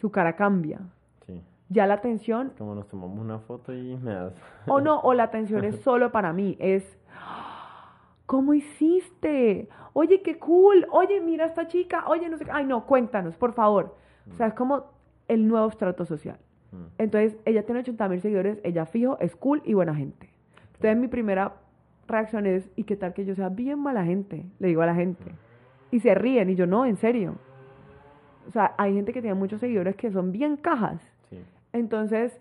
su 0.00 0.12
cara 0.12 0.36
cambia. 0.36 0.78
Sí. 1.26 1.42
Ya 1.68 1.88
la 1.88 1.94
atención 1.94 2.52
Como 2.56 2.76
nos 2.76 2.86
tomamos 2.86 3.18
una 3.18 3.40
foto 3.40 3.74
y 3.74 3.96
me 3.96 4.14
das. 4.14 4.34
o 4.68 4.80
no, 4.80 5.00
o 5.00 5.12
la 5.12 5.24
atención 5.24 5.64
es 5.64 5.80
solo 5.82 6.12
para 6.12 6.32
mí, 6.32 6.56
es 6.60 6.96
¿cómo 8.24 8.54
hiciste? 8.54 9.68
Oye, 9.94 10.22
qué 10.22 10.38
cool, 10.38 10.86
oye, 10.92 11.20
mira 11.20 11.42
a 11.42 11.48
esta 11.48 11.66
chica, 11.66 12.04
oye, 12.06 12.28
no 12.28 12.38
sé, 12.38 12.44
qué. 12.44 12.52
ay 12.52 12.66
no, 12.66 12.86
cuéntanos, 12.86 13.36
por 13.36 13.52
favor. 13.52 13.96
O 14.30 14.34
sea, 14.34 14.46
es 14.46 14.54
como 14.54 14.84
el 15.26 15.48
nuevo 15.48 15.66
estrato 15.66 16.04
social. 16.04 16.38
Mm. 16.72 16.84
Entonces, 16.98 17.36
ella 17.44 17.64
tiene 17.64 17.80
80 17.80 18.08
mil 18.08 18.20
seguidores, 18.20 18.58
ella 18.64 18.86
fijo, 18.86 19.18
es 19.20 19.36
cool 19.36 19.62
y 19.64 19.74
buena 19.74 19.94
gente. 19.94 20.30
Entonces, 20.74 20.96
mi 20.96 21.08
primera 21.08 21.54
reacción 22.06 22.46
es, 22.46 22.68
¿y 22.76 22.84
qué 22.84 22.96
tal 22.96 23.14
que 23.14 23.24
yo 23.24 23.34
sea 23.34 23.48
bien 23.48 23.78
mala 23.78 24.04
gente? 24.04 24.46
Le 24.58 24.68
digo 24.68 24.82
a 24.82 24.86
la 24.86 24.94
gente. 24.94 25.24
Y 25.90 26.00
se 26.00 26.14
ríen, 26.14 26.50
y 26.50 26.54
yo, 26.54 26.66
no, 26.66 26.84
en 26.86 26.96
serio. 26.96 27.36
O 28.48 28.50
sea, 28.50 28.74
hay 28.78 28.94
gente 28.94 29.12
que 29.12 29.20
tiene 29.20 29.34
muchos 29.34 29.60
seguidores 29.60 29.96
que 29.96 30.10
son 30.10 30.32
bien 30.32 30.56
cajas. 30.56 31.00
Sí. 31.30 31.38
Entonces, 31.72 32.40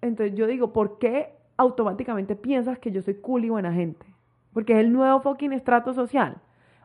entonces 0.00 0.36
yo 0.36 0.46
digo, 0.46 0.72
¿por 0.72 0.98
qué 0.98 1.34
automáticamente 1.56 2.36
piensas 2.36 2.78
que 2.78 2.90
yo 2.90 3.02
soy 3.02 3.14
cool 3.14 3.44
y 3.44 3.50
buena 3.50 3.72
gente? 3.72 4.06
Porque 4.52 4.72
es 4.72 4.80
el 4.80 4.92
nuevo 4.92 5.20
fucking 5.20 5.52
estrato 5.52 5.92
social. 5.92 6.38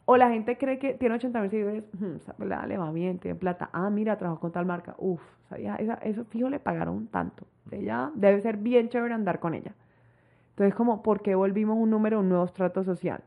O 0.05 0.17
la 0.17 0.29
gente 0.29 0.57
cree 0.57 0.79
que 0.79 0.93
tiene 0.95 1.15
80 1.15 1.39
mil 1.41 1.49
seguidores, 1.49 1.83
"Hmm, 1.97 2.15
esa 2.17 2.33
pelada 2.33 2.67
le 2.67 2.77
va 2.77 2.91
bien, 2.91 3.19
tiene 3.19 3.35
plata. 3.35 3.69
Ah, 3.71 3.89
mira, 3.89 4.17
trabajó 4.17 4.41
con 4.41 4.51
tal 4.51 4.65
marca. 4.65 4.95
Uf, 4.97 5.21
sabía, 5.49 5.75
esa, 5.75 5.93
eso 5.95 6.25
fijo 6.25 6.49
le 6.49 6.59
pagaron 6.59 7.07
tanto. 7.07 7.45
Ella 7.71 8.11
debe 8.15 8.41
ser 8.41 8.57
bien 8.57 8.89
chévere 8.89 9.13
andar 9.13 9.39
con 9.39 9.53
ella. 9.53 9.73
Entonces, 10.51 10.75
como, 10.75 11.01
¿por 11.01 11.21
qué 11.21 11.35
volvimos 11.35 11.77
un 11.77 11.89
número, 11.89 12.19
un 12.19 12.29
nuevo 12.29 12.43
estrato 12.45 12.83
social? 12.83 13.21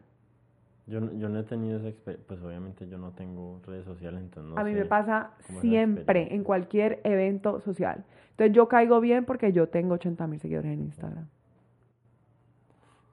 Yo, 0.86 1.00
no- 1.00 1.12
yo 1.14 1.28
no 1.28 1.40
he 1.40 1.42
tenido 1.44 1.78
esa 1.78 1.88
experiencia, 1.88 2.24
pues 2.28 2.40
obviamente 2.42 2.86
yo 2.88 2.98
no 2.98 3.10
tengo 3.10 3.58
redes 3.66 3.84
sociales, 3.84 4.20
entonces 4.20 4.48
no 4.54 4.60
a 4.60 4.64
mí 4.64 4.72
sé 4.72 4.78
me 4.80 4.84
pasa 4.84 5.30
siempre, 5.40 6.32
en 6.34 6.44
cualquier 6.44 7.00
evento 7.02 7.58
social. 7.60 8.04
Entonces, 8.30 8.54
yo 8.54 8.68
caigo 8.68 9.00
bien 9.00 9.24
porque 9.24 9.50
yo 9.52 9.68
tengo 9.68 9.94
80 9.94 10.26
mil 10.28 10.38
seguidores 10.38 10.70
en 10.70 10.82
Instagram. 10.82 11.26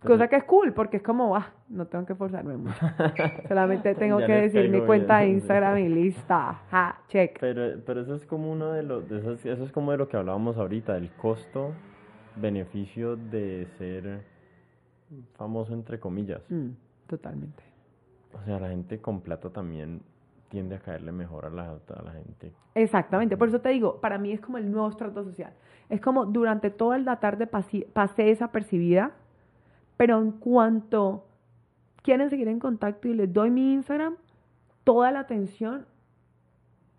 Cosa 0.08 0.28
que 0.28 0.36
es 0.38 0.44
cool, 0.44 0.74
porque 0.74 0.98
es 0.98 1.04
como, 1.04 1.36
ah, 1.36 1.48
no 1.70 1.86
tengo 1.88 2.06
que 2.06 2.16
forzarme 2.16 2.58
mucho. 2.58 2.76
Solamente 3.48 3.96
tengo 3.96 4.18
que 4.18 4.32
decir 4.34 4.70
mi 4.70 4.80
cuenta 4.86 5.18
de. 5.20 5.28
Instagram 5.30 5.78
y 5.80 5.90
lista. 5.90 6.62
Ja, 6.72 7.00
check. 7.08 7.38
Pero, 7.40 7.80
pero 7.86 8.02
eso 8.02 8.16
es 8.16 8.26
como 8.26 8.52
uno 8.52 8.72
de 8.72 8.84
los, 8.84 9.08
de 9.10 9.20
esos- 9.20 9.46
eso 9.46 9.64
es 9.64 9.72
como 9.72 9.92
de 9.92 9.98
lo 9.98 10.08
que 10.10 10.18
hablábamos 10.18 10.58
ahorita, 10.58 10.98
el 10.98 11.12
costo, 11.12 11.72
beneficio 12.36 13.16
de 13.16 13.68
ser 13.78 14.22
famoso 15.36 15.74
entre 15.74 16.00
comillas. 16.00 16.42
Mm, 16.50 16.70
totalmente. 17.08 17.64
O 18.34 18.44
sea, 18.46 18.60
la 18.60 18.70
gente 18.70 19.00
con 19.00 19.22
plata 19.22 19.50
también 19.50 20.02
tiende 20.50 20.76
a 20.76 20.80
caerle 20.80 21.12
mejor 21.12 21.46
a 21.46 21.50
la, 21.50 21.70
a 21.72 22.02
la 22.04 22.12
gente. 22.12 22.52
Exactamente, 22.76 23.38
por 23.38 23.48
eso 23.48 23.62
te 23.62 23.70
digo, 23.70 24.00
para 24.02 24.18
mí 24.18 24.32
es 24.32 24.40
como 24.42 24.58
el 24.58 24.72
nuevo 24.72 24.90
estrato 24.90 25.24
social. 25.24 25.54
Es 25.90 26.02
como 26.02 26.26
durante 26.26 26.70
toda 26.72 26.98
la 26.98 27.20
tarde 27.20 27.48
pasi- 27.48 27.86
pasé 27.94 28.24
desapercibida, 28.24 29.12
pero 29.98 30.20
en 30.20 30.32
cuanto 30.32 31.26
quieren 32.02 32.30
seguir 32.30 32.48
en 32.48 32.60
contacto 32.60 33.08
y 33.08 33.14
les 33.14 33.32
doy 33.32 33.50
mi 33.50 33.74
Instagram, 33.74 34.16
toda 34.84 35.12
la 35.12 35.20
atención, 35.20 35.86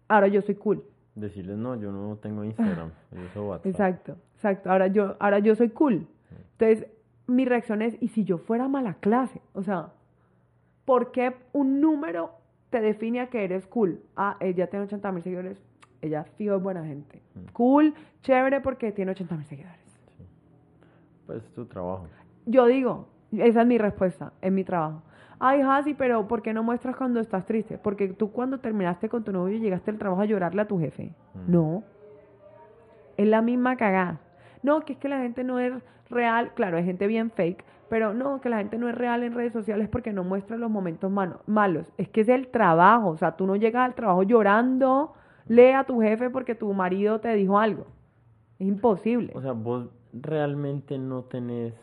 ahora 0.08 0.28
yo 0.28 0.42
soy 0.42 0.54
cool. 0.56 0.82
Decirles, 1.14 1.56
no, 1.56 1.76
yo 1.76 1.92
no 1.92 2.16
tengo 2.16 2.42
Instagram, 2.44 2.90
yo 3.12 3.20
uso 3.22 3.48
WhatsApp. 3.48 3.66
Exacto, 3.66 4.16
exacto. 4.34 4.70
Ahora 4.70 4.88
yo, 4.88 5.16
ahora 5.20 5.38
yo 5.38 5.54
soy 5.54 5.70
cool. 5.70 6.06
Entonces, 6.52 6.88
mi 7.26 7.44
reacción 7.44 7.82
es, 7.82 7.96
¿y 8.00 8.08
si 8.08 8.24
yo 8.24 8.38
fuera 8.38 8.68
mala 8.68 8.94
clase? 8.94 9.40
O 9.52 9.62
sea, 9.62 9.92
¿por 10.84 11.12
qué 11.12 11.34
un 11.52 11.80
número 11.80 12.32
te 12.70 12.80
define 12.80 13.20
a 13.20 13.28
que 13.28 13.44
eres 13.44 13.66
cool? 13.66 14.00
Ah, 14.16 14.36
ella 14.40 14.68
tiene 14.68 14.86
80 14.86 15.12
mil 15.12 15.22
seguidores, 15.22 15.62
ella 16.02 16.24
fijo 16.36 16.56
es 16.56 16.62
buena 16.62 16.84
gente. 16.84 17.22
Cool, 17.52 17.94
chévere 18.22 18.60
porque 18.60 18.92
tiene 18.92 19.12
80 19.12 19.36
mil 19.36 19.46
seguidores. 19.46 19.80
Pues 21.26 21.42
es 21.42 21.52
tu 21.52 21.64
trabajo. 21.64 22.06
Yo 22.46 22.66
digo, 22.66 23.08
esa 23.32 23.62
es 23.62 23.66
mi 23.66 23.78
respuesta, 23.78 24.32
es 24.40 24.52
mi 24.52 24.64
trabajo. 24.64 25.02
Ay, 25.38 25.60
Hasi, 25.62 25.94
pero 25.94 26.26
¿por 26.28 26.42
qué 26.42 26.54
no 26.54 26.62
muestras 26.62 26.96
cuando 26.96 27.20
estás 27.20 27.44
triste? 27.44 27.78
Porque 27.78 28.08
tú 28.08 28.30
cuando 28.30 28.60
terminaste 28.60 29.08
con 29.08 29.24
tu 29.24 29.32
novio 29.32 29.58
llegaste 29.58 29.90
al 29.90 29.98
trabajo 29.98 30.22
a 30.22 30.26
llorarle 30.26 30.62
a 30.62 30.66
tu 30.66 30.78
jefe. 30.78 31.12
Mm. 31.34 31.52
No. 31.52 31.82
Es 33.16 33.26
la 33.26 33.42
misma 33.42 33.76
cagada. 33.76 34.20
No, 34.62 34.84
que 34.84 34.94
es 34.94 34.98
que 34.98 35.08
la 35.08 35.20
gente 35.20 35.44
no 35.44 35.58
es 35.58 35.72
real. 36.08 36.52
Claro, 36.54 36.76
hay 36.76 36.84
gente 36.84 37.06
bien 37.06 37.30
fake, 37.30 37.64
pero 37.88 38.14
no, 38.14 38.40
que 38.40 38.48
la 38.48 38.58
gente 38.58 38.78
no 38.78 38.88
es 38.88 38.94
real 38.94 39.22
en 39.22 39.34
redes 39.34 39.52
sociales 39.52 39.88
porque 39.88 40.12
no 40.12 40.24
muestra 40.24 40.56
los 40.56 40.70
momentos 40.70 41.12
malos. 41.46 41.86
Es 41.98 42.08
que 42.08 42.22
es 42.22 42.28
el 42.28 42.48
trabajo. 42.48 43.10
O 43.10 43.16
sea, 43.16 43.36
tú 43.36 43.46
no 43.46 43.56
llegas 43.56 43.84
al 43.84 43.94
trabajo 43.94 44.22
llorando, 44.22 45.12
lee 45.46 45.72
a 45.72 45.84
tu 45.84 46.00
jefe 46.00 46.30
porque 46.30 46.54
tu 46.54 46.72
marido 46.72 47.20
te 47.20 47.34
dijo 47.34 47.58
algo. 47.58 47.86
Es 48.58 48.66
imposible. 48.66 49.32
O 49.34 49.42
sea, 49.42 49.52
vos 49.52 49.90
realmente 50.12 50.98
no 50.98 51.24
tenés 51.24 51.74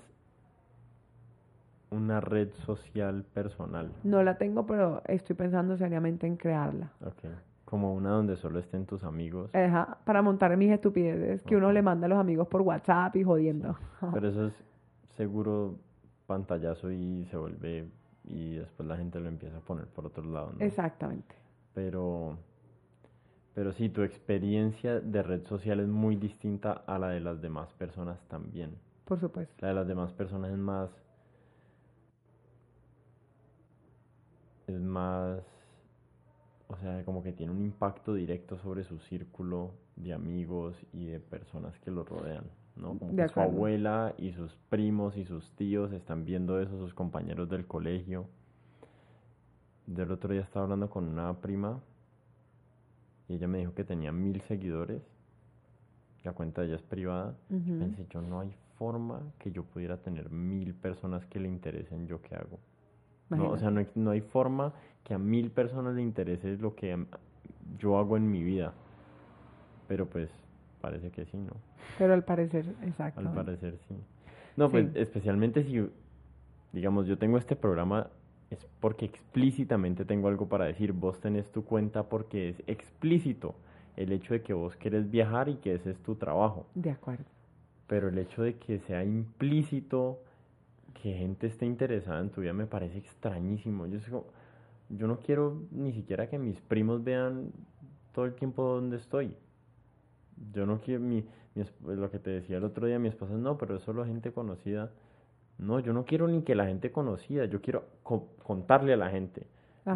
una 1.91 2.21
red 2.21 2.49
social 2.65 3.23
personal. 3.33 3.91
No 4.03 4.23
la 4.23 4.37
tengo, 4.37 4.65
pero 4.65 5.01
estoy 5.05 5.35
pensando 5.35 5.77
seriamente 5.77 6.25
en 6.25 6.37
crearla. 6.37 6.91
Ok. 7.05 7.25
Como 7.65 7.93
una 7.93 8.09
donde 8.09 8.35
solo 8.35 8.59
estén 8.59 8.85
tus 8.85 9.03
amigos. 9.03 9.53
Ajá, 9.53 9.97
para 10.03 10.21
montar 10.21 10.55
mis 10.57 10.71
estupideces 10.71 11.43
que 11.43 11.55
uno 11.55 11.71
le 11.71 11.81
manda 11.81 12.07
a 12.07 12.09
los 12.09 12.17
amigos 12.17 12.47
por 12.47 12.61
WhatsApp 12.61 13.15
y 13.15 13.23
jodiendo. 13.23 13.77
Pero 14.13 14.29
eso 14.29 14.47
es 14.47 14.53
seguro 15.15 15.75
pantallazo 16.27 16.91
y 16.91 17.25
se 17.25 17.37
vuelve 17.37 17.89
y 18.23 18.55
después 18.55 18.87
la 18.87 18.97
gente 18.97 19.19
lo 19.19 19.27
empieza 19.27 19.57
a 19.57 19.61
poner 19.61 19.87
por 19.87 20.05
otro 20.05 20.23
lado, 20.23 20.53
¿no? 20.57 20.65
Exactamente. 20.65 21.35
Pero 21.73 22.37
pero 23.53 23.73
sí, 23.73 23.89
tu 23.89 24.01
experiencia 24.03 25.01
de 25.01 25.23
red 25.23 25.45
social 25.45 25.81
es 25.81 25.87
muy 25.87 26.15
distinta 26.15 26.71
a 26.71 26.97
la 26.97 27.09
de 27.09 27.19
las 27.19 27.41
demás 27.41 27.71
personas 27.73 28.17
también. 28.29 28.77
Por 29.05 29.19
supuesto. 29.19 29.53
La 29.59 29.69
de 29.69 29.73
las 29.73 29.87
demás 29.87 30.13
personas 30.13 30.51
es 30.51 30.57
más 30.57 30.89
es 34.75 34.81
más 34.81 35.41
o 36.71 36.77
sea, 36.77 37.03
como 37.03 37.21
que 37.21 37.33
tiene 37.33 37.51
un 37.51 37.61
impacto 37.61 38.13
directo 38.13 38.57
sobre 38.59 38.85
su 38.85 38.97
círculo 38.99 39.71
de 39.97 40.13
amigos 40.13 40.75
y 40.93 41.05
de 41.05 41.19
personas 41.19 41.77
que 41.79 41.91
lo 41.91 42.05
rodean, 42.05 42.45
¿no? 42.77 42.97
Como 42.97 43.11
De 43.11 43.23
que 43.23 43.33
su 43.33 43.41
abuela 43.41 44.15
y 44.17 44.31
sus 44.31 44.55
primos 44.69 45.17
y 45.17 45.25
sus 45.25 45.51
tíos 45.57 45.91
están 45.91 46.23
viendo 46.23 46.61
eso, 46.61 46.77
sus 46.77 46.93
compañeros 46.93 47.49
del 47.49 47.67
colegio. 47.67 48.25
Del 49.85 50.11
otro 50.11 50.31
día 50.31 50.43
estaba 50.43 50.63
hablando 50.63 50.89
con 50.89 51.09
una 51.09 51.33
prima 51.41 51.81
y 53.27 53.33
ella 53.33 53.49
me 53.49 53.57
dijo 53.57 53.73
que 53.73 53.83
tenía 53.83 54.13
mil 54.13 54.41
seguidores. 54.43 55.01
La 56.23 56.31
cuenta 56.31 56.61
de 56.61 56.67
ella 56.67 56.75
es 56.77 56.83
privada. 56.83 57.35
Ujú. 57.49 57.79
Pensé, 57.79 58.05
yo 58.09 58.21
no 58.21 58.39
hay 58.39 58.55
forma 58.77 59.21
que 59.39 59.51
yo 59.51 59.63
pudiera 59.65 59.97
tener 59.97 60.29
mil 60.29 60.73
personas 60.73 61.25
que 61.25 61.39
le 61.39 61.49
interesen 61.49 62.07
yo 62.07 62.21
que 62.21 62.35
hago. 62.35 62.59
No, 63.37 63.49
o 63.49 63.57
sea, 63.57 63.71
no 63.71 63.79
hay, 63.79 63.87
no 63.95 64.11
hay 64.11 64.21
forma 64.21 64.73
que 65.03 65.13
a 65.13 65.17
mil 65.17 65.51
personas 65.51 65.95
le 65.95 66.01
interese 66.01 66.57
lo 66.57 66.75
que 66.75 67.05
yo 67.77 67.97
hago 67.97 68.17
en 68.17 68.29
mi 68.29 68.43
vida. 68.43 68.73
Pero 69.87 70.05
pues 70.07 70.29
parece 70.79 71.11
que 71.11 71.25
sí, 71.25 71.37
¿no? 71.37 71.53
Pero 71.97 72.13
al 72.13 72.23
parecer, 72.23 72.65
exacto. 72.83 73.19
Al 73.19 73.33
parecer 73.33 73.77
sí. 73.87 73.95
No, 74.57 74.69
pues 74.69 74.87
especialmente 74.95 75.63
si, 75.63 75.87
digamos, 76.73 77.07
yo 77.07 77.17
tengo 77.17 77.37
este 77.37 77.55
programa 77.55 78.09
es 78.49 78.65
porque 78.79 79.05
explícitamente 79.05 80.05
tengo 80.05 80.27
algo 80.27 80.47
para 80.47 80.65
decir. 80.65 80.91
Vos 80.91 81.19
tenés 81.21 81.49
tu 81.51 81.63
cuenta 81.63 82.03
porque 82.03 82.49
es 82.49 82.63
explícito 82.67 83.55
el 83.95 84.11
hecho 84.11 84.33
de 84.33 84.41
que 84.41 84.53
vos 84.53 84.75
querés 84.75 85.09
viajar 85.09 85.49
y 85.49 85.55
que 85.55 85.75
ese 85.75 85.91
es 85.91 85.99
tu 86.03 86.15
trabajo. 86.15 86.67
De 86.75 86.91
acuerdo. 86.91 87.25
Pero 87.87 88.09
el 88.09 88.17
hecho 88.17 88.43
de 88.43 88.57
que 88.57 88.79
sea 88.79 89.03
implícito 89.03 90.19
que 90.93 91.13
gente 91.13 91.47
esté 91.47 91.65
interesada 91.65 92.19
en 92.21 92.29
tu 92.29 92.41
vida 92.41 92.53
me 92.53 92.65
parece 92.67 92.97
extrañísimo. 92.97 93.85
Yo, 93.87 93.99
digo, 93.99 94.27
yo 94.89 95.07
no 95.07 95.19
quiero 95.19 95.63
ni 95.71 95.91
siquiera 95.93 96.27
que 96.29 96.37
mis 96.37 96.59
primos 96.61 97.03
vean 97.03 97.51
todo 98.13 98.25
el 98.25 98.33
tiempo 98.33 98.63
dónde 98.63 98.97
estoy. 98.97 99.33
Yo 100.53 100.65
no 100.65 100.79
quiero, 100.81 101.01
mi, 101.01 101.23
mi 101.55 101.63
esp- 101.63 101.95
lo 101.95 102.09
que 102.09 102.19
te 102.19 102.29
decía 102.31 102.57
el 102.57 102.63
otro 102.63 102.87
día, 102.87 102.99
mi 102.99 103.07
esposa, 103.09 103.33
no, 103.33 103.57
pero 103.57 103.75
es 103.75 103.83
solo 103.83 104.05
gente 104.05 104.31
conocida. 104.31 104.91
No, 105.59 105.79
yo 105.79 105.93
no 105.93 106.05
quiero 106.05 106.27
ni 106.27 106.41
que 106.41 106.55
la 106.55 106.65
gente 106.65 106.91
conocida, 106.91 107.45
yo 107.45 107.61
quiero 107.61 107.83
co- 108.03 108.29
contarle 108.43 108.93
a 108.93 108.97
la 108.97 109.09
gente. 109.09 109.45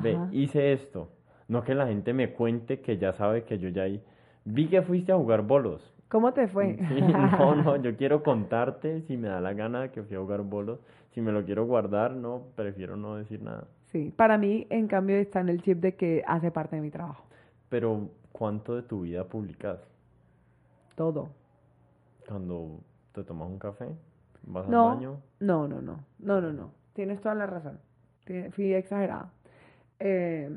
Ve, 0.02 0.14
hice 0.32 0.74
esto. 0.74 1.10
No 1.48 1.64
que 1.64 1.76
la 1.76 1.88
gente 1.88 2.14
me 2.14 2.34
cuente 2.34 2.82
que 2.82 2.98
ya 2.98 3.14
sabe 3.14 3.44
que 3.44 3.58
yo 3.58 3.70
ya 3.70 3.84
ahí. 3.84 4.02
Vi 4.46 4.68
que 4.68 4.82
fuiste 4.82 5.12
a 5.12 5.16
jugar 5.18 5.42
bolos. 5.42 5.94
¿Cómo 6.10 6.34
te 6.34 6.48
fue? 6.48 6.78
Sí, 6.90 7.02
no, 7.02 7.56
no, 7.56 7.76
yo 7.78 7.96
quiero 7.98 8.24
contarte 8.24 9.02
si 9.04 9.18
me 9.18 9.28
da 9.28 9.42
la 9.42 9.54
gana 9.54 9.92
que 9.92 10.04
fui 10.04 10.16
a 10.16 10.20
jugar 10.20 10.42
bolos. 10.42 10.80
Si 11.12 11.22
me 11.22 11.32
lo 11.32 11.44
quiero 11.46 11.66
guardar, 11.66 12.12
no, 12.12 12.44
prefiero 12.56 12.96
no 12.98 13.16
decir 13.16 13.42
nada. 13.42 13.66
Sí, 13.92 14.12
para 14.16 14.38
mí, 14.38 14.68
en 14.70 14.88
cambio, 14.88 15.16
está 15.18 15.40
en 15.40 15.50
el 15.50 15.62
chip 15.62 15.80
de 15.80 15.96
que 15.96 16.24
hace 16.28 16.52
parte 16.52 16.76
de 16.76 16.82
mi 16.82 16.92
trabajo. 16.92 17.24
Pero, 17.70 18.10
¿cuánto 18.32 18.76
de 18.76 18.84
tu 18.84 19.02
vida 19.02 19.24
publicas? 19.24 19.80
Todo. 20.96 21.30
Cuando 22.28 22.80
te 23.14 23.24
tomas 23.24 23.48
un 23.50 23.60
café, 23.60 23.88
vas 24.44 24.68
No, 24.68 24.90
al 24.92 24.96
baño. 24.96 25.18
no, 25.40 25.68
no, 25.68 25.82
no, 25.82 26.00
no, 26.20 26.42
no, 26.42 26.54
no. 26.54 26.72
Tienes 26.94 27.22
toda 27.22 27.36
la 27.36 27.46
razón. 27.46 27.80
Fui 28.52 28.74
exagerada. 28.74 29.32
Eh, 30.00 30.50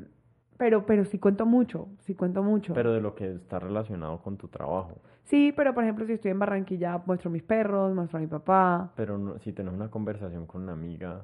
pero, 0.59 0.85
pero 0.85 1.05
sí 1.05 1.17
cuento 1.19 1.45
mucho, 1.45 1.87
sí 2.01 2.13
cuento 2.15 2.43
mucho. 2.43 2.73
Pero 2.73 2.91
de 2.93 2.99
lo 2.99 3.15
que 3.15 3.33
está 3.33 3.59
relacionado 3.59 4.19
con 4.21 4.35
tu 4.37 4.49
trabajo. 4.49 4.99
Sí, 5.23 5.53
pero 5.55 5.73
por 5.73 5.83
ejemplo, 5.85 6.05
si 6.05 6.11
estoy 6.13 6.31
en 6.31 6.39
Barranquilla, 6.39 7.01
muestro 7.05 7.31
mis 7.31 7.43
perros, 7.43 7.95
muestro 7.95 8.17
a 8.17 8.21
mi 8.21 8.27
papá. 8.27 8.91
Pero 8.95 9.17
no- 9.17 9.39
si 9.39 9.53
tenés 9.53 9.73
una 9.73 9.89
conversación 9.89 10.45
con 10.45 10.63
una 10.63 10.73
amiga 10.73 11.23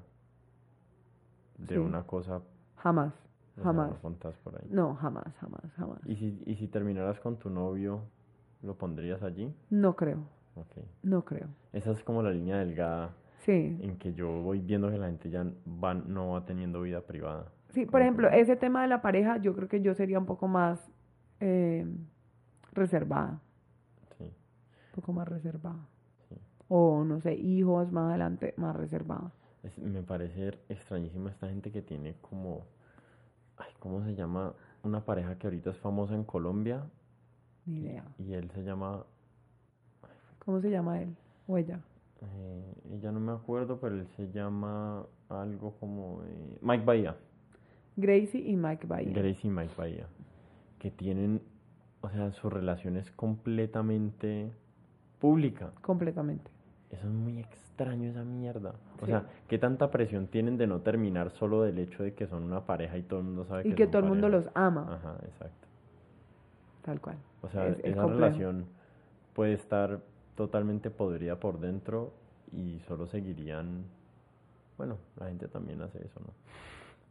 de 1.58 1.76
Sí. 1.76 1.80
una 1.80 2.04
cosa, 2.04 2.42
Jamás, 2.78 3.14
o 3.14 3.56
sea, 3.56 3.64
jamás. 3.66 4.00
contás 4.00 4.36
por 4.38 4.56
ahí. 4.56 4.68
No, 4.70 4.96
jamás, 4.96 5.26
jamás, 5.40 5.62
jamás. 5.76 6.00
¿Y 6.06 6.16
si, 6.16 6.42
y 6.46 6.56
si 6.56 6.68
terminaras 6.68 7.20
con 7.20 7.38
tu 7.38 7.50
novio, 7.50 8.02
lo 8.62 8.76
pondrías 8.76 9.22
allí? 9.22 9.54
No 9.70 9.96
creo, 9.96 10.20
no 11.04 11.24
creo. 11.26 11.48
Esa 11.74 11.92
es 11.92 12.04
como 12.04 12.22
la 12.24 12.32
línea 12.32 12.58
delgada 12.58 13.10
Sí, 13.40 13.78
en 13.82 13.98
que 13.98 14.14
yo 14.14 14.42
voy 14.42 14.60
viendo 14.60 14.90
que 14.90 14.98
la 14.98 15.08
gente 15.08 15.30
ya 15.30 15.46
va, 15.84 15.94
no 15.94 16.30
va 16.32 16.46
teniendo 16.46 16.82
vida 16.82 17.02
privada. 17.02 17.46
Sí, 17.76 17.86
por 17.86 18.02
ejemplo, 18.02 18.30
ese 18.30 18.56
tema 18.56 18.82
de 18.82 18.88
la 18.88 19.02
pareja, 19.04 19.38
yo 19.38 19.56
creo 19.56 19.68
que 19.70 19.82
yo 19.82 19.94
sería 19.96 20.20
un 20.20 20.26
poco 20.26 20.48
más 20.48 20.92
eh, 21.42 21.86
reservada, 22.74 23.40
Sí, 24.18 24.24
un 24.24 24.96
poco 24.96 25.14
más 25.14 25.28
reservada. 25.28 25.88
sí. 26.30 26.36
O 26.70 27.04
no 27.04 27.22
sé, 27.22 27.36
hijos 27.36 27.92
más 27.92 28.10
adelante, 28.10 28.54
más 28.58 28.76
reservada. 28.76 29.32
Es- 29.64 29.78
me 29.80 30.02
parece 30.04 30.58
extrañísima 30.70 31.30
esta 31.32 31.48
gente 31.50 31.72
que 31.72 31.82
tiene 31.82 32.16
como 32.22 32.66
Ay, 33.58 33.72
¿cómo 33.80 34.04
se 34.04 34.16
llama? 34.16 34.54
Una 34.84 35.06
pareja 35.06 35.38
que 35.38 35.48
ahorita 35.48 35.70
es 35.72 35.78
famosa 35.78 36.14
en 36.16 36.24
Colombia. 36.26 36.84
Ni 37.66 37.78
idea. 37.80 38.04
Y 38.20 38.34
él 38.34 38.52
se 38.52 38.64
llama. 38.64 39.06
¿Cómo 40.40 40.60
se 40.62 40.70
llama 40.70 41.02
él 41.02 41.16
o 41.48 41.58
ella? 41.58 41.80
Eh, 42.22 42.74
ella 42.94 43.12
no 43.12 43.20
me 43.20 43.32
acuerdo, 43.32 43.80
pero 43.80 43.96
él 43.96 44.08
se 44.16 44.30
llama 44.32 45.06
algo 45.30 45.74
como. 45.80 46.22
eh, 46.26 46.58
Mike 46.62 46.86
Bahía. 46.86 47.16
Gracie 47.98 48.42
y 48.42 48.56
Mike 48.56 48.88
Bahía. 48.88 49.14
Grace 49.14 49.48
y 49.48 49.50
Mike 49.50 49.74
Bahía. 49.78 50.08
Que 50.80 50.92
tienen. 50.92 51.42
O 52.02 52.10
sea, 52.10 52.32
su 52.34 52.50
relación 52.50 52.98
es 52.98 53.10
completamente 53.12 54.52
pública. 55.20 55.72
Completamente. 55.82 56.52
Eso 56.92 57.08
es 57.08 57.14
muy 57.14 57.40
extraño, 57.40 58.10
esa 58.12 58.24
mierda. 58.24 58.76
O 59.02 59.06
Sí. 59.06 59.08
sea, 59.08 59.26
¿qué 59.48 59.58
tanta 59.58 59.90
presión 59.90 60.28
tienen 60.28 60.58
de 60.58 60.68
no 60.68 60.82
terminar 60.82 61.32
solo 61.32 61.64
del 61.64 61.80
hecho 61.80 62.04
de 62.04 62.14
que 62.14 62.28
son 62.28 62.44
una 62.44 62.66
pareja 62.66 62.98
y 62.98 63.02
todo 63.04 63.20
el 63.20 63.26
mundo 63.26 63.46
sabe 63.46 63.64
que 63.64 63.70
Y 63.70 63.74
que 63.74 63.88
todo 63.88 64.00
el 64.04 64.08
mundo 64.08 64.30
los 64.30 64.46
ama, 64.54 64.86
Ajá, 64.94 65.16
exacto. 65.26 65.68
tal 66.84 67.02
cual. 67.02 67.18
O 67.42 67.50
sea, 67.50 67.68
Es- 67.68 67.80
es 67.80 67.86
esa 67.86 68.06
relación 68.06 68.66
puede 69.34 69.54
estar 69.54 70.00
totalmente 70.36 70.92
podrida 70.92 71.40
por 71.40 71.60
dentro 71.60 72.14
y 72.52 72.80
solo 72.88 73.08
seguirían. 73.08 73.84
Bueno, 74.78 74.98
la 75.20 75.28
gente 75.28 75.48
también 75.48 75.82
hace 75.82 75.98
eso, 76.06 76.20
¿no? 76.20 76.34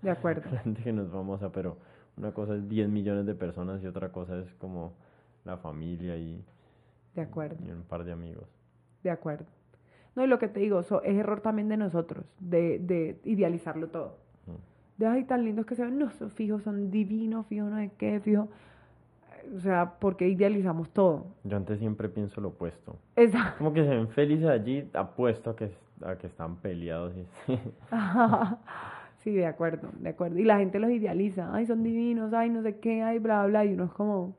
De 0.03 0.11
acuerdo. 0.11 0.43
La 0.53 0.59
gente 0.65 0.83
que 0.83 0.93
no 0.93 1.03
es 1.03 1.09
famosa, 1.11 1.51
pero 1.53 1.77
una 2.17 2.33
cosa 2.33 2.55
es 2.57 2.69
10 2.69 2.89
millones 2.89 3.27
de 3.27 3.35
personas 3.35 3.83
y 3.83 3.87
otra 3.87 4.11
cosa 4.13 4.39
es 4.39 4.53
como 4.55 4.93
la 5.45 5.57
familia 5.57 6.17
y, 6.17 6.43
De 7.15 7.23
acuerdo. 7.23 7.57
y 7.67 7.71
un 7.71 7.83
par 7.83 8.05
de 8.05 8.13
amigos. 8.13 8.49
De 9.03 9.11
acuerdo. 9.11 9.47
No, 10.17 10.25
y 10.25 10.29
lo 10.29 10.39
que 10.39 10.47
te 10.49 10.61
digo, 10.61 10.83
so- 10.85 11.03
es 11.03 11.17
error 11.17 11.41
también 11.41 11.69
de 11.69 11.77
nosotros, 11.77 12.25
de, 12.39 12.79
de 12.79 13.19
idealizarlo 13.25 13.89
todo. 13.89 14.19
De, 14.97 15.07
ay, 15.07 15.25
tan 15.25 15.45
lindos 15.45 15.67
que 15.67 15.75
se 15.75 15.85
ven, 15.85 15.99
no, 15.99 16.09
son 16.13 16.31
fijos, 16.31 16.63
son 16.63 16.89
divinos, 16.93 17.47
fijos, 17.49 17.69
no 17.69 17.79
sé 17.79 17.91
qué, 17.99 18.21
fijos. 18.21 18.49
O 19.57 19.59
sea, 19.61 19.95
porque 19.99 20.29
idealizamos 20.29 20.89
todo. 20.91 21.27
Yo 21.43 21.57
antes 21.57 21.81
siempre 21.81 22.09
pienso 22.09 22.41
lo 22.41 22.49
opuesto. 22.51 22.97
Exacto. 23.17 23.59
Como 23.59 23.73
que 23.73 23.83
se 23.83 23.89
ven 23.91 24.09
felices 24.09 24.47
allí, 24.47 24.89
apuesto 24.95 25.51
a 25.51 25.57
que, 25.57 25.73
a 26.05 26.15
que 26.17 26.29
están 26.29 26.57
peleados. 26.57 27.13
Y, 27.17 27.27
Sí, 29.25 29.33
de 29.33 29.47
acuerdo, 29.47 29.89
de 29.99 30.11
acuerdo. 30.11 30.39
Y 30.39 30.45
la 30.45 30.59
gente 30.59 30.79
los 30.79 30.91
idealiza, 30.91 31.49
ay, 31.55 31.65
son 31.67 31.83
divinos, 31.83 32.35
ay, 32.35 32.51
no 32.51 32.63
sé 32.63 32.77
qué, 32.79 33.03
ay, 33.03 33.19
bla, 33.19 33.47
bla, 33.47 33.65
y 33.65 33.73
uno 33.73 33.85
es 33.85 33.93
como, 33.93 34.37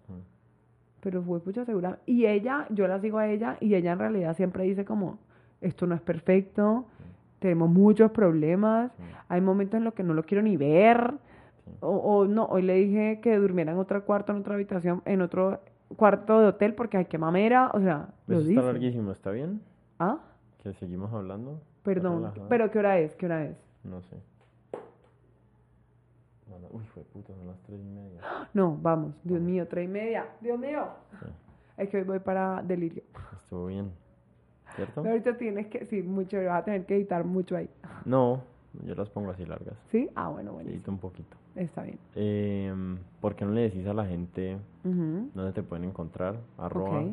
pero 1.02 1.24
fue 1.24 1.40
pucha 1.40 1.66
segura. 1.66 1.98
Y 2.06 2.28
ella, 2.28 2.68
yo 2.70 2.88
la 2.88 3.00
sigo 3.00 3.18
a 3.18 3.28
ella, 3.28 3.58
y 3.60 3.74
ella 3.74 3.94
en 3.94 4.00
realidad 4.00 4.36
siempre 4.36 4.64
dice 4.64 4.86
como, 4.86 5.18
esto 5.62 5.88
no 5.88 5.96
es 5.96 6.02
perfecto, 6.02 6.86
tenemos 7.40 7.68
muchos 7.70 8.12
problemas, 8.12 8.92
Sí. 8.98 9.04
hay 9.28 9.42
momentos 9.42 9.78
en 9.80 9.84
los 9.86 9.96
que 9.96 10.04
no 10.04 10.14
lo 10.14 10.24
quiero 10.24 10.44
ni 10.44 10.56
ver, 10.56 11.16
o, 11.80 11.90
o 11.90 12.28
no, 12.28 12.46
hoy 12.46 12.62
le 12.62 12.76
dije 12.76 13.20
que 13.24 13.38
durmiera 13.38 13.72
en 13.72 13.80
otro 13.80 14.06
cuarto, 14.06 14.34
en 14.34 14.40
otra 14.40 14.54
habitación, 14.54 15.02
en 15.06 15.22
otro 15.22 15.62
cuarto 15.98 16.40
de 16.42 16.48
hotel, 16.48 16.76
porque 16.76 16.98
hay 16.98 17.06
que 17.06 17.18
mamera, 17.18 17.72
o 17.74 17.80
sea, 17.80 18.10
lo 18.28 18.38
Eso 18.40 18.50
está 18.50 18.62
larguísimo, 18.62 19.12
¿está 19.12 19.32
bien? 19.32 19.62
Ah, 19.98 20.20
Que 20.62 20.74
seguimos 20.74 21.12
hablando. 21.12 21.54
¿Está 21.54 21.84
perdón, 21.84 22.32
pero 22.50 22.70
¿qué 22.70 22.80
hora 22.80 23.00
es? 23.00 23.16
¿Qué 23.16 23.26
hora 23.26 23.46
es? 23.46 23.56
No 23.84 24.02
sé. 24.02 24.18
Uy, 26.72 26.84
fue 26.94 27.04
puta, 27.04 27.34
son 27.34 27.48
las 27.48 27.58
tres 27.64 27.80
y 27.80 27.84
media. 27.88 28.22
No, 28.54 28.78
vamos, 28.82 29.14
Dios 29.24 29.42
mío, 29.42 29.68
tres 29.68 29.86
y 29.86 29.92
media, 29.92 30.26
Dios 30.42 30.60
mío. 30.60 30.86
Sí, 31.20 31.26
Es 31.78 31.90
que 31.90 31.98
hoy 31.98 32.04
voy 32.04 32.20
para 32.20 32.62
delirio. 32.62 33.04
estuvo 33.42 33.68
bien. 33.68 33.92
¿Cierto? 34.76 35.02
Pero 35.02 35.14
ahorita 35.14 35.38
tienes 35.38 35.68
que, 35.68 35.86
sí, 35.86 36.02
mucho, 36.04 36.38
vas 36.44 36.62
a 36.62 36.66
tener 36.66 36.86
que 36.86 36.96
editar 36.96 37.24
mucho 37.24 37.56
ahí. 37.56 37.70
No, 38.04 38.42
yo 38.86 38.94
las 38.96 39.10
pongo 39.10 39.32
así 39.32 39.46
largas. 39.46 39.76
¿Sí? 39.92 40.10
Ah, 40.16 40.28
bueno, 40.30 40.52
Edito 40.52 40.64
buenísimo. 40.64 40.94
un 40.96 41.00
poquito. 41.00 41.38
Está 41.56 41.84
bien. 41.84 41.98
Eh, 42.16 42.74
¿Por 43.22 43.36
qué 43.36 43.46
no 43.46 43.52
le 43.52 43.62
decís 43.62 43.88
a 43.88 43.94
la 43.94 44.06
gente 44.06 44.58
dónde 44.84 45.54
te 45.54 45.64
pueden 45.64 45.86
encontrar? 45.86 46.36
Arroba. 46.58 47.04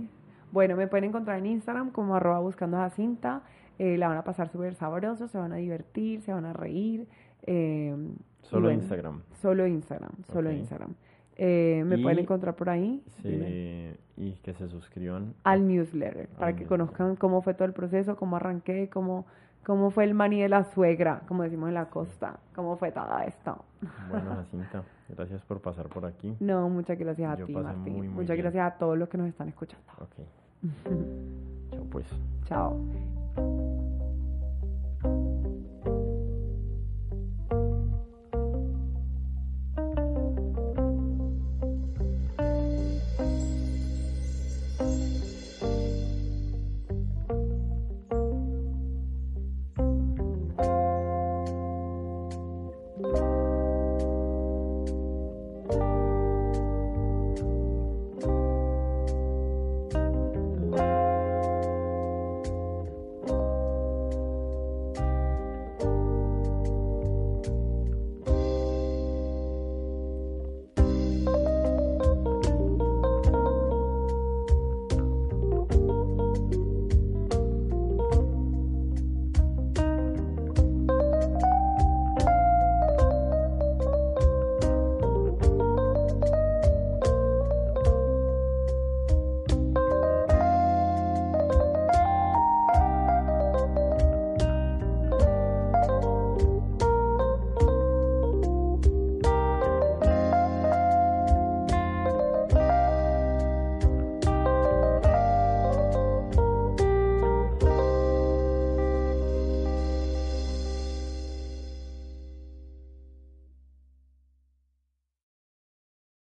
Bueno, 0.50 0.76
me 0.76 0.88
pueden 0.88 1.04
encontrar 1.04 1.38
en 1.38 1.46
Instagram 1.46 1.90
como 1.92 2.16
arroba 2.16 2.40
buscando 2.40 2.76
a 2.78 2.80
Jacinta. 2.88 3.42
Eh, 3.78 3.96
la 3.96 4.08
van 4.08 4.18
a 4.18 4.24
pasar 4.24 4.48
súper 4.50 4.74
sabroso, 4.74 5.28
se 5.28 5.38
van 5.38 5.52
a 5.52 5.56
divertir, 5.56 6.20
se 6.22 6.32
van 6.32 6.44
a 6.44 6.52
reír. 6.52 7.06
eh, 7.44 7.96
Solo 8.42 8.66
bueno, 8.68 8.80
Instagram. 8.80 9.22
Solo 9.40 9.66
Instagram, 9.66 10.10
solo. 10.32 10.52
Instagram. 10.52 10.94
Eh, 11.36 11.82
me 11.86 11.96
pueden 11.98 12.18
encontrar 12.20 12.54
por 12.54 12.68
ahí. 12.68 13.02
dime. 13.22 13.46
Se- 13.46 13.98
y 14.18 14.32
que 14.42 14.52
se 14.52 14.68
suscriban. 14.68 15.34
al 15.44 15.66
newsletter 15.66 16.28
para 16.38 16.54
que 16.54 16.64
conozcan 16.66 17.16
cómo 17.16 17.40
fue 17.40 17.54
todo 17.54 17.64
el 17.64 17.72
proceso, 17.72 18.14
cómo 18.16 18.36
arranqué, 18.36 18.90
cómo, 18.90 19.24
cómo 19.64 19.90
fue 19.90 20.04
el 20.04 20.12
maní 20.14 20.42
de 20.42 20.48
la 20.50 20.64
suegra, 20.64 21.22
como 21.26 21.42
decimos 21.42 21.68
en 21.68 21.74
la 21.74 21.86
costa, 21.88 22.38
cómo 22.54 22.76
fue 22.76 22.92
todo 22.92 23.18
esto. 23.26 23.64
Bueno, 24.10 24.34
Jacinta, 24.36 24.82
gracias 25.08 25.40
por 25.42 25.60
pasar 25.62 25.88
por 25.88 26.04
aquí. 26.04 26.36
No, 26.40 26.68
muchas 26.68 26.98
gracias 26.98 27.32
a 27.32 27.36
Yo 27.38 27.46
ti, 27.46 27.54
Martín. 27.54 27.94
muy, 27.94 28.06
muy 28.08 28.08
muchas 28.08 28.36
bien. 28.36 28.42
gracias 28.42 28.74
a 28.74 28.78
todos 28.78 28.98
los 28.98 29.08
que 29.08 29.16
nos 29.18 29.28
están 29.28 29.48
escuchando. 29.48 29.84
Ok. 29.98 30.26
Chao, 31.72 31.84
pues. 31.90 32.06
Chao. 32.44 34.01